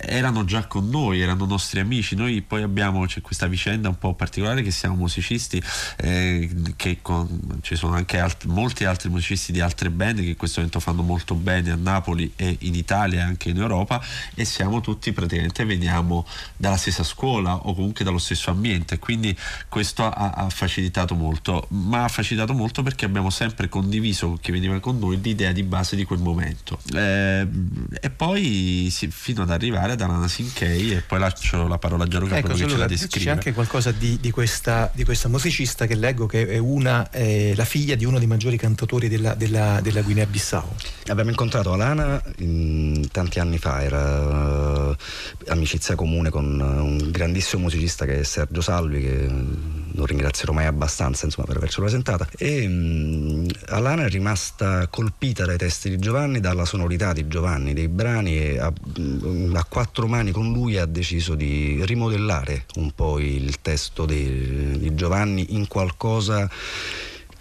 erano 0.00 0.44
già 0.44 0.66
con 0.66 0.88
noi 0.88 1.20
erano 1.20 1.44
nostri 1.46 1.80
amici. 1.80 2.14
Noi 2.14 2.42
poi 2.42 2.62
abbiamo 2.62 3.06
c'è 3.06 3.20
questa 3.20 3.46
vicenda 3.46 3.88
un 3.88 3.98
po' 3.98 4.14
particolare 4.14 4.62
che 4.62 4.70
siamo 4.70 4.96
musicisti, 4.96 5.62
eh, 5.96 6.50
che 6.76 6.98
con, 7.02 7.58
ci 7.62 7.76
sono 7.76 7.94
anche 7.94 8.18
alt- 8.18 8.44
molti 8.44 8.84
altri 8.84 9.08
musicisti 9.08 9.52
di 9.54 9.60
altre 9.60 9.88
band 9.88 10.18
che 10.18 10.30
in 10.30 10.36
questo 10.36 10.58
momento 10.58 10.80
fanno 10.80 11.02
molto 11.02 11.34
bene 11.34 11.70
a 11.70 11.76
Napoli 11.76 12.32
e 12.34 12.56
in 12.60 12.74
Italia 12.74 13.20
e 13.20 13.22
anche 13.22 13.50
in 13.50 13.58
Europa 13.58 14.02
e 14.34 14.44
siamo 14.44 14.80
tutti 14.80 15.12
praticamente 15.12 15.64
veniamo 15.64 16.26
dalla 16.56 16.76
stessa 16.76 17.04
scuola 17.04 17.54
o 17.54 17.74
comunque 17.74 18.04
dallo 18.04 18.18
stesso 18.18 18.50
ambiente, 18.50 18.98
quindi 18.98 19.36
questo 19.68 20.04
ha, 20.04 20.30
ha 20.30 20.50
facilitato 20.50 21.14
molto, 21.14 21.66
ma 21.70 22.04
ha 22.04 22.08
facilitato 22.08 22.52
molto 22.52 22.82
perché 22.82 23.04
abbiamo 23.04 23.30
sempre 23.30 23.68
condiviso 23.68 24.26
con 24.26 24.40
chi 24.40 24.50
veniva 24.50 24.78
con 24.80 24.98
noi 24.98 25.20
l'idea 25.20 25.52
di 25.52 25.62
base 25.62 25.94
di 25.94 26.04
quel 26.04 26.18
momento. 26.18 26.78
Eh, 26.92 27.46
e 28.00 28.10
poi 28.10 28.88
sì, 28.90 29.08
fino 29.08 29.42
ad 29.42 29.50
arrivare 29.50 29.92
ad 29.92 30.00
Alana 30.00 30.28
Sinkei 30.28 30.92
e 30.92 31.00
poi 31.00 31.20
lascio 31.20 31.68
la 31.68 31.78
parola 31.78 32.04
a 32.04 32.08
Gianluca 32.08 32.38
ecco, 32.38 32.48
quello 32.48 32.66
Gianluca, 32.66 32.86
che 32.86 33.06
c'è 33.06 33.30
anche 33.30 33.52
qualcosa 33.52 33.92
di, 33.92 34.18
di, 34.20 34.30
questa, 34.30 34.90
di, 34.92 35.04
questa, 35.04 35.28
musicista 35.28 35.86
che 35.86 35.94
leggo 35.94 36.26
che 36.26 36.48
è 36.48 36.58
una, 36.58 37.08
eh, 37.10 37.52
la 37.56 37.64
figlia 37.64 37.94
di 37.94 38.04
uno 38.04 38.18
dei 38.18 38.26
maggiori 38.26 38.56
cantatori 38.56 39.08
della, 39.08 39.34
della, 39.34 39.43
della 39.50 40.02
Guinea-Bissau. 40.02 40.68
Abbiamo 41.08 41.30
incontrato 41.30 41.72
Alana 41.72 42.22
in, 42.38 43.08
tanti 43.10 43.38
anni 43.38 43.58
fa, 43.58 43.82
era 43.82 44.88
uh, 44.90 44.96
amicizia 45.48 45.94
comune 45.94 46.30
con 46.30 46.58
un 46.60 47.10
grandissimo 47.10 47.62
musicista 47.62 48.04
che 48.06 48.20
è 48.20 48.22
Sergio 48.22 48.60
Salvi, 48.60 49.02
che 49.02 49.28
non 49.28 50.06
ringrazierò 50.06 50.52
mai 50.52 50.66
abbastanza 50.66 51.26
insomma, 51.26 51.46
per 51.46 51.58
avercelo 51.58 51.84
presentata. 51.84 52.26
E 52.36 52.66
um, 52.66 53.46
Alana 53.66 54.04
è 54.04 54.08
rimasta 54.08 54.86
colpita 54.88 55.44
dai 55.44 55.58
testi 55.58 55.90
di 55.90 55.98
Giovanni, 55.98 56.40
dalla 56.40 56.64
sonorità 56.64 57.12
di 57.12 57.28
Giovanni, 57.28 57.74
dei 57.74 57.88
brani 57.88 58.38
e 58.38 58.58
a, 58.58 58.72
a 59.52 59.64
quattro 59.64 60.06
mani 60.06 60.30
con 60.30 60.52
lui 60.52 60.78
ha 60.78 60.86
deciso 60.86 61.34
di 61.34 61.82
rimodellare 61.84 62.64
un 62.76 62.92
po' 62.92 63.18
il 63.18 63.60
testo 63.60 64.06
di, 64.06 64.78
di 64.78 64.94
Giovanni 64.94 65.54
in 65.54 65.68
qualcosa 65.68 66.48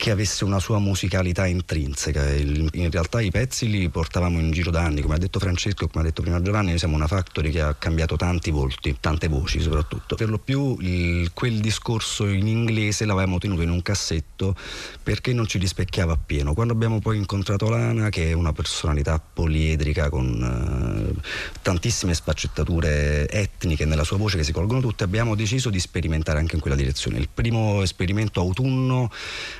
che 0.04 0.12
avesse 0.12 0.44
una 0.44 0.60
sua 0.60 0.80
musicalità 0.80 1.46
intrinseca. 1.46 2.30
In 2.34 2.90
realtà 2.92 3.22
i 3.22 3.32
pezzi 3.32 3.70
li 3.70 3.88
portavamo 3.88 4.38
in 4.38 4.52
giro 4.52 4.70
da 4.70 4.82
anni, 4.82 5.00
come 5.02 5.16
ha 5.16 5.18
detto 5.18 5.40
Francesco 5.40 5.86
e 5.86 5.88
come 5.88 6.04
ha 6.04 6.08
detto 6.08 6.22
prima 6.22 6.42
Giovanni, 6.42 6.72
noi 6.72 6.78
siamo 6.78 6.98
una 6.98 7.08
factory 7.08 7.52
che 7.52 7.62
ha 7.62 7.74
cambiato 7.74 8.18
tanti 8.18 8.52
volti, 8.52 8.98
tante 9.00 9.30
voci 9.30 9.62
soprattutto. 9.62 10.18
Per 10.18 10.28
lo 10.28 10.40
più 10.40 10.76
il, 10.82 11.32
quel 11.34 11.62
discorso 11.62 12.28
in 12.28 12.48
inglese 12.48 13.06
l'avevamo 13.06 13.38
tenuto 13.38 13.62
in 13.62 13.70
un 13.70 13.82
cassetto 13.82 14.58
perché 15.02 15.32
non 15.32 15.48
ci 15.48 15.58
rispecchiava 15.58 16.12
appieno. 16.12 16.54
Quando 16.54 16.74
abbiamo 16.74 17.00
poi 17.00 17.16
incontrato 17.16 17.70
Lana, 17.70 18.10
che 18.10 18.32
è 18.32 18.34
una 18.34 18.52
personalità 18.52 19.22
poliedrica 19.22 20.10
con 20.10 21.14
uh, 21.16 21.22
tantissime 21.62 22.14
sfaccettature 22.14 23.30
etniche 23.30 23.86
nella 23.86 24.04
sua 24.04 24.18
voce 24.18 24.36
che 24.36 24.44
si 24.44 24.52
colgono 24.52 24.82
tutte, 24.82 25.06
abbiamo 25.06 25.34
deciso 25.34 25.70
di 25.70 25.80
sperimentare 25.80 26.40
anche 26.40 26.56
in 26.56 26.62
quella 26.62 26.76
direzione. 26.76 27.20
Il 27.20 27.30
primo 27.34 27.82
esperimento 27.82 28.42
autunno 28.42 29.10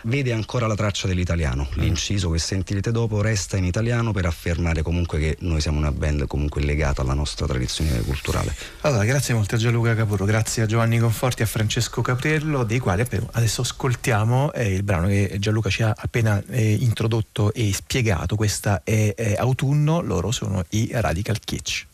vede 0.02 0.32
ancora 0.34 0.68
la 0.68 0.76
traccia 0.76 1.08
dell'italiano. 1.08 1.68
Mm. 1.70 1.82
L'inciso 1.82 2.30
che 2.30 2.40
sentirete 2.40 2.92
dopo 2.92 3.22
resta 3.22 3.58
in 3.58 3.66
italiano 3.66 4.12
per 4.12 4.26
affermare 4.26 4.82
comunque 4.82 5.20
che 5.20 5.38
noi 5.40 5.62
siamo 5.62 5.78
una 5.78 5.92
band 5.92 6.28
comunque 6.28 6.62
legata 6.62 7.02
alla 7.02 7.14
nostra 7.14 7.46
tradizione 7.46 8.02
culturale. 8.02 8.56
Allora, 8.82 9.06
grazie 9.06 9.34
molto 9.34 9.56
a 9.56 9.58
Gianluca 9.58 9.96
Capurro, 9.96 10.26
grazie 10.26 10.64
a 10.64 10.66
Giovanni 10.66 11.00
Conforti 11.00 11.42
e 11.42 11.46
a 11.46 11.48
Francesco 11.48 12.02
Capriello, 12.02 12.64
dei 12.64 12.80
quali 12.80 13.06
adesso 13.32 13.62
ascoltiamo 13.62 14.54
eh, 14.54 14.74
il 14.74 14.84
brano 14.84 15.08
che 15.08 15.36
Gianluca 15.40 15.70
ci 15.70 15.84
ha 15.84 15.94
appena 15.96 16.42
eh, 16.50 16.74
introdotto 16.74 17.54
e 17.54 17.72
spiegato. 17.74 18.36
Questa 18.36 18.82
è, 18.84 19.14
è 19.16 19.36
Autunno, 19.38 20.02
loro 20.02 20.32
sono 20.32 20.64
i 20.70 20.90
Radical 20.92 21.40
Kitsch. 21.40 21.86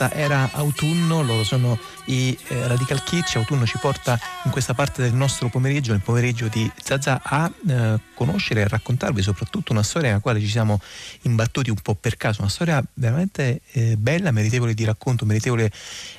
Questa 0.00 0.16
era 0.16 0.48
Autunno, 0.52 1.20
loro 1.20 1.44
sono 1.44 1.78
i 2.06 2.36
eh, 2.48 2.66
Radical 2.66 3.02
Kitsch. 3.02 3.36
Autunno 3.36 3.66
ci 3.66 3.76
porta 3.78 4.18
in 4.44 4.50
questa 4.50 4.72
parte 4.72 5.02
del 5.02 5.12
nostro 5.12 5.50
pomeriggio, 5.50 5.92
nel 5.92 6.00
pomeriggio 6.00 6.48
di 6.48 6.70
Zazà, 6.82 7.20
a 7.22 7.52
eh, 7.68 8.00
conoscere 8.14 8.62
e 8.62 8.68
raccontarvi 8.68 9.20
soprattutto 9.20 9.72
una 9.72 9.82
storia 9.82 10.08
nella 10.08 10.20
quale 10.20 10.40
ci 10.40 10.48
siamo 10.48 10.80
imbattuti 11.22 11.68
un 11.68 11.76
po' 11.82 11.94
per 11.94 12.16
caso, 12.16 12.40
una 12.40 12.50
storia 12.50 12.82
veramente 12.94 13.60
eh, 13.72 13.96
bella, 13.98 14.30
meritevole 14.30 14.72
di 14.72 14.84
racconto, 14.84 15.26
meritevole 15.26 15.70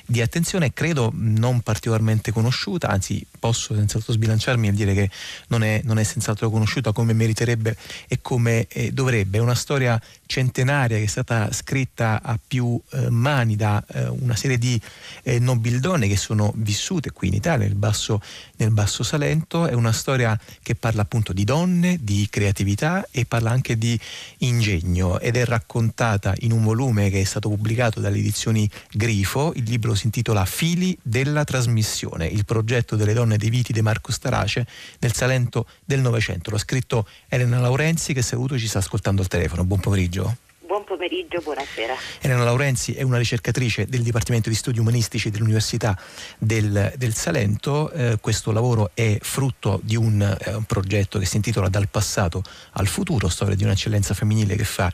di 0.06 0.20
attenzione 0.20 0.72
credo 0.72 1.10
non 1.12 1.60
particolarmente 1.60 2.30
conosciuta, 2.30 2.88
anzi 2.88 3.26
posso 3.42 3.74
senz'altro 3.74 4.12
sbilanciarmi 4.12 4.68
e 4.68 4.72
dire 4.72 4.94
che 4.94 5.10
non 5.48 5.64
è, 5.64 5.80
non 5.82 5.98
è 5.98 6.04
senz'altro 6.04 6.48
conosciuta 6.48 6.92
come 6.92 7.12
meriterebbe 7.12 7.76
e 8.06 8.20
come 8.22 8.68
eh, 8.68 8.92
dovrebbe. 8.92 9.38
È 9.38 9.40
una 9.40 9.56
storia 9.56 10.00
centenaria 10.26 10.96
che 10.96 11.02
è 11.02 11.08
stata 11.08 11.50
scritta 11.50 12.22
a 12.22 12.38
più 12.38 12.80
eh, 12.92 13.10
mani 13.10 13.56
da 13.56 13.84
eh, 13.84 14.06
una 14.06 14.36
serie 14.36 14.58
di 14.58 14.80
eh, 15.24 15.40
nobildonne 15.40 16.06
che 16.06 16.16
sono 16.16 16.52
vissute 16.54 17.10
qui 17.10 17.28
in 17.28 17.34
Italia, 17.34 17.66
nel 17.66 17.74
basso, 17.74 18.22
nel 18.58 18.70
basso 18.70 19.02
Salento. 19.02 19.66
È 19.66 19.72
una 19.72 19.92
storia 19.92 20.38
che 20.62 20.76
parla 20.76 21.02
appunto 21.02 21.32
di 21.32 21.42
donne, 21.42 21.98
di 22.00 22.28
creatività 22.30 23.04
e 23.10 23.24
parla 23.24 23.50
anche 23.50 23.76
di 23.76 23.98
ingegno 24.38 25.18
ed 25.18 25.36
è 25.36 25.44
raccontata 25.44 26.32
in 26.40 26.52
un 26.52 26.62
volume 26.62 27.10
che 27.10 27.20
è 27.20 27.24
stato 27.24 27.48
pubblicato 27.48 27.98
dalle 27.98 28.18
edizioni 28.18 28.70
Grifo. 28.92 29.52
Il 29.56 29.64
libro 29.64 29.96
si 29.96 30.06
intitola 30.06 30.44
Fili 30.44 30.96
della 31.02 31.42
trasmissione, 31.42 32.26
il 32.26 32.44
progetto 32.44 32.94
delle 32.94 33.12
donne 33.12 33.30
dei 33.36 33.50
viti 33.50 33.72
di 33.72 33.82
Marco 33.82 34.12
Starace 34.12 34.66
nel 35.00 35.12
Salento 35.12 35.66
del 35.84 36.00
Novecento. 36.00 36.50
L'ha 36.50 36.58
scritto 36.58 37.06
Elena 37.28 37.60
Laurenzi 37.60 38.12
che 38.12 38.22
saluto 38.22 38.54
e 38.54 38.58
ci 38.58 38.68
sta 38.68 38.78
ascoltando 38.78 39.22
al 39.22 39.28
telefono. 39.28 39.64
Buon 39.64 39.80
pomeriggio. 39.80 40.36
Buon 40.72 40.84
pomeriggio, 40.84 41.38
buonasera. 41.42 41.94
Elena 42.22 42.44
Laurenzi 42.44 42.94
è 42.94 43.02
una 43.02 43.18
ricercatrice 43.18 43.84
del 43.86 44.00
Dipartimento 44.00 44.48
di 44.48 44.54
Studi 44.54 44.78
Umanistici 44.78 45.28
dell'Università 45.28 45.94
del, 46.38 46.94
del 46.96 47.14
Salento. 47.14 47.90
Eh, 47.90 48.16
questo 48.22 48.52
lavoro 48.52 48.90
è 48.94 49.18
frutto 49.20 49.80
di 49.82 49.96
un, 49.96 50.22
eh, 50.22 50.54
un 50.54 50.64
progetto 50.64 51.18
che 51.18 51.26
si 51.26 51.36
intitola 51.36 51.68
Dal 51.68 51.88
passato 51.88 52.42
al 52.70 52.86
futuro, 52.86 53.28
storia 53.28 53.54
di 53.54 53.64
un'eccellenza 53.64 54.14
femminile 54.14 54.56
che 54.56 54.64
fa 54.64 54.90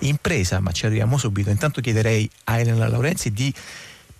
impresa, 0.00 0.58
ma 0.58 0.72
ci 0.72 0.86
arriviamo 0.86 1.16
subito. 1.16 1.48
Intanto 1.50 1.80
chiederei 1.80 2.28
a 2.44 2.58
Elena 2.58 2.88
Laurenzi 2.88 3.30
di 3.32 3.54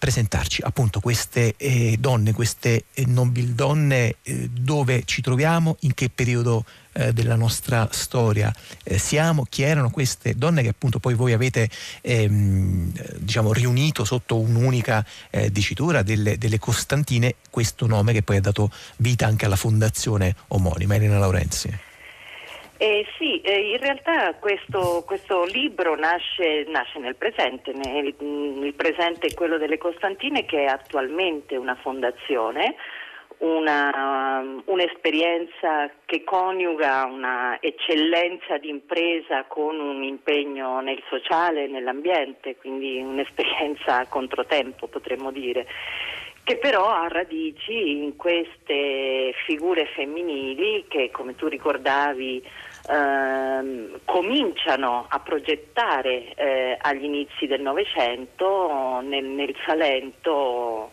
presentarci 0.00 0.62
appunto 0.62 0.98
queste 0.98 1.54
eh, 1.58 1.96
donne, 2.00 2.32
queste 2.32 2.84
eh, 2.94 3.04
nobildonne, 3.06 4.16
eh, 4.22 4.48
dove 4.48 5.02
ci 5.04 5.20
troviamo, 5.20 5.76
in 5.80 5.92
che 5.92 6.08
periodo 6.08 6.64
eh, 6.94 7.12
della 7.12 7.36
nostra 7.36 7.86
storia 7.92 8.52
eh, 8.82 8.96
siamo, 8.96 9.44
chi 9.46 9.60
erano 9.60 9.90
queste 9.90 10.34
donne 10.34 10.62
che 10.62 10.68
appunto 10.68 11.00
poi 11.00 11.14
voi 11.14 11.34
avete 11.34 11.68
ehm, 12.00 12.92
diciamo 13.18 13.52
riunito 13.52 14.04
sotto 14.06 14.38
un'unica 14.38 15.04
eh, 15.28 15.52
dicitura 15.52 16.02
delle, 16.02 16.38
delle 16.38 16.58
Costantine, 16.58 17.34
questo 17.50 17.86
nome 17.86 18.14
che 18.14 18.22
poi 18.22 18.38
ha 18.38 18.40
dato 18.40 18.72
vita 18.96 19.26
anche 19.26 19.44
alla 19.44 19.56
fondazione 19.56 20.34
omonima, 20.48 20.94
Elena 20.94 21.18
Laurenzi. 21.18 21.89
Eh, 22.82 23.04
sì, 23.18 23.42
eh, 23.42 23.72
in 23.72 23.76
realtà 23.76 24.32
questo, 24.36 25.04
questo 25.06 25.44
libro 25.44 25.94
nasce, 25.96 26.64
nasce 26.68 26.98
nel 26.98 27.14
presente, 27.14 27.74
nel, 27.74 28.14
mm, 28.22 28.64
il 28.64 28.72
presente 28.72 29.26
è 29.26 29.34
quello 29.34 29.58
delle 29.58 29.76
Costantine 29.76 30.46
che 30.46 30.64
è 30.64 30.64
attualmente 30.64 31.56
una 31.56 31.74
fondazione, 31.74 32.76
una, 33.40 34.38
um, 34.40 34.62
un'esperienza 34.64 35.90
che 36.06 36.24
coniuga 36.24 37.04
una 37.04 37.58
eccellenza 37.60 38.56
di 38.56 38.70
impresa 38.70 39.44
con 39.44 39.78
un 39.78 40.02
impegno 40.02 40.80
nel 40.80 41.02
sociale 41.10 41.64
e 41.64 41.68
nell'ambiente, 41.68 42.56
quindi 42.56 42.98
un'esperienza 42.98 43.98
a 43.98 44.08
controtempo 44.08 44.86
potremmo 44.86 45.30
dire 45.30 45.66
che 46.44 46.56
però 46.56 46.88
ha 46.88 47.06
radici 47.08 48.02
in 48.02 48.16
queste 48.16 49.32
figure 49.44 49.86
femminili 49.94 50.86
che, 50.88 51.10
come 51.12 51.36
tu 51.36 51.46
ricordavi, 51.46 52.42
ehm, 52.90 54.00
cominciano 54.04 55.06
a 55.08 55.20
progettare 55.20 56.34
eh, 56.34 56.76
agli 56.80 57.04
inizi 57.04 57.46
del 57.46 57.60
Novecento 57.60 59.00
nel, 59.02 59.24
nel 59.24 59.54
Salento 59.64 60.90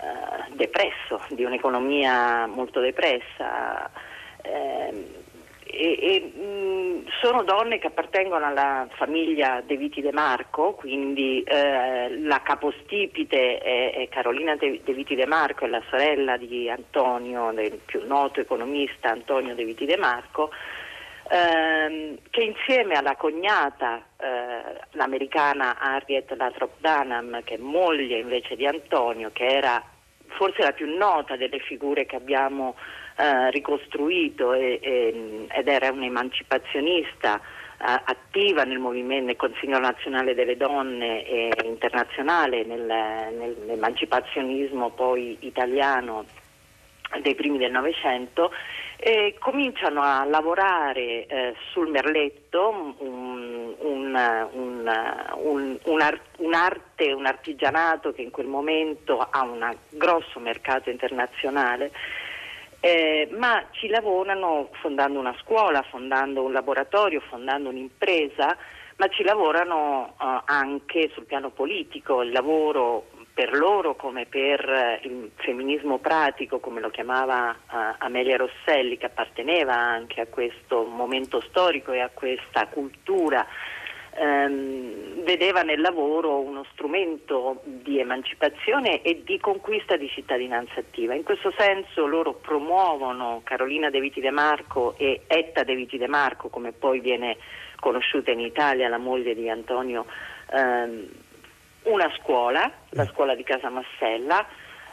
eh, 0.00 0.52
depresso, 0.54 1.20
di 1.30 1.44
un'economia 1.44 2.46
molto 2.46 2.80
depressa. 2.80 3.90
ehm, 4.42 5.16
e, 5.70 5.98
e, 6.00 6.40
mh, 6.40 7.08
sono 7.20 7.42
donne 7.42 7.78
che 7.78 7.88
appartengono 7.88 8.46
alla 8.46 8.88
famiglia 8.96 9.62
De 9.64 9.76
Viti 9.76 10.00
De 10.00 10.12
Marco, 10.12 10.72
quindi 10.72 11.42
eh, 11.42 12.18
la 12.20 12.40
capostipite 12.40 13.58
è, 13.58 13.92
è 13.92 14.08
Carolina 14.08 14.56
De, 14.56 14.80
De 14.82 14.92
Viti 14.94 15.14
De 15.14 15.26
Marco, 15.26 15.66
è 15.66 15.68
la 15.68 15.82
sorella 15.90 16.36
di 16.38 16.70
Antonio, 16.70 17.52
del 17.52 17.78
più 17.84 18.06
noto 18.06 18.40
economista 18.40 19.10
Antonio 19.10 19.54
De 19.54 19.64
Viti 19.64 19.84
De 19.84 19.98
Marco. 19.98 20.50
Ehm, 21.28 22.18
che 22.30 22.42
insieme 22.42 22.94
alla 22.94 23.16
cognata, 23.16 24.02
eh, 24.16 24.80
l'americana 24.92 25.78
Harriet 25.78 26.30
Lathrop 26.36 26.72
Dunham, 26.80 27.42
che 27.44 27.54
è 27.54 27.58
moglie 27.58 28.18
invece 28.18 28.56
di 28.56 28.66
Antonio, 28.66 29.30
che 29.32 29.46
era 29.46 29.82
forse 30.36 30.62
la 30.62 30.72
più 30.72 30.94
nota 30.96 31.36
delle 31.36 31.58
figure 31.60 32.06
che 32.06 32.16
abbiamo 32.16 32.74
eh, 33.20 33.50
ricostruito 33.50 34.52
e- 34.52 34.78
e- 34.80 35.46
ed 35.50 35.66
era 35.66 35.90
un'emancipazionista 35.90 37.40
eh, 37.80 38.00
attiva 38.04 38.62
nel 38.62 38.78
movimento, 38.78 39.26
nel 39.26 39.36
Consiglio 39.36 39.78
nazionale 39.80 40.34
delle 40.34 40.56
donne 40.56 41.24
e 41.26 41.50
internazionale, 41.64 42.62
nel- 42.64 42.80
nel- 42.82 43.56
nell'emancipazionismo 43.66 44.90
poi 44.90 45.36
italiano 45.40 46.26
dei 47.22 47.34
primi 47.34 47.58
del 47.58 47.70
Novecento, 47.70 48.52
e 49.00 49.36
cominciano 49.38 50.02
a 50.02 50.24
lavorare 50.24 51.26
eh, 51.26 51.54
sul 51.70 51.88
merletto, 51.88 52.68
un- 52.98 53.74
un- 53.78 54.48
un- 54.52 54.92
un- 55.34 55.78
un'ar- 55.84 56.20
un'arte, 56.38 57.12
un 57.12 57.26
artigianato 57.26 58.12
che 58.12 58.22
in 58.22 58.30
quel 58.30 58.46
momento 58.46 59.18
ha 59.18 59.42
un 59.42 59.74
grosso 59.90 60.40
mercato 60.40 60.90
internazionale. 60.90 61.92
Eh, 62.80 63.28
ma 63.32 63.64
ci 63.72 63.88
lavorano 63.88 64.68
fondando 64.80 65.18
una 65.18 65.34
scuola, 65.40 65.82
fondando 65.82 66.42
un 66.42 66.52
laboratorio, 66.52 67.20
fondando 67.20 67.68
un'impresa, 67.70 68.56
ma 68.96 69.08
ci 69.08 69.22
lavorano 69.22 70.14
eh, 70.20 70.40
anche 70.44 71.10
sul 71.12 71.24
piano 71.24 71.50
politico, 71.50 72.22
il 72.22 72.30
lavoro 72.32 73.06
per 73.38 73.56
loro 73.56 73.94
come 73.94 74.26
per 74.26 74.68
eh, 74.68 75.00
il 75.04 75.30
femminismo 75.36 75.98
pratico, 75.98 76.58
come 76.58 76.80
lo 76.80 76.90
chiamava 76.90 77.52
eh, 77.52 77.94
Amelia 77.98 78.36
Rosselli, 78.36 78.96
che 78.96 79.06
apparteneva 79.06 79.76
anche 79.76 80.20
a 80.20 80.26
questo 80.26 80.82
momento 80.82 81.40
storico 81.42 81.92
e 81.92 82.00
a 82.00 82.10
questa 82.12 82.66
cultura 82.66 83.46
ehm, 84.16 85.22
vedeva 85.22 85.62
nel 85.62 85.80
lavoro 85.80 86.40
uno 86.40 86.64
strumento 86.72 87.60
di 87.62 88.00
emancipazione 88.00 89.02
e 89.02 89.22
di 89.22 89.38
conquista 89.38 89.96
di 89.96 90.08
cittadinanza 90.08 90.80
attiva. 90.80 91.14
In 91.14 91.22
questo 91.22 91.52
senso 91.56 92.06
loro 92.06 92.32
promuovono 92.34 93.42
Carolina 93.44 93.88
De 93.88 94.00
Viti 94.00 94.20
De 94.20 94.32
Marco 94.32 94.96
e 94.98 95.22
Etta 95.28 95.62
De 95.62 95.76
Viti 95.76 95.96
De 95.96 96.08
Marco, 96.08 96.48
come 96.48 96.72
poi 96.72 96.98
viene 96.98 97.36
conosciuta 97.78 98.32
in 98.32 98.40
Italia 98.40 98.88
la 98.88 98.98
moglie 98.98 99.36
di 99.36 99.48
Antonio, 99.48 100.06
ehm, 100.50 101.26
una 101.88 102.10
scuola, 102.20 102.70
la 102.90 103.06
scuola 103.06 103.34
di 103.34 103.42
Casa 103.42 103.70
Massella, 103.70 104.46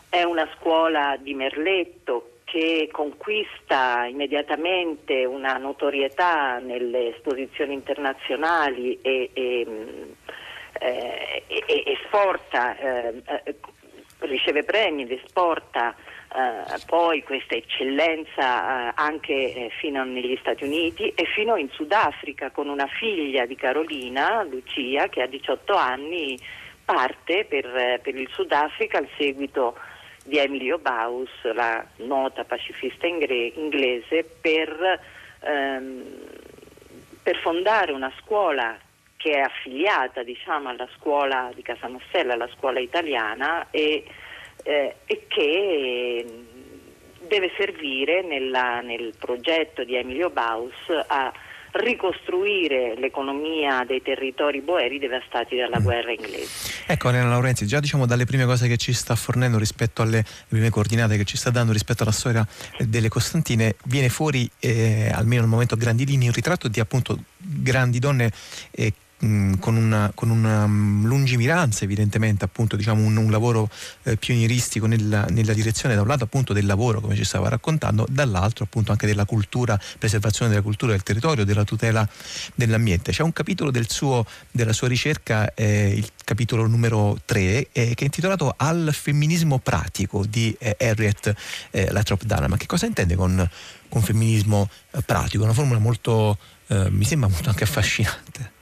è 0.09 0.23
una 0.23 0.47
scuola 0.57 1.17
di 1.19 1.33
Merletto 1.33 2.29
che 2.45 2.87
conquista 2.91 4.05
immediatamente 4.05 5.25
una 5.25 5.57
notorietà 5.57 6.59
nelle 6.59 7.15
esposizioni 7.15 7.73
internazionali 7.73 8.99
e, 9.01 9.29
e, 9.33 9.65
mh, 9.65 10.15
eh, 10.79 11.43
e- 11.47 11.63
e- 11.65 11.83
esporta, 11.85 12.77
eh, 12.77 13.21
eh, 13.43 13.55
riceve 14.19 14.63
premi 14.63 15.03
ed 15.03 15.11
esporta 15.11 15.95
eh, 16.35 16.79
poi 16.85 17.23
questa 17.23 17.55
eccellenza 17.55 18.89
eh, 18.89 18.91
anche 18.95 19.33
eh, 19.33 19.69
fino 19.79 20.03
negli 20.03 20.37
Stati 20.41 20.65
Uniti 20.65 21.09
e 21.09 21.25
fino 21.25 21.55
in 21.55 21.69
Sudafrica 21.69 22.51
con 22.51 22.67
una 22.67 22.87
figlia 22.87 23.45
di 23.45 23.55
Carolina, 23.55 24.43
Lucia, 24.43 25.07
che 25.07 25.21
a 25.21 25.27
18 25.27 25.73
anni 25.75 26.37
parte 26.85 27.45
per, 27.45 27.65
eh, 27.65 27.99
per 28.01 28.15
il 28.15 28.29
Sudafrica 28.31 28.99
al 28.99 29.09
seguito 29.17 29.77
di 30.23 30.37
Emilio 30.37 30.77
Baus, 30.77 31.29
la 31.53 31.85
nota 31.97 32.43
pacifista 32.45 33.05
inglese, 33.05 34.23
per, 34.41 34.99
ehm, 35.41 36.03
per 37.21 37.37
fondare 37.37 37.91
una 37.91 38.11
scuola 38.21 38.77
che 39.17 39.31
è 39.31 39.39
affiliata 39.39 40.23
diciamo, 40.23 40.69
alla 40.69 40.87
scuola 40.95 41.51
di 41.53 41.61
Casamassella, 41.61 42.33
alla 42.33 42.49
scuola 42.55 42.79
italiana 42.79 43.67
e, 43.71 44.03
eh, 44.63 44.95
e 45.05 45.25
che 45.27 46.25
mh, 46.27 47.27
deve 47.27 47.51
servire 47.57 48.21
nella- 48.21 48.81
nel 48.81 49.13
progetto 49.19 49.83
di 49.83 49.95
Emilio 49.95 50.29
Baus 50.29 50.73
a 51.07 51.33
ricostruire 51.75 52.95
l'economia 52.97 53.83
dei 53.85 54.01
territori 54.01 54.61
boeri 54.61 54.97
devastati 54.97 55.55
dalla 55.55 55.79
guerra 55.79 56.11
inglese. 56.11 56.83
Ecco 56.87 57.09
Elena 57.09 57.27
Laurenzi, 57.27 57.65
già 57.67 57.79
diciamo 57.79 58.05
dalle 58.05 58.25
prime 58.25 58.45
cose 58.45 58.67
che 58.67 58.77
ci 58.77 58.93
sta 58.93 59.15
fornendo 59.15 59.57
rispetto 59.57 60.01
alle 60.01 60.23
prime 60.47 60.69
coordinate 60.69 61.17
che 61.17 61.25
ci 61.25 61.37
sta 61.37 61.49
dando 61.49 61.71
rispetto 61.73 62.03
alla 62.03 62.11
storia 62.11 62.47
delle 62.79 63.09
Costantine, 63.09 63.75
viene 63.85 64.09
fuori 64.09 64.49
eh, 64.59 65.11
almeno 65.13 65.43
al 65.43 65.49
momento 65.49 65.73
a 65.73 65.77
grandi 65.77 66.05
linee 66.05 66.27
un 66.27 66.33
ritratto 66.33 66.67
di 66.67 66.79
appunto 66.79 67.19
grandi 67.37 67.99
donne 67.99 68.31
eh, 68.71 68.93
mh, 69.19 69.55
con 69.59 69.75
una, 69.75 70.11
con 70.13 70.29
una 70.29 70.67
mh, 70.67 71.05
lungimiranza 71.05 71.83
evidentemente 71.83 72.45
appunto 72.45 72.75
diciamo 72.75 73.03
un, 73.03 73.15
un 73.15 73.31
lavoro 73.31 73.69
eh, 74.03 74.17
pionieristico 74.17 74.85
nella, 74.85 75.25
nella 75.29 75.53
direzione 75.53 75.95
da 75.95 76.01
un 76.01 76.07
lato 76.07 76.23
appunto 76.23 76.53
del 76.53 76.65
lavoro 76.65 76.99
come 77.01 77.15
ci 77.15 77.23
stava 77.23 77.49
raccontando 77.49 78.05
dall'altro 78.09 78.65
appunto 78.65 78.91
anche 78.91 79.07
della 79.07 79.25
cultura 79.25 79.79
preservazione 79.97 80.49
della 80.49 80.63
cultura 80.63 80.91
del 80.91 81.03
territorio 81.03 81.45
della 81.45 81.63
tutela 81.63 82.07
dell'ambiente. 82.55 83.11
C'è 83.11 83.23
un 83.23 83.33
capitolo 83.33 83.71
del 83.71 83.89
suo, 83.89 84.25
della 84.51 84.73
sua 84.73 84.87
ricerca 84.87 85.53
eh, 85.53 85.93
il 85.95 86.09
capitolo 86.23 86.67
numero 86.67 87.19
3 87.25 87.39
eh, 87.41 87.67
che 87.71 87.95
è 87.95 88.03
intitolato 88.03 88.53
al 88.55 88.89
femminismo 88.91 89.59
pratico 89.59 90.25
di 90.25 90.55
eh, 90.59 90.75
Harriet 90.79 91.33
eh, 91.71 91.91
Lathrop 91.91 92.23
Dunham 92.23 92.57
che 92.57 92.65
cosa 92.65 92.85
intende 92.85 93.15
con, 93.15 93.47
con 93.89 94.01
femminismo 94.01 94.69
eh, 94.91 95.01
pratico? 95.01 95.43
Una 95.43 95.53
formula 95.53 95.79
molto 95.79 96.37
mi 96.67 97.05
sembra 97.05 97.29
molto 97.29 97.49
anche 97.49 97.63
affascinante 97.63 98.53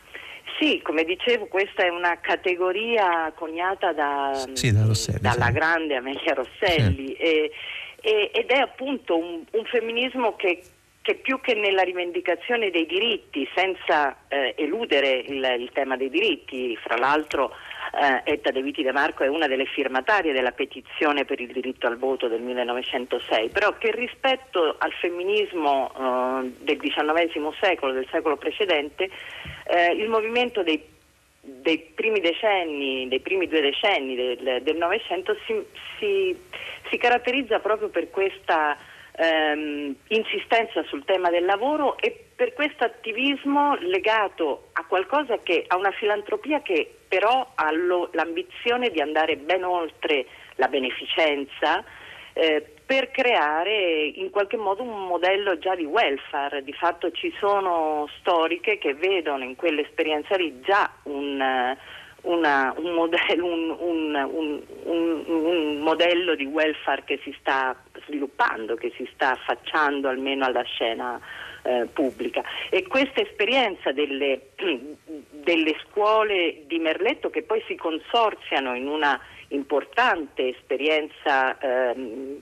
Sì, 0.63 0.79
come 0.81 1.03
dicevo, 1.03 1.47
questa 1.47 1.83
è 1.83 1.89
una 1.89 2.19
categoria 2.21 3.33
coniata 3.35 3.91
da- 3.91 4.45
Sì, 4.53 4.71
da 4.71 4.85
Rosselli, 4.85 5.19
dalla 5.19 5.47
sì. 5.47 5.51
grande 5.51 5.95
Amelia 5.97 6.33
Rosselli 6.33 7.11
e- 7.15 7.51
e- 8.01 8.31
ed 8.33 8.49
è 8.49 8.59
appunto 8.59 9.17
un, 9.17 9.43
un 9.51 9.65
femminismo 9.65 10.37
che, 10.37 10.61
che 11.01 11.15
più 11.15 11.41
che 11.41 11.53
nella 11.55 11.81
rivendicazione 11.81 12.69
dei 12.71 12.85
diritti, 12.85 13.45
senza 13.53 14.15
eh, 14.29 14.53
eludere 14.57 15.09
il, 15.27 15.55
il 15.59 15.69
tema 15.73 15.97
dei 15.97 16.09
diritti, 16.09 16.77
fra 16.77 16.95
l'altro 16.97 17.51
eh, 17.93 18.31
Etta 18.31 18.51
De 18.51 18.61
Viti 18.61 18.81
De 18.81 18.91
Marco 18.91 19.23
è 19.23 19.27
una 19.27 19.47
delle 19.47 19.65
firmatarie 19.65 20.33
della 20.33 20.51
petizione 20.51 21.25
per 21.25 21.39
il 21.39 21.51
diritto 21.51 21.85
al 21.85 21.97
voto 21.97 22.27
del 22.27 22.41
1906, 22.41 23.49
però 23.49 23.77
che 23.77 23.91
rispetto 23.91 24.75
al 24.77 24.91
femminismo 24.93 25.91
eh, 25.91 26.51
del 26.59 26.77
XIX 26.79 27.55
secolo, 27.61 27.93
del 27.93 28.07
secolo 28.09 28.37
precedente, 28.37 29.09
eh, 29.65 29.93
il 29.93 30.09
movimento 30.09 30.63
dei, 30.63 30.83
dei 31.39 31.79
primi 31.93 32.19
decenni, 32.19 33.07
dei 33.07 33.19
primi 33.19 33.47
due 33.47 33.61
decenni 33.61 34.15
del 34.15 34.77
Novecento 34.77 35.35
si, 35.45 35.63
si- 35.99 36.35
si 36.89 36.97
caratterizza 36.97 37.59
proprio 37.59 37.89
per 37.89 38.09
questa 38.09 38.75
ehm, 39.15 39.95
insistenza 40.07 40.83
sul 40.83 41.05
tema 41.05 41.29
del 41.29 41.45
lavoro 41.45 41.97
e 41.97 42.29
per 42.43 42.51
questo 42.51 42.83
attivismo 42.83 43.75
legato 43.79 44.67
a 44.73 44.83
qualcosa 44.83 45.37
che 45.41 45.63
a 45.65 45.77
una 45.77 45.91
filantropia 45.91 46.61
che 46.61 46.93
però 47.07 47.51
ha 47.55 47.71
lo- 47.71 48.09
l'ambizione 48.11 48.89
di 48.89 48.99
andare 48.99 49.37
ben 49.37 49.63
oltre 49.63 50.25
la 50.55 50.67
beneficenza 50.67 51.85
eh, 52.33 52.65
per 52.85 53.11
creare 53.11 54.03
in 54.15 54.29
qualche 54.29 54.57
modo 54.57 54.83
un 54.83 55.05
modello 55.07 55.57
già 55.57 55.73
di 55.75 55.85
welfare. 55.85 56.63
Di 56.65 56.73
fatto 56.73 57.11
ci 57.11 57.33
sono 57.39 58.09
storiche 58.19 58.77
che 58.77 58.93
vedono 58.93 59.45
in 59.45 59.55
quell'esperienza 59.55 60.35
lì 60.35 60.59
già 60.59 60.91
un, 61.03 61.39
eh, 61.39 61.77
una- 62.23 62.73
un 62.75 62.91
modello, 62.93 63.45
un- 63.45 64.29
un- 64.33 65.77
modello 65.79 66.35
di 66.35 66.45
welfare 66.45 67.03
che 67.05 67.19
si 67.23 67.33
sta 67.39 67.73
sviluppando, 68.05 68.75
che 68.75 68.91
si 68.97 69.07
sta 69.13 69.31
affacciando 69.31 70.09
almeno 70.09 70.43
alla 70.43 70.63
scena 70.63 71.21
eh, 71.63 71.87
pubblica. 71.91 72.43
E 72.69 72.85
questa 72.87 73.21
esperienza 73.21 73.91
delle, 73.91 74.49
delle 75.31 75.75
scuole 75.87 76.63
di 76.67 76.79
Merletto 76.79 77.29
che 77.29 77.43
poi 77.43 77.63
si 77.67 77.75
consorziano 77.75 78.75
in 78.75 78.87
una 78.87 79.19
importante 79.49 80.49
esperienza 80.49 81.57
ehm, 81.59 82.39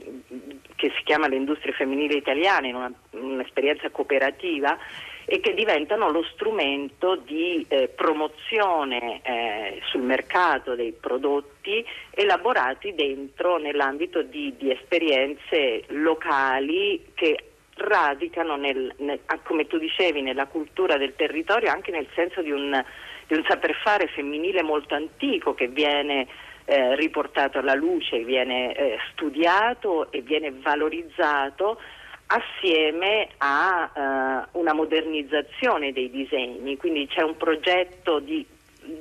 che 0.76 0.92
si 0.96 1.04
chiama 1.04 1.28
le 1.28 1.36
industrie 1.36 1.74
femminili 1.74 2.18
italiane, 2.18 2.70
in 2.70 2.76
una- 2.76 2.94
un'esperienza 3.12 3.90
cooperativa 3.90 4.78
e 5.26 5.40
che 5.40 5.54
diventano 5.54 6.10
lo 6.10 6.24
strumento 6.34 7.16
di 7.16 7.66
eh, 7.68 7.88
promozione 7.90 9.22
eh, 9.22 9.82
sul 9.86 10.02
mercato 10.02 10.76
dei 10.76 10.92
prodotti 10.92 11.86
elaborati 12.10 12.94
dentro 12.96 13.58
nell'ambito 13.58 14.24
di, 14.24 14.56
di 14.58 14.72
esperienze 14.72 15.84
locali 15.88 17.12
che 17.14 17.51
radicano 17.76 18.56
nel, 18.56 18.94
nel- 18.98 19.20
ah, 19.26 19.40
come 19.44 19.68
tu 19.68 19.78
dicevi 19.78 20.22
nella 20.22 20.48
cultura 20.48 20.98
del 20.98 21.16
territorio 21.16 21.72
anche 21.72 21.92
nel 21.92 22.08
senso 22.14 22.42
di 22.42 22.52
un, 22.52 22.84
di 23.28 23.36
un 23.36 23.44
saper 23.48 23.76
fare 23.76 24.08
femminile 24.08 24.62
molto 24.62 24.96
antico 24.96 25.54
che 25.54 25.68
viene 25.68 26.28
eh, 26.66 26.96
riportato 26.96 27.58
alla 27.58 27.74
luce, 27.74 28.24
viene 28.24 28.74
eh, 28.74 28.98
studiato 29.12 30.12
e 30.12 30.22
viene 30.22 30.52
valorizzato 30.52 31.80
assieme 32.28 33.30
a 33.38 33.92
eh, 33.94 34.48
una 34.58 34.74
modernizzazione 34.74 35.92
dei 35.92 36.10
disegni, 36.10 36.78
quindi 36.78 37.08
c'è 37.08 37.22
un 37.22 37.36
progetto 37.36 38.20
di, 38.20 38.46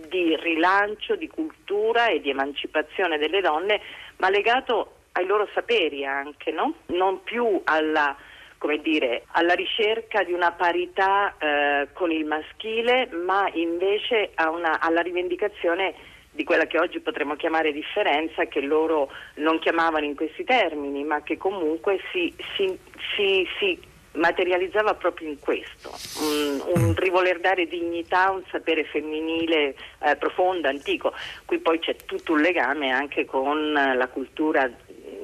di 0.09 0.37
rilancio, 0.37 1.15
di 1.15 1.29
cultura 1.29 2.09
e 2.09 2.21
di 2.21 2.31
emancipazione 2.31 3.19
delle 3.19 3.41
donne, 3.41 3.81
ma 4.17 4.31
legato 4.31 4.97
ai 5.13 5.27
loro 5.27 5.49
saperi 5.55 6.05
anche, 6.05 6.51
no? 6.51 6.75
non 6.87 7.23
più 7.23 7.61
alla, 7.65 8.17
come 8.61 8.77
dire, 8.83 9.23
alla 9.29 9.55
ricerca 9.55 10.23
di 10.23 10.35
una 10.35 10.53
parità 10.53 11.35
eh, 11.39 11.89
con 11.95 12.11
il 12.13 12.27
maschile, 12.27 13.09
ma 13.25 13.49
invece 13.55 14.33
a 14.35 14.51
una- 14.51 14.79
alla 14.81 15.01
rivendicazione 15.01 15.95
di 16.31 16.45
quella 16.45 16.67
che 16.67 16.79
oggi 16.79 17.01
potremmo 17.01 17.37
chiamare 17.37 17.73
differenza, 17.73 18.45
che 18.45 18.61
loro 18.61 19.11
non 19.37 19.59
chiamavano 19.61 20.05
in 20.05 20.15
questi 20.15 20.45
termini, 20.45 21.03
ma 21.05 21.23
che 21.23 21.39
comunque 21.39 22.01
si, 22.13 22.35
si- 22.55 22.79
si- 23.17 23.49
si 23.59 23.81
materializzava 24.13 24.93
proprio 24.95 25.31
in 25.31 25.39
questo, 25.39 25.91
un, 26.23 26.61
un 26.83 26.95
rivoler 26.97 27.41
dare 27.41 27.67
dignità, 27.67 28.31
un 28.31 28.43
sapere 28.51 28.85
femminile 28.85 29.75
eh, 30.05 30.17
profondo, 30.17 30.69
antico. 30.69 31.15
Qui 31.47 31.59
poi 31.61 31.79
c'è 31.79 31.97
tutto 32.05 32.33
un 32.35 32.43
legame 32.43 32.91
anche 32.91 33.25
con 33.25 33.73
la 33.73 34.09
cultura, 34.09 34.69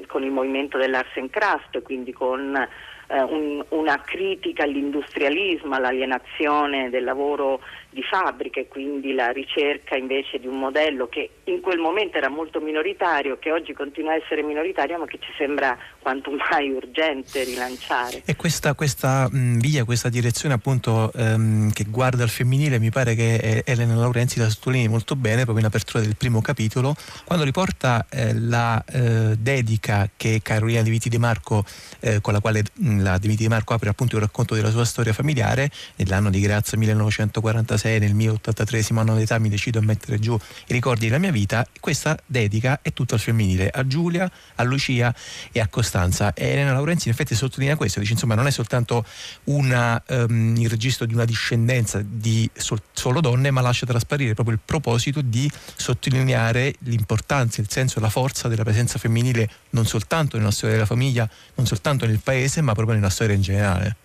con 0.07 0.23
il 0.23 0.31
movimento 0.31 0.77
dell'Arts 0.79 1.17
and 1.17 1.29
Craft, 1.29 1.83
quindi 1.83 2.13
con 2.13 2.67
eh, 3.07 3.21
un- 3.21 3.63
una 3.69 4.01
critica 4.01 4.63
all'industrialismo, 4.63 5.75
all'alienazione 5.75 6.89
del 6.89 7.03
lavoro 7.03 7.61
di 7.97 8.03
fabbrica 8.03 8.61
quindi 8.69 9.15
la 9.15 9.31
ricerca 9.31 9.95
invece 9.95 10.37
di 10.37 10.45
un 10.45 10.59
modello 10.59 11.07
che 11.07 11.31
in 11.45 11.61
quel 11.61 11.79
momento 11.79 12.17
era 12.17 12.29
molto 12.29 12.59
minoritario, 12.59 13.39
che 13.39 13.51
oggi 13.51 13.73
continua 13.73 14.11
a 14.11 14.15
essere 14.15 14.43
minoritario, 14.43 14.99
ma 14.99 15.05
che 15.05 15.17
ci 15.19 15.31
sembra 15.35 15.75
quanto 15.99 16.29
mai 16.51 16.69
urgente 16.69 17.43
rilanciare. 17.43 18.21
E 18.25 18.35
questa, 18.35 18.75
questa 18.75 19.27
mh, 19.31 19.57
via, 19.59 19.83
questa 19.83 20.09
direzione 20.09 20.53
appunto 20.53 21.11
ehm, 21.13 21.71
che 21.71 21.85
guarda 21.85 22.21
al 22.21 22.29
femminile 22.29 22.77
mi 22.77 22.91
pare 22.91 23.15
che 23.15 23.35
eh, 23.35 23.63
Elena 23.65 23.95
Laurenzi 23.95 24.37
la 24.37 24.49
sottolinei 24.49 24.87
molto 24.87 25.15
bene 25.15 25.43
proprio 25.43 25.59
in 25.59 25.65
apertura 25.65 26.03
del 26.03 26.15
primo 26.15 26.41
capitolo 26.41 26.95
quando 27.23 27.43
riporta 27.43 28.05
eh, 28.09 28.33
la 28.33 28.83
eh, 28.85 29.35
dedica 29.37 30.09
che 30.15 30.39
Carolina 30.43 30.81
De 30.81 30.89
Viti 30.89 31.09
De 31.09 31.17
Marco 31.17 31.65
eh, 31.99 32.21
con 32.21 32.33
la 32.33 32.41
quale 32.41 32.63
mh, 32.73 33.01
la 33.01 33.17
De 33.17 33.27
Viti 33.27 33.43
De 33.43 33.49
Marco 33.49 33.73
apre 33.73 33.89
appunto 33.89 34.15
il 34.15 34.21
racconto 34.21 34.53
della 34.53 34.69
sua 34.69 34.85
storia 34.85 35.13
familiare 35.13 35.71
nell'anno 35.95 36.29
di 36.29 36.39
grazia 36.39 36.77
1946 36.77 37.86
nel 37.99 38.13
mio 38.13 38.33
83 38.33 38.85
anno 38.95 39.15
d'età 39.15 39.39
mi 39.39 39.49
decido 39.49 39.79
a 39.79 39.81
mettere 39.81 40.19
giù 40.19 40.33
i 40.33 40.73
ricordi 40.73 41.05
della 41.05 41.17
mia 41.17 41.31
vita. 41.31 41.65
Questa 41.79 42.17
dedica 42.25 42.79
è 42.81 42.91
tutta 42.93 43.15
al 43.15 43.21
femminile 43.21 43.69
a 43.69 43.87
Giulia, 43.87 44.29
a 44.55 44.63
Lucia 44.63 45.13
e 45.51 45.59
a 45.59 45.67
Costanza. 45.67 46.33
E 46.33 46.49
Elena 46.49 46.73
Laurenzi 46.73 47.07
in 47.07 47.13
effetti 47.13 47.35
sottolinea 47.35 47.75
questo 47.75 47.99
dice 47.99 48.13
insomma 48.13 48.35
non 48.35 48.47
è 48.47 48.51
soltanto 48.51 49.05
una, 49.45 50.01
ehm, 50.05 50.55
il 50.57 50.69
registro 50.69 51.05
di 51.05 51.13
una 51.13 51.25
discendenza 51.25 52.01
di 52.03 52.49
sol- 52.53 52.81
solo 52.91 53.21
donne 53.21 53.51
ma 53.51 53.61
lascia 53.61 53.85
trasparire 53.85 54.33
proprio 54.33 54.55
il 54.55 54.61
proposito 54.63 55.21
di 55.21 55.49
sottolineare 55.75 56.75
l'importanza, 56.79 57.61
il 57.61 57.69
senso 57.69 57.99
e 57.99 58.01
la 58.01 58.09
forza 58.09 58.47
della 58.47 58.63
presenza 58.63 58.99
femminile 58.99 59.49
non 59.71 59.85
soltanto 59.85 60.37
nella 60.37 60.51
storia 60.51 60.75
della 60.75 60.87
famiglia, 60.87 61.29
non 61.55 61.65
soltanto 61.65 62.05
nel 62.05 62.19
paese 62.23 62.61
ma 62.61 62.73
proprio 62.73 62.95
nella 62.95 63.09
storia 63.09 63.35
in 63.35 63.41
generale. 63.41 63.95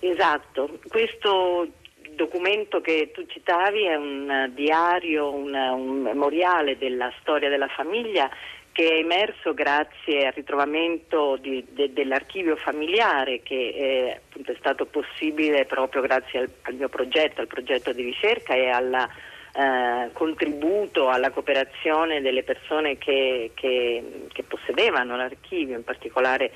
Esatto, 0.00 0.78
questo 0.88 1.68
documento 2.14 2.80
che 2.80 3.10
tu 3.12 3.24
citavi 3.26 3.84
è 3.84 3.94
un 3.94 4.30
eh, 4.30 4.50
diario, 4.54 5.32
un, 5.32 5.54
un 5.54 6.02
memoriale 6.02 6.76
della 6.78 7.12
storia 7.20 7.48
della 7.48 7.68
famiglia 7.68 8.30
che 8.72 8.88
è 8.88 8.94
emerso 8.94 9.54
grazie 9.54 10.26
al 10.26 10.32
ritrovamento 10.32 11.36
di- 11.40 11.64
de- 11.70 11.92
dell'archivio 11.92 12.56
familiare 12.56 13.40
che 13.42 13.54
eh, 13.54 14.20
appunto 14.26 14.50
è 14.50 14.56
stato 14.58 14.86
possibile 14.86 15.64
proprio 15.64 16.02
grazie 16.02 16.40
al, 16.40 16.50
al 16.62 16.74
mio 16.74 16.88
progetto, 16.88 17.40
al 17.40 17.46
progetto 17.46 17.92
di 17.92 18.02
ricerca 18.02 18.54
e 18.54 18.68
al 18.70 18.92
eh, 19.56 20.10
contributo 20.12 21.08
alla 21.08 21.30
cooperazione 21.30 22.20
delle 22.20 22.42
persone 22.42 22.98
che, 22.98 23.52
che- 23.54 24.02
che 24.32 24.42
possedevano 24.42 25.16
l'archivio, 25.16 25.76
in 25.76 25.84
particolare 25.84 26.50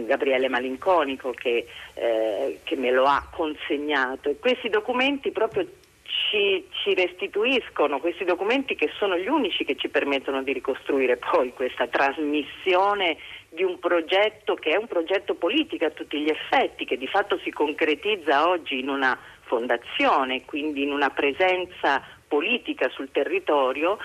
Gabriele 0.00 0.48
Malinconico 0.48 1.30
che, 1.30 1.66
eh, 1.94 2.58
che 2.64 2.76
me 2.76 2.90
lo 2.90 3.04
ha 3.04 3.28
consegnato 3.30 4.28
e 4.28 4.38
questi 4.38 4.68
documenti 4.68 5.30
proprio 5.30 5.66
ci, 6.02 6.66
ci 6.70 6.94
restituiscono, 6.94 8.00
questi 8.00 8.24
documenti 8.24 8.74
che 8.74 8.90
sono 8.98 9.16
gli 9.16 9.28
unici 9.28 9.64
che 9.64 9.76
ci 9.76 9.88
permettono 9.88 10.42
di 10.42 10.52
ricostruire 10.52 11.16
poi 11.16 11.52
questa 11.52 11.86
trasmissione 11.86 13.16
di 13.48 13.62
un 13.62 13.78
progetto 13.78 14.54
che 14.54 14.70
è 14.70 14.76
un 14.76 14.86
progetto 14.86 15.34
politico 15.34 15.84
a 15.84 15.90
tutti 15.90 16.20
gli 16.20 16.28
effetti, 16.28 16.84
che 16.84 16.96
di 16.96 17.06
fatto 17.06 17.38
si 17.38 17.50
concretizza 17.50 18.48
oggi 18.48 18.78
in 18.78 18.88
una 18.88 19.18
fondazione, 19.42 20.44
quindi 20.44 20.82
in 20.82 20.92
una 20.92 21.10
presenza 21.10 22.02
politica 22.26 22.88
sul 22.88 23.10
territorio 23.12 23.98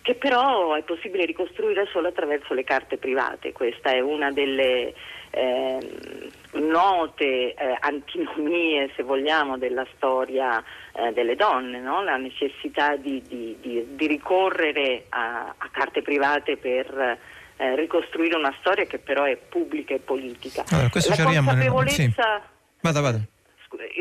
che 0.00 0.14
però 0.14 0.74
è 0.74 0.82
possibile 0.84 1.26
ricostruire 1.26 1.86
solo 1.92 2.08
attraverso 2.08 2.54
le 2.54 2.64
carte 2.64 2.96
private. 2.96 3.52
Questa 3.52 3.90
è 3.90 4.00
una 4.00 4.32
delle 4.32 4.94
ehm, 5.38 6.68
note 6.68 7.54
eh, 7.54 7.76
antinomie, 7.80 8.90
se 8.96 9.02
vogliamo, 9.02 9.58
della 9.58 9.86
storia 9.96 10.62
eh, 10.92 11.12
delle 11.12 11.36
donne, 11.36 11.78
no? 11.80 12.02
la 12.02 12.16
necessità 12.16 12.96
di, 12.96 13.22
di- 13.26 13.56
di- 13.60 13.86
di 13.94 14.06
ricorrere 14.06 15.04
a, 15.10 15.54
a 15.56 15.68
carte 15.70 16.02
private 16.02 16.56
per 16.56 17.18
eh, 17.56 17.74
ricostruire 17.76 18.36
una 18.36 18.54
storia 18.60 18.84
che 18.84 18.98
però 18.98 19.24
è 19.24 19.36
pubblica 19.36 19.94
e 19.94 19.98
politica. 20.00 20.64
Allora, 20.70 20.88
questo 20.90 21.10
la 21.10 21.16
ci 21.16 21.22
arriviamo 21.22 21.50
consapevolezza 21.50 22.42
Vada, 22.80 23.00
vada. 23.00 23.18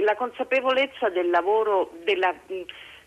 la 0.04 0.16
consapevolezza 0.16 1.10
del 1.10 1.30
lavoro, 1.30 1.92
della, 2.04 2.34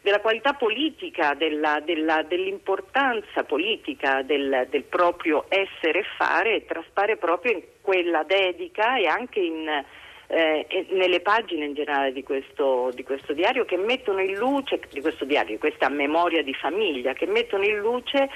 della 0.02 0.20
qualità 0.20 0.54
politica, 0.54 1.34
della- 1.34 1.80
della- 1.80 2.22
dell'importanza 2.22 3.44
politica 3.44 4.22
del, 4.22 4.66
del 4.70 4.84
proprio 4.84 5.44
essere 5.48 6.00
e 6.00 6.04
fare 6.16 6.64
traspare 6.64 7.16
proprio 7.16 7.52
in 7.52 7.62
quella 7.80 8.22
dedica 8.22 8.96
e 8.96 9.06
anche 9.06 9.40
in, 9.40 9.84
eh, 10.28 10.86
nelle 10.90 11.20
pagine 11.20 11.66
in 11.66 11.74
generale 11.74 12.12
di 12.12 12.22
questo, 12.22 12.90
di 12.94 13.02
questo 13.02 13.34
diario 13.34 13.64
che 13.64 13.76
mettono 13.76 14.20
in 14.20 14.34
luce, 14.36 14.80
di 14.90 15.00
questo 15.00 15.24
diario, 15.24 15.54
di 15.54 15.58
questa 15.58 15.88
memoria 15.88 16.42
di 16.42 16.54
famiglia, 16.54 17.12
che 17.12 17.26
mettono 17.26 17.64
in 17.64 17.76
luce 17.78 18.30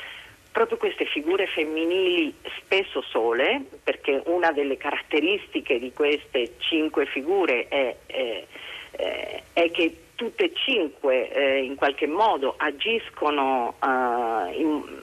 proprio 0.52 0.76
queste 0.76 1.06
figure 1.06 1.46
femminili 1.46 2.32
spesso 2.60 3.02
sole, 3.02 3.64
perché 3.82 4.22
una 4.26 4.52
delle 4.52 4.76
caratteristiche 4.76 5.80
di 5.80 5.92
queste 5.92 6.54
cinque 6.58 7.06
figure 7.06 7.66
è, 7.68 7.96
eh, 8.06 8.46
eh, 8.92 9.42
è 9.52 9.70
che 9.72 10.03
tutte 10.24 10.44
e 10.44 10.52
cinque 10.54 11.28
eh, 11.30 11.64
in 11.64 11.74
qualche 11.74 12.06
modo 12.06 12.54
agiscono 12.56 13.74
eh, 13.82 14.56
in- 14.56 15.02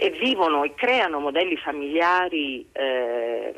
e 0.00 0.10
vivono 0.10 0.62
e 0.62 0.74
creano 0.74 1.18
modelli 1.18 1.56
familiari 1.56 2.64
eh, 2.70 3.52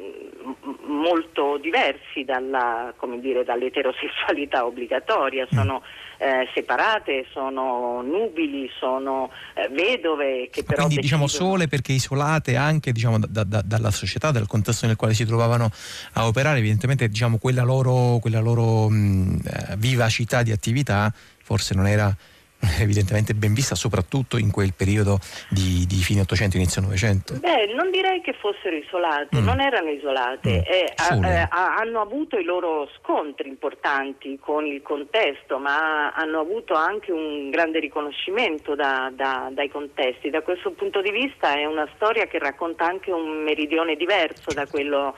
molto 0.84 1.58
diversi 1.58 2.24
dalla, 2.24 2.94
come 2.96 3.20
dire, 3.20 3.44
dall'eterosessualità 3.44 4.64
obbligatoria, 4.64 5.46
sono 5.50 5.82
eh, 6.20 6.46
separate, 6.52 7.24
sono 7.32 8.02
nubili, 8.02 8.68
sono 8.78 9.30
eh, 9.54 9.68
vedove 9.68 10.50
che 10.50 10.62
però 10.62 10.84
Quindi 10.84 11.00
diciamo 11.00 11.26
sole 11.26 11.66
perché 11.66 11.92
isolate 11.92 12.56
anche 12.56 12.92
diciamo, 12.92 13.18
da- 13.18 13.42
da- 13.44 13.62
dalla 13.64 13.90
società, 13.90 14.30
dal 14.30 14.46
contesto 14.46 14.86
nel 14.86 14.96
quale 14.96 15.14
si 15.14 15.24
trovavano 15.24 15.70
a 16.12 16.26
operare, 16.26 16.58
evidentemente 16.58 17.08
diciamo, 17.08 17.38
quella 17.38 17.62
loro, 17.62 18.18
quella 18.20 18.40
loro 18.40 18.90
mh, 18.90 19.40
eh, 19.46 19.76
vivacità 19.78 20.42
di 20.42 20.52
attività 20.52 21.10
forse 21.42 21.74
non 21.74 21.86
era 21.86 22.14
evidentemente 22.80 23.34
ben 23.34 23.54
vista, 23.54 23.74
soprattutto 23.74 24.36
in 24.36 24.50
quel 24.50 24.74
periodo 24.74 25.18
di, 25.48 25.86
di 25.86 26.02
fine 26.02 26.20
800 26.22 26.56
inizio 26.56 26.80
900. 26.82 27.34
Beh, 27.40 27.72
non 27.74 27.90
direi 27.90 28.20
che 28.20 28.34
fossero 28.34 28.76
isolate, 28.76 29.38
Mm. 29.40 29.44
non 29.44 29.60
erano 29.60 29.90
isolate, 29.90 30.62
eh, 30.64 30.92
ha- 30.96 31.02
Sole. 31.14 31.28
eh, 31.28 31.46
ha- 31.48 31.74
hanno 31.76 32.00
avuto 32.00 32.36
i 32.38 32.44
loro 32.44 32.88
scontri 32.98 33.48
importanti 33.48 34.38
con 34.40 34.66
il 34.66 34.82
contesto, 34.82 35.58
ma 35.58 36.10
hanno 36.12 36.40
avuto 36.40 36.74
anche 36.74 37.12
un 37.12 37.50
grande 37.50 37.78
riconoscimento 37.80 38.74
da- 38.74 39.10
da- 39.14 39.48
dai 39.52 39.68
contesti. 39.70 40.30
Da 40.30 40.42
questo 40.42 40.70
punto 40.72 41.00
di 41.00 41.10
vista 41.10 41.54
è 41.56 41.64
una 41.64 41.88
storia 41.96 42.26
che 42.26 42.38
racconta 42.38 42.84
anche 42.86 43.10
un 43.10 43.42
meridione 43.42 43.96
diverso 43.96 44.52
da 44.52 44.66
quello 44.66 45.16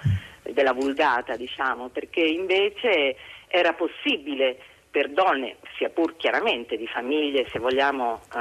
della 0.52 0.72
vulgata, 0.72 1.36
diciamo, 1.36 1.88
perché 1.88 2.20
invece 2.20 3.16
era 3.48 3.72
possibile 3.74 4.58
per 4.92 5.08
donne, 5.08 5.56
sia 5.78 5.88
pur 5.88 6.16
chiaramente 6.16 6.76
di 6.76 6.86
famiglie, 6.86 7.48
se 7.48 7.58
vogliamo, 7.58 8.20
eh, 8.34 8.38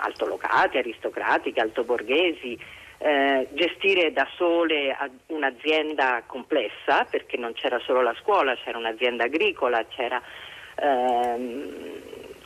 altolocate, 0.00 0.78
aristocratiche, 0.78 1.60
altoborghesi, 1.60 2.58
eh, 2.96 3.46
gestire 3.52 4.10
da 4.10 4.26
sole 4.34 4.96
un'azienda 5.26 6.22
complessa, 6.26 7.04
perché 7.04 7.36
non 7.36 7.52
c'era 7.52 7.78
solo 7.80 8.00
la 8.00 8.14
scuola, 8.18 8.56
c'era 8.56 8.78
un'azienda 8.78 9.24
agricola, 9.24 9.84
c'era 9.88 10.20
ehm, 10.76 11.99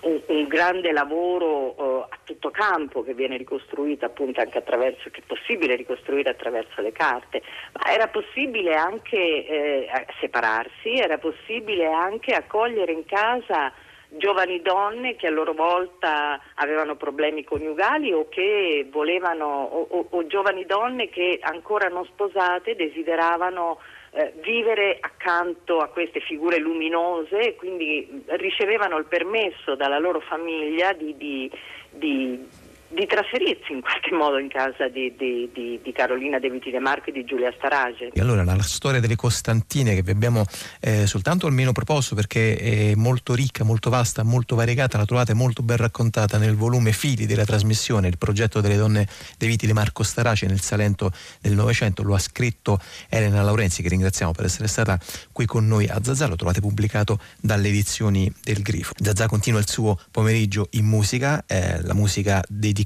un, 0.05 0.20
un 0.26 0.46
grande 0.46 0.92
lavoro 0.92 1.76
eh, 1.76 2.07
a 2.11 2.18
tutto 2.24 2.50
campo 2.50 3.02
che 3.02 3.14
viene 3.14 3.36
ricostruito 3.36 4.05
appunto 4.05 4.40
anche 4.40 4.59
attraverso, 4.59 5.11
che 5.11 5.20
è 5.20 5.24
possibile 5.26 5.76
ricostruire 5.76 6.30
attraverso 6.30 6.80
le 6.80 6.92
carte, 6.92 7.42
ma 7.72 7.92
era 7.92 8.09
possibile 8.09 8.74
anche 8.74 9.16
eh, 9.16 10.07
separarsi, 10.20 10.94
era 10.94 11.18
possibile 11.18 11.86
anche 11.86 12.34
accogliere 12.34 12.92
in 12.92 13.05
casa 13.05 13.72
giovani 14.16 14.62
donne 14.62 15.16
che 15.16 15.26
a 15.26 15.30
loro 15.30 15.55
volta 15.55 16.40
avevano 16.55 16.96
problemi 16.96 17.44
coniugali 17.44 18.12
o 18.12 18.28
che 18.28 18.86
volevano, 18.90 19.44
o, 19.44 19.86
o, 19.90 20.07
o 20.09 20.26
giovani 20.26 20.64
donne 20.66 21.09
che 21.09 21.38
ancora 21.42 21.88
non 21.88 22.05
sposate 22.05 22.76
desideravano 22.76 23.78
eh, 24.16 24.32
vivere 24.44 24.98
accanto 25.00 25.78
a 25.78 25.88
queste 25.88 26.20
figure 26.20 26.58
luminose 26.58 27.38
e 27.38 27.56
quindi 27.56 28.24
ricevevano 28.26 28.96
il 28.96 29.06
permesso 29.06 29.74
dalla 29.74 29.98
loro 29.98 30.20
famiglia 30.20 30.92
di, 30.92 31.16
di, 31.16 31.50
di 31.90 32.46
di 32.95 33.07
trasferirsi 33.07 33.72
in 33.72 33.80
qualche 33.80 34.14
modo 34.14 34.38
in 34.38 34.49
casa 34.49 34.88
di, 34.88 35.12
di, 35.18 35.51
di, 35.53 35.80
di 35.82 35.92
Carolina 35.92 36.38
De 36.38 36.49
Viti 36.49 36.70
De 36.70 36.78
Marco 36.78 37.11
e 37.11 37.12
di 37.12 37.24
Giulia 37.24 37.53
Starage. 37.57 38.12
Allora 38.16 38.42
la, 38.45 38.62
storia 38.62 39.01
delle 39.01 39.16
Costantine 39.16 39.95
che 39.95 40.03
vi 40.03 40.12
abbiamo 40.12 40.45
eh, 40.80 41.07
soltanto 41.07 41.47
almeno 41.47 41.72
proposto 41.72 42.14
perché 42.14 42.57
è 42.57 42.95
molto 42.95 43.34
ricca, 43.34 43.64
molto 43.64 43.90
vasta, 43.90 44.22
molto 44.22 44.55
variegata, 44.55 44.97
la 44.97 45.05
trovate 45.05 45.34
molto 45.34 45.62
ben 45.62 45.76
raccontata 45.76 46.38
nel 46.38 46.55
volume 46.55 46.92
Fili 46.92 47.26
della 47.26 47.45
trasmissione, 47.45 48.09
il 48.09 48.16
progetto 48.16 48.61
delle 48.61 48.76
donne 48.76 49.07
De 49.36 49.47
Viti 49.47 49.66
De 49.66 49.72
Marco 49.72 50.03
Starace 50.03 50.47
nel 50.47 50.61
Salento 50.61 51.11
del 51.40 51.55
Novecento, 51.55 52.03
lo 52.03 52.14
ha 52.14 52.18
scritto 52.18 52.78
Elena 53.09 53.42
Laurenzi 53.42 53.82
che 53.82 53.88
ringraziamo 53.88 54.32
per 54.32 54.47
essere 54.47 54.68
stata 54.68 54.99
qui 55.32 55.45
con 55.45 55.66
noi 55.66 55.88
a 55.88 55.99
Zazà, 56.03 56.26
lo 56.26 56.36
trovate 56.36 56.61
pubblicato 56.61 57.18
dalle 57.40 57.68
edizioni 57.68 58.32
del 58.42 58.62
Grifo. 58.62 58.92
Zazà 58.97 59.26
continua 59.26 59.59
il 59.59 59.68
suo 59.68 59.99
pomeriggio 60.11 60.68
in 60.72 60.86
musica, 60.86 61.45
eh, 61.47 61.82
la 61.82 61.95
musica 61.95 62.42
dedicata 62.49 62.84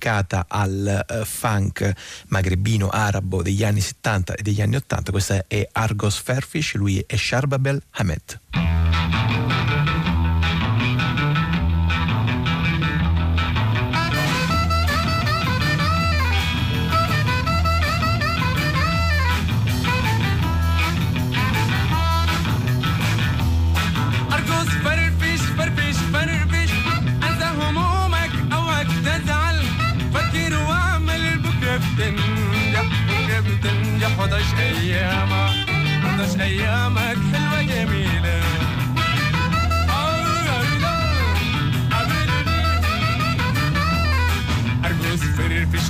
al 0.49 1.05
uh, 1.09 1.25
funk 1.25 1.93
magrebino 2.29 2.89
arabo 2.89 3.43
degli 3.43 3.65
anni 3.65 3.81
70 3.81 4.35
e 4.35 4.43
degli 4.43 4.61
anni 4.61 4.77
80. 4.77 5.11
Questa 5.11 5.45
è 5.47 5.69
Argos 5.73 6.19
Fairfish, 6.19 6.75
lui 6.75 7.05
è 7.07 7.17
Sharbabel 7.17 7.83
Hamed. 7.91 8.41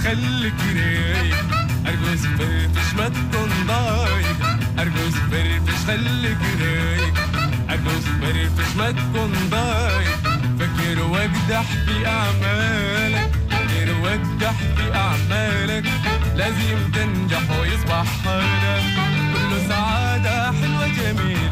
خليك 0.09 0.61
رايق. 0.77 1.45
أرقص 1.87 2.23
فرفش 2.39 2.95
ما 2.97 3.09
تكون 3.09 3.51
ضايق 3.67 4.41
أرقص 4.79 5.15
فرفش 5.31 5.85
خليك 5.87 6.39
رايق. 6.61 7.15
أرقص 7.71 8.05
فرفش 8.21 8.77
ما 8.77 8.91
تكون 8.91 9.33
ضايق 9.51 10.19
فكر 10.59 11.03
واجدح 11.03 11.63
في 11.87 12.07
أعمالك. 12.07 13.31
فكر 13.51 13.95
واجدح 14.03 14.55
في 14.77 14.95
أعمالك. 14.95 15.85
لازم 16.37 16.79
تنجح 16.95 17.59
ويصبح 17.61 18.05
حالك. 18.25 18.85
كله 19.33 19.69
سعادة 19.69 20.53
حلوة 20.53 20.87
جميلة. 20.89 21.48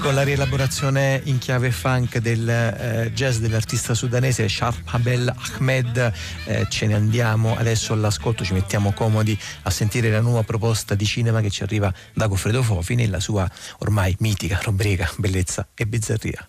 Con 0.00 0.14
la 0.14 0.22
rielaborazione 0.22 1.20
in 1.24 1.38
chiave 1.38 1.70
funk 1.70 2.18
del 2.18 2.48
eh, 2.48 3.12
jazz 3.12 3.36
dell'artista 3.38 3.94
sudanese 3.94 4.48
Sharp 4.48 4.80
Abel 4.86 5.32
Ahmed 5.36 6.12
eh, 6.46 6.66
ce 6.68 6.86
ne 6.86 6.94
andiamo 6.94 7.56
adesso 7.56 7.92
all'ascolto, 7.92 8.42
ci 8.42 8.54
mettiamo 8.54 8.92
comodi 8.92 9.38
a 9.62 9.70
sentire 9.70 10.10
la 10.10 10.20
nuova 10.20 10.42
proposta 10.42 10.94
di 10.94 11.04
cinema 11.04 11.40
che 11.40 11.50
ci 11.50 11.62
arriva 11.62 11.92
da 12.14 12.26
Goffredo 12.26 12.62
Fofi 12.62 12.94
nella 12.94 13.20
sua 13.20 13.48
ormai 13.78 14.16
mitica 14.20 14.58
rubrica 14.62 15.10
Bellezza 15.16 15.68
e 15.74 15.86
Bizzarria. 15.86 16.48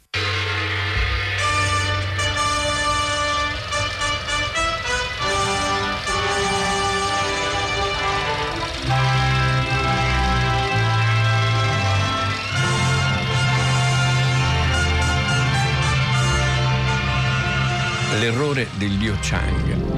L'errore 18.32 18.66
del 18.78 18.98
Liu 18.98 19.14
Chang. 19.20 19.91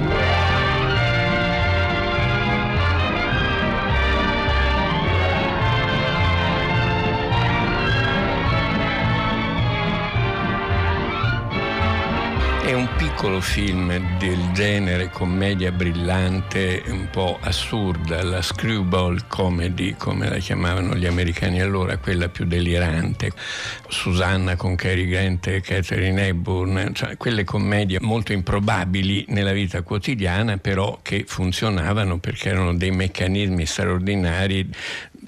Un 12.74 12.90
piccolo 12.98 13.40
film 13.40 14.18
del 14.18 14.52
genere 14.52 15.10
commedia 15.10 15.72
brillante, 15.72 16.82
un 16.88 17.08
po' 17.12 17.38
assurda, 17.40 18.24
la 18.24 18.42
screwball 18.42 19.28
comedy, 19.28 19.96
come 19.96 20.28
la 20.28 20.38
chiamavano 20.38 20.96
gli 20.96 21.06
americani 21.06 21.62
allora, 21.62 21.98
quella 21.98 22.30
più 22.30 22.46
delirante. 22.46 23.32
Susanna 23.88 24.56
con 24.56 24.76
Cary 24.76 25.06
Grant 25.06 25.48
e 25.48 25.62
Catherine 25.62 26.28
Hepburn, 26.28 26.92
cioè 26.94 27.16
quelle 27.16 27.44
commedie 27.44 28.00
molto 28.02 28.34
improbabili 28.34 29.26
nella 29.30 29.52
vita 29.54 29.84
quotidiana, 29.84 30.58
però 30.58 31.00
che 31.04 31.26
funzionavano 31.28 32.18
perché 32.18 32.50
erano 32.50 32.74
dei 32.74 32.92
meccanismi 32.92 33.66
straordinari 33.68 34.68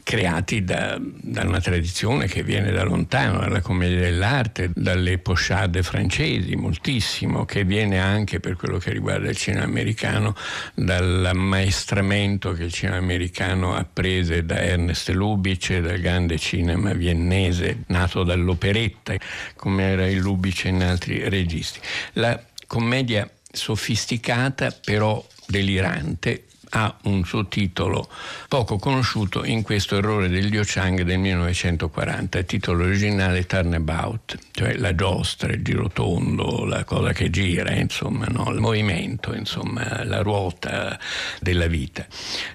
creati 0.05 0.63
da, 0.63 0.99
da, 1.01 1.41
una 1.41 1.59
tradizione 1.59 2.27
che 2.27 2.43
viene 2.43 2.71
da 2.71 2.83
lontano, 2.83 3.39
dalla 3.39 3.59
commedia 3.59 4.01
dell'arte, 4.01 4.69
dalle 4.71 5.17
pochade 5.17 5.81
francesi, 5.81 6.55
moltissimo, 6.55 7.43
che 7.43 7.63
viene 7.63 7.99
anche 7.99 8.39
per 8.39 8.55
quello 8.55 8.77
che 8.77 8.91
riguarda 8.91 9.29
il 9.29 9.35
cinema 9.35 9.63
americano 9.63 10.35
dall'ammaestramento 10.75 12.51
che 12.51 12.65
il 12.65 12.71
cinema 12.71 12.97
americano 12.97 13.73
ha 13.73 13.83
preso 13.83 14.39
da 14.41 14.61
Ernest 14.61 15.09
Lubitsch, 15.09 15.75
dal 15.79 15.99
grande 15.99 16.37
cinema 16.37 16.93
viennese 16.93 17.85
nato 17.87 18.23
dall'operetta, 18.23 19.15
come 19.55 19.85
era 19.85 20.05
il 20.05 20.19
Lubitsch 20.19 20.65
in 20.65 20.83
altri 20.83 21.27
registi. 21.27 21.79
La 22.13 22.39
commedia 22.67 23.27
sofisticata 23.51 24.69
però 24.69 25.25
delirante 25.47 26.43
ha 26.77 26.93
un 27.03 27.23
titolo 27.47 28.09
poco 28.49 28.77
conosciuto 28.77 29.45
in 29.45 29.61
questo 29.61 29.95
errore 29.97 30.27
del 30.27 30.47
Liu 30.47 30.63
Chang 30.65 31.03
del 31.03 31.19
1940. 31.19 32.39
Il 32.39 32.45
titolo 32.45 32.83
originale 32.83 33.45
Turnabout, 33.45 34.37
cioè 34.51 34.75
la 34.75 34.93
giostra, 34.93 35.53
il 35.53 35.63
girotondo, 35.63 36.65
la 36.65 36.83
cosa 36.83 37.13
che 37.13 37.29
gira, 37.29 37.73
insomma, 37.73 38.25
no? 38.25 38.51
il 38.51 38.59
movimento, 38.59 39.33
insomma, 39.33 40.03
la 40.03 40.21
ruota 40.21 40.99
della 41.39 41.67
vita. 41.67 42.05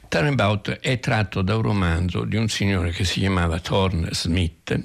Turnabout 0.07 0.81
è 0.81 1.01
tratto 1.01 1.41
da 1.41 1.57
un 1.57 1.63
romanzo 1.63 2.25
di 2.25 2.37
un 2.37 2.49
signore 2.49 2.91
che 2.91 3.05
si 3.05 3.21
chiamava 3.21 3.59
Thorne 3.59 4.11
Smith 4.13 4.79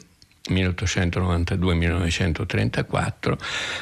1892-1934 0.47 3.37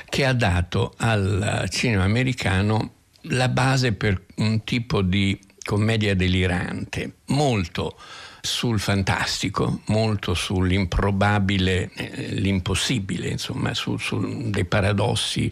che 0.10 0.26
ha 0.26 0.34
dato 0.34 0.96
al 0.98 1.68
cinema 1.70 2.06
americano 2.06 3.03
la 3.28 3.50
base 3.50 3.94
per 3.94 4.22
un 4.38 4.64
tipo 4.64 5.02
di 5.02 5.40
commedia 5.64 6.16
delirante, 6.16 7.18
molto 7.28 7.98
sul 8.46 8.78
fantastico, 8.78 9.80
molto 9.86 10.34
sull'improbabile, 10.34 11.90
eh, 11.96 12.26
l'impossibile, 12.34 13.30
insomma, 13.30 13.74
su, 13.74 13.96
su, 13.96 14.50
dei 14.50 14.66
paradossi 14.66 15.50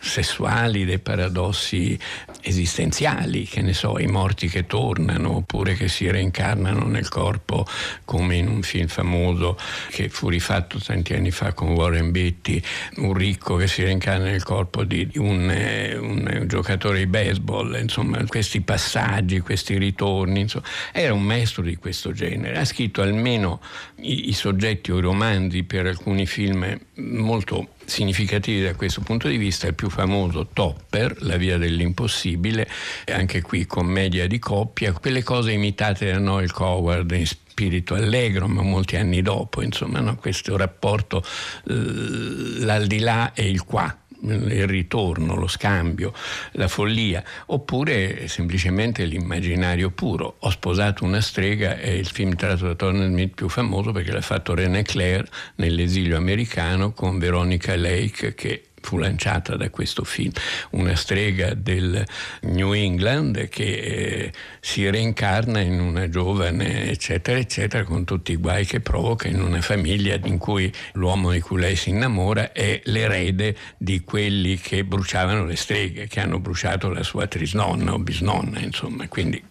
sessuali, 0.00 0.84
dei 0.84 0.98
paradossi 0.98 1.96
esistenziali, 2.40 3.44
che 3.44 3.62
ne 3.62 3.72
so, 3.72 4.00
i 4.00 4.08
morti 4.08 4.48
che 4.48 4.66
tornano 4.66 5.36
oppure 5.36 5.74
che 5.74 5.86
si 5.86 6.10
reincarnano 6.10 6.86
nel 6.86 7.08
corpo, 7.08 7.64
come 8.04 8.34
in 8.34 8.48
un 8.48 8.62
film 8.62 8.88
famoso 8.88 9.56
che 9.90 10.08
fu 10.08 10.28
rifatto 10.28 10.80
tanti 10.80 11.14
anni 11.14 11.30
fa 11.30 11.52
con 11.52 11.68
Warren 11.68 12.10
Beatty, 12.10 12.60
un 12.96 13.14
ricco 13.14 13.54
che 13.54 13.68
si 13.68 13.84
reincarna 13.84 14.24
nel 14.24 14.42
corpo 14.42 14.82
di 14.82 15.08
un, 15.14 15.48
eh, 15.52 15.96
un 15.96 16.46
giocatore 16.48 16.98
di 16.98 17.06
baseball, 17.06 17.78
insomma, 17.80 18.24
questi 18.26 18.60
passaggi, 18.60 19.38
questi 19.38 19.78
ritorni, 19.78 20.40
insomma, 20.40 20.66
era 20.90 21.14
un 21.14 21.22
maestro 21.22 21.62
di 21.62 21.76
questo 21.76 22.10
genere 22.10 22.22
genere. 22.28 22.58
Ha 22.58 22.64
scritto 22.64 23.02
almeno 23.02 23.60
i, 23.96 24.28
i 24.28 24.32
soggetti 24.32 24.90
o 24.92 24.98
i 24.98 25.00
romanzi 25.00 25.62
per 25.62 25.86
alcuni 25.86 26.26
film 26.26 26.78
molto 26.94 27.68
significativi 27.84 28.62
da 28.62 28.74
questo 28.74 29.00
punto 29.02 29.28
di 29.28 29.36
vista, 29.36 29.66
il 29.66 29.74
più 29.74 29.90
famoso 29.90 30.48
Topper, 30.52 31.16
La 31.20 31.36
via 31.36 31.58
dell'impossibile, 31.58 32.68
anche 33.06 33.42
qui 33.42 33.66
commedia 33.66 34.26
di 34.26 34.38
coppia, 34.38 34.92
quelle 34.92 35.22
cose 35.22 35.52
imitate 35.52 36.10
da 36.10 36.18
Noel 36.18 36.52
Coward 36.52 37.10
in 37.12 37.26
spirito 37.26 37.94
allegro, 37.94 38.48
ma 38.48 38.62
molti 38.62 38.96
anni 38.96 39.22
dopo, 39.22 39.62
insomma, 39.62 40.00
no? 40.00 40.16
questo 40.16 40.56
rapporto, 40.56 41.22
l'aldilà 41.64 43.32
e 43.32 43.48
il 43.48 43.64
qua 43.64 43.96
il 44.32 44.66
ritorno, 44.66 45.34
lo 45.34 45.46
scambio, 45.46 46.12
la 46.52 46.68
follia, 46.68 47.22
oppure 47.46 48.28
semplicemente 48.28 49.04
l'immaginario 49.04 49.90
puro. 49.90 50.36
Ho 50.40 50.50
sposato 50.50 51.04
una 51.04 51.20
strega 51.20 51.78
è 51.78 51.90
il 51.90 52.06
film 52.06 52.34
tratto 52.34 52.66
da 52.66 52.74
Turner 52.74 53.08
Smith 53.08 53.34
più 53.34 53.48
famoso 53.48 53.92
perché 53.92 54.12
l'ha 54.12 54.20
fatto 54.20 54.54
René 54.54 54.82
Clair 54.82 55.28
nell'esilio 55.56 56.16
americano 56.16 56.92
con 56.92 57.18
Veronica 57.18 57.76
Lake 57.76 58.34
che 58.34 58.62
fu 58.84 58.98
lanciata 58.98 59.56
da 59.56 59.70
questo 59.70 60.04
film, 60.04 60.30
una 60.72 60.94
strega 60.94 61.54
del 61.54 62.04
New 62.42 62.72
England 62.74 63.48
che 63.48 63.64
eh, 63.64 64.32
si 64.60 64.88
reincarna 64.88 65.60
in 65.60 65.80
una 65.80 66.10
giovane, 66.10 66.90
eccetera, 66.90 67.38
eccetera, 67.38 67.82
con 67.84 68.04
tutti 68.04 68.32
i 68.32 68.36
guai 68.36 68.66
che 68.66 68.80
provoca 68.80 69.26
in 69.26 69.40
una 69.40 69.62
famiglia 69.62 70.18
in 70.24 70.36
cui 70.36 70.70
l'uomo 70.92 71.32
di 71.32 71.40
cui 71.40 71.58
lei 71.60 71.76
si 71.76 71.88
innamora 71.90 72.52
è 72.52 72.82
l'erede 72.84 73.56
di 73.78 74.00
quelli 74.00 74.58
che 74.58 74.84
bruciavano 74.84 75.46
le 75.46 75.56
streghe, 75.56 76.06
che 76.06 76.20
hanno 76.20 76.38
bruciato 76.38 76.90
la 76.90 77.02
sua 77.02 77.26
trisnonna 77.26 77.94
o 77.94 77.98
bisnonna, 77.98 78.60
insomma, 78.60 79.08
quindi 79.08 79.42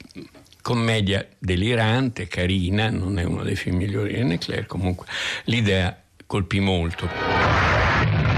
commedia 0.61 1.27
delirante, 1.39 2.27
carina, 2.27 2.91
non 2.91 3.17
è 3.17 3.23
uno 3.23 3.41
dei 3.41 3.55
film 3.55 3.77
migliori 3.77 4.13
di 4.13 4.19
René 4.19 4.37
Clair, 4.37 4.67
comunque 4.67 5.07
l'idea 5.45 5.99
colpì 6.27 6.59
molto. 6.59 8.32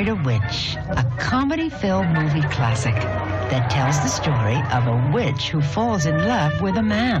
I 0.00 0.02
Married 0.02 0.18
a 0.18 0.24
Witch, 0.24 0.76
a 0.96 1.04
comedy 1.18 1.68
film 1.68 2.14
movie 2.14 2.40
classic 2.48 2.94
that 2.94 3.70
tells 3.70 3.98
the 3.98 4.08
story 4.08 4.56
of 4.72 4.86
a 4.86 5.10
witch 5.12 5.50
who 5.50 5.60
falls 5.60 6.06
in 6.06 6.16
love 6.26 6.58
with 6.62 6.78
a 6.78 6.82
man. 6.82 7.20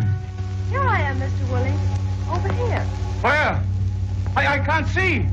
Here 0.70 0.80
I 0.80 1.02
am, 1.02 1.20
Mr. 1.20 1.46
Willing. 1.52 1.78
Over 2.30 2.50
here. 2.54 2.80
Where? 3.20 3.62
I, 4.34 4.46
I 4.46 4.58
can't 4.60 4.88
see. 4.88 5.26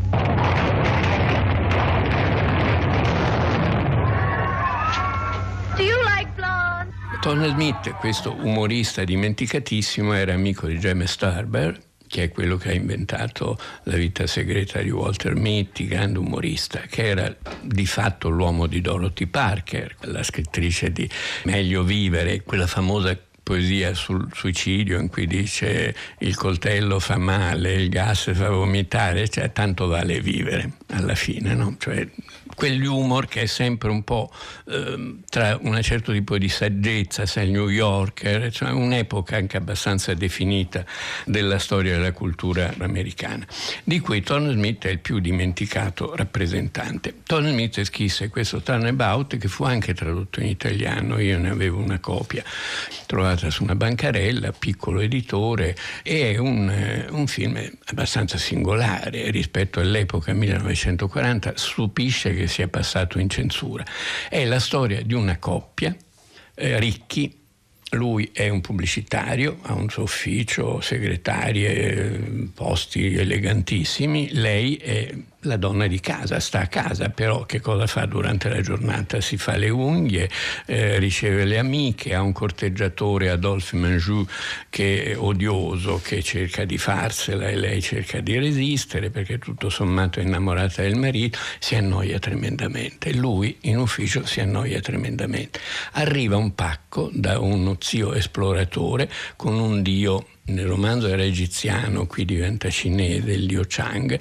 Do 5.77 5.83
you 5.85 6.03
like 6.03 6.35
blonde? 6.35 6.91
Tony 7.21 7.49
Smith, 7.51 7.95
questo 8.01 8.33
umorista 8.33 9.05
dimenticatissimo, 9.05 10.11
era 10.11 10.33
amico 10.33 10.67
di 10.67 10.77
James 10.79 11.09
Starber, 11.09 11.79
che 12.07 12.23
è 12.23 12.29
quello 12.31 12.57
che 12.57 12.69
ha 12.69 12.73
inventato 12.73 13.59
La 13.83 13.95
vita 13.95 14.25
segreta 14.27 14.81
di 14.81 14.89
Walter 14.89 15.35
Mitty, 15.35 15.85
grande 15.85 16.19
umorista, 16.19 16.79
che 16.89 17.07
era 17.07 17.35
di 17.61 17.85
fatto 17.85 18.29
l'uomo 18.29 18.67
di 18.67 18.81
Dorothy 18.81 19.25
Parker, 19.27 19.95
la 20.01 20.23
scrittrice 20.23 20.91
di 20.91 21.09
Meglio 21.43 21.83
vivere, 21.83 22.41
quella 22.43 22.67
famosa 22.67 23.17
poesia 23.47 23.93
sul 23.93 24.27
suicidio 24.33 24.99
in 24.99 25.07
cui 25.07 25.25
dice 25.25 25.95
il 26.17 26.35
coltello 26.35 26.99
fa 26.99 27.17
male, 27.17 27.75
il 27.75 27.87
gas 27.87 28.33
fa 28.33 28.49
vomitare, 28.49 29.29
cioè 29.29 29.53
tanto 29.53 29.87
vale 29.87 30.19
vivere 30.19 30.71
alla 30.87 31.15
fine, 31.15 31.53
no? 31.53 31.77
Cioè, 31.79 32.05
quell'humor 32.53 33.27
che 33.27 33.43
è 33.43 33.45
sempre 33.45 33.89
un 33.89 34.03
po' 34.03 34.29
eh, 34.67 35.19
tra 35.29 35.57
un 35.61 35.79
certo 35.81 36.11
tipo 36.11 36.37
di 36.37 36.49
saggezza, 36.49 37.25
sai, 37.25 37.45
il 37.45 37.51
New 37.51 37.69
Yorker, 37.69 38.51
cioè 38.51 38.71
un'epoca 38.71 39.37
anche 39.37 39.55
abbastanza 39.55 40.13
definita 40.13 40.83
della 41.23 41.59
storia 41.59 41.93
della 41.93 42.11
cultura 42.11 42.73
americana, 42.79 43.47
di 43.83 43.99
cui 43.99 44.21
Tony 44.23 44.51
Smith 44.51 44.87
è 44.87 44.89
il 44.89 44.99
più 44.99 45.19
dimenticato 45.19 46.13
rappresentante. 46.15 47.13
Tony 47.23 47.51
Smith 47.51 47.81
scrisse 47.83 48.27
questo 48.27 48.61
Turnabout 48.61 49.37
che 49.37 49.47
fu 49.47 49.63
anche 49.63 49.93
tradotto 49.93 50.41
in 50.41 50.47
italiano, 50.47 51.17
io 51.19 51.37
ne 51.37 51.49
avevo 51.49 51.77
una 51.77 51.99
copia 51.99 52.43
trovata 53.05 53.36
su 53.37 53.63
una 53.63 53.75
bancarella, 53.75 54.51
piccolo 54.51 54.99
editore, 54.99 55.75
è 56.03 56.37
un, 56.37 56.69
eh, 56.69 57.07
un 57.09 57.27
film 57.27 57.59
abbastanza 57.85 58.37
singolare 58.37 59.29
rispetto 59.31 59.79
all'epoca 59.79 60.33
1940, 60.33 61.53
stupisce 61.55 62.33
che 62.33 62.47
sia 62.47 62.67
passato 62.67 63.19
in 63.19 63.29
censura. 63.29 63.85
È 64.29 64.43
la 64.45 64.59
storia 64.59 65.01
di 65.01 65.13
una 65.13 65.37
coppia, 65.37 65.95
eh, 66.55 66.79
ricchi, 66.79 67.45
lui 67.91 68.29
è 68.33 68.49
un 68.49 68.59
pubblicitario, 68.59 69.59
ha 69.61 69.73
un 69.73 69.89
suo 69.89 70.03
ufficio, 70.03 70.81
segretarie, 70.81 72.49
posti 72.53 73.15
elegantissimi, 73.15 74.33
lei 74.33 74.75
è 74.75 75.13
la 75.41 75.57
donna 75.57 75.87
di 75.87 75.99
casa, 75.99 76.39
sta 76.39 76.61
a 76.61 76.67
casa, 76.67 77.09
però 77.09 77.45
che 77.45 77.59
cosa 77.59 77.85
fa 77.85 78.05
durante 78.05 78.49
la 78.49 78.61
giornata? 78.61 79.21
Si 79.21 79.37
fa 79.37 79.55
le 79.55 79.69
unghie, 79.69 80.29
eh, 80.65 80.97
riceve 80.97 81.45
le 81.45 81.59
amiche, 81.59 82.15
ha 82.15 82.21
un 82.21 82.31
corteggiatore 82.31 83.29
Adolphe 83.29 83.77
Manjou 83.77 84.25
che 84.69 85.03
è 85.03 85.17
odioso, 85.17 86.01
che 86.03 86.23
cerca 86.23 86.65
di 86.65 86.77
farsela 86.77 87.47
e 87.47 87.55
lei 87.55 87.81
cerca 87.81 88.19
di 88.19 88.37
resistere 88.37 89.09
perché 89.09 89.37
tutto 89.37 89.69
sommato 89.69 90.19
è 90.19 90.23
innamorata 90.23 90.81
del 90.81 90.95
marito, 90.95 91.37
si 91.59 91.75
annoia 91.75 92.17
tremendamente. 92.19 93.13
Lui 93.13 93.57
in 93.61 93.77
ufficio 93.77 94.25
si 94.25 94.41
annoia 94.41 94.79
tremendamente. 94.81 95.59
Arriva 95.93 96.35
un 96.37 96.55
pacco 96.55 97.09
da 97.13 97.39
uno 97.39 97.77
zio 97.79 98.13
esploratore 98.13 99.09
con 99.35 99.53
un 99.53 99.81
dio 99.81 100.25
nel 100.47 100.65
romanzo 100.65 101.07
era 101.07 101.23
egiziano, 101.23 102.05
qui 102.05 102.23
diventa 102.25 102.69
cinese, 102.69 103.35
Liu 103.35 103.63
Chang, 103.67 104.19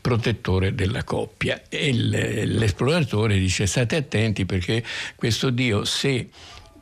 protettore 0.00 0.74
della 0.74 1.02
coppia. 1.04 1.62
E 1.68 1.92
l'esploratore 1.92 3.38
dice 3.38 3.66
state 3.66 3.96
attenti 3.96 4.44
perché 4.44 4.84
questo 5.16 5.50
Dio 5.50 5.84
se 5.84 6.28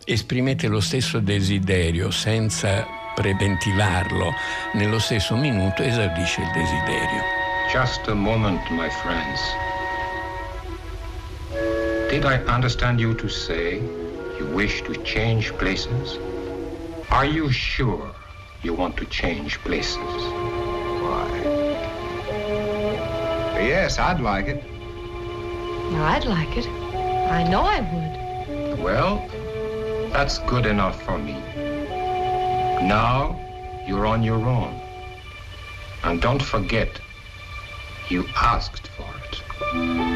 esprimete 0.05 0.66
lo 0.66 0.81
stesso 0.81 1.20
desiderio 1.20 2.10
senza 2.10 2.86
preventivarlo 3.14 4.32
nello 4.74 4.98
stesso 4.98 5.36
minuto 5.36 5.82
esaudisce 5.82 6.40
il 6.40 6.51
desiderio. 6.52 7.23
Just 7.70 8.09
a 8.09 8.14
moment, 8.14 8.60
my 8.70 8.89
friends. 8.90 9.40
Did 12.10 12.24
I 12.24 12.43
understand 12.47 13.01
you 13.01 13.14
to 13.14 13.28
say 13.28 13.81
you 14.39 14.47
wish 14.52 14.82
to 14.82 14.93
change 15.02 15.52
places? 15.56 16.19
Are 17.09 17.27
you 17.27 17.51
sure 17.51 18.12
you 18.62 18.72
want 18.74 18.97
to 18.97 19.05
change 19.06 19.59
places? 19.60 19.97
Why? 19.97 21.28
Yes, 23.59 23.98
I'd 23.98 24.20
like 24.20 24.47
it. 24.47 24.62
I'd 25.94 26.24
like 26.24 26.56
it. 26.56 26.66
I 26.66 27.43
know 27.48 27.62
I 27.62 27.80
would. 27.80 28.78
Well, 28.78 29.26
that's 30.12 30.39
good 30.40 30.66
enough 30.66 31.02
for 31.02 31.18
me. 31.18 31.34
Now 32.86 33.39
you're 33.86 34.06
on 34.06 34.22
your 34.22 34.44
own. 34.47 34.80
And 36.05 36.20
don't 36.20 36.43
forget, 36.43 37.01
you 38.09 38.24
asked 38.36 38.89
for 38.89 39.09
it. 39.30 40.11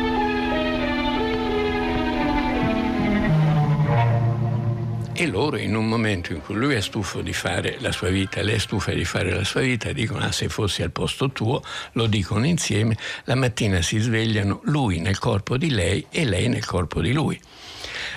E 5.19 5.27
loro 5.27 5.57
in 5.57 5.75
un 5.75 5.89
momento 5.89 6.35
in 6.35 6.43
cui 6.43 6.57
lui 6.57 6.75
è 6.75 6.81
stufo 6.83 7.23
di 7.23 7.33
fare 7.33 7.79
la 7.81 7.91
sua 7.91 8.11
vita, 8.11 8.43
lei 8.43 8.57
è 8.57 8.59
stufa 8.59 8.93
di 8.93 9.07
fare 9.07 9.33
la 9.33 9.45
sua 9.45 9.63
vita, 9.63 9.91
dicono 9.93 10.23
ah 10.23 10.31
se 10.31 10.51
fossi 10.51 10.83
al 10.83 10.91
posto 10.91 11.31
tuo, 11.31 11.63
lo 11.93 12.07
dicono 12.07 12.45
insieme, 12.45 12.99
la 13.25 13.35
mattina 13.35 13.81
si 13.81 13.97
svegliano 13.99 14.61
lui 14.65 15.01
nel 15.01 15.19
corpo 15.19 15.57
di 15.57 15.71
lei 15.71 16.05
e 16.11 16.27
lei 16.27 16.49
nel 16.49 16.67
corpo 16.67 17.01
di 17.01 17.15
lui. 17.15 17.41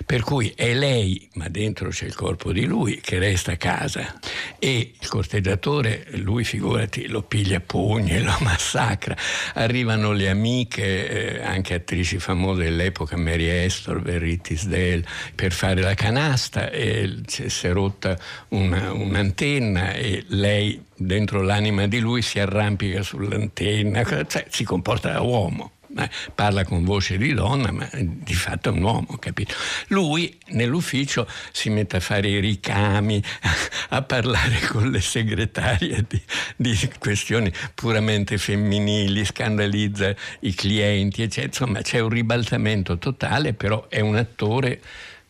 Per 0.05 0.21
cui 0.21 0.53
è 0.55 0.73
lei, 0.73 1.29
ma 1.33 1.47
dentro 1.49 1.89
c'è 1.89 2.05
il 2.05 2.15
corpo 2.15 2.51
di 2.51 2.65
lui, 2.65 2.99
che 3.01 3.19
resta 3.19 3.53
a 3.53 3.57
casa 3.57 4.19
e 4.57 4.93
il 4.99 5.07
corteggiatore, 5.07 6.05
lui 6.13 6.43
figurati, 6.43 7.07
lo 7.07 7.21
piglia 7.21 7.57
a 7.57 7.61
pugni, 7.61 8.21
lo 8.21 8.35
massacra. 8.41 9.15
Arrivano 9.55 10.11
le 10.11 10.29
amiche, 10.29 11.37
eh, 11.37 11.43
anche 11.43 11.75
attrici 11.75 12.19
famose 12.19 12.63
dell'epoca, 12.63 13.17
Mary 13.17 13.65
Astor, 13.65 14.01
Verity 14.01 14.37
Tisdale, 14.41 15.05
per 15.35 15.51
fare 15.51 15.81
la 15.81 15.93
canasta 15.93 16.69
e 16.71 17.17
si 17.25 17.67
è 17.67 17.71
rotta 17.71 18.17
una- 18.49 18.91
un'antenna 18.93 19.93
e 19.93 20.23
lei 20.27 20.81
dentro 20.95 21.41
l'anima 21.41 21.87
di 21.87 21.99
lui 21.99 22.21
si 22.21 22.39
arrampica 22.39 23.01
sull'antenna, 23.03 24.03
cioè 24.25 24.45
si 24.49 24.63
comporta 24.63 25.11
da 25.11 25.21
uomo. 25.21 25.71
Eh, 25.97 26.09
parla 26.35 26.63
con 26.63 26.83
voce 26.83 27.17
di 27.17 27.33
donna, 27.33 27.71
ma 27.71 27.89
di 27.93 28.33
fatto 28.33 28.69
è 28.69 28.71
un 28.71 28.83
uomo, 28.83 29.17
capito? 29.17 29.55
Lui 29.87 30.37
nell'ufficio 30.49 31.27
si 31.51 31.69
mette 31.69 31.97
a 31.97 31.99
fare 31.99 32.27
i 32.27 32.39
ricami, 32.39 33.21
a 33.89 34.01
parlare 34.03 34.59
con 34.67 34.91
le 34.91 35.01
segretarie 35.01 36.05
di, 36.07 36.21
di 36.55 36.89
questioni 36.99 37.51
puramente 37.73 38.37
femminili, 38.37 39.25
scandalizza 39.25 40.13
i 40.41 40.53
clienti, 40.53 41.23
eccetera. 41.23 41.47
Insomma, 41.47 41.81
c'è 41.81 41.99
un 41.99 42.09
ribaltamento 42.09 42.97
totale, 42.99 43.53
però 43.53 43.87
è 43.87 43.99
un 43.99 44.15
attore 44.15 44.81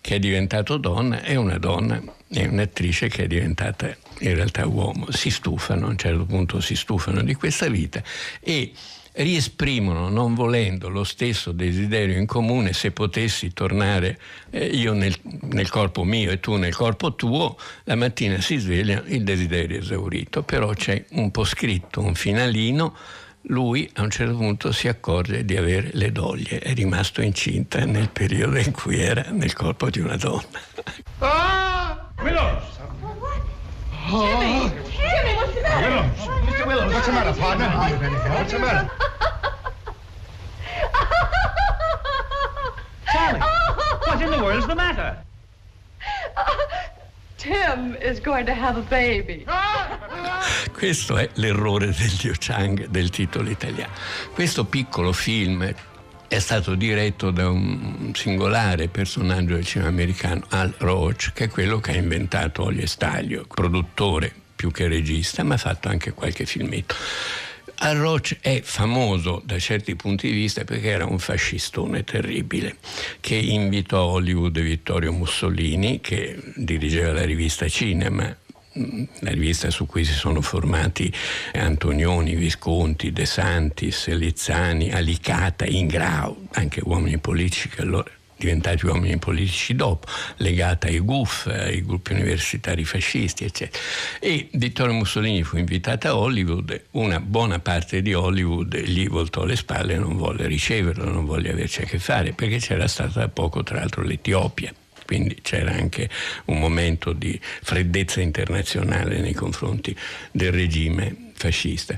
che 0.02 0.16
è 0.16 0.20
diventato 0.20 0.78
donna 0.78 1.24
e 1.24 1.36
una 1.36 1.58
donna 1.58 2.02
è 2.32 2.46
un'attrice 2.46 3.08
che 3.08 3.24
è 3.24 3.28
diventata 3.28 3.88
in 4.20 4.36
realtà 4.36 4.68
uomo. 4.68 5.12
Si 5.12 5.30
stufano, 5.30 5.88
a 5.88 5.90
un 5.90 5.98
certo 5.98 6.26
punto 6.26 6.60
si 6.60 6.76
stufano 6.76 7.22
di 7.22 7.34
questa 7.34 7.68
vita 7.68 8.02
e 8.40 8.72
riesprimono, 9.24 10.10
non 10.10 10.34
volendo, 10.34 10.90
lo 10.90 11.04
stesso 11.04 11.52
desiderio 11.52 12.18
in 12.18 12.26
comune, 12.26 12.74
se 12.74 12.92
potessi 12.92 13.54
tornare 13.54 14.20
eh, 14.50 14.66
io 14.66 14.94
nel, 14.94 15.16
nel 15.42 15.70
corpo 15.70 16.04
mio 16.04 16.32
e 16.32 16.40
tu 16.40 16.56
nel 16.56 16.76
corpo 16.76 17.16
tuo, 17.16 17.58
la 17.84 17.96
mattina 17.96 18.40
si 18.40 18.58
sveglia 18.58 19.04
il 19.08 19.24
desiderio 19.24 19.78
è 19.78 19.82
esaurito, 19.82 20.44
però 20.44 20.72
c'è 20.74 21.04
un 21.12 21.32
po' 21.32 21.44
scritto, 21.44 22.02
un 22.02 22.16
finalino, 22.16 22.96
lui 23.44 23.90
a 23.96 24.04
un 24.04 24.10
certo 24.10 24.36
punto 24.36 24.72
si 24.72 24.88
accorge 24.88 25.44
di 25.44 25.58
avere 25.58 25.90
le 25.94 26.12
doglie, 26.12 26.60
è 26.60 26.74
rimasto 26.74 27.22
incinta 27.22 27.84
nel 27.86 28.10
periodo 28.10 28.58
in 28.58 28.72
cui 28.72 29.00
era 29.00 29.30
nel 29.32 29.54
corpo 29.54 29.90
di 29.90 30.00
una 30.00 30.16
donna. 30.16 30.60
Ah! 31.20 32.10
Willows! 34.12 34.72
Jimmy! 34.72 34.90
Jimmy, 34.92 35.36
what's 35.36 35.54
the 35.54 35.62
matter? 35.62 35.90
Willows! 35.90 36.18
Mr. 36.50 36.66
Willows, 36.68 36.94
what's 36.94 37.06
the 37.06 37.12
matter, 37.12 37.34
partner? 37.40 37.70
What's 37.70 38.52
the 38.52 38.60
matter? 38.60 38.90
Sally, 43.12 43.40
what 43.40 44.22
in 44.22 44.32
the 44.32 44.44
world's 44.44 44.68
the 44.68 44.76
matter? 44.76 45.18
Tim 47.38 47.96
is 47.96 48.20
going 48.20 48.46
to 48.48 48.54
have 48.54 48.78
a 48.78 48.82
baby. 48.82 49.46
Questo 50.74 51.18
è 51.18 51.30
l'errore 51.36 51.88
del 51.88 52.18
Liu 52.22 52.34
Chang 52.38 52.88
del 52.88 53.10
titolo 53.10 53.50
italiano. 53.50 53.92
Questo 54.34 54.66
piccolo 54.66 55.14
film 55.14 55.74
è 56.30 56.38
stato 56.38 56.76
diretto 56.76 57.32
da 57.32 57.50
un 57.50 58.12
singolare 58.14 58.88
personaggio 58.88 59.56
del 59.56 59.66
cinema 59.66 59.90
americano, 59.90 60.46
Al 60.50 60.72
Roach, 60.78 61.32
che 61.34 61.46
è 61.46 61.50
quello 61.50 61.80
che 61.80 61.92
ha 61.92 61.96
inventato 61.96 62.66
Olio 62.66 62.86
Staglio, 62.86 63.48
produttore 63.48 64.32
più 64.56 64.70
che 64.70 64.88
regista, 64.88 65.44
ma 65.44 65.56
ha 65.56 65.58
fatto 65.58 65.90
anche 65.90 66.12
qualche 66.14 66.46
filmetto. 66.46 66.94
Al 67.82 67.98
Roach 67.98 68.38
è 68.42 68.62
famoso 68.64 69.42
da 69.44 69.58
certi 69.58 69.96
punti 69.96 70.28
di 70.28 70.34
vista 70.34 70.64
perché 70.66 70.90
era 70.90 71.06
un 71.06 71.18
fascistone 71.18 72.04
terribile 72.04 72.78
che 73.22 73.36
invitò 73.36 74.02
a 74.02 74.06
Hollywood 74.06 74.60
Vittorio 74.60 75.12
Mussolini 75.12 76.00
che 76.00 76.38
dirigeva 76.56 77.12
la 77.12 77.26
rivista 77.26 77.68
Cinema 77.68 78.38
la 79.20 79.32
rivista 79.32 79.70
su 79.70 79.86
cui 79.86 80.04
si 80.04 80.14
sono 80.14 80.42
formati 80.42 81.12
Antonioni, 81.54 82.36
Visconti, 82.36 83.12
De 83.12 83.26
Santis, 83.26 84.08
Lizzani, 84.08 84.92
Alicata, 84.92 85.66
Ingrao, 85.66 86.48
anche 86.52 86.82
uomini 86.84 87.18
politici 87.18 87.70
che 87.70 87.82
allora 87.82 88.10
diventati 88.40 88.86
uomini 88.86 89.18
politici 89.18 89.76
dopo, 89.76 90.08
legata 90.38 90.88
ai 90.88 91.00
GUF, 91.00 91.48
ai 91.48 91.84
gruppi 91.84 92.14
universitari 92.14 92.86
fascisti, 92.86 93.44
eccetera. 93.44 93.84
E 94.20 94.48
Vittorio 94.54 94.94
Mussolini 94.94 95.44
fu 95.44 95.58
invitato 95.58 96.08
a 96.08 96.16
Hollywood, 96.16 96.86
una 96.92 97.20
buona 97.20 97.60
parte 97.60 98.02
di 98.02 98.14
Hollywood 98.14 98.78
gli 98.78 99.08
voltò 99.10 99.44
le 99.44 99.58
spalle 99.58 99.96
e 99.96 99.98
non 99.98 100.16
volle 100.16 100.48
riceverlo, 100.48 101.04
non 101.04 101.26
volle 101.26 101.52
averci 101.52 101.82
a 101.82 101.86
che 101.86 102.00
fare, 102.00 102.32
perché 102.32 102.60
c'era 102.60 102.88
stata 102.88 103.20
da 103.20 103.28
poco 103.28 103.62
tra 103.62 103.80
l'altro 103.80 104.04
l'Etiopia 104.04 104.74
quindi 105.10 105.40
c'era 105.42 105.72
anche 105.72 106.08
un 106.46 106.60
momento 106.60 107.14
di 107.14 107.40
freddezza 107.42 108.22
internazionale 108.22 109.20
nei 109.20 109.34
confronti 109.34 109.96
del 110.32 110.52
regime 110.52 111.29
fascista. 111.40 111.98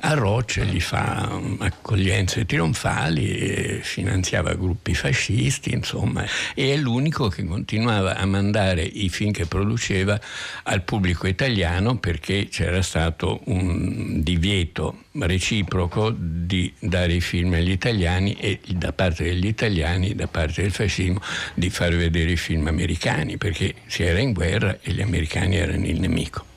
A 0.00 0.14
Roche 0.14 0.66
gli 0.66 0.80
fa 0.80 1.28
um, 1.30 1.56
accoglienze 1.60 2.44
trionfali, 2.44 3.78
finanziava 3.82 4.54
gruppi 4.54 4.94
fascisti, 4.94 5.72
insomma, 5.72 6.24
e 6.54 6.74
è 6.74 6.76
l'unico 6.76 7.28
che 7.28 7.44
continuava 7.44 8.16
a 8.16 8.26
mandare 8.26 8.82
i 8.82 9.08
film 9.08 9.30
che 9.30 9.46
produceva 9.46 10.20
al 10.64 10.82
pubblico 10.82 11.28
italiano 11.28 11.96
perché 11.98 12.48
c'era 12.48 12.82
stato 12.82 13.40
un 13.44 14.22
divieto 14.22 15.04
reciproco 15.12 16.12
di 16.16 16.72
dare 16.78 17.14
i 17.14 17.20
film 17.20 17.52
agli 17.52 17.70
italiani 17.70 18.34
e 18.34 18.58
da 18.74 18.92
parte 18.92 19.24
degli 19.24 19.46
italiani, 19.46 20.14
da 20.14 20.26
parte 20.26 20.62
del 20.62 20.72
fascismo, 20.72 21.20
di 21.54 21.70
far 21.70 21.94
vedere 21.94 22.32
i 22.32 22.36
film 22.36 22.66
americani 22.66 23.36
perché 23.36 23.74
si 23.86 24.02
era 24.02 24.18
in 24.18 24.32
guerra 24.32 24.78
e 24.80 24.92
gli 24.92 25.02
americani 25.02 25.56
erano 25.56 25.86
il 25.86 26.00
nemico 26.00 26.50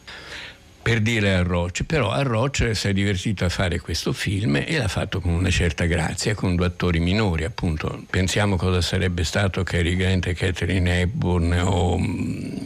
per 0.85 1.01
dire 1.01 1.33
a 1.33 1.41
Roche, 1.41 1.83
però 1.83 2.11
a 2.11 2.21
Roche 2.21 2.75
si 2.75 2.89
è 2.89 2.93
divertito 2.93 3.43
a 3.43 3.49
fare 3.49 3.79
questo 3.79 4.13
film 4.13 4.57
e 4.57 4.77
l'ha 4.77 4.87
fatto 4.87 5.19
con 5.19 5.31
una 5.31 5.49
certa 5.49 5.85
grazia, 5.85 6.35
con 6.35 6.55
due 6.55 6.67
attori 6.67 6.99
minori 6.99 7.43
appunto. 7.43 8.03
Pensiamo 8.07 8.55
cosa 8.55 8.81
sarebbe 8.81 9.23
stato 9.23 9.63
Cary 9.63 9.95
Grant 9.95 10.27
e 10.27 10.35
Catherine 10.35 11.01
Hepburn 11.01 11.59
o 11.59 11.97
mm, 11.97 12.57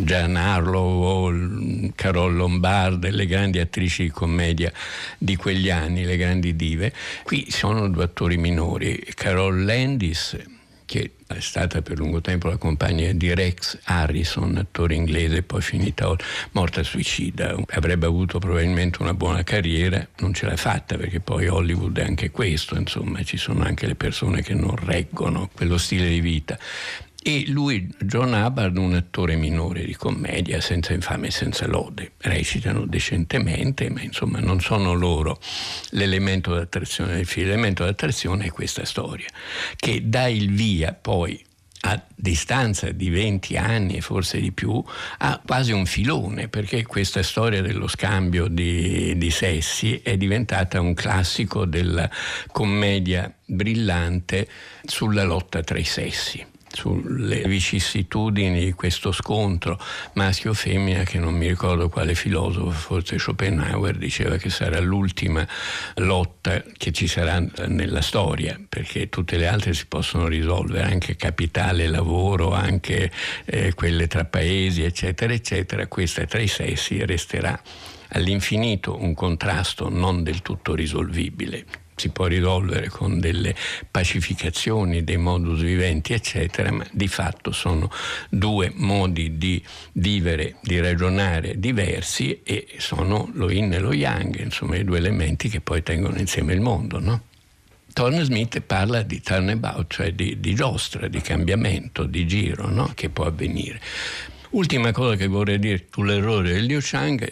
Gian 0.00 0.34
Harlow 0.34 1.02
o 1.02 1.30
mm, 1.30 1.90
Carol 1.94 2.34
Lombard, 2.34 3.08
le 3.08 3.26
grandi 3.26 3.60
attrici 3.60 4.02
di 4.02 4.10
commedia 4.10 4.72
di 5.16 5.36
quegli 5.36 5.70
anni, 5.70 6.02
le 6.02 6.16
grandi 6.16 6.56
dive. 6.56 6.92
Qui 7.22 7.46
sono 7.48 7.88
due 7.88 8.02
attori 8.02 8.38
minori, 8.38 9.04
Carol 9.14 9.64
Landis 9.64 10.36
che 10.92 11.12
è 11.26 11.40
stata 11.40 11.80
per 11.80 11.96
lungo 11.96 12.20
tempo 12.20 12.48
la 12.48 12.58
compagna 12.58 13.10
di 13.12 13.32
Rex 13.32 13.78
Harrison, 13.84 14.58
attore 14.58 14.94
inglese, 14.94 15.42
poi 15.42 15.62
finita 15.62 16.14
morta 16.50 16.82
suicida. 16.82 17.56
Avrebbe 17.70 18.04
avuto 18.04 18.38
probabilmente 18.38 19.00
una 19.00 19.14
buona 19.14 19.42
carriera, 19.42 20.06
non 20.18 20.34
ce 20.34 20.44
l'ha 20.44 20.56
fatta 20.56 20.98
perché 20.98 21.20
poi 21.20 21.48
Hollywood 21.48 21.98
è 21.98 22.04
anche 22.04 22.30
questo, 22.30 22.76
insomma, 22.76 23.22
ci 23.22 23.38
sono 23.38 23.64
anche 23.64 23.86
le 23.86 23.94
persone 23.94 24.42
che 24.42 24.52
non 24.52 24.76
reggono 24.76 25.48
quello 25.54 25.78
stile 25.78 26.10
di 26.10 26.20
vita. 26.20 26.58
E 27.24 27.44
lui, 27.46 27.88
John 28.00 28.32
Hubbard, 28.32 28.76
un 28.76 28.94
attore 28.94 29.36
minore 29.36 29.84
di 29.84 29.94
commedia, 29.94 30.60
senza 30.60 30.92
infame 30.92 31.28
e 31.28 31.30
senza 31.30 31.68
lode. 31.68 32.14
Recitano 32.18 32.84
decentemente, 32.84 33.88
ma 33.90 34.02
insomma 34.02 34.40
non 34.40 34.60
sono 34.60 34.92
loro 34.92 35.38
l'elemento 35.90 36.52
d'attrazione 36.52 37.14
del 37.14 37.26
film. 37.26 37.46
L'elemento 37.46 37.84
d'attrazione 37.84 38.46
è 38.46 38.50
questa 38.50 38.84
storia, 38.84 39.28
che 39.76 40.08
dà 40.08 40.26
il 40.26 40.50
via 40.50 40.94
poi 40.94 41.40
a 41.84 42.02
distanza 42.12 42.90
di 42.90 43.08
20 43.08 43.56
anni 43.56 43.96
e 43.98 44.00
forse 44.00 44.40
di 44.40 44.50
più, 44.50 44.82
ha 45.18 45.40
quasi 45.46 45.70
un 45.70 45.86
filone, 45.86 46.48
perché 46.48 46.84
questa 46.84 47.22
storia 47.22 47.62
dello 47.62 47.86
scambio 47.86 48.48
di, 48.48 49.16
di 49.16 49.30
sessi 49.30 50.00
è 50.02 50.16
diventata 50.16 50.80
un 50.80 50.94
classico 50.94 51.66
della 51.66 52.10
commedia 52.50 53.32
brillante 53.44 54.48
sulla 54.84 55.22
lotta 55.22 55.62
tra 55.62 55.78
i 55.78 55.84
sessi 55.84 56.50
sulle 56.72 57.42
vicissitudini 57.46 58.64
di 58.64 58.72
questo 58.72 59.12
scontro 59.12 59.78
maschio-femmina 60.14 61.04
che 61.04 61.18
non 61.18 61.34
mi 61.34 61.48
ricordo 61.48 61.88
quale 61.88 62.14
filosofo, 62.14 62.70
forse 62.70 63.18
Schopenhauer, 63.18 63.96
diceva 63.96 64.36
che 64.36 64.50
sarà 64.50 64.80
l'ultima 64.80 65.46
lotta 65.96 66.62
che 66.76 66.92
ci 66.92 67.06
sarà 67.06 67.44
nella 67.66 68.00
storia, 68.00 68.58
perché 68.68 69.08
tutte 69.08 69.36
le 69.36 69.46
altre 69.46 69.74
si 69.74 69.86
possono 69.86 70.26
risolvere, 70.26 70.84
anche 70.84 71.16
capitale, 71.16 71.86
lavoro, 71.86 72.52
anche 72.52 73.10
eh, 73.44 73.74
quelle 73.74 74.06
tra 74.06 74.24
paesi, 74.24 74.82
eccetera, 74.82 75.32
eccetera. 75.32 75.86
Questa 75.86 76.24
tra 76.24 76.40
i 76.40 76.48
sessi 76.48 77.04
resterà 77.04 77.60
all'infinito 78.14 79.00
un 79.00 79.14
contrasto 79.14 79.88
non 79.88 80.22
del 80.22 80.42
tutto 80.42 80.74
risolvibile 80.74 81.81
si 82.02 82.08
può 82.08 82.26
risolvere 82.26 82.88
con 82.88 83.20
delle 83.20 83.54
pacificazioni 83.88 85.04
dei 85.04 85.18
modus 85.18 85.60
vivendi, 85.60 86.12
eccetera, 86.12 86.72
ma 86.72 86.84
di 86.90 87.06
fatto 87.06 87.52
sono 87.52 87.88
due 88.28 88.72
modi 88.74 89.38
di 89.38 89.62
vivere, 89.92 90.56
di 90.62 90.80
ragionare 90.80 91.60
diversi 91.60 92.40
e 92.42 92.66
sono 92.78 93.30
lo 93.34 93.48
yin 93.48 93.72
e 93.72 93.78
lo 93.78 93.92
yang, 93.92 94.36
insomma 94.40 94.76
i 94.76 94.84
due 94.84 94.98
elementi 94.98 95.48
che 95.48 95.60
poi 95.60 95.84
tengono 95.84 96.18
insieme 96.18 96.54
il 96.54 96.60
mondo, 96.60 96.98
no? 96.98 97.22
Thorne 97.92 98.24
Smith 98.24 98.60
parla 98.62 99.02
di 99.02 99.20
turnabout, 99.20 99.92
cioè 99.92 100.12
di, 100.12 100.40
di 100.40 100.54
giostra, 100.54 101.06
di 101.06 101.20
cambiamento, 101.20 102.04
di 102.04 102.26
giro 102.26 102.68
no? 102.68 102.90
che 102.94 103.10
può 103.10 103.26
avvenire. 103.26 103.80
Ultima 104.50 104.92
cosa 104.92 105.14
che 105.14 105.26
vorrei 105.26 105.58
dire 105.58 105.86
sull'errore 105.90 106.52
del 106.52 106.64
Liu 106.64 106.78
Chang, 106.82 107.30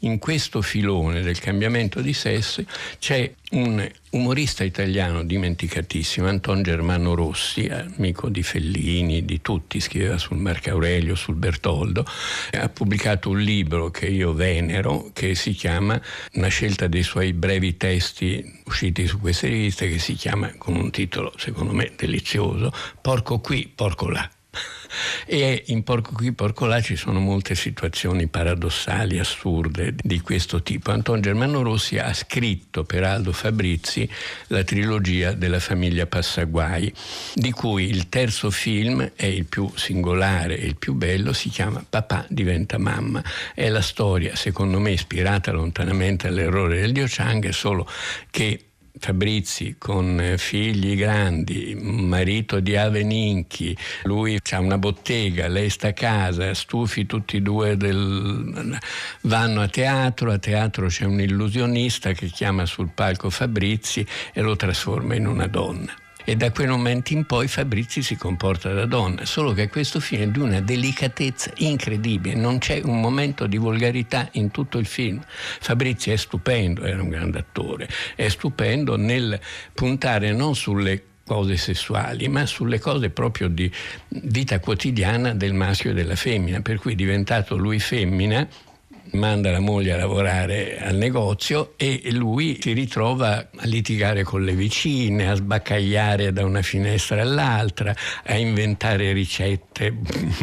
in 0.00 0.18
questo 0.18 0.62
filone 0.62 1.22
del 1.22 1.38
cambiamento 1.38 2.00
di 2.00 2.12
sesso 2.12 2.62
c'è 2.98 3.30
un 3.52 3.90
umorista 4.12 4.64
italiano 4.64 5.22
dimenticatissimo, 5.22 6.26
Anton 6.26 6.62
Germano 6.62 7.14
Rossi, 7.14 7.66
amico 7.66 8.28
di 8.28 8.42
Fellini, 8.42 9.24
di 9.24 9.40
tutti, 9.40 9.80
scriveva 9.80 10.18
sul 10.18 10.36
Marco 10.38 10.70
Aurelio, 10.70 11.14
sul 11.14 11.34
Bertoldo, 11.34 12.04
ha 12.52 12.68
pubblicato 12.68 13.30
un 13.30 13.40
libro 13.40 13.90
che 13.90 14.06
io 14.06 14.32
venero 14.32 15.10
che 15.12 15.34
si 15.34 15.52
chiama, 15.52 16.00
una 16.34 16.48
scelta 16.48 16.86
dei 16.88 17.02
suoi 17.02 17.32
brevi 17.32 17.76
testi 17.76 18.60
usciti 18.64 19.06
su 19.06 19.18
queste 19.18 19.48
riviste 19.48 19.88
che 19.88 19.98
si 19.98 20.14
chiama 20.14 20.52
con 20.58 20.76
un 20.76 20.90
titolo 20.90 21.32
secondo 21.36 21.72
me 21.72 21.92
delizioso, 21.96 22.72
Porco 23.00 23.40
qui, 23.40 23.70
porco 23.74 24.08
là. 24.08 24.30
E 25.26 25.64
in 25.68 25.82
Porco 25.82 26.12
qui, 26.12 26.32
Porco 26.32 26.66
là 26.66 26.80
ci 26.80 26.96
sono 26.96 27.18
molte 27.20 27.54
situazioni 27.54 28.26
paradossali, 28.26 29.18
assurde 29.18 29.94
di 29.96 30.20
questo 30.20 30.62
tipo. 30.62 30.90
Anton 30.90 31.20
Germano 31.20 31.62
Rossi 31.62 31.98
ha 31.98 32.12
scritto 32.12 32.84
per 32.84 33.04
Aldo 33.04 33.32
Fabrizi 33.32 34.08
la 34.48 34.62
trilogia 34.64 35.32
della 35.32 35.60
famiglia 35.60 36.06
Passaguai, 36.06 36.92
di 37.34 37.50
cui 37.50 37.88
il 37.88 38.08
terzo 38.08 38.50
film 38.50 39.12
è 39.14 39.26
il 39.26 39.46
più 39.46 39.70
singolare 39.74 40.58
e 40.58 40.66
il 40.66 40.76
più 40.76 40.94
bello, 40.94 41.32
si 41.32 41.48
chiama 41.48 41.84
Papà 41.88 42.26
diventa 42.28 42.78
mamma. 42.78 43.22
È 43.54 43.68
la 43.68 43.82
storia, 43.82 44.36
secondo 44.36 44.78
me, 44.80 44.90
ispirata 44.90 45.52
lontanamente 45.52 46.26
all'errore 46.26 46.80
del 46.80 46.92
Dio 46.92 47.06
Chang, 47.08 47.48
solo 47.50 47.88
che 48.30 48.71
Fabrizi 49.04 49.74
con 49.78 50.20
eh, 50.20 50.38
figli 50.38 50.96
grandi, 50.96 51.74
marito 51.74 52.60
di 52.60 52.76
Aveninchi, 52.76 53.76
lui 54.04 54.38
ha 54.48 54.60
una 54.60 54.78
bottega, 54.78 55.48
lei 55.48 55.70
sta 55.70 55.88
a 55.88 55.92
casa, 55.92 56.54
stufi 56.54 57.04
tutti 57.04 57.38
e 57.38 57.40
due 57.40 57.76
del... 57.76 58.78
vanno 59.22 59.60
a 59.60 59.66
teatro, 59.66 60.30
a 60.30 60.38
teatro 60.38 60.86
c'è 60.86 61.04
un 61.04 61.20
illusionista 61.20 62.12
che 62.12 62.26
chiama 62.26 62.64
sul 62.64 62.90
palco 62.94 63.28
Fabrizi 63.28 64.06
e 64.32 64.40
lo 64.40 64.54
trasforma 64.54 65.16
in 65.16 65.26
una 65.26 65.48
donna 65.48 66.01
e 66.24 66.36
da 66.36 66.50
quel 66.50 66.68
momento 66.68 67.12
in 67.12 67.24
poi 67.24 67.48
Fabrizi 67.48 68.02
si 68.02 68.16
comporta 68.16 68.72
da 68.72 68.86
donna, 68.86 69.24
solo 69.24 69.52
che 69.52 69.68
questo 69.68 70.00
film 70.00 70.22
è 70.22 70.26
di 70.28 70.38
una 70.38 70.60
delicatezza 70.60 71.50
incredibile, 71.56 72.34
non 72.34 72.58
c'è 72.58 72.80
un 72.84 73.00
momento 73.00 73.46
di 73.46 73.56
volgarità 73.56 74.28
in 74.32 74.50
tutto 74.50 74.78
il 74.78 74.86
film. 74.86 75.20
Fabrizi 75.60 76.10
è 76.10 76.16
stupendo, 76.16 76.82
era 76.84 77.02
un 77.02 77.08
grande 77.08 77.38
attore, 77.38 77.88
è 78.14 78.28
stupendo 78.28 78.96
nel 78.96 79.38
puntare 79.72 80.32
non 80.32 80.54
sulle 80.54 81.04
cose 81.24 81.56
sessuali, 81.56 82.28
ma 82.28 82.46
sulle 82.46 82.78
cose 82.78 83.10
proprio 83.10 83.48
di 83.48 83.70
vita 84.08 84.58
quotidiana 84.58 85.34
del 85.34 85.54
maschio 85.54 85.90
e 85.90 85.94
della 85.94 86.16
femmina, 86.16 86.60
per 86.60 86.78
cui 86.78 86.92
è 86.92 86.96
diventato 86.96 87.56
lui 87.56 87.78
femmina 87.78 88.46
manda 89.12 89.50
la 89.50 89.60
moglie 89.60 89.92
a 89.92 89.96
lavorare 89.96 90.78
al 90.78 90.96
negozio 90.96 91.74
e 91.76 92.00
lui 92.12 92.58
si 92.60 92.72
ritrova 92.72 93.48
a 93.54 93.66
litigare 93.66 94.22
con 94.22 94.42
le 94.42 94.54
vicine, 94.54 95.28
a 95.28 95.34
sbaccagliare 95.34 96.32
da 96.32 96.44
una 96.44 96.62
finestra 96.62 97.22
all'altra, 97.22 97.94
a 98.24 98.36
inventare 98.36 99.12
ricette 99.12 99.94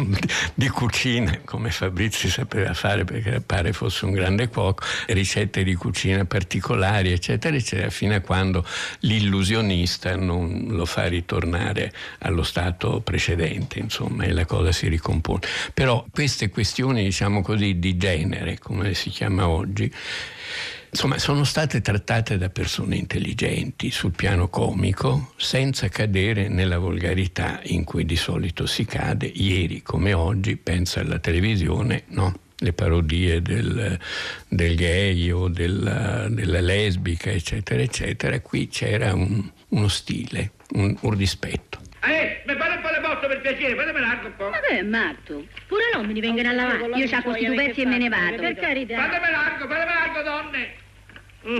di 0.54 0.68
cucina, 0.68 1.40
come 1.44 1.70
Fabrizi 1.70 2.28
sapeva 2.28 2.74
fare 2.74 3.04
perché 3.04 3.40
pare 3.40 3.72
fosse 3.72 4.04
un 4.04 4.12
grande 4.12 4.48
cuoco, 4.48 4.84
ricette 5.08 5.64
di 5.64 5.74
cucina 5.74 6.24
particolari, 6.24 7.12
eccetera, 7.12 7.56
eccetera, 7.56 7.90
fino 7.90 8.14
a 8.14 8.20
quando 8.20 8.64
l'illusionista 9.00 10.16
non 10.16 10.66
lo 10.68 10.84
fa 10.84 11.06
ritornare 11.06 11.92
allo 12.20 12.42
stato 12.42 13.00
precedente, 13.00 13.78
insomma, 13.78 14.24
e 14.24 14.32
la 14.32 14.44
cosa 14.44 14.72
si 14.72 14.88
ricompone. 14.88 15.40
Però 15.74 16.04
queste 16.10 16.50
questioni, 16.50 17.02
diciamo 17.02 17.42
così, 17.42 17.78
di 17.78 17.96
genere, 17.96 18.58
come 18.60 18.94
si 18.94 19.10
chiama 19.10 19.48
oggi, 19.48 19.92
insomma, 20.90 21.18
sono 21.18 21.44
state 21.44 21.80
trattate 21.80 22.38
da 22.38 22.48
persone 22.50 22.96
intelligenti 22.96 23.90
sul 23.90 24.12
piano 24.12 24.48
comico, 24.48 25.32
senza 25.36 25.88
cadere 25.88 26.48
nella 26.48 26.78
volgarità 26.78 27.60
in 27.64 27.84
cui 27.84 28.04
di 28.04 28.16
solito 28.16 28.66
si 28.66 28.84
cade. 28.84 29.26
Ieri 29.26 29.82
come 29.82 30.12
oggi, 30.12 30.56
pensa 30.56 31.00
alla 31.00 31.18
televisione, 31.18 32.04
no? 32.08 32.34
le 32.62 32.72
parodie 32.72 33.40
del, 33.40 33.98
del 34.48 34.76
gay 34.76 35.30
o 35.30 35.48
della, 35.48 36.28
della, 36.28 36.60
lesbica, 36.60 37.30
eccetera, 37.30 37.80
eccetera. 37.80 38.40
Qui 38.40 38.68
c'era 38.68 39.14
un, 39.14 39.50
uno 39.68 39.88
stile, 39.88 40.52
un, 40.72 40.94
un 41.00 41.10
rispetto. 41.16 41.78
Eh, 42.02 42.42
mi 42.46 42.54
le 42.54 42.80
posto 43.10 43.26
per 43.26 43.40
piacere, 43.40 43.74
fatemi 43.74 44.00
largo 44.00 44.26
un 44.28 44.36
po'. 44.36 44.50
Vabbè, 44.50 44.82
matto. 44.82 45.46
Pure 45.66 45.82
l'uomo 45.92 46.12
vengono 46.12 46.48
a 46.48 46.52
lavare. 46.52 46.86
Io 46.94 47.08
c'ho 47.08 47.22
questi 47.22 47.46
due 47.46 47.54
pezzi 47.56 47.80
e 47.80 47.86
me 47.86 47.98
ne 47.98 48.08
vado. 48.08 48.36
Per 48.36 48.54
carità. 48.54 48.96
Fatemi 48.96 49.30
largo, 49.30 49.66
fatemi 49.66 49.92
largo, 49.92 50.22
donne. 50.22 50.74
Mm. 51.46 51.56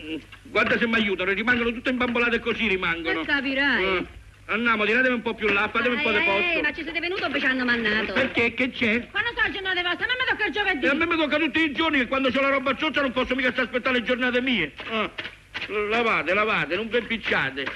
Mm. 0.00 0.16
Guarda 0.44 0.78
se 0.78 0.86
mi 0.86 0.94
aiutano, 0.94 1.32
rimangono 1.32 1.72
tutte 1.72 1.90
imbambolate 1.90 2.38
così, 2.40 2.68
rimangono. 2.68 3.20
E 3.20 3.24
capirai. 3.24 3.84
Mm. 3.84 4.04
Andiamo, 4.50 4.84
tiratemi 4.86 5.14
un 5.14 5.22
po' 5.22 5.34
più 5.34 5.48
là, 5.48 5.68
fatemi 5.68 5.96
un 5.96 6.02
po' 6.02 6.10
di 6.10 6.16
Eh, 6.16 6.22
posto. 6.24 6.60
ma 6.62 6.72
ci 6.72 6.82
siete 6.82 7.00
venuto 7.00 7.26
o 7.26 7.28
vi 7.28 7.38
ci 7.38 7.44
hanno 7.44 7.64
mandato? 7.66 8.12
Perché? 8.14 8.54
Che 8.54 8.70
c'è? 8.70 9.06
Quando 9.10 9.30
sono 9.34 9.46
le 9.46 9.52
giornate 9.52 9.82
vostre? 9.82 10.04
A 10.04 10.08
me 10.08 10.14
mi 10.18 10.26
tocca 10.26 10.46
il 10.46 10.52
giovedì. 10.52 10.86
E 10.86 10.88
a 10.88 10.94
me 10.94 11.06
mi 11.06 11.16
tocca 11.16 11.36
tutti 11.38 11.60
i 11.64 11.72
giorni 11.72 11.98
che 11.98 12.06
quando 12.06 12.30
c'ho 12.30 12.40
la 12.40 12.48
roba 12.48 12.74
cioccia 12.74 13.02
non 13.02 13.12
posso 13.12 13.34
mica 13.34 13.48
aspettare 13.54 13.98
le 13.98 14.04
giornate 14.04 14.40
mie. 14.40 14.72
Ah. 14.90 15.10
Lavate, 15.90 16.32
lavate, 16.32 16.76
non 16.76 16.88
vi 16.88 16.96
impicciate. 16.96 17.66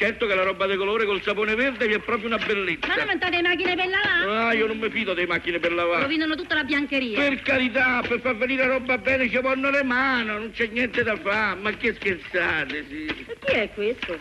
Certo 0.00 0.26
che 0.26 0.34
la 0.34 0.44
roba 0.44 0.66
di 0.66 0.76
colore 0.76 1.04
col 1.04 1.20
sapone 1.20 1.54
verde 1.54 1.86
vi 1.86 1.92
è 1.92 1.98
proprio 1.98 2.28
una 2.28 2.38
bellezza. 2.38 2.86
Ma 2.86 2.94
non 2.94 3.06
montate 3.08 3.36
le 3.36 3.42
macchine 3.42 3.76
per 3.76 3.86
lavare? 3.86 4.30
Ah, 4.30 4.52
io 4.54 4.66
non 4.66 4.78
mi 4.78 4.88
fido 4.88 5.12
delle 5.12 5.26
macchine 5.26 5.58
per 5.58 5.74
lavare. 5.74 6.00
Rovinano 6.04 6.34
tutta 6.36 6.54
la 6.54 6.64
biancheria. 6.64 7.18
Per 7.18 7.42
carità, 7.42 8.02
per 8.08 8.20
far 8.20 8.34
venire 8.34 8.66
roba 8.66 8.96
bene 8.96 9.28
ci 9.28 9.38
vanno 9.42 9.68
le 9.68 9.82
mani, 9.82 10.28
non 10.28 10.52
c'è 10.52 10.68
niente 10.68 11.02
da 11.02 11.18
fare. 11.18 11.60
Ma 11.60 11.70
che 11.72 11.92
scherzate, 11.92 12.86
sì. 12.88 13.26
E 13.26 13.38
chi 13.44 13.52
è 13.52 13.70
questo? 13.74 14.18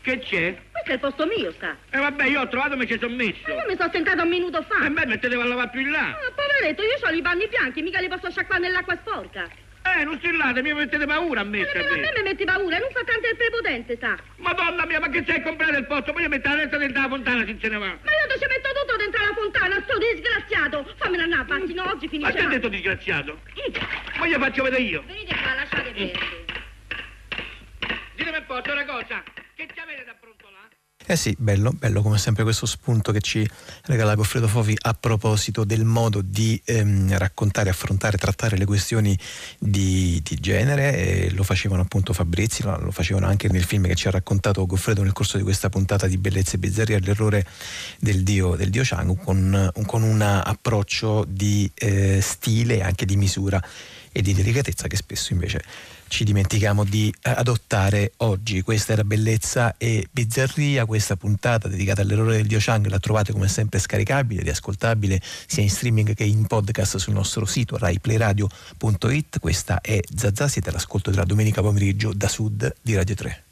Che 0.00 0.18
c'è? 0.20 0.58
Questo 0.72 0.90
è 0.90 0.92
il 0.94 1.00
posto 1.00 1.26
mio, 1.26 1.52
sta. 1.52 1.76
Eh 1.90 1.98
vabbè, 1.98 2.24
io 2.24 2.40
ho 2.40 2.48
trovato 2.48 2.72
e 2.72 2.76
mi 2.78 2.86
ci 2.86 2.98
sono 2.98 3.14
messo. 3.14 3.42
Ma 3.46 3.52
io 3.56 3.64
mi 3.68 3.76
sono 3.76 3.90
sentata 3.92 4.22
un 4.22 4.28
minuto 4.30 4.62
fa. 4.62 4.86
E 4.86 4.88
beh, 4.88 5.04
mettetevo 5.04 5.42
a 5.42 5.44
lavare 5.44 5.68
più 5.68 5.80
in 5.80 5.90
là. 5.90 6.16
Ah, 6.16 6.32
poveretto, 6.34 6.80
io 6.80 6.96
ho 6.98 7.10
i 7.10 7.20
panni 7.20 7.46
bianchi, 7.46 7.82
mica 7.82 8.00
li 8.00 8.08
posso 8.08 8.30
sciacquare 8.30 8.62
nell'acqua 8.62 8.96
sporca. 8.96 9.46
Eh, 9.98 10.04
non 10.04 10.16
strillate, 10.18 10.62
mi 10.62 10.72
mettete 10.72 11.04
paura 11.04 11.40
a 11.40 11.44
me, 11.44 11.62
Ma 11.62 11.70
a 11.70 11.96
me 11.96 12.12
mi 12.14 12.22
metti 12.22 12.44
paura, 12.44 12.78
non 12.78 12.88
fa 12.92 13.02
tanto 13.04 13.28
il 13.28 13.36
prepotente, 13.36 13.96
sta. 13.96 14.16
Madonna 14.36 14.86
mia, 14.86 15.00
ma 15.00 15.08
che 15.08 15.22
c'è 15.24 15.38
a 15.38 15.42
comprare 15.42 15.78
il 15.78 15.86
posto? 15.86 16.12
Poi 16.12 16.22
io 16.22 16.28
metto 16.28 16.48
la 16.48 16.56
testa 16.56 16.76
dentro 16.78 17.02
la 17.02 17.08
fontana, 17.08 17.44
se 17.44 17.56
se 17.60 17.68
ne 17.68 17.76
va. 17.78 17.86
Ma 17.86 17.92
io 17.92 18.26
ti 18.32 18.38
ci 18.40 18.46
metto 18.46 18.68
tutto 18.72 18.96
dentro 18.96 19.24
la 19.24 19.34
fontana, 19.34 19.82
sto 19.82 19.98
disgraziato. 19.98 20.94
Fammela 20.96 21.24
andare, 21.24 21.44
passi, 21.44 21.74
no, 21.74 21.84
oggi 21.90 22.04
Ma 22.06 22.10
finisce. 22.10 22.32
che 22.32 22.38
ha 22.44 22.48
detto 22.48 22.68
disgraziato? 22.68 23.40
Ma 24.18 24.26
glielo 24.26 24.38
faccio 24.44 24.62
vedere 24.62 24.82
io. 24.82 25.02
Venite 25.06 25.34
qua, 25.36 25.54
lasciate 25.54 25.90
perdere. 25.90 26.44
Ditemi 28.14 28.36
un 28.38 28.44
po', 28.46 28.60
una 28.72 28.84
cosa. 28.84 29.22
Che 29.54 29.68
ci 29.74 29.80
avete 29.80 30.04
da? 30.04 30.14
Eh 31.06 31.16
sì, 31.16 31.34
bello, 31.36 31.72
bello 31.72 32.02
come 32.02 32.18
sempre 32.18 32.44
questo 32.44 32.66
spunto 32.66 33.10
che 33.10 33.20
ci 33.20 33.48
regala 33.86 34.14
Goffredo 34.14 34.46
Fofi 34.46 34.76
a 34.82 34.94
proposito 34.94 35.64
del 35.64 35.84
modo 35.84 36.20
di 36.20 36.60
ehm, 36.64 37.16
raccontare, 37.16 37.70
affrontare, 37.70 38.18
trattare 38.18 38.56
le 38.56 38.64
questioni 38.64 39.18
di, 39.58 40.20
di 40.22 40.36
genere. 40.36 40.96
E 40.96 41.30
lo 41.30 41.42
facevano 41.42 41.82
appunto 41.82 42.12
Fabrizi, 42.12 42.62
lo, 42.62 42.90
facevano 42.92 43.26
anche 43.26 43.48
nel 43.48 43.64
film 43.64 43.86
che 43.86 43.96
ci 43.96 44.06
ha 44.06 44.10
raccontato 44.10 44.64
Goffredo 44.66 45.02
nel 45.02 45.12
corso 45.12 45.36
di 45.36 45.42
questa 45.42 45.68
puntata 45.68 46.06
di 46.06 46.18
Bellezza 46.18 46.54
e 46.54 46.58
Bizzarria, 46.58 46.98
l'errore 47.00 47.44
del 47.98 48.22
dio, 48.22 48.54
del 48.54 48.70
dio 48.70 48.82
Chang, 48.84 49.16
con, 49.24 49.70
con 49.86 50.02
un 50.02 50.20
approccio 50.20 51.24
di 51.26 51.68
eh, 51.74 52.20
stile 52.20 52.82
anche 52.82 53.06
di 53.06 53.16
misura 53.16 53.60
e 54.12 54.22
di 54.22 54.34
delicatezza 54.34 54.86
che 54.86 54.96
spesso 54.96 55.32
invece 55.32 55.62
ci 56.10 56.24
dimentichiamo 56.24 56.84
di 56.84 57.14
eh, 57.22 57.30
adottare 57.30 58.12
oggi. 58.18 58.62
Questa 58.62 58.92
era 58.92 59.04
Bellezza 59.04 59.76
e 59.78 60.06
Bizzarria, 60.10 60.84
questa 60.84 61.16
puntata 61.16 61.68
dedicata 61.68 62.02
all'errore 62.02 62.36
del 62.36 62.46
Dio 62.46 62.58
Chang 62.60 62.86
la 62.88 62.98
trovate 62.98 63.32
come 63.32 63.48
sempre 63.48 63.78
scaricabile, 63.78 64.42
riascoltabile 64.42 65.22
sia 65.46 65.62
in 65.62 65.70
streaming 65.70 66.12
che 66.14 66.24
in 66.24 66.46
podcast 66.46 66.96
sul 66.96 67.14
nostro 67.14 67.46
sito 67.46 67.78
raiplayradio.it. 67.78 69.38
Questa 69.38 69.80
è 69.80 70.00
Zazà, 70.14 70.48
siete 70.48 70.68
all'ascolto 70.70 71.10
della 71.10 71.24
domenica 71.24 71.62
pomeriggio 71.62 72.12
da 72.12 72.28
Sud 72.28 72.74
di 72.82 72.94
Radio 72.96 73.14
3. 73.14 73.44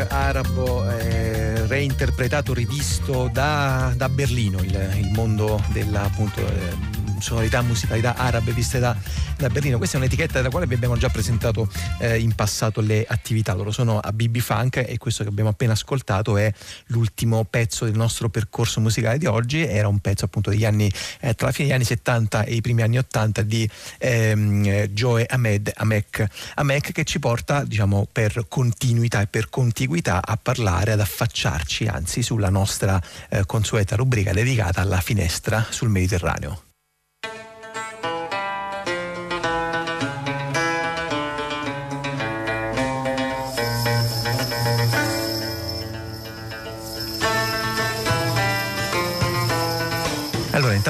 Arabo 0.00 0.88
eh, 0.90 1.66
reinterpretato, 1.66 2.54
rivisto 2.54 3.28
da, 3.32 3.92
da 3.96 4.08
Berlino, 4.08 4.60
il, 4.62 4.74
il 4.96 5.10
mondo 5.12 5.62
della 5.72 6.02
appunto, 6.02 6.40
eh, 6.40 6.74
sonorità, 7.18 7.62
musicalità 7.62 8.14
arabe 8.16 8.52
viste 8.52 8.78
da, 8.78 8.96
da 9.42 9.48
Berlino. 9.48 9.76
Questa 9.76 9.96
è 9.96 9.98
un'etichetta 10.00 10.34
della 10.34 10.50
quale 10.50 10.66
vi 10.66 10.74
abbiamo 10.74 10.96
già 10.96 11.08
presentato 11.08 11.68
eh, 11.98 12.20
in 12.20 12.32
passato 12.34 12.80
le 12.80 13.04
attività. 13.08 13.54
Loro 13.54 13.72
sono 13.72 13.98
a 13.98 14.12
BB 14.12 14.38
Funk 14.38 14.76
e 14.76 14.96
questo 14.98 15.24
che 15.24 15.30
abbiamo 15.30 15.50
appena 15.50 15.72
ascoltato 15.72 16.36
è 16.36 16.52
l'ultimo 16.86 17.44
pezzo 17.44 17.84
del 17.84 17.96
nostro 17.96 18.28
percorso 18.28 18.80
musicale 18.80 19.18
di 19.18 19.26
oggi. 19.26 19.66
Era 19.66 19.88
un 19.88 19.98
pezzo 19.98 20.26
appunto 20.26 20.50
degli 20.50 20.64
anni, 20.64 20.90
eh, 21.20 21.34
tra 21.34 21.46
la 21.46 21.52
fine 21.52 21.66
degli 21.66 21.76
anni 21.76 21.84
70 21.84 22.44
e 22.44 22.54
i 22.54 22.60
primi 22.60 22.82
anni 22.82 22.98
80 22.98 23.42
di 23.42 23.68
ehm, 23.98 24.64
eh, 24.64 24.90
Joe 24.90 25.26
Ahmed 25.28 25.72
Amek. 25.74 26.24
Amek 26.54 26.92
che 26.92 27.02
ci 27.02 27.18
porta, 27.18 27.64
diciamo, 27.64 28.06
per 28.12 28.46
continuità 28.48 29.22
e 29.22 29.26
per 29.26 29.48
contiguità 29.48 30.24
a 30.24 30.38
parlare, 30.40 30.92
ad 30.92 31.00
affacciarci 31.00 31.86
anzi 31.86 32.22
sulla 32.22 32.48
nostra 32.48 33.02
eh, 33.28 33.44
consueta 33.44 33.96
rubrica 33.96 34.32
dedicata 34.32 34.80
alla 34.80 35.00
finestra 35.00 35.66
sul 35.68 35.88
Mediterraneo. 35.88 36.71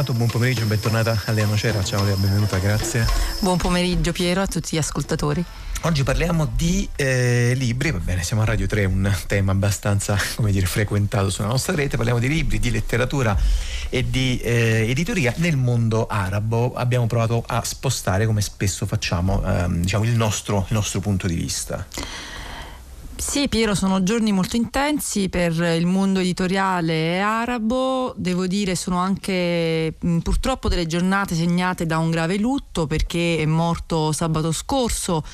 Intanto 0.03 0.15
buon 0.15 0.31
pomeriggio, 0.31 0.67
bentornata 0.67 1.23
a 1.27 1.31
Lea 1.31 1.47
Nocera, 1.47 1.85
ciao 1.85 2.03
Lea, 2.03 2.17
benvenuta, 2.17 2.59
grazie. 2.59 3.07
Buon 3.39 3.57
pomeriggio 3.57 4.11
Piero 4.11 4.41
a 4.41 4.49
tutti 4.49 4.75
gli 4.75 4.79
ascoltatori. 4.79 5.45
Oggi 5.83 6.03
parliamo 6.03 6.51
di 6.57 6.89
eh, 6.97 7.53
libri, 7.55 7.93
va 7.93 7.99
bene, 7.99 8.25
siamo 8.25 8.43
a 8.43 8.45
Radio 8.45 8.67
3, 8.67 8.85
un 8.85 9.15
tema 9.29 9.53
abbastanza, 9.53 10.17
come 10.35 10.51
dire, 10.51 10.67
frequentato 10.67 11.31
sulla 11.31 11.47
nostra 11.47 11.77
rete, 11.77 11.97
parliamo 11.97 12.19
di 12.19 12.27
libri, 12.27 12.59
di 12.59 12.73
letteratura 12.73 13.39
e 13.89 14.11
di 14.11 14.41
eh, 14.41 14.87
editoria 14.89 15.35
nel 15.37 15.57
mondo 15.57 16.09
arabo. 16.09 16.73
Abbiamo 16.75 17.07
provato 17.07 17.45
a 17.47 17.63
spostare, 17.63 18.27
come 18.27 18.41
spesso 18.41 18.87
facciamo, 18.87 19.41
ehm, 19.45 19.83
diciamo, 19.83 20.03
il 20.03 20.17
nostro, 20.17 20.67
il 20.69 20.75
nostro 20.75 20.99
punto 20.99 21.29
di 21.29 21.35
vista. 21.37 21.87
Sì, 23.25 23.49
Piero, 23.49 23.75
sono 23.75 24.03
giorni 24.03 24.31
molto 24.33 24.57
intensi 24.57 25.31
per 25.31 25.53
il 25.53 25.87
mondo 25.87 26.19
editoriale 26.19 27.21
arabo. 27.21 28.13
Devo 28.17 28.47
dire, 28.49 28.75
sono 28.75 28.99
anche 28.99 29.95
purtroppo 30.23 30.69
delle 30.69 30.87
giornate 30.87 31.35
segnate 31.37 31.87
da 31.87 31.97
un 31.99 32.11
grave 32.11 32.37
lutto 32.37 32.87
perché 32.87 33.39
è 33.39 33.47
morto 33.47 34.11
sabato 34.13 34.51
scorso. 34.53 35.25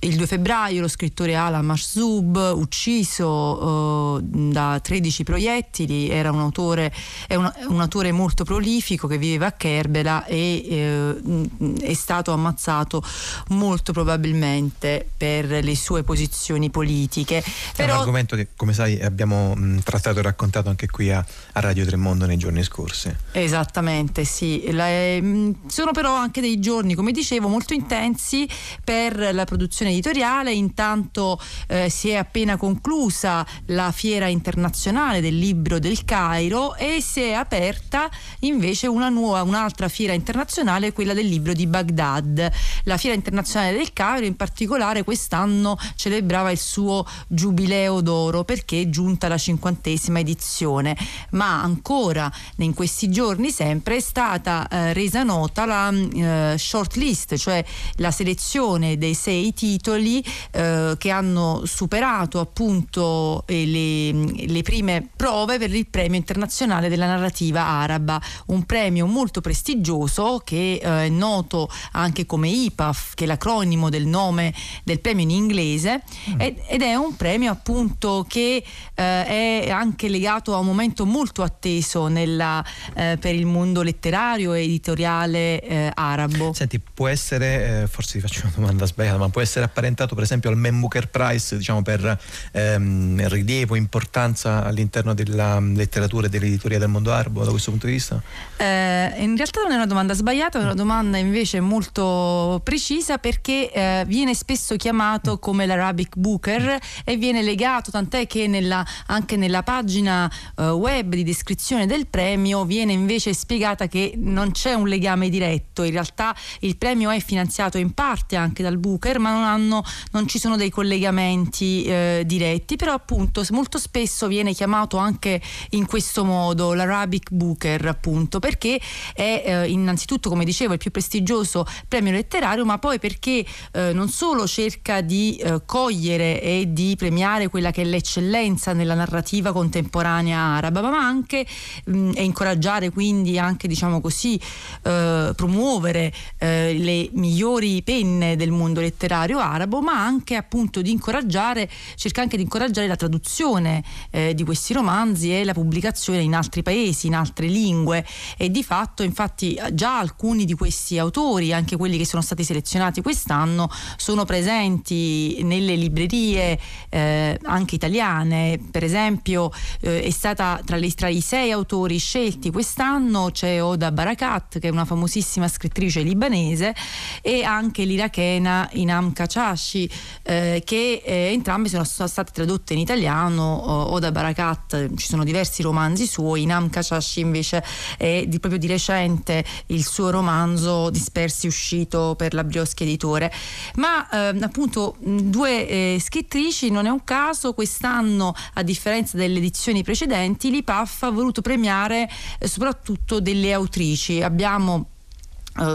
Il 0.00 0.14
2 0.14 0.26
febbraio 0.28 0.80
lo 0.80 0.86
scrittore 0.86 1.34
Ala 1.34 1.60
Mahzoub, 1.60 2.52
ucciso 2.54 4.18
eh, 4.18 4.22
da 4.22 4.78
13 4.80 5.24
proiettili, 5.24 6.08
era 6.08 6.30
un 6.30 6.38
autore, 6.38 6.94
è 7.26 7.34
un, 7.34 7.50
un 7.66 7.80
autore 7.80 8.12
molto 8.12 8.44
prolifico 8.44 9.08
che 9.08 9.18
viveva 9.18 9.46
a 9.46 9.52
Kerbela 9.52 10.24
e 10.24 10.66
eh, 10.68 11.20
mh, 11.20 11.80
è 11.80 11.94
stato 11.94 12.32
ammazzato 12.32 13.02
molto 13.48 13.92
probabilmente 13.92 15.04
per 15.16 15.46
le 15.46 15.74
sue 15.74 16.04
posizioni 16.04 16.70
politiche. 16.70 17.42
È 17.74 17.82
un 17.82 17.90
argomento 17.90 18.36
che, 18.36 18.50
come 18.54 18.74
sai, 18.74 19.02
abbiamo 19.02 19.56
mh, 19.56 19.82
trattato 19.82 20.20
e 20.20 20.22
raccontato 20.22 20.68
anche 20.68 20.86
qui 20.86 21.10
a, 21.10 21.18
a 21.54 21.60
Radio 21.60 21.84
Tremondo 21.84 22.24
nei 22.24 22.36
giorni 22.36 22.62
scorsi. 22.62 23.12
Esattamente, 23.32 24.24
sì. 24.24 24.70
La- 24.70 24.88
ehm, 24.88 25.66
sono 25.66 25.90
però 25.90 26.14
anche 26.14 26.40
dei 26.40 26.60
giorni, 26.60 26.94
come 26.94 27.10
dicevo, 27.10 27.48
molto 27.48 27.74
intensi 27.74 28.48
per 28.84 29.34
la 29.34 29.44
produzione 29.44 29.86
editoriale. 29.90 30.52
Intanto 30.52 31.40
eh, 31.68 31.88
si 31.88 32.10
è 32.10 32.16
appena 32.16 32.56
conclusa 32.56 33.46
la 33.66 33.90
fiera 33.92 34.26
internazionale 34.26 35.20
del 35.20 35.38
libro 35.38 35.78
del 35.78 36.04
Cairo 36.04 36.74
e 36.76 37.00
si 37.00 37.20
è 37.20 37.32
aperta 37.32 38.10
invece 38.40 38.86
una 38.86 39.08
nuova, 39.08 39.42
un'altra 39.42 39.88
fiera 39.88 40.12
internazionale, 40.12 40.92
quella 40.92 41.14
del 41.14 41.26
libro 41.26 41.52
di 41.52 41.66
Baghdad. 41.66 42.50
La 42.84 42.96
fiera 42.96 43.16
internazionale 43.16 43.76
del 43.76 43.92
Cairo 43.92 44.26
in 44.26 44.36
particolare 44.36 45.04
quest'anno 45.04 45.78
celebrava 45.96 46.50
il 46.50 46.58
suo 46.58 47.06
giubileo 47.26 48.00
d'oro 48.00 48.44
perché 48.44 48.82
è 48.82 48.88
giunta 48.88 49.28
la 49.28 49.38
cinquantesima 49.38 50.18
edizione, 50.18 50.96
ma 51.30 51.62
ancora 51.62 52.30
in 52.56 52.74
questi 52.74 53.10
giorni 53.10 53.50
sempre 53.50 53.96
è 53.96 54.00
stata 54.00 54.66
eh, 54.68 54.92
resa 54.92 55.22
nota 55.22 55.64
la 55.64 55.90
eh, 55.90 56.56
short 56.58 56.96
list, 56.96 57.36
cioè 57.36 57.64
la 57.96 58.10
selezione 58.10 58.98
dei 58.98 59.14
sei 59.14 59.52
titoli 59.52 59.77
eh, 59.80 60.94
che 60.98 61.10
hanno 61.10 61.62
superato 61.64 62.40
appunto 62.40 63.44
eh, 63.46 63.66
le, 63.66 64.46
le 64.46 64.62
prime 64.62 65.08
prove 65.14 65.58
per 65.58 65.74
il 65.74 65.86
premio 65.86 66.16
internazionale 66.16 66.88
della 66.88 67.06
narrativa 67.06 67.64
araba, 67.64 68.20
un 68.46 68.64
premio 68.64 69.06
molto 69.06 69.40
prestigioso 69.40 70.40
che 70.44 70.80
eh, 70.82 71.06
è 71.06 71.08
noto 71.08 71.68
anche 71.92 72.26
come 72.26 72.48
IPAF, 72.48 73.14
che 73.14 73.24
è 73.24 73.26
l'acronimo 73.26 73.88
del 73.88 74.06
nome 74.06 74.54
del 74.84 75.00
premio 75.00 75.24
in 75.24 75.30
inglese, 75.30 76.02
ed, 76.38 76.58
ed 76.66 76.82
è 76.82 76.94
un 76.94 77.16
premio 77.16 77.50
appunto 77.50 78.24
che 78.28 78.62
eh, 78.94 79.24
è 79.24 79.70
anche 79.70 80.08
legato 80.08 80.54
a 80.54 80.58
un 80.58 80.66
momento 80.66 81.06
molto 81.06 81.42
atteso 81.42 82.08
nella, 82.08 82.64
eh, 82.94 83.16
per 83.20 83.34
il 83.34 83.46
mondo 83.46 83.82
letterario 83.82 84.52
e 84.52 84.62
editoriale 84.62 85.60
eh, 85.60 85.90
arabo. 85.94 86.52
Senti, 86.52 86.80
può 86.80 87.08
essere, 87.08 87.86
forse 87.90 88.12
ti 88.12 88.20
faccio 88.20 88.42
una 88.42 88.52
domanda 88.54 88.86
sbagliata, 88.86 89.18
ma 89.18 89.28
può 89.28 89.40
essere 89.40 89.67
apparentato 89.68 90.14
per 90.14 90.24
esempio 90.24 90.50
al 90.50 90.56
Man 90.56 90.80
Booker 90.80 91.08
Prize, 91.08 91.56
diciamo 91.56 91.82
per 91.82 92.18
ehm, 92.52 93.28
rilievo, 93.28 93.76
importanza 93.76 94.64
all'interno 94.64 95.14
della 95.14 95.60
letteratura 95.60 96.26
e 96.26 96.30
dell'editoria 96.30 96.78
del 96.78 96.88
mondo 96.88 97.12
arabo 97.12 97.44
da 97.44 97.50
questo 97.50 97.70
punto 97.70 97.86
di 97.86 97.92
vista? 97.92 98.20
Eh, 98.56 99.14
in 99.18 99.36
realtà 99.36 99.62
non 99.62 99.72
è 99.72 99.74
una 99.74 99.86
domanda 99.86 100.14
sbagliata, 100.14 100.58
è 100.58 100.62
una 100.62 100.74
domanda 100.74 101.18
invece 101.18 101.60
molto 101.60 102.60
precisa 102.64 103.18
perché 103.18 103.70
eh, 103.70 104.04
viene 104.06 104.34
spesso 104.34 104.76
chiamato 104.76 105.38
come 105.38 105.66
l'Arabic 105.66 106.16
Booker 106.16 106.78
e 107.04 107.16
viene 107.16 107.42
legato, 107.42 107.90
tant'è 107.90 108.26
che 108.26 108.46
nella- 108.46 108.84
anche 109.06 109.36
nella 109.36 109.62
pagina 109.62 110.30
eh, 110.56 110.68
web 110.70 111.14
di 111.14 111.24
descrizione 111.24 111.86
del 111.86 112.06
premio 112.06 112.64
viene 112.64 112.92
invece 112.92 113.34
spiegata 113.34 113.86
che 113.86 114.14
non 114.16 114.52
c'è 114.52 114.72
un 114.72 114.88
legame 114.88 115.28
diretto, 115.28 115.82
in 115.82 115.92
realtà 115.92 116.34
il 116.60 116.76
premio 116.76 117.10
è 117.10 117.20
finanziato 117.20 117.78
in 117.78 117.92
parte 117.92 118.36
anche 118.36 118.62
dal 118.62 118.78
Booker, 118.78 119.18
ma 119.18 119.30
non, 119.30 119.42
hanno- 119.58 119.84
non 120.12 120.26
ci 120.26 120.38
sono 120.38 120.56
dei 120.56 120.70
collegamenti 120.70 121.84
eh, 121.84 122.22
diretti, 122.24 122.76
però 122.76 122.92
appunto 122.92 123.44
molto 123.50 123.78
spesso 123.78 124.26
viene 124.26 124.52
chiamato 124.54 124.96
anche 124.96 125.40
in 125.70 125.86
questo 125.86 126.24
modo 126.24 126.72
l'Arabic 126.74 127.30
Booker 127.30 127.86
appunto 127.86 128.38
perché 128.38 128.80
è 129.14 129.42
eh, 129.44 129.68
innanzitutto 129.68 130.28
come 130.28 130.44
dicevo 130.44 130.72
il 130.72 130.78
più 130.78 130.90
prestigioso 130.90 131.66
premio 131.86 132.12
letterario 132.12 132.64
ma 132.64 132.78
poi 132.78 132.98
perché 132.98 133.44
eh, 133.72 133.92
non 133.92 134.08
solo 134.08 134.46
cerca 134.46 135.00
di 135.00 135.36
eh, 135.36 135.62
cogliere 135.64 136.40
e 136.40 136.66
di 136.68 136.94
premiare 136.96 137.48
quella 137.48 137.70
che 137.70 137.82
è 137.82 137.84
l'eccellenza 137.84 138.72
nella 138.72 138.94
narrativa 138.94 139.52
contemporanea 139.52 140.38
araba 140.38 140.80
ma 140.82 140.98
anche 140.98 141.46
mh, 141.84 142.12
e 142.14 142.22
incoraggiare 142.24 142.90
quindi 142.90 143.38
anche 143.38 143.68
diciamo 143.68 144.00
così 144.00 144.40
eh, 144.82 145.32
promuovere 145.34 146.12
eh, 146.38 146.74
le 146.74 147.08
migliori 147.12 147.82
penne 147.82 148.36
del 148.36 148.50
mondo 148.50 148.80
letterario 148.80 149.38
ma 149.56 150.04
anche 150.04 150.36
appunto 150.36 150.82
di 150.82 150.90
incoraggiare 150.90 151.68
cerca 151.94 152.20
anche 152.22 152.36
di 152.36 152.42
incoraggiare 152.42 152.86
la 152.86 152.96
traduzione 152.96 153.82
eh, 154.10 154.34
di 154.34 154.44
questi 154.44 154.72
romanzi 154.72 155.32
e 155.34 155.44
la 155.44 155.52
pubblicazione 155.52 156.20
in 156.20 156.34
altri 156.34 156.62
paesi, 156.62 157.06
in 157.06 157.14
altre 157.14 157.46
lingue 157.46 158.04
e 158.36 158.50
di 158.50 158.62
fatto 158.62 159.02
infatti 159.02 159.58
già 159.72 159.98
alcuni 159.98 160.44
di 160.44 160.54
questi 160.54 160.98
autori, 160.98 161.52
anche 161.52 161.76
quelli 161.76 161.96
che 161.96 162.04
sono 162.04 162.22
stati 162.22 162.44
selezionati 162.44 163.02
quest'anno, 163.02 163.70
sono 163.96 164.24
presenti 164.24 165.42
nelle 165.42 165.74
librerie 165.74 166.58
eh, 166.88 167.38
anche 167.44 167.74
italiane. 167.74 168.58
Per 168.70 168.84
esempio 168.84 169.50
eh, 169.80 170.02
è 170.02 170.10
stata 170.10 170.60
tra, 170.64 170.76
le- 170.76 170.92
tra 170.92 171.08
i 171.08 171.20
sei 171.20 171.50
autori 171.50 171.98
scelti 171.98 172.50
quest'anno 172.50 173.30
c'è 173.30 173.62
Oda 173.62 173.92
Barakat 173.92 174.58
che 174.58 174.68
è 174.68 174.70
una 174.70 174.84
famosissima 174.84 175.48
scrittrice 175.48 176.00
libanese 176.02 176.74
e 177.22 177.42
anche 177.44 177.84
l'irachena 177.84 178.68
Inam 178.72 179.12
Kachashi 179.38 179.88
eh, 180.22 180.62
che 180.64 181.02
eh, 181.04 181.30
entrambe 181.32 181.68
sono, 181.68 181.84
sono 181.84 182.08
state 182.08 182.32
tradotte 182.32 182.72
in 182.72 182.80
italiano. 182.80 183.42
O- 183.42 183.92
Oda 183.92 184.10
Barakat, 184.10 184.74
eh, 184.74 184.90
ci 184.96 185.06
sono 185.06 185.22
diversi 185.22 185.62
romanzi 185.62 186.06
suoi, 186.06 186.42
Inam 186.42 186.68
Kachashi 186.68 187.20
invece 187.20 187.62
è 187.96 188.24
di, 188.26 188.40
proprio 188.40 188.58
di 188.58 188.66
recente 188.66 189.44
il 189.66 189.86
suo 189.86 190.10
romanzo 190.10 190.90
Dispersi 190.90 191.46
uscito 191.46 192.14
per 192.16 192.34
la 192.34 192.42
Brioschi 192.42 192.82
Editore. 192.82 193.32
Ma 193.76 194.08
ehm, 194.10 194.42
appunto 194.42 194.96
due 194.98 195.68
eh, 195.68 195.98
scrittrici 196.00 196.70
non 196.70 196.86
è 196.86 196.90
un 196.90 197.04
caso, 197.04 197.54
quest'anno 197.54 198.34
a 198.54 198.62
differenza 198.62 199.16
delle 199.16 199.38
edizioni 199.38 199.82
precedenti 199.82 200.50
l'IPAF 200.50 201.04
ha 201.04 201.10
voluto 201.10 201.40
premiare 201.42 202.08
eh, 202.38 202.48
soprattutto 202.48 203.20
delle 203.20 203.52
autrici. 203.52 204.20
Abbiamo 204.22 204.76
eh, 204.80 204.97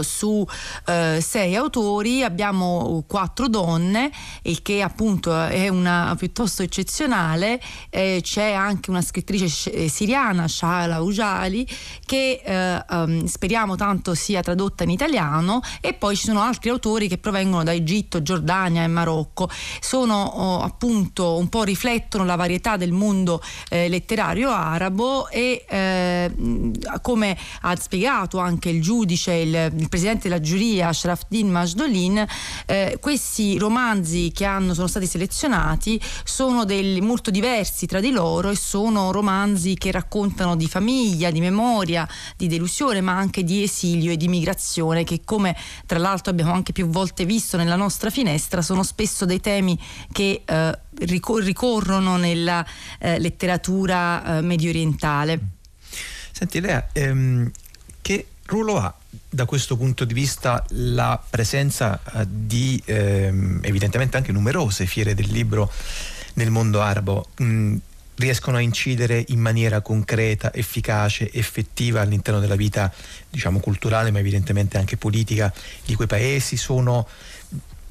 su 0.02 0.46
eh, 0.86 1.18
sei 1.20 1.56
autori 1.56 2.22
abbiamo 2.22 3.04
quattro 3.06 3.48
donne 3.48 4.10
il 4.42 4.62
che 4.62 4.82
appunto 4.82 5.34
è 5.36 5.68
una 5.68 6.14
piuttosto 6.18 6.62
eccezionale. 6.62 7.60
Eh, 7.90 8.20
c'è 8.22 8.52
anche 8.52 8.90
una 8.90 9.02
scrittrice 9.02 9.70
eh, 9.72 9.88
siriana 9.88 10.48
Shala 10.48 11.00
Ujali 11.00 11.66
che 12.04 12.42
eh, 12.44 12.84
ehm, 12.88 13.24
speriamo 13.26 13.76
tanto 13.76 14.14
sia 14.14 14.42
tradotta 14.42 14.84
in 14.84 14.90
italiano. 14.90 15.60
E 15.80 15.94
poi 15.94 16.16
ci 16.16 16.26
sono 16.26 16.40
altri 16.40 16.70
autori 16.70 17.08
che 17.08 17.18
provengono 17.18 17.62
da 17.62 17.72
Egitto, 17.72 18.22
Giordania 18.22 18.82
e 18.82 18.88
Marocco. 18.88 19.48
Sono 19.80 20.22
oh, 20.22 20.60
appunto 20.60 21.36
un 21.36 21.48
po' 21.48 21.64
riflettono 21.64 22.24
la 22.24 22.36
varietà 22.36 22.76
del 22.76 22.92
mondo 22.92 23.42
eh, 23.68 23.88
letterario 23.88 24.50
arabo 24.50 25.28
e 25.28 25.64
eh, 25.68 26.32
come 27.02 27.36
ha 27.62 27.76
spiegato 27.76 28.38
anche 28.38 28.68
il 28.68 28.82
giudice, 28.82 29.32
il, 29.32 29.72
il 29.76 29.88
presidente 29.88 30.28
della 30.28 30.40
giuria 30.40 30.92
Sharafdin 30.92 31.48
Majdolin, 31.50 32.26
eh, 32.66 32.98
questi 33.00 33.58
romanzi 33.58 34.30
che 34.32 34.44
hanno, 34.44 34.74
sono 34.74 34.86
stati 34.86 35.06
selezionati 35.06 36.00
sono 36.24 36.64
del- 36.64 37.02
molto 37.02 37.30
diversi 37.30 37.86
tra 37.86 38.00
di 38.00 38.10
loro 38.10 38.50
e 38.50 38.56
sono 38.56 39.10
romanzi 39.12 39.74
che 39.74 39.90
raccontano 39.90 40.56
di 40.56 40.66
famiglia, 40.68 41.30
di 41.30 41.40
memoria, 41.40 42.08
di 42.36 42.46
delusione, 42.46 43.00
ma 43.00 43.16
anche 43.16 43.44
di 43.44 43.62
esilio 43.62 44.12
e 44.12 44.16
di 44.16 44.28
migrazione, 44.28 45.04
che 45.04 45.22
come 45.24 45.56
tra 45.86 45.98
l'altro 45.98 46.30
abbiamo 46.30 46.52
anche 46.52 46.72
più 46.72 46.86
volte 46.88 47.24
visto 47.24 47.56
nella 47.56 47.76
nostra 47.76 48.10
finestra, 48.10 48.62
sono 48.62 48.82
spesso 48.82 49.24
dei 49.24 49.40
temi 49.40 49.78
che 50.12 50.42
eh, 50.44 50.78
ricor- 51.00 51.42
ricorrono 51.44 52.16
nella 52.16 52.64
eh, 52.98 53.18
letteratura 53.18 54.38
eh, 54.38 54.40
medio 54.42 54.70
orientale. 54.70 55.40
Senti 56.32 56.60
Lea, 56.60 56.88
ehm, 56.92 57.50
che 58.02 58.26
ruolo 58.46 58.78
ha 58.78 58.94
da 59.34 59.46
questo 59.46 59.76
punto 59.76 60.04
di 60.04 60.14
vista 60.14 60.64
la 60.68 61.20
presenza 61.28 62.00
eh, 62.00 62.24
di 62.28 62.80
ehm, 62.84 63.58
evidentemente 63.62 64.16
anche 64.16 64.30
numerose 64.30 64.86
fiere 64.86 65.14
del 65.14 65.28
libro 65.28 65.70
nel 66.34 66.50
mondo 66.50 66.80
arabo? 66.80 67.26
Mm, 67.42 67.76
riescono 68.16 68.58
a 68.58 68.60
incidere 68.60 69.24
in 69.28 69.40
maniera 69.40 69.80
concreta, 69.80 70.54
efficace, 70.54 71.32
effettiva 71.32 72.00
all'interno 72.00 72.38
della 72.38 72.54
vita 72.54 72.92
diciamo 73.28 73.58
culturale 73.58 74.12
ma 74.12 74.20
evidentemente 74.20 74.78
anche 74.78 74.96
politica 74.96 75.52
di 75.84 75.96
quei 75.96 76.06
paesi, 76.06 76.56
sono 76.56 77.08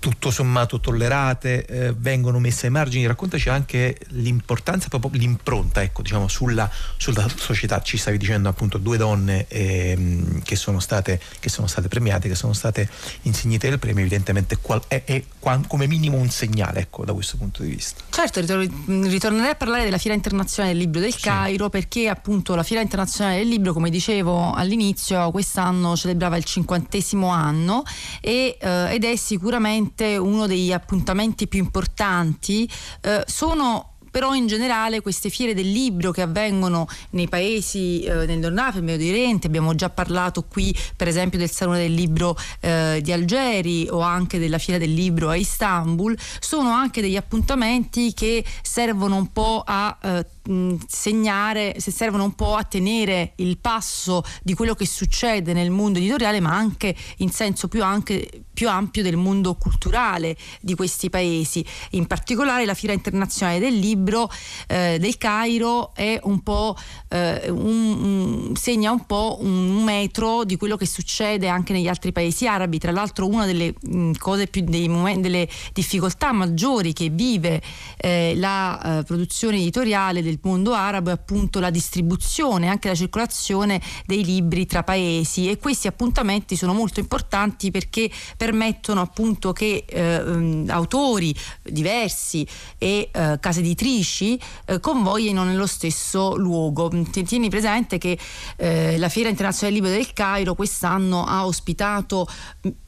tutto 0.03 0.31
sommato 0.31 0.81
tollerate, 0.81 1.65
eh, 1.65 1.93
vengono 1.95 2.37
messe 2.37 2.65
ai 2.65 2.73
margini. 2.73 3.07
Raccontaci 3.07 3.47
anche 3.47 3.97
l'importanza, 4.09 4.89
proprio 4.89 5.11
l'impronta 5.13 5.81
ecco, 5.81 6.01
diciamo, 6.01 6.27
sulla, 6.27 6.69
sulla 6.97 7.25
società. 7.33 7.81
Ci 7.81 7.95
stavi 7.95 8.17
dicendo 8.17 8.49
appunto 8.49 8.77
due 8.77 8.97
donne 8.97 9.45
ehm, 9.47 10.41
che, 10.41 10.57
sono 10.57 10.81
state, 10.81 11.21
che 11.39 11.47
sono 11.47 11.67
state 11.67 11.87
premiate, 11.87 12.27
che 12.27 12.35
sono 12.35 12.51
state 12.51 12.89
insignite 13.21 13.69
del 13.69 13.79
premio, 13.79 14.01
evidentemente 14.01 14.57
qual- 14.57 14.83
è, 14.89 15.03
è 15.05 15.23
qua- 15.39 15.61
come 15.67 15.87
minimo 15.87 16.17
un 16.17 16.29
segnale 16.29 16.81
ecco, 16.81 17.05
da 17.05 17.13
questo 17.13 17.37
punto 17.37 17.63
di 17.63 17.69
vista. 17.69 18.03
Certo, 18.09 18.41
ritor- 18.41 18.69
ritornerei 18.87 19.51
a 19.51 19.55
parlare 19.55 19.85
della 19.85 19.97
Fiera 19.97 20.17
Internazionale 20.17 20.73
del 20.73 20.83
Libro 20.83 20.99
del 20.99 21.15
Cairo 21.15 21.69
perché 21.69 22.09
appunto 22.09 22.55
la 22.55 22.63
Fiera 22.63 22.81
Internazionale 22.81 23.37
del 23.37 23.47
Libro, 23.47 23.71
come 23.71 23.89
dicevo 23.89 24.51
all'inizio, 24.51 25.31
quest'anno 25.31 25.95
celebrava 25.95 26.35
il 26.35 26.43
cinquantesimo 26.43 27.29
anno 27.29 27.83
e, 28.19 28.57
eh, 28.59 28.93
ed 28.95 29.05
è 29.05 29.15
sicuramente 29.15 29.91
uno 30.01 30.47
degli 30.47 30.71
appuntamenti 30.71 31.47
più 31.47 31.59
importanti. 31.59 32.69
Eh, 33.01 33.23
sono 33.27 33.93
però 34.13 34.35
in 34.35 34.45
generale 34.45 35.01
queste 35.01 35.31
fiere 35.31 35.55
del 35.55 35.71
libro 35.71 36.11
che 36.11 36.21
avvengono 36.21 36.87
nei 37.11 37.27
paesi 37.27 38.03
eh, 38.03 38.27
nel 38.27 38.37
Nord 38.37 38.59
Africa, 38.59 38.85
Medio 38.85 39.09
Oriente, 39.09 39.47
abbiamo 39.47 39.73
già 39.73 39.89
parlato 39.89 40.43
qui 40.43 40.71
per 40.95 41.07
esempio 41.07 41.39
del 41.39 41.49
Salone 41.49 41.79
del 41.79 41.95
Libro 41.95 42.37
eh, 42.59 42.99
di 43.01 43.11
Algeri 43.11 43.87
o 43.89 44.01
anche 44.01 44.37
della 44.37 44.59
Fiera 44.59 44.77
del 44.77 44.93
Libro 44.93 45.29
a 45.29 45.35
Istanbul, 45.35 46.15
sono 46.39 46.69
anche 46.69 47.01
degli 47.01 47.15
appuntamenti 47.15 48.13
che 48.13 48.45
servono 48.61 49.15
un 49.15 49.31
po' 49.31 49.63
a 49.65 49.97
eh, 49.99 50.25
mh, 50.43 50.75
segnare, 50.87 51.75
se 51.79 51.91
servono 51.91 52.23
un 52.23 52.33
po' 52.33 52.55
a 52.55 52.63
tenere 52.63 53.33
il 53.37 53.57
passo 53.57 54.23
di 54.41 54.53
quello 54.53 54.73
che 54.73 54.85
succede 54.85 55.53
nel 55.53 55.71
mondo 55.71 55.99
editoriale, 55.99 56.39
ma 56.39 56.55
anche 56.55 56.95
in 57.17 57.29
senso 57.29 57.67
più, 57.67 57.83
anche, 57.83 58.29
più 58.53 58.69
ampio 58.69 59.03
del 59.03 59.17
mondo 59.17 59.55
culturale 59.55 60.35
di 60.61 60.75
questi 60.75 61.09
paesi. 61.09 61.65
In 61.91 62.07
particolare 62.07 62.65
la 62.65 62.73
Fiera 62.73 62.93
Internazionale 62.93 63.59
del 63.59 63.77
Libro 63.77 64.29
eh, 64.67 64.97
del 64.99 65.17
Cairo 65.17 65.93
è 65.93 66.19
un 66.23 66.41
po' 66.41 66.75
eh, 67.09 67.49
un, 67.49 67.57
un- 67.57 68.55
segna 68.55 68.91
un 68.91 69.05
po' 69.05 69.37
un 69.41 69.83
metro 69.83 70.43
di 70.43 70.55
quello 70.57 70.75
che 70.75 70.85
succede 70.85 71.47
anche 71.47 71.73
negli 71.73 71.87
altri 71.87 72.11
paesi 72.11 72.47
arabi. 72.47 72.79
Tra 72.79 72.91
l'altro 72.91 73.27
una 73.27 73.45
delle 73.45 73.73
mh, 73.79 74.11
cose 74.17 74.47
più 74.47 74.61
dei 74.63 74.91
delle 75.19 75.47
difficoltà 75.73 76.31
maggiori 76.31 76.93
che 76.93 77.09
vive 77.09 77.61
eh, 77.97 78.33
la 78.35 78.99
eh, 78.99 79.03
produzione 79.03 79.57
editoriale 79.57 80.21
del 80.33 80.39
mondo 80.41 80.73
arabo 80.73 81.09
è 81.09 81.13
appunto 81.13 81.59
la 81.59 81.69
distribuzione, 81.69 82.67
anche 82.67 82.87
la 82.87 82.95
circolazione 82.95 83.81
dei 84.05 84.23
libri 84.23 84.65
tra 84.65 84.83
paesi 84.83 85.49
e 85.49 85.57
questi 85.57 85.87
appuntamenti 85.87 86.55
sono 86.55 86.73
molto 86.73 86.99
importanti 86.99 87.71
perché 87.71 88.09
permettono 88.35 89.01
appunto 89.01 89.53
che 89.53 89.85
eh, 89.87 90.63
autori 90.67 91.35
diversi 91.61 92.45
e 92.77 93.09
eh, 93.11 93.37
case 93.39 93.59
editrici 93.59 94.39
eh, 94.65 94.79
convoglino 94.79 95.43
nello 95.43 95.67
stesso 95.67 96.35
luogo. 96.35 96.89
Ti- 96.89 97.23
Tieni 97.23 97.49
presente 97.49 97.97
che 97.97 98.17
eh, 98.57 98.97
la 98.97 99.09
Fiera 99.09 99.29
Internazionale 99.29 99.79
del 99.79 99.83
Libro 99.83 100.03
del 100.03 100.13
Cairo 100.13 100.55
quest'anno 100.55 101.23
ha 101.25 101.45
ospitato 101.45 102.27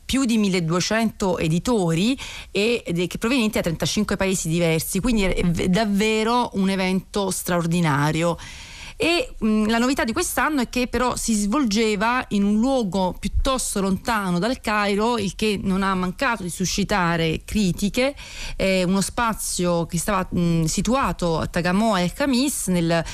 più 0.06 0.26
di 0.26 0.38
1200 0.38 1.40
editori 1.40 2.18
e, 2.52 2.84
che 2.86 3.18
provenienti 3.18 3.56
da 3.56 3.64
35 3.64 4.16
paesi 4.16 4.48
diversi, 4.48 5.00
quindi 5.00 5.24
è 5.24 5.68
davvero 5.68 6.52
un 6.54 6.70
evento 6.70 7.32
straordinario. 7.32 8.38
E 9.06 9.36
mh, 9.38 9.70
la 9.70 9.78
novità 9.78 10.04
di 10.04 10.14
quest'anno 10.14 10.62
è 10.62 10.68
che 10.68 10.88
però 10.88 11.16
si 11.16 11.36
svolgeva 11.36 12.26
in 12.30 12.44
un 12.44 12.60
luogo 12.60 13.16
piuttosto 13.20 13.80
lontano 13.80 14.40
dal 14.40 14.60
Cairo, 14.60 15.20
il 15.20 15.36
che 15.36 15.60
non 15.62 15.84
ha 15.84 15.94
mancato 15.94 16.42
di 16.42 16.50
suscitare 16.50 17.44
critiche, 17.46 18.16
è 18.56 18.82
uno 18.82 19.02
spazio 19.02 19.86
che 19.86 20.00
stava 20.00 20.28
mh, 20.28 20.64
situato 20.64 21.38
a 21.38 21.46
Tagamoa 21.46 22.02
El 22.02 22.14
Khamis, 22.14 22.70
nel 22.70 23.06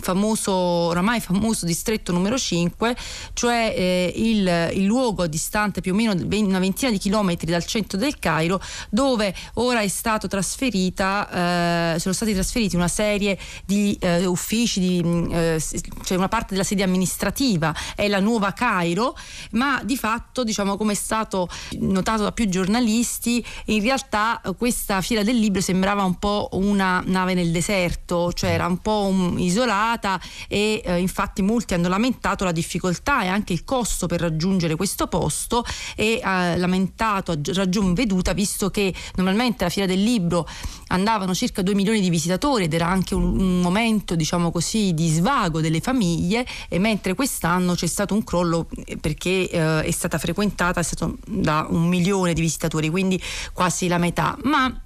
famoso, 0.00 0.52
oramai 0.52 1.20
famoso 1.20 1.64
distretto 1.64 2.10
numero 2.10 2.36
5, 2.36 2.96
cioè 3.32 3.72
eh, 3.72 4.12
il, 4.16 4.72
il 4.74 4.84
luogo 4.84 5.28
distante 5.28 5.80
più 5.80 5.92
o 5.92 5.94
meno 5.94 6.12
una 6.12 6.58
ventina 6.58 6.90
di 6.90 6.98
chilometri 6.98 7.48
dal 7.52 7.64
centro 7.64 7.96
del 7.98 8.18
Cairo, 8.18 8.60
dove 8.90 9.32
ora 9.54 9.78
è 9.78 9.86
stato 9.86 10.26
trasferita, 10.26 11.94
eh, 11.94 12.00
sono 12.00 12.14
stati 12.14 12.34
trasferiti 12.34 12.74
una 12.74 12.88
serie 12.88 13.38
di 13.64 13.96
eh, 14.00 14.26
uffici, 14.26 14.80
di, 14.80 15.02
mh, 15.04 15.34
eh, 15.36 15.58
s- 15.60 15.80
cioè 16.04 16.16
una 16.16 16.28
parte 16.28 16.48
della 16.54 16.64
sede 16.64 16.82
amministrativa 16.82 17.74
è 17.94 18.08
la 18.08 18.20
nuova 18.20 18.52
Cairo, 18.52 19.16
ma 19.52 19.80
di 19.84 19.96
fatto, 19.96 20.44
diciamo, 20.44 20.76
come 20.76 20.92
è 20.92 20.96
stato 20.96 21.48
notato 21.80 22.22
da 22.22 22.32
più 22.32 22.48
giornalisti, 22.48 23.44
in 23.66 23.82
realtà 23.82 24.40
eh, 24.40 24.54
questa 24.56 25.00
fiera 25.00 25.22
del 25.22 25.38
libro 25.38 25.60
sembrava 25.60 26.04
un 26.04 26.18
po' 26.18 26.48
una 26.52 27.02
nave 27.06 27.34
nel 27.34 27.50
deserto, 27.50 28.32
cioè 28.32 28.50
era 28.50 28.66
un 28.66 28.78
po' 28.78 29.06
un- 29.10 29.38
isolata 29.38 30.20
e 30.48 30.80
eh, 30.84 30.98
infatti 30.98 31.42
molti 31.42 31.74
hanno 31.74 31.88
lamentato 31.88 32.44
la 32.44 32.52
difficoltà 32.52 33.22
e 33.22 33.28
anche 33.28 33.52
il 33.52 33.64
costo 33.64 34.06
per 34.06 34.20
raggiungere 34.20 34.74
questo 34.76 35.06
posto 35.06 35.64
e 35.94 36.20
ha 36.22 36.56
lamentato 36.56 37.32
a 37.32 37.38
ragion 37.54 37.94
veduta 37.94 38.32
visto 38.32 38.70
che 38.70 38.92
normalmente 39.16 39.64
la 39.64 39.70
fiera 39.70 39.88
del 39.88 40.02
libro 40.02 40.46
andavano 40.88 41.34
circa 41.34 41.62
2 41.62 41.74
milioni 41.74 42.00
di 42.00 42.10
visitatori 42.10 42.64
ed 42.64 42.74
era 42.74 42.86
anche 42.86 43.14
un, 43.14 43.38
un 43.38 43.60
momento 43.60 44.14
diciamo 44.14 44.50
così 44.50 44.94
di 44.94 45.08
svago 45.16 45.60
delle 45.60 45.80
famiglie 45.80 46.46
e 46.68 46.78
mentre 46.78 47.14
quest'anno 47.14 47.74
c'è 47.74 47.86
stato 47.86 48.14
un 48.14 48.24
crollo 48.24 48.68
eh, 48.84 48.96
perché 48.96 49.48
eh, 49.50 49.82
è 49.82 49.90
stata 49.90 50.18
frequentata 50.18 50.80
è 50.80 50.82
stato 50.82 51.16
da 51.26 51.66
un 51.68 51.86
milione 51.88 52.32
di 52.32 52.40
visitatori 52.40 52.88
quindi 52.88 53.20
quasi 53.52 53.88
la 53.88 53.98
metà. 53.98 54.36
Ma 54.42 54.80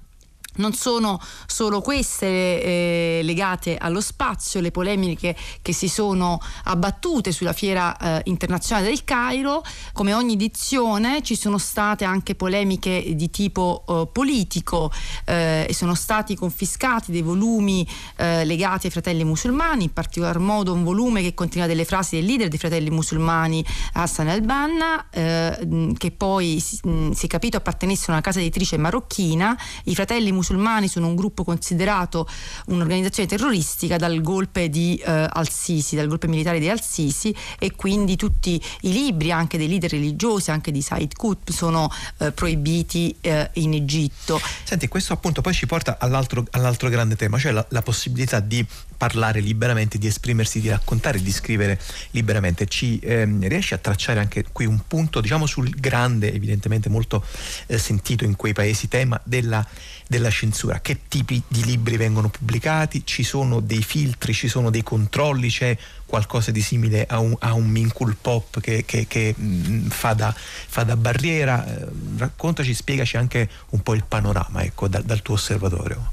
non 0.55 0.73
sono 0.73 1.19
solo 1.45 1.81
queste 1.81 2.25
eh, 2.25 3.19
legate 3.23 3.77
allo 3.77 4.01
spazio, 4.01 4.59
le 4.59 4.71
polemiche 4.71 5.35
che 5.61 5.73
si 5.73 5.87
sono 5.87 6.39
abbattute 6.65 7.31
sulla 7.31 7.53
Fiera 7.53 7.97
eh, 7.97 8.21
Internazionale 8.25 8.87
del 8.87 9.03
Cairo. 9.03 9.63
Come 9.93 10.13
ogni 10.13 10.33
edizione 10.33 11.21
ci 11.21 11.35
sono 11.35 11.57
state 11.57 12.03
anche 12.03 12.35
polemiche 12.35 13.13
di 13.15 13.29
tipo 13.29 13.83
eh, 13.87 14.09
politico 14.11 14.91
eh, 15.25 15.65
e 15.69 15.73
sono 15.73 15.95
stati 15.95 16.35
confiscati 16.35 17.11
dei 17.11 17.21
volumi 17.21 17.87
eh, 18.17 18.43
legati 18.43 18.87
ai 18.87 18.91
fratelli 18.91 19.23
musulmani, 19.23 19.85
in 19.85 19.93
particolar 19.93 20.39
modo 20.39 20.73
un 20.73 20.83
volume 20.83 21.21
che 21.21 21.33
conteneva 21.33 21.67
delle 21.67 21.85
frasi 21.85 22.17
del 22.17 22.25
leader 22.25 22.47
dei 22.49 22.59
fratelli 22.59 22.89
musulmani 22.89 23.63
Hassan 23.93 24.27
al-Banna, 24.27 25.09
eh, 25.09 25.93
che 25.97 26.11
poi 26.11 26.59
si, 26.59 26.79
mh, 26.83 27.11
si 27.11 27.25
è 27.25 27.29
capito 27.29 27.57
appartenesse 27.57 28.09
a 28.09 28.13
una 28.13 28.21
casa 28.21 28.39
editrice 28.39 28.77
marocchina. 28.77 29.57
I 29.85 29.95
fratelli 29.95 30.31
musulmani 30.31 30.40
sono 30.43 31.07
un 31.07 31.15
gruppo 31.15 31.43
considerato 31.43 32.27
un'organizzazione 32.67 33.27
terroristica 33.27 33.97
dal 33.97 34.21
golpe 34.21 34.69
di 34.69 34.95
eh, 34.95 35.27
Al-Sisi, 35.29 35.95
dal 35.95 36.07
golpe 36.07 36.27
militare 36.27 36.59
di 36.59 36.69
Al-Sisi 36.69 37.35
e 37.59 37.75
quindi 37.75 38.15
tutti 38.15 38.61
i 38.81 38.91
libri 38.91 39.31
anche 39.31 39.57
dei 39.57 39.67
leader 39.67 39.91
religiosi, 39.91 40.51
anche 40.51 40.71
di 40.71 40.81
Said 40.81 41.15
Qutb 41.15 41.49
sono 41.49 41.91
eh, 42.17 42.31
proibiti 42.31 43.15
eh, 43.21 43.49
in 43.53 43.73
Egitto. 43.73 44.39
Senti, 44.63 44.87
questo 44.87 45.13
appunto 45.13 45.41
poi 45.41 45.53
ci 45.53 45.65
porta 45.65 45.97
all'altro, 45.99 46.45
all'altro 46.51 46.89
grande 46.89 47.15
tema, 47.15 47.37
cioè 47.37 47.51
la, 47.51 47.65
la 47.69 47.81
possibilità 47.81 48.39
di 48.39 48.65
parlare 49.01 49.39
liberamente, 49.39 49.97
di 49.97 50.05
esprimersi, 50.05 50.61
di 50.61 50.69
raccontare, 50.69 51.19
di 51.19 51.31
scrivere 51.31 51.79
liberamente. 52.11 52.67
Ci 52.67 52.99
ehm, 52.99 53.47
riesci 53.47 53.73
a 53.73 53.79
tracciare 53.79 54.19
anche 54.19 54.45
qui 54.51 54.65
un 54.65 54.79
punto, 54.87 55.21
diciamo, 55.21 55.47
sul 55.47 55.71
grande, 55.71 56.31
evidentemente 56.31 56.87
molto 56.87 57.25
eh, 57.65 57.79
sentito 57.79 58.25
in 58.25 58.35
quei 58.35 58.53
paesi 58.53 58.87
tema 58.87 59.19
della, 59.23 59.65
della 60.11 60.29
censura. 60.29 60.81
Che 60.81 61.03
tipi 61.07 61.41
di 61.47 61.63
libri 61.63 61.95
vengono 61.95 62.27
pubblicati? 62.27 63.03
Ci 63.05 63.23
sono 63.23 63.61
dei 63.61 63.81
filtri, 63.81 64.33
ci 64.33 64.49
sono 64.49 64.69
dei 64.69 64.83
controlli, 64.83 65.47
c'è 65.49 65.77
qualcosa 66.05 66.51
di 66.51 66.61
simile 66.61 67.05
a 67.07 67.19
un, 67.19 67.33
a 67.39 67.53
un 67.53 67.65
Minkul 67.69 68.17
Pop 68.19 68.59
che, 68.59 68.83
che- 68.83 69.07
che, 69.07 69.33
mh, 69.33 69.87
fa, 69.87 70.11
da, 70.11 70.35
fa 70.35 70.83
da 70.83 70.97
barriera. 70.97 71.65
Eh, 71.65 71.87
raccontaci, 72.17 72.73
spiegaci 72.73 73.15
anche 73.15 73.49
un 73.69 73.81
po' 73.81 73.93
il 73.93 74.03
panorama 74.05 74.63
ecco, 74.63 74.89
dal- 74.89 75.03
dal 75.03 75.21
tuo 75.21 75.35
osservatorio. 75.35 76.11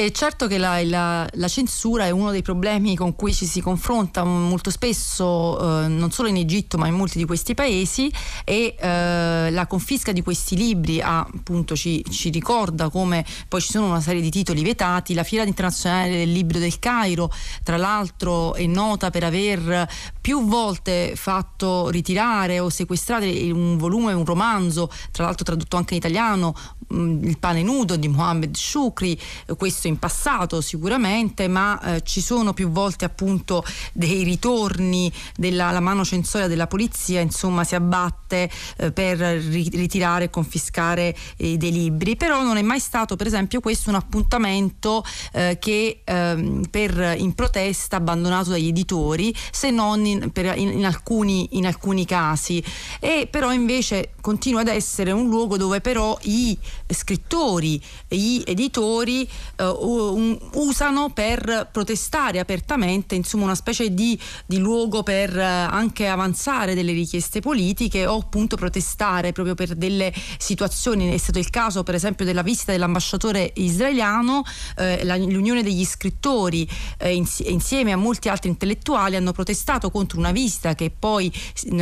E 0.00 0.12
certo 0.12 0.46
che 0.46 0.58
la, 0.58 0.80
la- 0.84 1.28
la 1.28 1.48
censura 1.48 2.04
è 2.04 2.10
uno 2.10 2.30
dei 2.30 2.40
problemi 2.42 2.94
con 2.94 3.16
cui 3.16 3.34
ci 3.34 3.46
si 3.46 3.60
confronta 3.60 4.22
molto 4.22 4.70
spesso, 4.70 5.58
eh, 5.58 5.88
non 5.88 6.12
solo 6.12 6.28
in 6.28 6.36
Egitto 6.36 6.78
ma 6.78 6.86
in 6.86 6.94
molti 6.94 7.18
di 7.18 7.24
questi 7.24 7.54
paesi 7.54 8.08
e 8.44 8.76
eh, 8.78 9.50
la 9.50 9.66
confisca 9.66 10.12
di 10.12 10.22
questi 10.22 10.56
libri 10.56 11.00
ha, 11.00 11.18
appunto 11.22 11.74
ci, 11.74 12.04
ci 12.10 12.30
ricorda 12.30 12.90
come 12.90 13.26
poi 13.48 13.60
ci 13.60 13.72
sono 13.72 13.88
una 13.88 14.00
serie 14.00 14.20
di 14.20 14.30
titoli 14.30 14.62
vietati. 14.62 15.14
La 15.14 15.24
Fiera 15.24 15.44
internazionale 15.44 16.10
del 16.10 16.30
libro 16.30 16.60
del 16.60 16.78
Cairo, 16.78 17.32
tra 17.64 17.76
l'altro, 17.76 18.54
è 18.54 18.66
nota 18.66 19.10
per 19.10 19.24
aver 19.24 19.88
più 20.20 20.46
volte 20.46 21.14
fatto 21.16 21.88
ritirare 21.88 22.60
o 22.60 22.68
sequestrare 22.68 23.50
un 23.50 23.76
volume, 23.76 24.12
un 24.12 24.24
romanzo, 24.24 24.88
tra 25.10 25.24
l'altro 25.24 25.44
tradotto 25.44 25.76
anche 25.76 25.94
in 25.94 25.98
italiano, 25.98 26.54
mh, 26.86 27.24
Il 27.24 27.38
pane 27.40 27.64
nudo 27.64 27.96
di 27.96 28.06
Mohammed 28.06 28.54
Shukri, 28.54 29.18
questo 29.56 29.86
in 29.88 29.98
passato 29.98 30.60
sicuramente, 30.60 31.48
ma 31.48 31.80
eh, 31.80 32.02
ci 32.02 32.20
sono 32.20 32.52
più 32.52 32.70
volte 32.70 33.04
appunto 33.04 33.64
dei 33.92 34.22
ritorni 34.22 35.12
della 35.36 35.70
la 35.70 35.80
mano 35.80 36.04
censoria 36.04 36.46
della 36.46 36.66
polizia, 36.66 37.20
insomma 37.20 37.64
si 37.64 37.74
abbatte 37.74 38.50
eh, 38.76 38.92
per 38.92 39.18
ri- 39.18 39.70
ritirare 39.72 40.24
e 40.24 40.30
confiscare 40.30 41.16
eh, 41.36 41.56
dei 41.56 41.72
libri, 41.72 42.16
però 42.16 42.42
non 42.42 42.56
è 42.56 42.62
mai 42.62 42.80
stato 42.80 43.16
per 43.16 43.26
esempio 43.26 43.60
questo 43.60 43.90
un 43.90 43.96
appuntamento 43.96 45.04
eh, 45.32 45.58
che 45.60 46.02
ehm, 46.04 46.66
per, 46.70 47.16
in 47.18 47.34
protesta 47.34 47.96
abbandonato 47.96 48.50
dagli 48.50 48.68
editori, 48.68 49.34
se 49.50 49.70
non 49.70 50.04
in, 50.04 50.30
per- 50.30 50.56
in- 50.56 50.72
in 50.78 50.84
alcuni, 50.84 51.48
in 51.52 51.66
alcuni 51.66 52.04
casi. 52.04 52.62
E 53.00 53.28
però 53.30 53.52
invece 53.52 54.12
continua 54.20 54.60
ad 54.60 54.68
essere 54.68 55.12
un 55.12 55.28
luogo 55.28 55.56
dove 55.56 55.80
però 55.80 56.16
i 56.22 56.56
scrittori, 56.86 57.80
gli 58.08 58.42
editori 58.44 59.22
eh, 59.56 59.64
usano 59.80 61.10
per 61.10 61.68
protestare 61.70 62.38
apertamente, 62.38 63.14
insomma 63.14 63.44
una 63.44 63.54
specie 63.54 63.92
di, 63.92 64.18
di 64.46 64.58
luogo 64.58 65.02
per 65.02 65.36
eh, 65.36 65.42
anche 65.42 66.06
avanzare 66.06 66.74
delle 66.74 66.92
richieste 66.92 67.40
politiche 67.40 68.06
o 68.06 68.16
appunto 68.16 68.56
protestare 68.56 69.32
proprio 69.32 69.54
per 69.54 69.74
delle 69.74 70.12
situazioni. 70.38 71.12
È 71.12 71.16
stato 71.18 71.38
il 71.38 71.50
caso 71.50 71.82
per 71.82 71.94
esempio 71.94 72.24
della 72.24 72.42
visita 72.42 72.72
dell'ambasciatore 72.72 73.52
israeliano, 73.56 74.42
eh, 74.76 75.04
la- 75.04 75.16
l'Unione 75.16 75.62
degli 75.62 75.84
scrittori 75.84 76.68
eh, 76.98 77.14
ins- 77.14 77.42
insieme 77.46 77.92
a 77.92 77.96
molti 77.96 78.28
altri 78.28 78.48
intellettuali 78.48 79.16
hanno 79.16 79.32
protestato 79.32 79.90
contro 79.90 80.18
una 80.18 80.32
visita 80.32 80.74
che 80.74 80.90
poi 80.96 81.30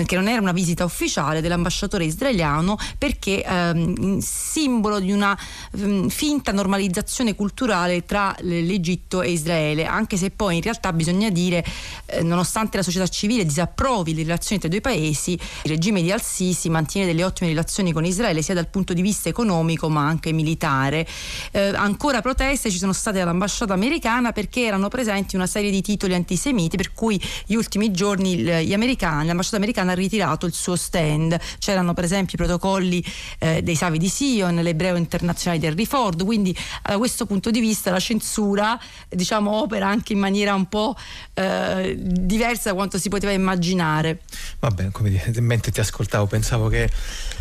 che 0.06 0.16
non 0.16 0.28
era 0.28 0.40
una 0.40 0.52
visita 0.52 0.84
ufficiale 0.84 1.40
dell'ambasciatore 1.40 2.04
israeliano 2.04 2.76
perché 2.98 3.42
ehm, 3.42 4.18
simbolo 4.18 4.98
di 5.00 5.12
una 5.12 5.36
mm, 5.76 6.08
finta 6.08 6.52
normalizzazione 6.52 7.34
culturale 7.34 7.75
tra 8.06 8.34
l- 8.40 8.64
l'Egitto 8.64 9.22
e 9.22 9.30
Israele, 9.30 9.84
anche 9.84 10.16
se 10.16 10.30
poi 10.30 10.56
in 10.56 10.62
realtà 10.62 10.92
bisogna 10.92 11.30
dire, 11.30 11.64
eh, 12.06 12.22
nonostante 12.22 12.76
la 12.76 12.82
società 12.82 13.06
civile 13.06 13.44
disapprovi 13.44 14.14
le 14.14 14.22
relazioni 14.22 14.60
tra 14.60 14.68
i 14.68 14.70
due 14.70 14.80
paesi, 14.80 15.32
il 15.32 15.70
regime 15.70 16.02
di 16.02 16.10
Al-Sisi 16.10 16.68
mantiene 16.68 17.06
delle 17.06 17.24
ottime 17.24 17.50
relazioni 17.50 17.92
con 17.92 18.04
Israele 18.04 18.42
sia 18.42 18.54
dal 18.54 18.68
punto 18.68 18.92
di 18.92 19.02
vista 19.02 19.28
economico 19.28 19.88
ma 19.88 20.06
anche 20.06 20.32
militare. 20.32 21.06
Eh, 21.52 21.72
ancora 21.74 22.22
proteste 22.22 22.70
ci 22.70 22.78
sono 22.78 22.92
state 22.92 23.20
all'ambasciata 23.20 23.74
americana 23.74 24.32
perché 24.32 24.64
erano 24.64 24.88
presenti 24.88 25.36
una 25.36 25.46
serie 25.46 25.70
di 25.70 25.82
titoli 25.82 26.14
antisemiti 26.14 26.76
per 26.76 26.92
cui 26.92 27.20
gli 27.46 27.54
ultimi 27.54 27.90
giorni 27.90 28.48
americani, 28.72 29.26
l'ambasciata 29.26 29.56
americana 29.56 29.92
ha 29.92 29.94
ritirato 29.94 30.46
il 30.46 30.52
suo 30.52 30.76
stand. 30.76 31.38
C'erano 31.58 31.94
per 31.94 32.04
esempio 32.04 32.34
i 32.34 32.46
protocolli 32.46 33.04
eh, 33.38 33.62
dei 33.62 33.74
Savi 33.74 33.98
di 33.98 34.08
Sion, 34.08 34.54
l'ebreo 34.56 34.96
internazionale 34.96 35.60
di 35.60 35.66
Henry 35.66 35.84
Ford, 35.84 36.24
quindi 36.24 36.56
da 36.82 36.96
questo 36.98 37.26
punto 37.26 37.50
di 37.50 37.60
vista 37.60 37.65
la 37.90 38.00
censura 38.00 38.78
diciamo 39.08 39.52
opera 39.60 39.88
anche 39.88 40.12
in 40.12 40.18
maniera 40.18 40.54
un 40.54 40.66
po' 40.66 40.96
eh, 41.34 41.96
diversa 41.98 42.70
da 42.70 42.74
quanto 42.74 42.98
si 42.98 43.08
poteva 43.08 43.32
immaginare. 43.32 44.20
Vabbè, 44.60 44.90
come 44.90 45.10
dire, 45.10 45.40
mentre 45.40 45.72
ti 45.72 45.80
ascoltavo 45.80 46.26
pensavo 46.26 46.68
che 46.68 46.90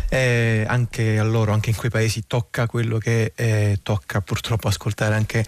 eh, 0.08 0.64
anche 0.66 1.18
a 1.18 1.24
loro, 1.24 1.52
anche 1.52 1.70
in 1.70 1.76
quei 1.76 1.90
paesi 1.90 2.24
tocca 2.26 2.66
quello 2.66 2.98
che 2.98 3.32
eh, 3.34 3.78
tocca 3.82 4.20
purtroppo 4.20 4.68
ascoltare 4.68 5.14
anche, 5.14 5.44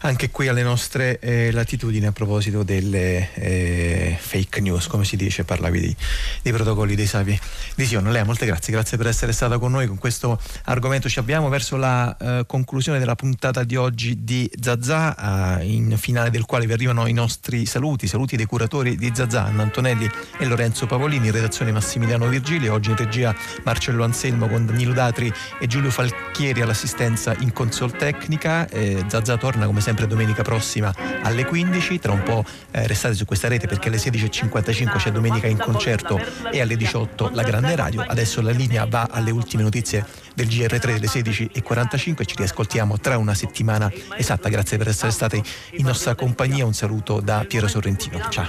anche 0.00 0.30
qui 0.30 0.48
alle 0.48 0.62
nostre 0.62 1.18
eh, 1.18 1.50
latitudini 1.52 2.06
a 2.06 2.12
proposito 2.12 2.62
delle 2.62 3.32
eh, 3.34 4.16
fake 4.18 4.60
news, 4.60 4.86
come 4.86 5.04
si 5.04 5.16
dice, 5.16 5.44
parlavi 5.44 5.80
di, 5.80 5.96
dei 6.42 6.52
protocolli 6.52 6.94
dei 6.94 7.06
savi 7.06 7.38
di 7.74 7.84
Sion. 7.84 8.10
Lea, 8.10 8.24
molte 8.24 8.46
grazie, 8.46 8.72
grazie 8.72 8.96
per 8.96 9.06
essere 9.06 9.32
stata 9.32 9.58
con 9.58 9.70
noi 9.70 9.86
con 9.86 9.98
questo 9.98 10.40
argomento. 10.64 11.08
Ci 11.08 11.18
abbiamo 11.18 11.48
verso 11.48 11.76
la 11.76 12.16
eh, 12.16 12.44
conclusione 12.46 12.98
della 12.98 13.14
puntata 13.14 13.64
di 13.64 13.76
oggi 13.76 14.24
di 14.24 14.50
Zazà, 14.60 15.58
eh, 15.60 15.66
in 15.66 15.96
finale 15.96 16.30
del 16.30 16.44
quale 16.44 16.66
vi 16.66 16.72
arrivano 16.72 17.06
i 17.06 17.12
nostri 17.12 17.66
saluti, 17.66 18.06
saluti 18.06 18.36
dei 18.36 18.46
curatori 18.46 18.96
di 18.96 19.10
Zazà, 19.14 19.44
Anna 19.44 19.62
Antonelli 19.62 20.10
e 20.38 20.44
Lorenzo 20.46 20.86
Pavolini, 20.86 21.26
in 21.26 21.32
redazione 21.32 21.72
Massimiliano 21.72 22.28
Virgili, 22.28 22.68
oggi 22.68 22.90
in 22.90 22.96
regia 22.96 23.34
Marcello 23.64 23.99
Anselmo 24.04 24.48
con 24.48 24.66
Danilo 24.66 24.92
Datri 24.92 25.32
e 25.58 25.66
Giulio 25.66 25.90
Falchieri 25.90 26.60
all'assistenza 26.60 27.34
in 27.38 27.52
consol 27.52 27.92
tecnica. 27.92 28.68
Eh, 28.68 29.04
Zazà 29.06 29.36
torna 29.36 29.66
come 29.66 29.80
sempre 29.80 30.06
domenica 30.06 30.42
prossima 30.42 30.92
alle 31.22 31.44
15, 31.44 31.98
tra 31.98 32.12
un 32.12 32.22
po' 32.22 32.44
eh, 32.70 32.86
restate 32.86 33.14
su 33.14 33.24
questa 33.24 33.48
rete 33.48 33.66
perché 33.66 33.88
alle 33.88 33.98
16.55 33.98 34.96
c'è 34.96 35.10
domenica 35.10 35.46
in 35.46 35.58
concerto 35.58 36.20
e 36.50 36.60
alle 36.60 36.76
18 36.76 37.30
la 37.32 37.42
grande 37.42 37.76
radio. 37.76 38.04
Adesso 38.06 38.40
la 38.40 38.52
linea 38.52 38.86
va 38.86 39.08
alle 39.10 39.30
ultime 39.30 39.62
notizie 39.62 40.04
del 40.34 40.46
GR3 40.46 40.78
delle 40.78 41.06
16.45 41.06 42.26
ci 42.26 42.36
riascoltiamo 42.36 42.98
tra 42.98 43.18
una 43.18 43.34
settimana 43.34 43.90
esatta. 44.16 44.48
Grazie 44.48 44.78
per 44.78 44.88
essere 44.88 45.10
stati 45.10 45.42
in 45.72 45.84
nostra 45.84 46.14
compagnia. 46.14 46.64
Un 46.64 46.74
saluto 46.74 47.20
da 47.20 47.44
Piero 47.46 47.68
Sorrentino. 47.68 48.20
Ciao. 48.28 48.48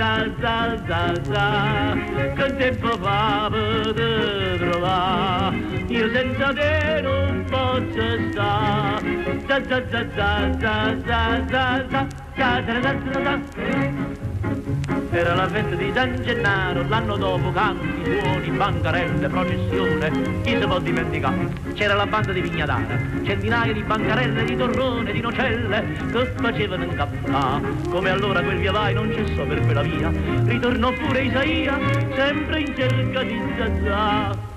Zazà 0.01 1.93
Che 2.35 2.55
tempo 2.55 2.97
fa 2.97 3.49
per 3.51 4.57
trovare 4.57 5.57
Io 5.89 6.09
senza 6.11 6.51
te 6.53 7.01
non 7.03 7.45
posso 7.47 8.31
stare 8.31 9.43
Zazà, 9.47 9.83
Zazà, 9.91 10.57
Zazà, 10.59 11.05
Zazà 11.05 11.69
Zazà, 11.85 12.07
Zazà, 12.35 12.91
Zazà 13.13 14.80
era 15.11 15.35
la 15.35 15.47
festa 15.47 15.75
di 15.75 15.91
San 15.93 16.21
Gennaro, 16.21 16.87
l'anno 16.87 17.17
dopo 17.17 17.51
canti, 17.51 18.01
suoni, 18.03 18.49
bancarelle, 18.49 19.27
processione, 19.27 20.41
chi 20.41 20.57
si 20.57 20.65
può 20.65 20.79
dimenticare? 20.79 21.49
C'era 21.73 21.95
la 21.95 22.05
banda 22.05 22.31
di 22.31 22.39
Vignadara, 22.39 22.97
centinaia 23.23 23.73
di 23.73 23.83
bancarelle, 23.83 24.45
di 24.45 24.55
torrone, 24.55 25.11
di 25.11 25.19
nocelle, 25.19 25.83
che 26.11 26.25
facevano 26.37 26.85
incappare. 26.85 27.61
Come 27.89 28.09
allora 28.09 28.41
quel 28.41 28.57
via 28.57 28.71
vai 28.71 28.93
non 28.93 29.11
cessò 29.13 29.43
per 29.43 29.59
quella 29.61 29.81
via, 29.81 30.11
ritornò 30.45 30.93
pure 30.93 31.23
Isaia, 31.23 31.77
sempre 32.15 32.59
in 32.61 32.73
cerca 32.75 33.23
di 33.23 33.41
Zazà. 33.57 34.49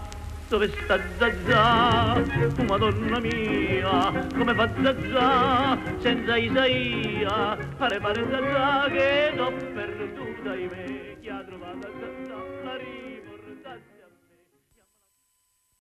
Dove 0.46 0.70
sta 0.84 1.00
Zazà? 1.18 2.12
Oh, 2.14 2.64
madonna 2.68 3.18
mia, 3.18 4.12
come 4.36 4.54
fa 4.54 4.68
Zazà 4.80 5.78
senza 5.98 6.36
Isaia? 6.36 7.56
Pare 7.76 7.98
pare 7.98 8.24
Zazà 8.30 8.88
che 8.92 9.32
l'ho 9.34 9.52
perduta 9.74 10.13
dime 10.44 10.93